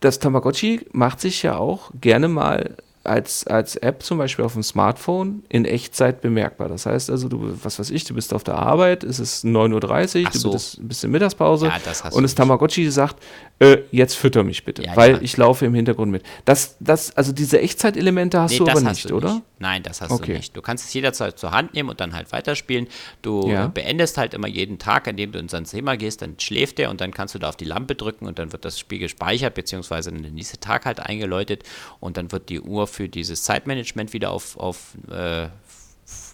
das 0.00 0.18
Tamagotchi 0.18 0.86
macht 0.92 1.20
sich 1.20 1.42
ja 1.42 1.56
auch 1.56 1.90
gerne 2.00 2.28
mal 2.28 2.76
als, 3.06 3.46
als 3.46 3.76
App 3.76 4.02
zum 4.02 4.18
Beispiel 4.18 4.44
auf 4.44 4.54
dem 4.54 4.62
Smartphone 4.62 5.44
in 5.48 5.64
Echtzeit 5.64 6.20
bemerkbar. 6.20 6.68
Das 6.68 6.86
heißt 6.86 7.10
also, 7.10 7.28
du, 7.28 7.58
was 7.62 7.78
weiß 7.78 7.90
ich, 7.90 8.04
du 8.04 8.14
bist 8.14 8.34
auf 8.34 8.44
der 8.44 8.56
Arbeit, 8.56 9.04
es 9.04 9.18
ist 9.18 9.44
9.30 9.44 10.24
Uhr, 10.24 10.32
so. 10.32 10.48
du 10.48 10.52
bist, 10.54 10.88
bist 10.88 11.04
in 11.04 11.10
Mittagspause 11.10 11.66
ja, 11.66 11.78
das 11.84 12.02
und 12.12 12.22
das 12.22 12.34
Tamagotchi 12.34 12.90
sagt, 12.90 13.22
äh, 13.58 13.78
jetzt 13.90 14.14
fütter 14.14 14.42
mich 14.44 14.64
bitte, 14.64 14.82
ja, 14.82 14.94
weil 14.96 15.12
ja. 15.12 15.18
ich 15.22 15.36
laufe 15.36 15.64
im 15.64 15.74
Hintergrund 15.74 16.12
mit. 16.12 16.22
Das, 16.44 16.76
das, 16.80 17.16
also 17.16 17.32
diese 17.32 17.60
Echtzeitelemente 17.60 18.40
hast 18.40 18.52
nee, 18.52 18.58
du 18.58 18.68
aber 18.68 18.80
nicht, 18.80 19.08
du 19.08 19.16
oder? 19.16 19.34
Nicht. 19.34 19.44
Nein, 19.58 19.82
das 19.82 20.02
hast 20.02 20.10
okay. 20.10 20.32
du 20.32 20.38
nicht. 20.38 20.56
Du 20.56 20.60
kannst 20.60 20.84
es 20.84 20.92
jederzeit 20.92 21.38
zur 21.38 21.52
Hand 21.52 21.72
nehmen 21.72 21.88
und 21.88 21.98
dann 21.98 22.12
halt 22.12 22.30
weiterspielen. 22.32 22.88
Du 23.22 23.40
beendest 23.72 24.18
halt 24.18 24.34
immer 24.34 24.48
jeden 24.48 24.78
Tag, 24.78 25.08
an 25.08 25.16
dem 25.16 25.32
du 25.32 25.38
in 25.38 25.48
sein 25.48 25.64
Zimmer 25.64 25.96
gehst, 25.96 26.20
dann 26.20 26.38
schläft 26.38 26.78
er 26.78 26.90
und 26.90 27.00
dann 27.00 27.12
kannst 27.12 27.34
du 27.34 27.38
da 27.38 27.48
auf 27.48 27.56
die 27.56 27.64
Lampe 27.64 27.94
drücken 27.94 28.26
und 28.26 28.38
dann 28.38 28.52
wird 28.52 28.66
das 28.66 28.78
Spiel 28.78 28.98
gespeichert, 28.98 29.54
beziehungsweise 29.54 30.12
der 30.12 30.30
nächste 30.30 30.60
Tag 30.60 30.84
halt 30.84 31.00
eingeläutet 31.00 31.62
und 32.00 32.18
dann 32.18 32.32
wird 32.32 32.50
die 32.50 32.60
Uhr 32.60 32.86
für 32.96 33.08
dieses 33.10 33.42
Zeitmanagement 33.42 34.14
wieder 34.14 34.30
auf, 34.30 34.56
auf 34.56 34.96
äh, 35.10 35.48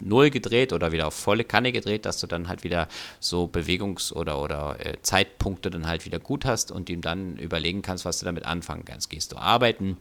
Null 0.00 0.30
gedreht 0.30 0.72
oder 0.72 0.92
wieder 0.92 1.08
auf 1.08 1.14
volle 1.14 1.44
Kanne 1.44 1.72
gedreht, 1.72 2.04
dass 2.04 2.20
du 2.20 2.26
dann 2.26 2.46
halt 2.46 2.62
wieder 2.62 2.88
so 3.20 3.46
Bewegungs- 3.46 4.12
oder, 4.12 4.40
oder 4.40 4.76
äh, 4.78 5.00
Zeitpunkte 5.02 5.70
dann 5.70 5.88
halt 5.88 6.04
wieder 6.06 6.20
gut 6.20 6.44
hast 6.44 6.70
und 6.70 6.88
ihm 6.88 7.00
dann 7.00 7.36
überlegen 7.36 7.82
kannst, 7.82 8.04
was 8.04 8.18
du 8.18 8.26
damit 8.26 8.44
anfangen 8.44 8.84
kannst. 8.84 9.10
Gehst 9.10 9.32
du 9.32 9.38
arbeiten? 9.38 9.96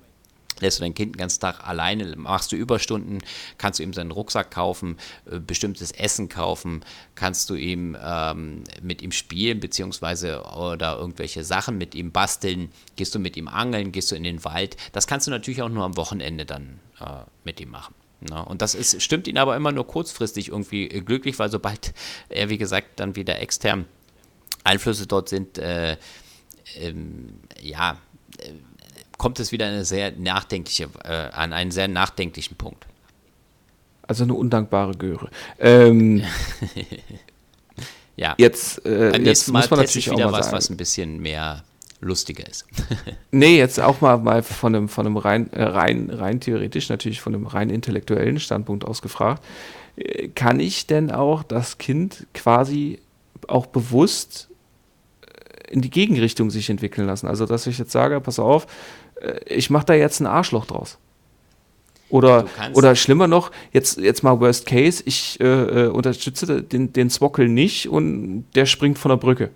Lässt 0.61 0.79
du 0.79 0.83
dein 0.83 0.93
Kind 0.93 1.15
den 1.15 1.19
ganzen 1.19 1.41
Tag 1.41 1.67
alleine, 1.67 2.15
machst 2.15 2.51
du 2.51 2.55
Überstunden, 2.55 3.19
kannst 3.57 3.79
du 3.79 3.83
ihm 3.83 3.93
seinen 3.93 4.11
Rucksack 4.11 4.51
kaufen, 4.51 4.97
äh, 5.29 5.39
bestimmtes 5.39 5.91
Essen 5.91 6.29
kaufen, 6.29 6.83
kannst 7.15 7.49
du 7.49 7.55
ihm 7.55 7.97
ähm, 8.01 8.63
mit 8.81 9.01
ihm 9.01 9.11
spielen, 9.11 9.59
beziehungsweise 9.59 10.43
oder 10.43 10.97
irgendwelche 10.97 11.43
Sachen 11.43 11.77
mit 11.77 11.95
ihm 11.95 12.11
basteln, 12.11 12.71
gehst 12.95 13.13
du 13.15 13.19
mit 13.19 13.35
ihm 13.37 13.47
angeln, 13.47 13.91
gehst 13.91 14.11
du 14.11 14.15
in 14.15 14.23
den 14.23 14.43
Wald. 14.45 14.77
Das 14.91 15.07
kannst 15.07 15.27
du 15.27 15.31
natürlich 15.31 15.61
auch 15.61 15.69
nur 15.69 15.83
am 15.83 15.97
Wochenende 15.97 16.45
dann 16.45 16.79
äh, 16.99 17.23
mit 17.43 17.59
ihm 17.59 17.69
machen. 17.69 17.95
Ne? 18.21 18.43
Und 18.45 18.61
das 18.61 18.75
ist, 18.75 19.01
stimmt 19.01 19.27
ihn 19.27 19.37
aber 19.37 19.55
immer 19.55 19.71
nur 19.71 19.87
kurzfristig 19.87 20.49
irgendwie 20.49 20.87
glücklich, 20.87 21.39
weil 21.39 21.49
sobald 21.49 21.93
er, 22.29 22.49
wie 22.49 22.57
gesagt, 22.57 22.99
dann 22.99 23.15
wieder 23.15 23.39
extern 23.39 23.85
Einflüsse 24.63 25.07
dort 25.07 25.29
sind, 25.29 25.57
äh, 25.57 25.97
ähm, 26.75 27.39
ja, 27.59 27.97
äh, 28.39 28.53
kommt 29.21 29.39
es 29.39 29.51
wieder 29.51 29.67
eine 29.67 29.85
sehr 29.85 30.13
nachdenkliche, 30.17 30.89
äh, 31.03 31.29
an 31.31 31.53
einen 31.53 31.69
sehr 31.69 31.87
nachdenklichen 31.87 32.57
Punkt. 32.57 32.87
Also 34.01 34.23
eine 34.23 34.33
undankbare 34.33 34.93
Göre. 34.93 35.29
Ähm, 35.59 36.23
ja. 38.15 38.33
Jetzt, 38.39 38.83
äh, 38.83 39.15
jetzt 39.21 39.47
muss 39.49 39.69
man 39.69 39.81
natürlich 39.81 40.09
wieder 40.09 40.25
auch 40.25 40.31
mal 40.31 40.39
was, 40.39 40.47
sagen. 40.47 40.57
was 40.57 40.69
ein 40.71 40.77
bisschen 40.77 41.21
mehr 41.21 41.63
lustiger 41.99 42.49
ist. 42.49 42.65
nee, 43.31 43.59
jetzt 43.59 43.79
auch 43.79 44.01
mal, 44.01 44.17
mal 44.17 44.41
von 44.41 44.75
einem, 44.75 44.89
von 44.89 45.05
einem 45.05 45.17
rein, 45.17 45.53
äh, 45.53 45.65
rein, 45.65 46.09
rein 46.09 46.39
theoretisch, 46.39 46.89
natürlich 46.89 47.21
von 47.21 47.35
einem 47.35 47.45
rein 47.45 47.69
intellektuellen 47.69 48.39
Standpunkt 48.39 48.85
aus 48.85 49.03
gefragt. 49.03 49.45
Äh, 49.97 50.29
kann 50.29 50.59
ich 50.59 50.87
denn 50.87 51.11
auch 51.11 51.43
das 51.43 51.77
Kind 51.77 52.25
quasi 52.33 52.97
auch 53.47 53.67
bewusst 53.67 54.49
äh, 55.21 55.71
in 55.71 55.83
die 55.83 55.91
Gegenrichtung 55.91 56.49
sich 56.49 56.71
entwickeln 56.71 57.05
lassen? 57.05 57.27
Also, 57.27 57.45
dass 57.45 57.67
ich 57.67 57.77
jetzt 57.77 57.91
sage, 57.91 58.19
pass 58.19 58.39
auf, 58.39 58.65
ich 59.45 59.69
mache 59.69 59.85
da 59.85 59.93
jetzt 59.93 60.19
ein 60.19 60.27
Arschloch 60.27 60.65
draus. 60.65 60.97
Oder, 62.09 62.45
oder 62.73 62.95
schlimmer 62.95 63.27
noch, 63.27 63.51
jetzt, 63.71 63.97
jetzt 63.97 64.21
mal 64.21 64.39
Worst 64.41 64.65
Case, 64.65 65.01
ich 65.05 65.39
äh, 65.39 65.87
unterstütze 65.87 66.61
den, 66.61 66.91
den 66.91 67.09
Zwockel 67.09 67.47
nicht 67.47 67.87
und 67.87 68.45
der 68.53 68.65
springt 68.65 68.99
von 68.99 69.09
der 69.09 69.17
Brücke. 69.17 69.49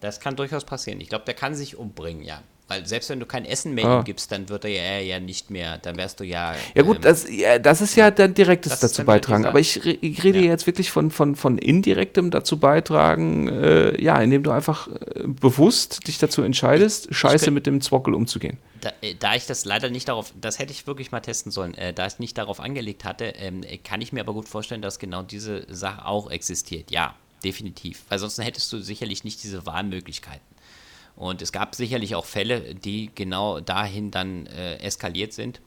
Das 0.00 0.20
kann 0.20 0.36
durchaus 0.36 0.64
passieren. 0.64 1.00
Ich 1.00 1.08
glaube, 1.08 1.24
der 1.24 1.34
kann 1.34 1.54
sich 1.54 1.76
umbringen, 1.76 2.22
ja. 2.22 2.42
Weil 2.68 2.86
selbst 2.86 3.08
wenn 3.08 3.18
du 3.18 3.24
kein 3.24 3.46
Essen 3.46 3.74
mehr 3.74 3.86
ah. 3.86 3.98
ihm 3.98 4.04
gibst, 4.04 4.30
dann 4.30 4.50
wird 4.50 4.66
er 4.66 4.70
ja, 4.70 4.98
ja 4.98 5.20
nicht 5.20 5.50
mehr, 5.50 5.78
dann 5.78 5.96
wärst 5.96 6.20
du 6.20 6.24
ja. 6.24 6.54
Ja, 6.74 6.82
gut, 6.82 6.96
ähm, 6.96 7.02
das, 7.02 7.26
ja, 7.30 7.58
das 7.58 7.80
ist 7.80 7.96
ja 7.96 8.10
dann 8.10 8.34
direktes 8.34 8.78
dazu 8.78 9.04
beitragen. 9.04 9.46
Aber 9.46 9.58
ich, 9.58 9.84
ich 9.86 10.22
rede 10.22 10.40
ja. 10.40 10.48
jetzt 10.48 10.66
wirklich 10.66 10.90
von, 10.90 11.10
von, 11.10 11.34
von 11.34 11.56
indirektem 11.56 12.30
dazu 12.30 12.58
beitragen, 12.58 13.48
äh, 13.48 14.00
ja, 14.00 14.20
indem 14.20 14.42
du 14.42 14.50
einfach 14.50 14.88
äh, 14.88 15.22
bewusst 15.26 16.06
dich 16.06 16.18
dazu 16.18 16.42
entscheidest, 16.42 17.08
scheiße 17.14 17.46
könnt, 17.46 17.54
mit 17.54 17.66
dem 17.66 17.80
Zwockel 17.80 18.12
umzugehen. 18.12 18.58
Da, 18.82 18.92
äh, 19.00 19.14
da, 19.18 19.34
ich 19.34 19.46
das 19.46 19.64
leider 19.64 19.88
nicht 19.88 20.08
darauf, 20.08 20.34
das 20.38 20.58
hätte 20.58 20.72
ich 20.72 20.86
wirklich 20.86 21.10
mal 21.10 21.20
testen 21.20 21.50
sollen, 21.50 21.72
äh, 21.72 21.94
da 21.94 22.06
ich 22.06 22.18
nicht 22.18 22.36
darauf 22.36 22.60
angelegt 22.60 23.06
hatte, 23.06 23.24
ähm, 23.38 23.62
kann 23.82 24.02
ich 24.02 24.12
mir 24.12 24.20
aber 24.20 24.34
gut 24.34 24.46
vorstellen, 24.46 24.82
dass 24.82 24.98
genau 24.98 25.22
diese 25.22 25.64
Sache 25.74 26.04
auch 26.04 26.30
existiert. 26.30 26.90
Ja, 26.90 27.14
definitiv. 27.42 28.04
Weil 28.10 28.18
sonst 28.18 28.38
hättest 28.38 28.70
du 28.74 28.80
sicherlich 28.80 29.24
nicht 29.24 29.42
diese 29.42 29.64
Wahlmöglichkeiten. 29.64 30.57
Und 31.18 31.42
es 31.42 31.50
gab 31.50 31.74
sicherlich 31.74 32.14
auch 32.14 32.24
Fälle, 32.24 32.76
die 32.76 33.10
genau 33.12 33.58
dahin 33.58 34.12
dann 34.12 34.46
äh, 34.46 34.76
eskaliert 34.76 35.32
sind. 35.32 35.60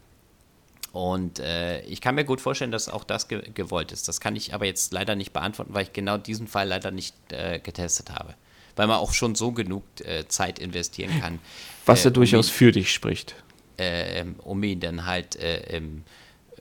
Und 0.93 1.39
äh, 1.39 1.81
ich 1.81 1.99
kann 1.99 2.15
mir 2.15 2.23
gut 2.23 2.39
vorstellen, 2.39 2.71
dass 2.71 2.87
auch 2.87 3.03
das 3.03 3.27
ge 3.27 3.41
gewollt 3.53 3.91
ist. 3.91 4.07
Das 4.07 4.21
kann 4.21 4.37
ich 4.37 4.53
aber 4.53 4.65
jetzt 4.65 4.93
leider 4.93 5.13
nicht 5.15 5.33
beantworten, 5.33 5.73
weil 5.73 5.83
ich 5.83 5.91
genau 5.91 6.17
diesen 6.17 6.47
Fall 6.47 6.69
leider 6.69 6.91
nicht 6.91 7.15
äh, 7.33 7.59
getestet 7.59 8.11
habe. 8.11 8.33
Weil 8.77 8.87
man 8.87 8.95
auch 8.95 9.13
schon 9.13 9.35
so 9.35 9.51
genug 9.51 9.83
äh, 10.05 10.25
Zeit 10.29 10.57
investieren 10.57 11.19
kann. 11.19 11.39
Was 11.85 12.05
ja 12.05 12.11
äh, 12.11 12.13
durchaus 12.13 12.47
um 12.47 12.53
ihn, 12.53 12.57
für 12.57 12.71
dich 12.71 12.93
spricht. 12.93 13.35
äh, 13.75 14.23
um 14.43 14.63
ihn 14.63 14.79
dann 14.79 15.05
halt 15.05 15.35
äh, 15.35 15.75
ähm, 15.75 16.03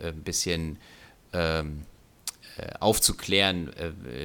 ein 0.02 0.22
bisschen 0.24 0.78
ähm, 1.32 1.82
äh, 2.58 2.72
aufzuklären, 2.80 3.70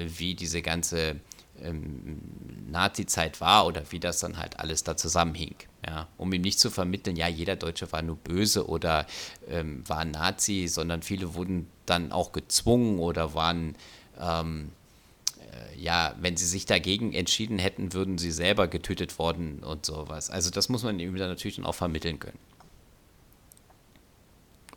wie 0.07 0.33
diese 0.33 0.63
ganze 0.63 1.17
ähm, 1.61 2.21
Nazi-Zeit 2.69 3.41
war 3.41 3.65
oder 3.65 3.83
wie 3.91 3.99
das 3.99 4.19
dann 4.19 4.37
halt 4.37 4.59
alles 4.59 4.83
da 4.83 4.97
zusammenhing. 4.97 5.55
Ja, 5.87 6.07
um 6.17 6.33
ihm 6.33 6.41
nicht 6.41 6.59
zu 6.59 6.71
vermitteln, 6.71 7.15
ja, 7.15 7.27
jeder 7.27 7.55
Deutsche 7.55 7.91
war 7.91 8.01
nur 8.01 8.15
böse 8.17 8.67
oder 8.67 9.05
ähm, 9.47 9.87
war 9.87 10.03
Nazi, 10.03 10.67
sondern 10.67 11.03
viele 11.03 11.35
wurden 11.35 11.67
dann 11.85 12.11
auch 12.11 12.31
gezwungen 12.31 12.99
oder 12.99 13.35
waren, 13.35 13.75
ähm, 14.19 14.71
äh, 15.39 15.79
ja, 15.79 16.15
wenn 16.19 16.37
sie 16.37 16.47
sich 16.47 16.65
dagegen 16.65 17.13
entschieden 17.13 17.59
hätten, 17.59 17.93
würden 17.93 18.17
sie 18.17 18.31
selber 18.31 18.67
getötet 18.67 19.19
worden 19.19 19.59
und 19.63 19.85
sowas. 19.85 20.29
Also 20.29 20.49
das 20.49 20.69
muss 20.69 20.83
man 20.83 20.99
ihm 20.99 21.15
dann 21.15 21.29
natürlich 21.29 21.57
dann 21.57 21.65
auch 21.65 21.75
vermitteln 21.75 22.19
können. 22.19 22.39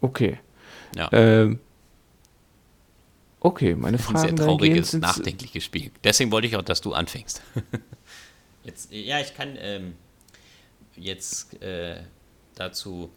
Okay. 0.01 0.39
Ja. 0.95 1.09
Ähm, 1.13 1.59
okay, 3.41 3.75
meine 3.75 3.97
ein 3.97 4.03
Fragen 4.03 4.19
sehr 4.19 4.33
dahingehend 4.33 4.59
trauriges, 4.61 4.93
nachdenkliches 4.95 5.65
Spiel. 5.65 5.91
Deswegen 6.05 6.31
wollte 6.33 6.47
ich 6.49 6.57
auch, 6.57 6.63
dass 6.63 6.81
du 6.81 6.93
anfängst. 6.95 7.43
jetzt, 8.65 8.93
ja, 8.93 9.21
ich 9.21 9.35
kann 9.35 9.57
ähm, 9.59 9.95
jetzt 10.97 11.61
äh, 11.63 12.03
dazu 12.55 13.11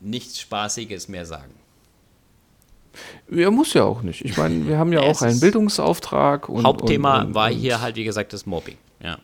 nichts 0.00 0.40
Spaßiges 0.40 1.08
mehr 1.08 1.26
sagen. 1.26 1.52
Ja, 3.30 3.50
muss 3.50 3.74
ja 3.74 3.84
auch 3.84 4.02
nicht. 4.02 4.24
Ich 4.24 4.36
meine, 4.36 4.66
wir 4.66 4.78
haben 4.78 4.92
ja 4.92 5.02
Ja, 5.02 5.10
auch 5.10 5.22
einen 5.22 5.32
ist- 5.34 5.40
Bildungsauftrag. 5.40 6.48
Und, 6.48 6.64
Hauptthema 6.64 7.20
und, 7.20 7.26
und, 7.28 7.34
war 7.34 7.50
hier 7.50 7.80
halt, 7.80 7.96
wie 7.96 8.04
gesagt, 8.04 8.32
das 8.32 8.46
Mobbing. 8.46 8.76
Ja. 9.02 9.18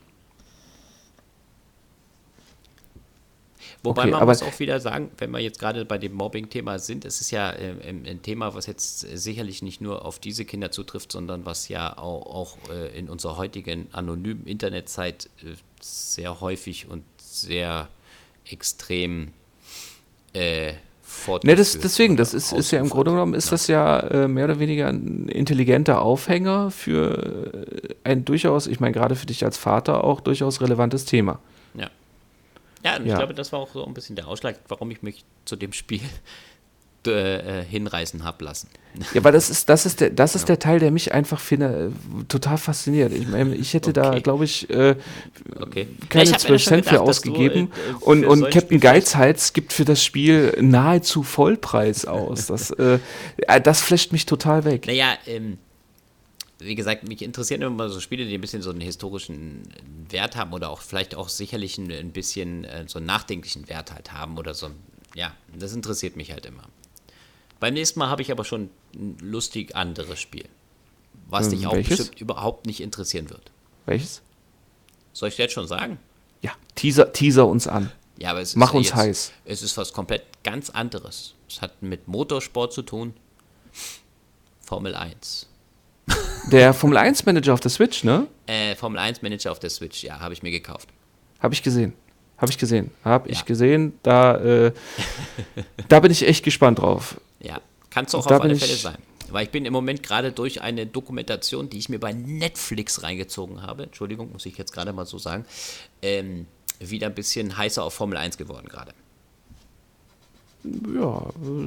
Wobei 3.85 4.03
Okay, 4.03 4.11
man 4.12 4.22
aber- 4.22 4.32
muss 4.32 4.43
auch 4.43 4.59
wieder 4.59 4.80
sagen, 4.80 5.11
wenn 5.18 5.30
wir 5.30 5.41
jetzt 5.41 5.61
gerade 5.61 5.85
bei 5.85 5.99
dem 5.99 6.14
Mobbing-Thema 6.14 6.78
sind, 6.78 7.05
es 7.05 7.20
ist 7.20 7.30
ja 7.30 7.51
äh, 7.51 7.74
ein 7.87 8.22
Thema, 8.22 8.55
was 8.55 8.66
jetzt 8.66 9.01
sicherlich 9.01 9.61
nicht 9.61 9.82
nur 9.82 10.05
auf 10.07 10.18
diese 10.18 10.47
Kinder 10.47 10.70
zutrifft, 10.70 11.12
sondern 11.12 11.45
was 11.45 11.68
ja 11.68 11.99
auch, 11.99 12.24
auch 12.26 12.57
äh, 12.70 12.99
in 12.99 13.11
unserer 13.11 13.37
heutigen 13.37 13.89
anonymen 13.93 14.47
Internetzeit 14.47 15.28
äh, 15.43 15.49
sehr 15.80 16.41
häufig 16.41 16.89
und 16.89 17.05
sehr 17.18 17.89
extrem 18.47 19.32
äh, 20.32 20.72
Ne, 21.45 21.55
das, 21.55 21.78
deswegen, 21.78 22.16
das 22.16 22.35
ist, 22.35 22.53
ist 22.53 22.70
ja 22.72 22.80
im. 22.80 22.89
Grunde 22.89 23.12
genommen, 23.12 23.35
ist 23.35 23.53
das 23.53 23.68
ja 23.68 24.01
äh, 24.01 24.26
mehr 24.28 24.47
oder 24.47 24.59
weniger 24.59 24.89
ein 24.89 25.28
intelligenter 25.28 26.03
Aufhänger 26.03 26.70
für 26.72 27.53
äh, 27.55 27.95
ein 28.03 28.24
durchaus, 28.24 28.66
ich 28.66 28.80
meine 28.80 28.93
gerade 28.93 29.14
für 29.14 29.26
dich 29.26 29.45
als 29.45 29.57
Vater 29.57 30.03
auch 30.03 30.20
durchaus 30.20 30.61
relevantes 30.61 31.05
Thema. 31.05 31.39
Ja. 32.85 32.91
Ja, 32.93 32.97
und 32.99 33.05
ich 33.07 33.11
Ja. 33.12 33.16
glaube, 33.18 33.35
das 33.35 33.51
war 33.53 33.61
auch 33.61 33.72
so 33.72 33.85
ein 33.87 33.95
bisschen 33.95 34.14
der 34.16 34.28
Ausschlag, 34.28 34.57
warum 34.68 34.91
ich 34.91 35.03
mich 35.03 35.24
zu 35.47 35.57
dem 35.57 35.72
Spiel 35.72 36.01
äh, 37.07 37.61
äh, 37.61 37.64
hinreißen 37.64 38.24
habe 38.24 38.45
lassen. 38.45 38.68
Ja, 39.12 39.22
weil 39.24 39.32
das 39.32 39.51
ist, 39.51 39.68
das 39.68 39.85
ist 39.87 40.01
der, 40.01 40.09
das 40.11 40.35
ist 40.35 40.49
der 40.49 40.59
Teil, 40.59 40.78
der 40.78 40.91
mich 40.91 41.12
einfach 41.12 41.39
finde, 41.41 41.93
total 42.28 42.57
fasziniert. 42.59 43.12
Ich 43.12 43.26
meine, 43.28 43.55
ich 43.57 43.74
hätte 43.74 43.93
da, 43.93 44.11
Okay. 44.11 44.20
glaube 44.22 44.45
ich, 44.45 44.70
äh, 44.70 44.97
Okay. 45.61 45.87
keine 46.09 46.24
Ja, 46.24 46.30
ich 46.30 46.32
hab 46.35 46.43
mir 46.43 46.47
12 46.59 46.62
schon 46.62 46.70
Cent 46.70 46.85
für 46.87 46.91
gedacht, 46.93 47.09
dass 47.09 47.20
du, 47.20 47.30
ausgegeben. 47.32 47.70
äh, 47.72 47.91
äh, 47.91 47.95
und 48.05 48.20
für 48.22 48.28
und 48.30 48.45
ein 48.45 48.51
Captain 48.51 48.80
Geizhals 48.80 49.53
gibt 49.53 49.72
für 49.74 49.85
das 49.85 50.03
Spiel 50.03 50.57
nahezu 50.61 51.22
Vollpreis 51.22 52.07
aus. 52.07 52.47
Das, 52.47 52.70
äh, 52.78 52.99
äh, 53.39 53.61
das 53.61 53.80
flasht 53.82 54.12
mich 54.12 54.24
total 54.26 54.64
weg. 54.64 54.87
Naja, 54.87 55.14
ähm, 55.26 55.59
wie 56.65 56.75
gesagt, 56.75 57.07
mich 57.09 57.23
interessieren 57.23 57.62
immer 57.62 57.89
so 57.89 58.01
Spiele, 58.01 58.25
die 58.27 58.35
ein 58.35 58.41
bisschen 58.41 58.62
so 58.62 58.71
einen 58.71 58.81
historischen 58.81 59.62
Wert 60.09 60.37
haben 60.37 60.53
oder 60.53 60.71
auch 60.71 60.81
vielleicht 60.81 61.15
auch 61.15 61.29
sicherlich 61.29 61.79
ein, 61.79 61.91
ein 61.91 62.12
bisschen 62.12 62.65
äh, 62.65 62.85
so 62.87 62.99
einen 62.99 63.07
nachdenklichen 63.07 63.69
Wert 63.69 63.93
halt 63.93 64.12
haben 64.12 64.39
oder 64.39 64.55
so. 64.55 64.71
Ja, 65.15 65.35
das 65.57 65.73
interessiert 65.73 66.17
mich 66.17 66.33
halt 66.33 66.47
immer. 66.47 66.65
Beim 67.61 67.75
nächsten 67.75 67.99
Mal 67.99 68.09
habe 68.09 68.23
ich 68.23 68.31
aber 68.33 68.45
schon 68.45 68.71
ein 68.95 69.17
lustig 69.21 69.77
anderes 69.77 70.21
Spiel, 70.21 70.47
was 71.29 71.47
Ähm, 71.47 71.51
dich 71.53 71.67
auch 71.67 71.73
welches? 71.73 71.99
bestimmt 71.99 72.21
überhaupt 72.21 72.67
nicht 72.67 72.81
interessieren 72.81 73.31
wird. 73.31 73.51
Welches? 73.87 74.23
Soll 75.12 75.29
ich 75.29 75.37
dir 75.37 75.43
jetzt 75.43 75.55
schon 75.55 75.69
sagen? 75.69 75.99
Ja, 76.43 76.53
teaser, 76.75 77.12
teaser 77.12 77.47
uns 77.47 77.67
an. 77.67 77.91
Ja, 78.19 78.31
aber 78.31 78.41
es 78.41 78.51
ist 78.51 78.57
Mach 78.57 78.75
uns 78.75 78.89
jetzt, 78.89 78.97
heiß. 78.97 79.33
Es 79.45 79.62
ist 79.62 79.77
was 79.77 79.93
komplett 79.93 80.25
ganz 80.43 80.71
anderes. 80.71 81.35
Es 81.49 81.61
hat 81.62 81.83
mit 81.83 82.07
Motorsport 82.09 82.73
zu 82.73 82.83
tun. 82.83 83.15
Formel 84.61 84.95
1. 84.95 85.49
Der 86.51 86.75
Formel 86.75 86.99
1 86.99 87.25
Manager 87.25 87.55
auf 87.55 87.61
der 87.61 87.71
Switch, 87.71 88.05
ne? 88.05 88.27
Äh, 88.47 88.75
Formel 88.77 88.99
1 88.99 89.23
Manager 89.23 89.51
auf 89.51 89.59
der 89.61 89.71
Switch, 89.71 90.03
ja, 90.05 90.21
habe 90.21 90.35
ich 90.35 90.43
mir 90.43 90.51
gekauft. 90.51 90.89
Habe 91.41 91.55
ich 91.55 91.63
gesehen. 91.63 91.95
Habe 92.37 92.51
ich 92.53 92.59
gesehen. 92.59 92.91
Habe 93.05 93.29
Ja. 93.29 93.33
ich 93.33 93.45
gesehen. 93.47 93.99
Da, 94.03 94.37
äh, 94.37 94.73
da 95.89 96.01
bin 96.01 96.11
ich 96.13 96.27
echt 96.27 96.45
gespannt 96.45 96.81
drauf. 96.81 97.19
Ja, 97.41 97.61
kann 97.91 98.05
es 98.05 98.15
auch 98.15 98.27
Da 98.27 98.37
auf 98.37 98.43
alle 98.43 98.57
Fälle 98.57 98.73
ich- 98.73 98.83
sein. 98.83 98.99
Weil 99.31 99.45
ich 99.47 99.51
bin 99.51 99.65
im 99.65 99.73
Moment 99.73 100.03
gerade 100.03 100.33
durch 100.33 100.61
eine 100.61 100.87
Dokumentation, 100.87 101.71
die 101.71 101.79
ich 101.79 101.89
mir 101.89 101.99
bei 101.99 102.13
Netflix 102.13 103.03
reingezogen 103.03 103.63
habe, 103.63 103.85
Entschuldigung, 103.85 104.31
muss 104.31 104.45
ich 104.47 104.59
jetzt 104.59 104.73
gerade 104.73 104.93
mal 104.93 105.07
so 105.07 105.19
sagen, 105.19 105.45
ähm, 106.03 106.47
wieder 106.79 107.07
ein 107.07 107.15
bisschen 107.15 107.57
heißer 107.57 107.83
auf 107.83 107.95
Formel 107.95 108.19
1 108.19 108.37
geworden 108.37 108.69
gerade. 108.69 108.93
Ja, 110.95 111.21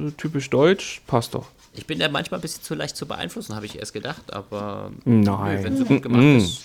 äh, 0.06 0.10
typisch 0.16 0.48
deutsch, 0.50 1.02
passt 1.06 1.34
doch. 1.34 1.46
Ich 1.78 1.86
bin 1.86 1.98
da 1.98 2.08
manchmal 2.08 2.38
ein 2.38 2.42
bisschen 2.42 2.62
zu 2.62 2.74
leicht 2.74 2.96
zu 2.96 3.06
beeinflussen, 3.06 3.54
habe 3.54 3.66
ich 3.66 3.78
erst 3.78 3.92
gedacht, 3.92 4.32
aber 4.32 4.90
Nein. 5.04 5.62
wenn 5.64 5.72
es 5.74 5.78
so 5.78 5.84
gut 5.84 6.02
gemacht 6.02 6.22
Mm. 6.22 6.36
ist. 6.38 6.62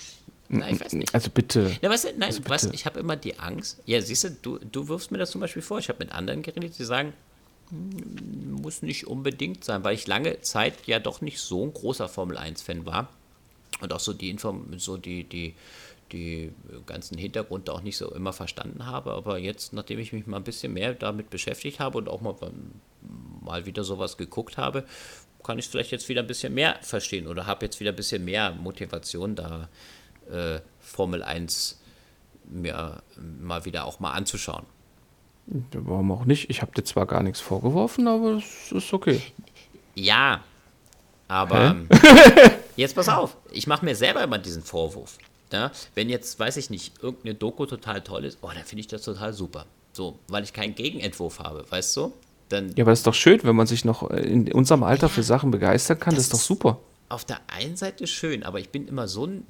Nein, 0.48 0.74
ich 0.74 0.80
weiß 0.80 0.92
nicht. 0.94 1.14
Also 1.14 1.30
bitte. 1.30 1.70
Ja, 1.80 1.88
weißt 1.88 2.04
du, 2.04 2.08
nein, 2.18 2.28
Also 2.28 2.42
bitte. 2.42 2.70
ich 2.74 2.84
habe 2.84 3.00
immer 3.00 3.16
die 3.16 3.38
Angst. 3.38 3.80
Ja, 3.86 4.00
siehst 4.02 4.24
du, 4.24 4.30
du, 4.30 4.58
du 4.58 4.88
wirfst 4.88 5.10
mir 5.10 5.18
das 5.18 5.30
zum 5.30 5.40
Beispiel 5.40 5.62
vor. 5.62 5.78
Ich 5.78 5.88
habe 5.88 6.00
mit 6.04 6.12
anderen 6.12 6.42
geredet, 6.42 6.78
die 6.78 6.84
sagen, 6.84 7.12
"Hm, 7.70 8.60
muss 8.60 8.82
nicht 8.82 9.06
unbedingt 9.06 9.64
sein, 9.64 9.82
weil 9.84 9.94
ich 9.94 10.06
lange 10.06 10.40
Zeit 10.42 10.74
ja 10.86 10.98
doch 10.98 11.20
nicht 11.22 11.38
so 11.40 11.64
ein 11.64 11.72
großer 11.72 12.08
Formel 12.08 12.36
1-Fan 12.36 12.84
war. 12.84 13.08
Und 13.80 13.92
auch 13.92 14.00
so 14.00 14.12
die 14.12 14.30
Inform 14.30 14.66
so 14.78 14.96
die, 14.96 15.24
die, 15.24 15.54
die 16.12 16.52
ganzen 16.86 17.16
Hintergründe 17.18 17.72
auch 17.72 17.82
nicht 17.82 17.96
so 17.96 18.14
immer 18.14 18.32
verstanden 18.32 18.84
habe. 18.86 19.12
Aber 19.12 19.38
jetzt, 19.38 19.72
nachdem 19.72 19.98
ich 19.98 20.12
mich 20.12 20.26
mal 20.26 20.36
ein 20.36 20.44
bisschen 20.44 20.72
mehr 20.74 20.92
damit 20.94 21.30
beschäftigt 21.30 21.80
habe 21.80 21.98
und 21.98 22.08
auch 22.08 22.20
mal, 22.20 22.34
mal 23.44 23.66
wieder 23.66 23.84
sowas 23.84 24.16
geguckt 24.16 24.56
habe, 24.56 24.84
kann 25.42 25.58
ich 25.58 25.66
es 25.66 25.70
vielleicht 25.70 25.90
jetzt 25.90 26.08
wieder 26.08 26.22
ein 26.22 26.26
bisschen 26.26 26.54
mehr 26.54 26.76
verstehen 26.80 27.26
oder 27.28 27.46
habe 27.46 27.66
jetzt 27.66 27.78
wieder 27.80 27.90
ein 27.90 27.96
bisschen 27.96 28.24
mehr 28.24 28.52
Motivation 28.52 29.36
da 29.36 29.68
äh, 30.30 30.60
Formel 30.80 31.22
1 31.22 31.80
mir 32.46 33.02
mal 33.16 33.64
wieder 33.64 33.84
auch 33.84 34.00
mal 34.00 34.12
anzuschauen. 34.12 34.64
Warum 35.72 36.12
auch 36.12 36.24
nicht? 36.24 36.48
Ich 36.48 36.62
habe 36.62 36.72
dir 36.72 36.84
zwar 36.84 37.06
gar 37.06 37.22
nichts 37.22 37.40
vorgeworfen, 37.40 38.08
aber 38.08 38.38
es 38.38 38.72
ist 38.72 38.92
okay. 38.92 39.20
Ja, 39.94 40.42
aber 41.28 41.76
jetzt 42.76 42.94
pass 42.94 43.08
auf, 43.08 43.36
ich 43.52 43.66
mache 43.66 43.84
mir 43.84 43.94
selber 43.94 44.22
immer 44.22 44.38
diesen 44.38 44.62
Vorwurf. 44.62 45.18
Ja? 45.52 45.70
Wenn 45.94 46.08
jetzt, 46.08 46.38
weiß 46.38 46.56
ich 46.56 46.70
nicht, 46.70 47.02
irgendeine 47.02 47.34
Doku 47.34 47.66
total 47.66 48.00
toll 48.02 48.24
ist, 48.24 48.38
oh, 48.40 48.48
dann 48.48 48.64
finde 48.64 48.80
ich 48.80 48.88
das 48.88 49.02
total 49.02 49.32
super. 49.32 49.66
So, 49.92 50.18
weil 50.28 50.42
ich 50.42 50.52
keinen 50.52 50.74
Gegenentwurf 50.74 51.38
habe, 51.38 51.64
weißt 51.70 51.96
du? 51.96 52.12
Dann 52.48 52.74
Ja, 52.76 52.84
aber 52.84 52.92
es 52.92 53.00
ist 53.00 53.06
doch 53.06 53.14
schön, 53.14 53.40
wenn 53.42 53.56
man 53.56 53.66
sich 53.66 53.84
noch 53.84 54.10
in 54.10 54.52
unserem 54.52 54.82
Alter 54.82 55.08
für 55.08 55.22
Sachen 55.22 55.50
begeistern 55.50 55.98
kann. 55.98 56.14
Das, 56.14 56.28
Das 56.28 56.40
ist 56.40 56.48
doch 56.50 56.56
super. 56.56 56.80
auf 57.08 57.24
der 57.24 57.40
einen 57.48 57.76
Seite 57.76 58.06
schön, 58.06 58.42
aber 58.42 58.58
ich 58.60 58.70
bin 58.70 58.86
immer 58.88 59.08
so 59.08 59.26
ein, 59.26 59.44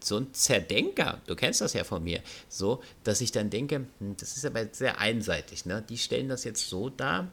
so 0.00 0.16
ein 0.16 0.32
Zerdenker, 0.32 1.20
du 1.26 1.34
kennst 1.36 1.60
das 1.60 1.74
ja 1.74 1.84
von 1.84 2.02
mir, 2.02 2.20
so, 2.48 2.82
dass 3.04 3.20
ich 3.20 3.32
dann 3.32 3.50
denke, 3.50 3.86
hm, 3.98 4.16
das 4.18 4.36
ist 4.36 4.46
aber 4.46 4.66
sehr 4.72 4.98
einseitig, 4.98 5.66
ne? 5.66 5.84
Die 5.88 5.98
stellen 5.98 6.28
das 6.28 6.44
jetzt 6.44 6.68
so 6.68 6.88
dar, 6.88 7.28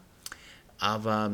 aber 0.78 1.32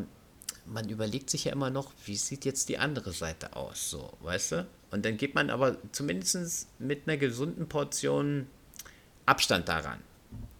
man 0.66 0.88
überlegt 0.88 1.28
sich 1.30 1.44
ja 1.44 1.52
immer 1.52 1.70
noch, 1.70 1.90
wie 2.06 2.16
sieht 2.16 2.44
jetzt 2.44 2.68
die 2.68 2.78
andere 2.78 3.12
Seite 3.12 3.54
aus, 3.56 3.90
so, 3.90 4.12
weißt 4.22 4.52
du? 4.52 4.66
Und 4.90 5.04
dann 5.04 5.16
geht 5.16 5.34
man 5.34 5.50
aber 5.50 5.76
zumindest 5.92 6.68
mit 6.78 7.02
einer 7.06 7.16
gesunden 7.16 7.68
Portion 7.68 8.46
Abstand 9.26 9.68
daran. 9.68 9.98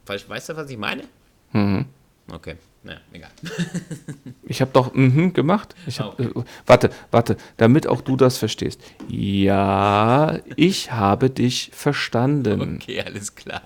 Weißt, 0.06 0.28
weißt 0.28 0.48
du, 0.50 0.56
was 0.56 0.68
ich 0.70 0.76
meine? 0.76 1.04
Mhm. 1.52 1.86
Okay, 2.32 2.56
naja, 2.82 2.98
egal. 3.12 3.30
Ich 4.46 4.60
habe 4.60 4.70
doch 4.72 4.92
mhm 4.94 5.32
gemacht. 5.32 5.74
Hab, 5.98 6.06
Ah, 6.06 6.08
okay. 6.08 6.38
äh, 6.38 6.42
warte, 6.66 6.90
warte, 7.10 7.36
damit 7.56 7.86
auch 7.86 8.00
du 8.02 8.16
das 8.16 8.36
verstehst. 8.38 8.80
Ja, 9.08 10.38
ich 10.56 10.92
habe 10.92 11.30
dich 11.30 11.70
verstanden. 11.72 12.76
Okay, 12.82 13.02
alles 13.02 13.34
klar. 13.34 13.62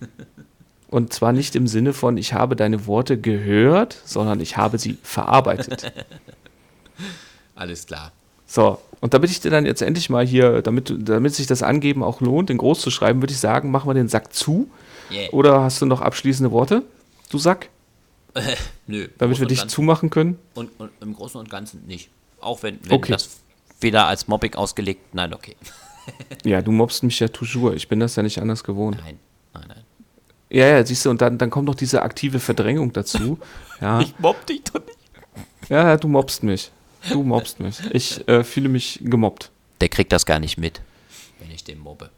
Und 0.90 1.12
zwar 1.12 1.32
nicht 1.32 1.54
im 1.54 1.66
Sinne 1.66 1.92
von, 1.92 2.16
ich 2.16 2.32
habe 2.32 2.56
deine 2.56 2.86
Worte 2.86 3.18
gehört, 3.20 4.00
sondern 4.04 4.40
ich 4.40 4.56
habe 4.56 4.78
sie 4.78 4.96
verarbeitet. 5.02 5.92
Alles 7.54 7.86
klar. 7.86 8.12
So, 8.46 8.78
und 9.00 9.12
damit 9.12 9.30
ich 9.30 9.40
dir 9.40 9.50
dann 9.50 9.66
jetzt 9.66 9.82
endlich 9.82 10.08
mal 10.08 10.26
hier, 10.26 10.62
damit, 10.62 10.94
damit 10.98 11.34
sich 11.34 11.46
das 11.46 11.62
Angeben 11.62 12.02
auch 12.02 12.22
lohnt, 12.22 12.48
den 12.48 12.56
groß 12.56 12.80
zu 12.80 12.90
schreiben, 12.90 13.20
würde 13.20 13.34
ich 13.34 13.38
sagen, 13.38 13.70
machen 13.70 13.88
wir 13.90 13.92
den 13.94 14.08
Sack 14.08 14.32
zu. 14.32 14.70
Yeah. 15.10 15.30
Oder 15.32 15.60
hast 15.62 15.82
du 15.82 15.86
noch 15.86 16.00
abschließende 16.00 16.50
Worte, 16.50 16.82
du 17.30 17.36
Sack? 17.36 17.68
Nö. 18.86 19.08
Damit 19.18 19.38
wir 19.40 19.46
dich 19.46 19.58
Ganzen- 19.58 19.74
zumachen 19.74 20.10
können? 20.10 20.38
Und, 20.54 20.70
und 20.78 20.90
im 21.00 21.14
Großen 21.14 21.38
und 21.40 21.50
Ganzen 21.50 21.86
nicht. 21.86 22.10
Auch 22.40 22.62
wenn, 22.62 22.78
wenn 22.84 22.92
Okay. 22.92 23.12
das 23.12 23.40
weder 23.80 24.06
als 24.06 24.28
Mobbing 24.28 24.54
ausgelegt, 24.54 25.14
nein, 25.14 25.32
okay. 25.34 25.56
Ja, 26.44 26.62
du 26.62 26.72
mobst 26.72 27.02
mich 27.02 27.20
ja 27.20 27.28
toujours. 27.28 27.74
Ich 27.74 27.88
bin 27.88 28.00
das 28.00 28.16
ja 28.16 28.22
nicht 28.22 28.40
anders 28.40 28.64
gewohnt. 28.64 28.98
Nein, 29.04 29.18
nein, 29.54 29.64
nein. 29.68 29.82
Ja, 30.50 30.66
ja, 30.66 30.86
siehst 30.86 31.04
du, 31.04 31.10
und 31.10 31.20
dann, 31.20 31.36
dann 31.36 31.50
kommt 31.50 31.66
noch 31.66 31.74
diese 31.74 32.00
aktive 32.02 32.40
Verdrängung 32.40 32.92
dazu. 32.92 33.38
Ja, 33.80 34.02
mobb 34.18 34.44
dich 34.46 34.62
doch 34.64 34.84
nicht. 34.84 34.98
ja, 35.68 35.86
ja, 35.90 35.96
du 35.96 36.08
mobst 36.08 36.42
mich. 36.42 36.72
Du 37.12 37.22
mobst 37.22 37.60
mich. 37.60 37.78
Ich 37.92 38.26
äh, 38.26 38.42
fühle 38.42 38.68
mich 38.68 38.98
gemobbt. 39.04 39.52
Der 39.80 39.88
kriegt 39.88 40.10
das 40.10 40.26
gar 40.26 40.40
nicht 40.40 40.58
mit, 40.58 40.80
wenn 41.38 41.50
ich 41.52 41.62
den 41.62 41.78
mobbe. 41.78 42.10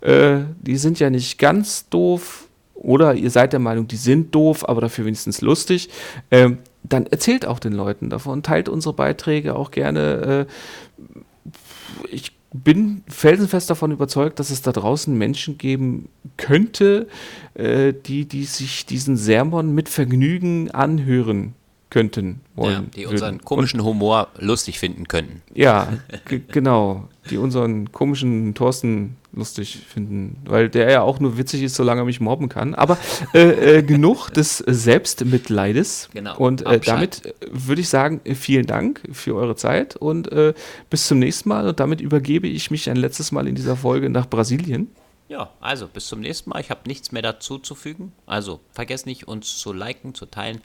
äh, 0.00 0.38
die 0.60 0.78
sind 0.78 0.98
ja 0.98 1.10
nicht 1.10 1.38
ganz 1.38 1.88
doof 1.90 2.47
oder 2.78 3.14
ihr 3.14 3.30
seid 3.30 3.52
der 3.52 3.60
Meinung, 3.60 3.88
die 3.88 3.96
sind 3.96 4.34
doof, 4.34 4.68
aber 4.68 4.80
dafür 4.80 5.04
wenigstens 5.04 5.40
lustig, 5.40 5.90
ähm, 6.30 6.58
dann 6.84 7.06
erzählt 7.06 7.44
auch 7.46 7.58
den 7.58 7.72
Leuten 7.72 8.08
davon, 8.08 8.42
teilt 8.42 8.68
unsere 8.68 8.94
Beiträge 8.94 9.56
auch 9.56 9.70
gerne. 9.70 10.46
Äh, 10.46 11.52
ich 12.10 12.32
bin 12.52 13.02
felsenfest 13.08 13.68
davon 13.68 13.90
überzeugt, 13.90 14.38
dass 14.38 14.50
es 14.50 14.62
da 14.62 14.72
draußen 14.72 15.16
Menschen 15.16 15.58
geben 15.58 16.08
könnte, 16.36 17.08
äh, 17.54 17.92
die, 17.92 18.26
die 18.26 18.44
sich 18.44 18.86
diesen 18.86 19.16
Sermon 19.16 19.74
mit 19.74 19.88
Vergnügen 19.88 20.70
anhören 20.70 21.54
könnten. 21.90 22.40
Wollen, 22.54 22.72
ja, 22.74 22.80
die 22.94 23.00
würden. 23.02 23.12
unseren 23.12 23.44
komischen 23.44 23.82
Humor 23.82 24.28
lustig 24.38 24.78
finden 24.78 25.08
könnten. 25.08 25.42
Ja, 25.54 25.88
ge- 26.26 26.42
genau. 26.46 27.08
Die 27.30 27.36
unseren 27.38 27.92
komischen 27.92 28.54
Thorsten 28.54 29.16
lustig 29.32 29.80
finden, 29.86 30.38
weil 30.46 30.68
der 30.70 30.90
ja 30.90 31.02
auch 31.02 31.20
nur 31.20 31.36
witzig 31.38 31.62
ist, 31.62 31.74
solange 31.76 32.00
er 32.00 32.04
mich 32.04 32.20
mobben 32.20 32.48
kann. 32.48 32.74
Aber 32.74 32.96
äh, 33.34 33.78
äh, 33.78 33.82
genug 33.82 34.30
des 34.30 34.58
Selbstmitleides. 34.66 36.08
Genau, 36.12 36.36
Und 36.36 36.64
äh, 36.66 36.80
damit 36.80 37.26
äh, 37.26 37.32
würde 37.50 37.80
ich 37.80 37.88
sagen, 37.88 38.20
vielen 38.34 38.66
Dank 38.66 39.02
für 39.12 39.34
eure 39.34 39.56
Zeit 39.56 39.96
und 39.96 40.30
äh, 40.32 40.54
bis 40.90 41.06
zum 41.06 41.18
nächsten 41.18 41.48
Mal. 41.48 41.68
Und 41.68 41.80
damit 41.80 42.00
übergebe 42.00 42.46
ich 42.48 42.70
mich 42.70 42.88
ein 42.90 42.96
letztes 42.96 43.32
Mal 43.32 43.46
in 43.46 43.54
dieser 43.54 43.76
Folge 43.76 44.10
nach 44.10 44.26
Brasilien. 44.28 44.90
Ja, 45.28 45.50
also 45.60 45.86
bis 45.88 46.06
zum 46.06 46.20
nächsten 46.20 46.50
Mal. 46.50 46.60
Ich 46.60 46.70
habe 46.70 46.80
nichts 46.86 47.12
mehr 47.12 47.20
dazu 47.22 47.58
zu 47.58 47.74
fügen. 47.74 48.12
Also 48.26 48.60
vergesst 48.72 49.04
nicht, 49.04 49.28
uns 49.28 49.58
zu 49.58 49.72
liken, 49.74 50.14
zu 50.14 50.24
teilen 50.26 50.60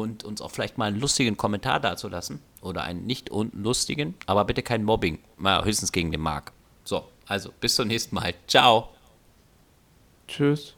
und 0.00 0.24
uns 0.24 0.40
auch 0.40 0.50
vielleicht 0.50 0.78
mal 0.78 0.86
einen 0.86 1.00
lustigen 1.00 1.36
Kommentar 1.36 1.78
dazulassen 1.78 2.40
oder 2.62 2.82
einen 2.82 3.04
nicht 3.04 3.30
lustigen, 3.30 4.14
aber 4.26 4.44
bitte 4.44 4.62
kein 4.62 4.84
Mobbing, 4.84 5.18
mal 5.36 5.64
höchstens 5.64 5.92
gegen 5.92 6.10
den 6.10 6.20
Marc. 6.20 6.52
So, 6.84 7.04
also 7.26 7.50
bis 7.60 7.74
zum 7.74 7.88
nächsten 7.88 8.14
Mal. 8.14 8.34
Ciao. 8.46 8.88
Tschüss. 10.28 10.74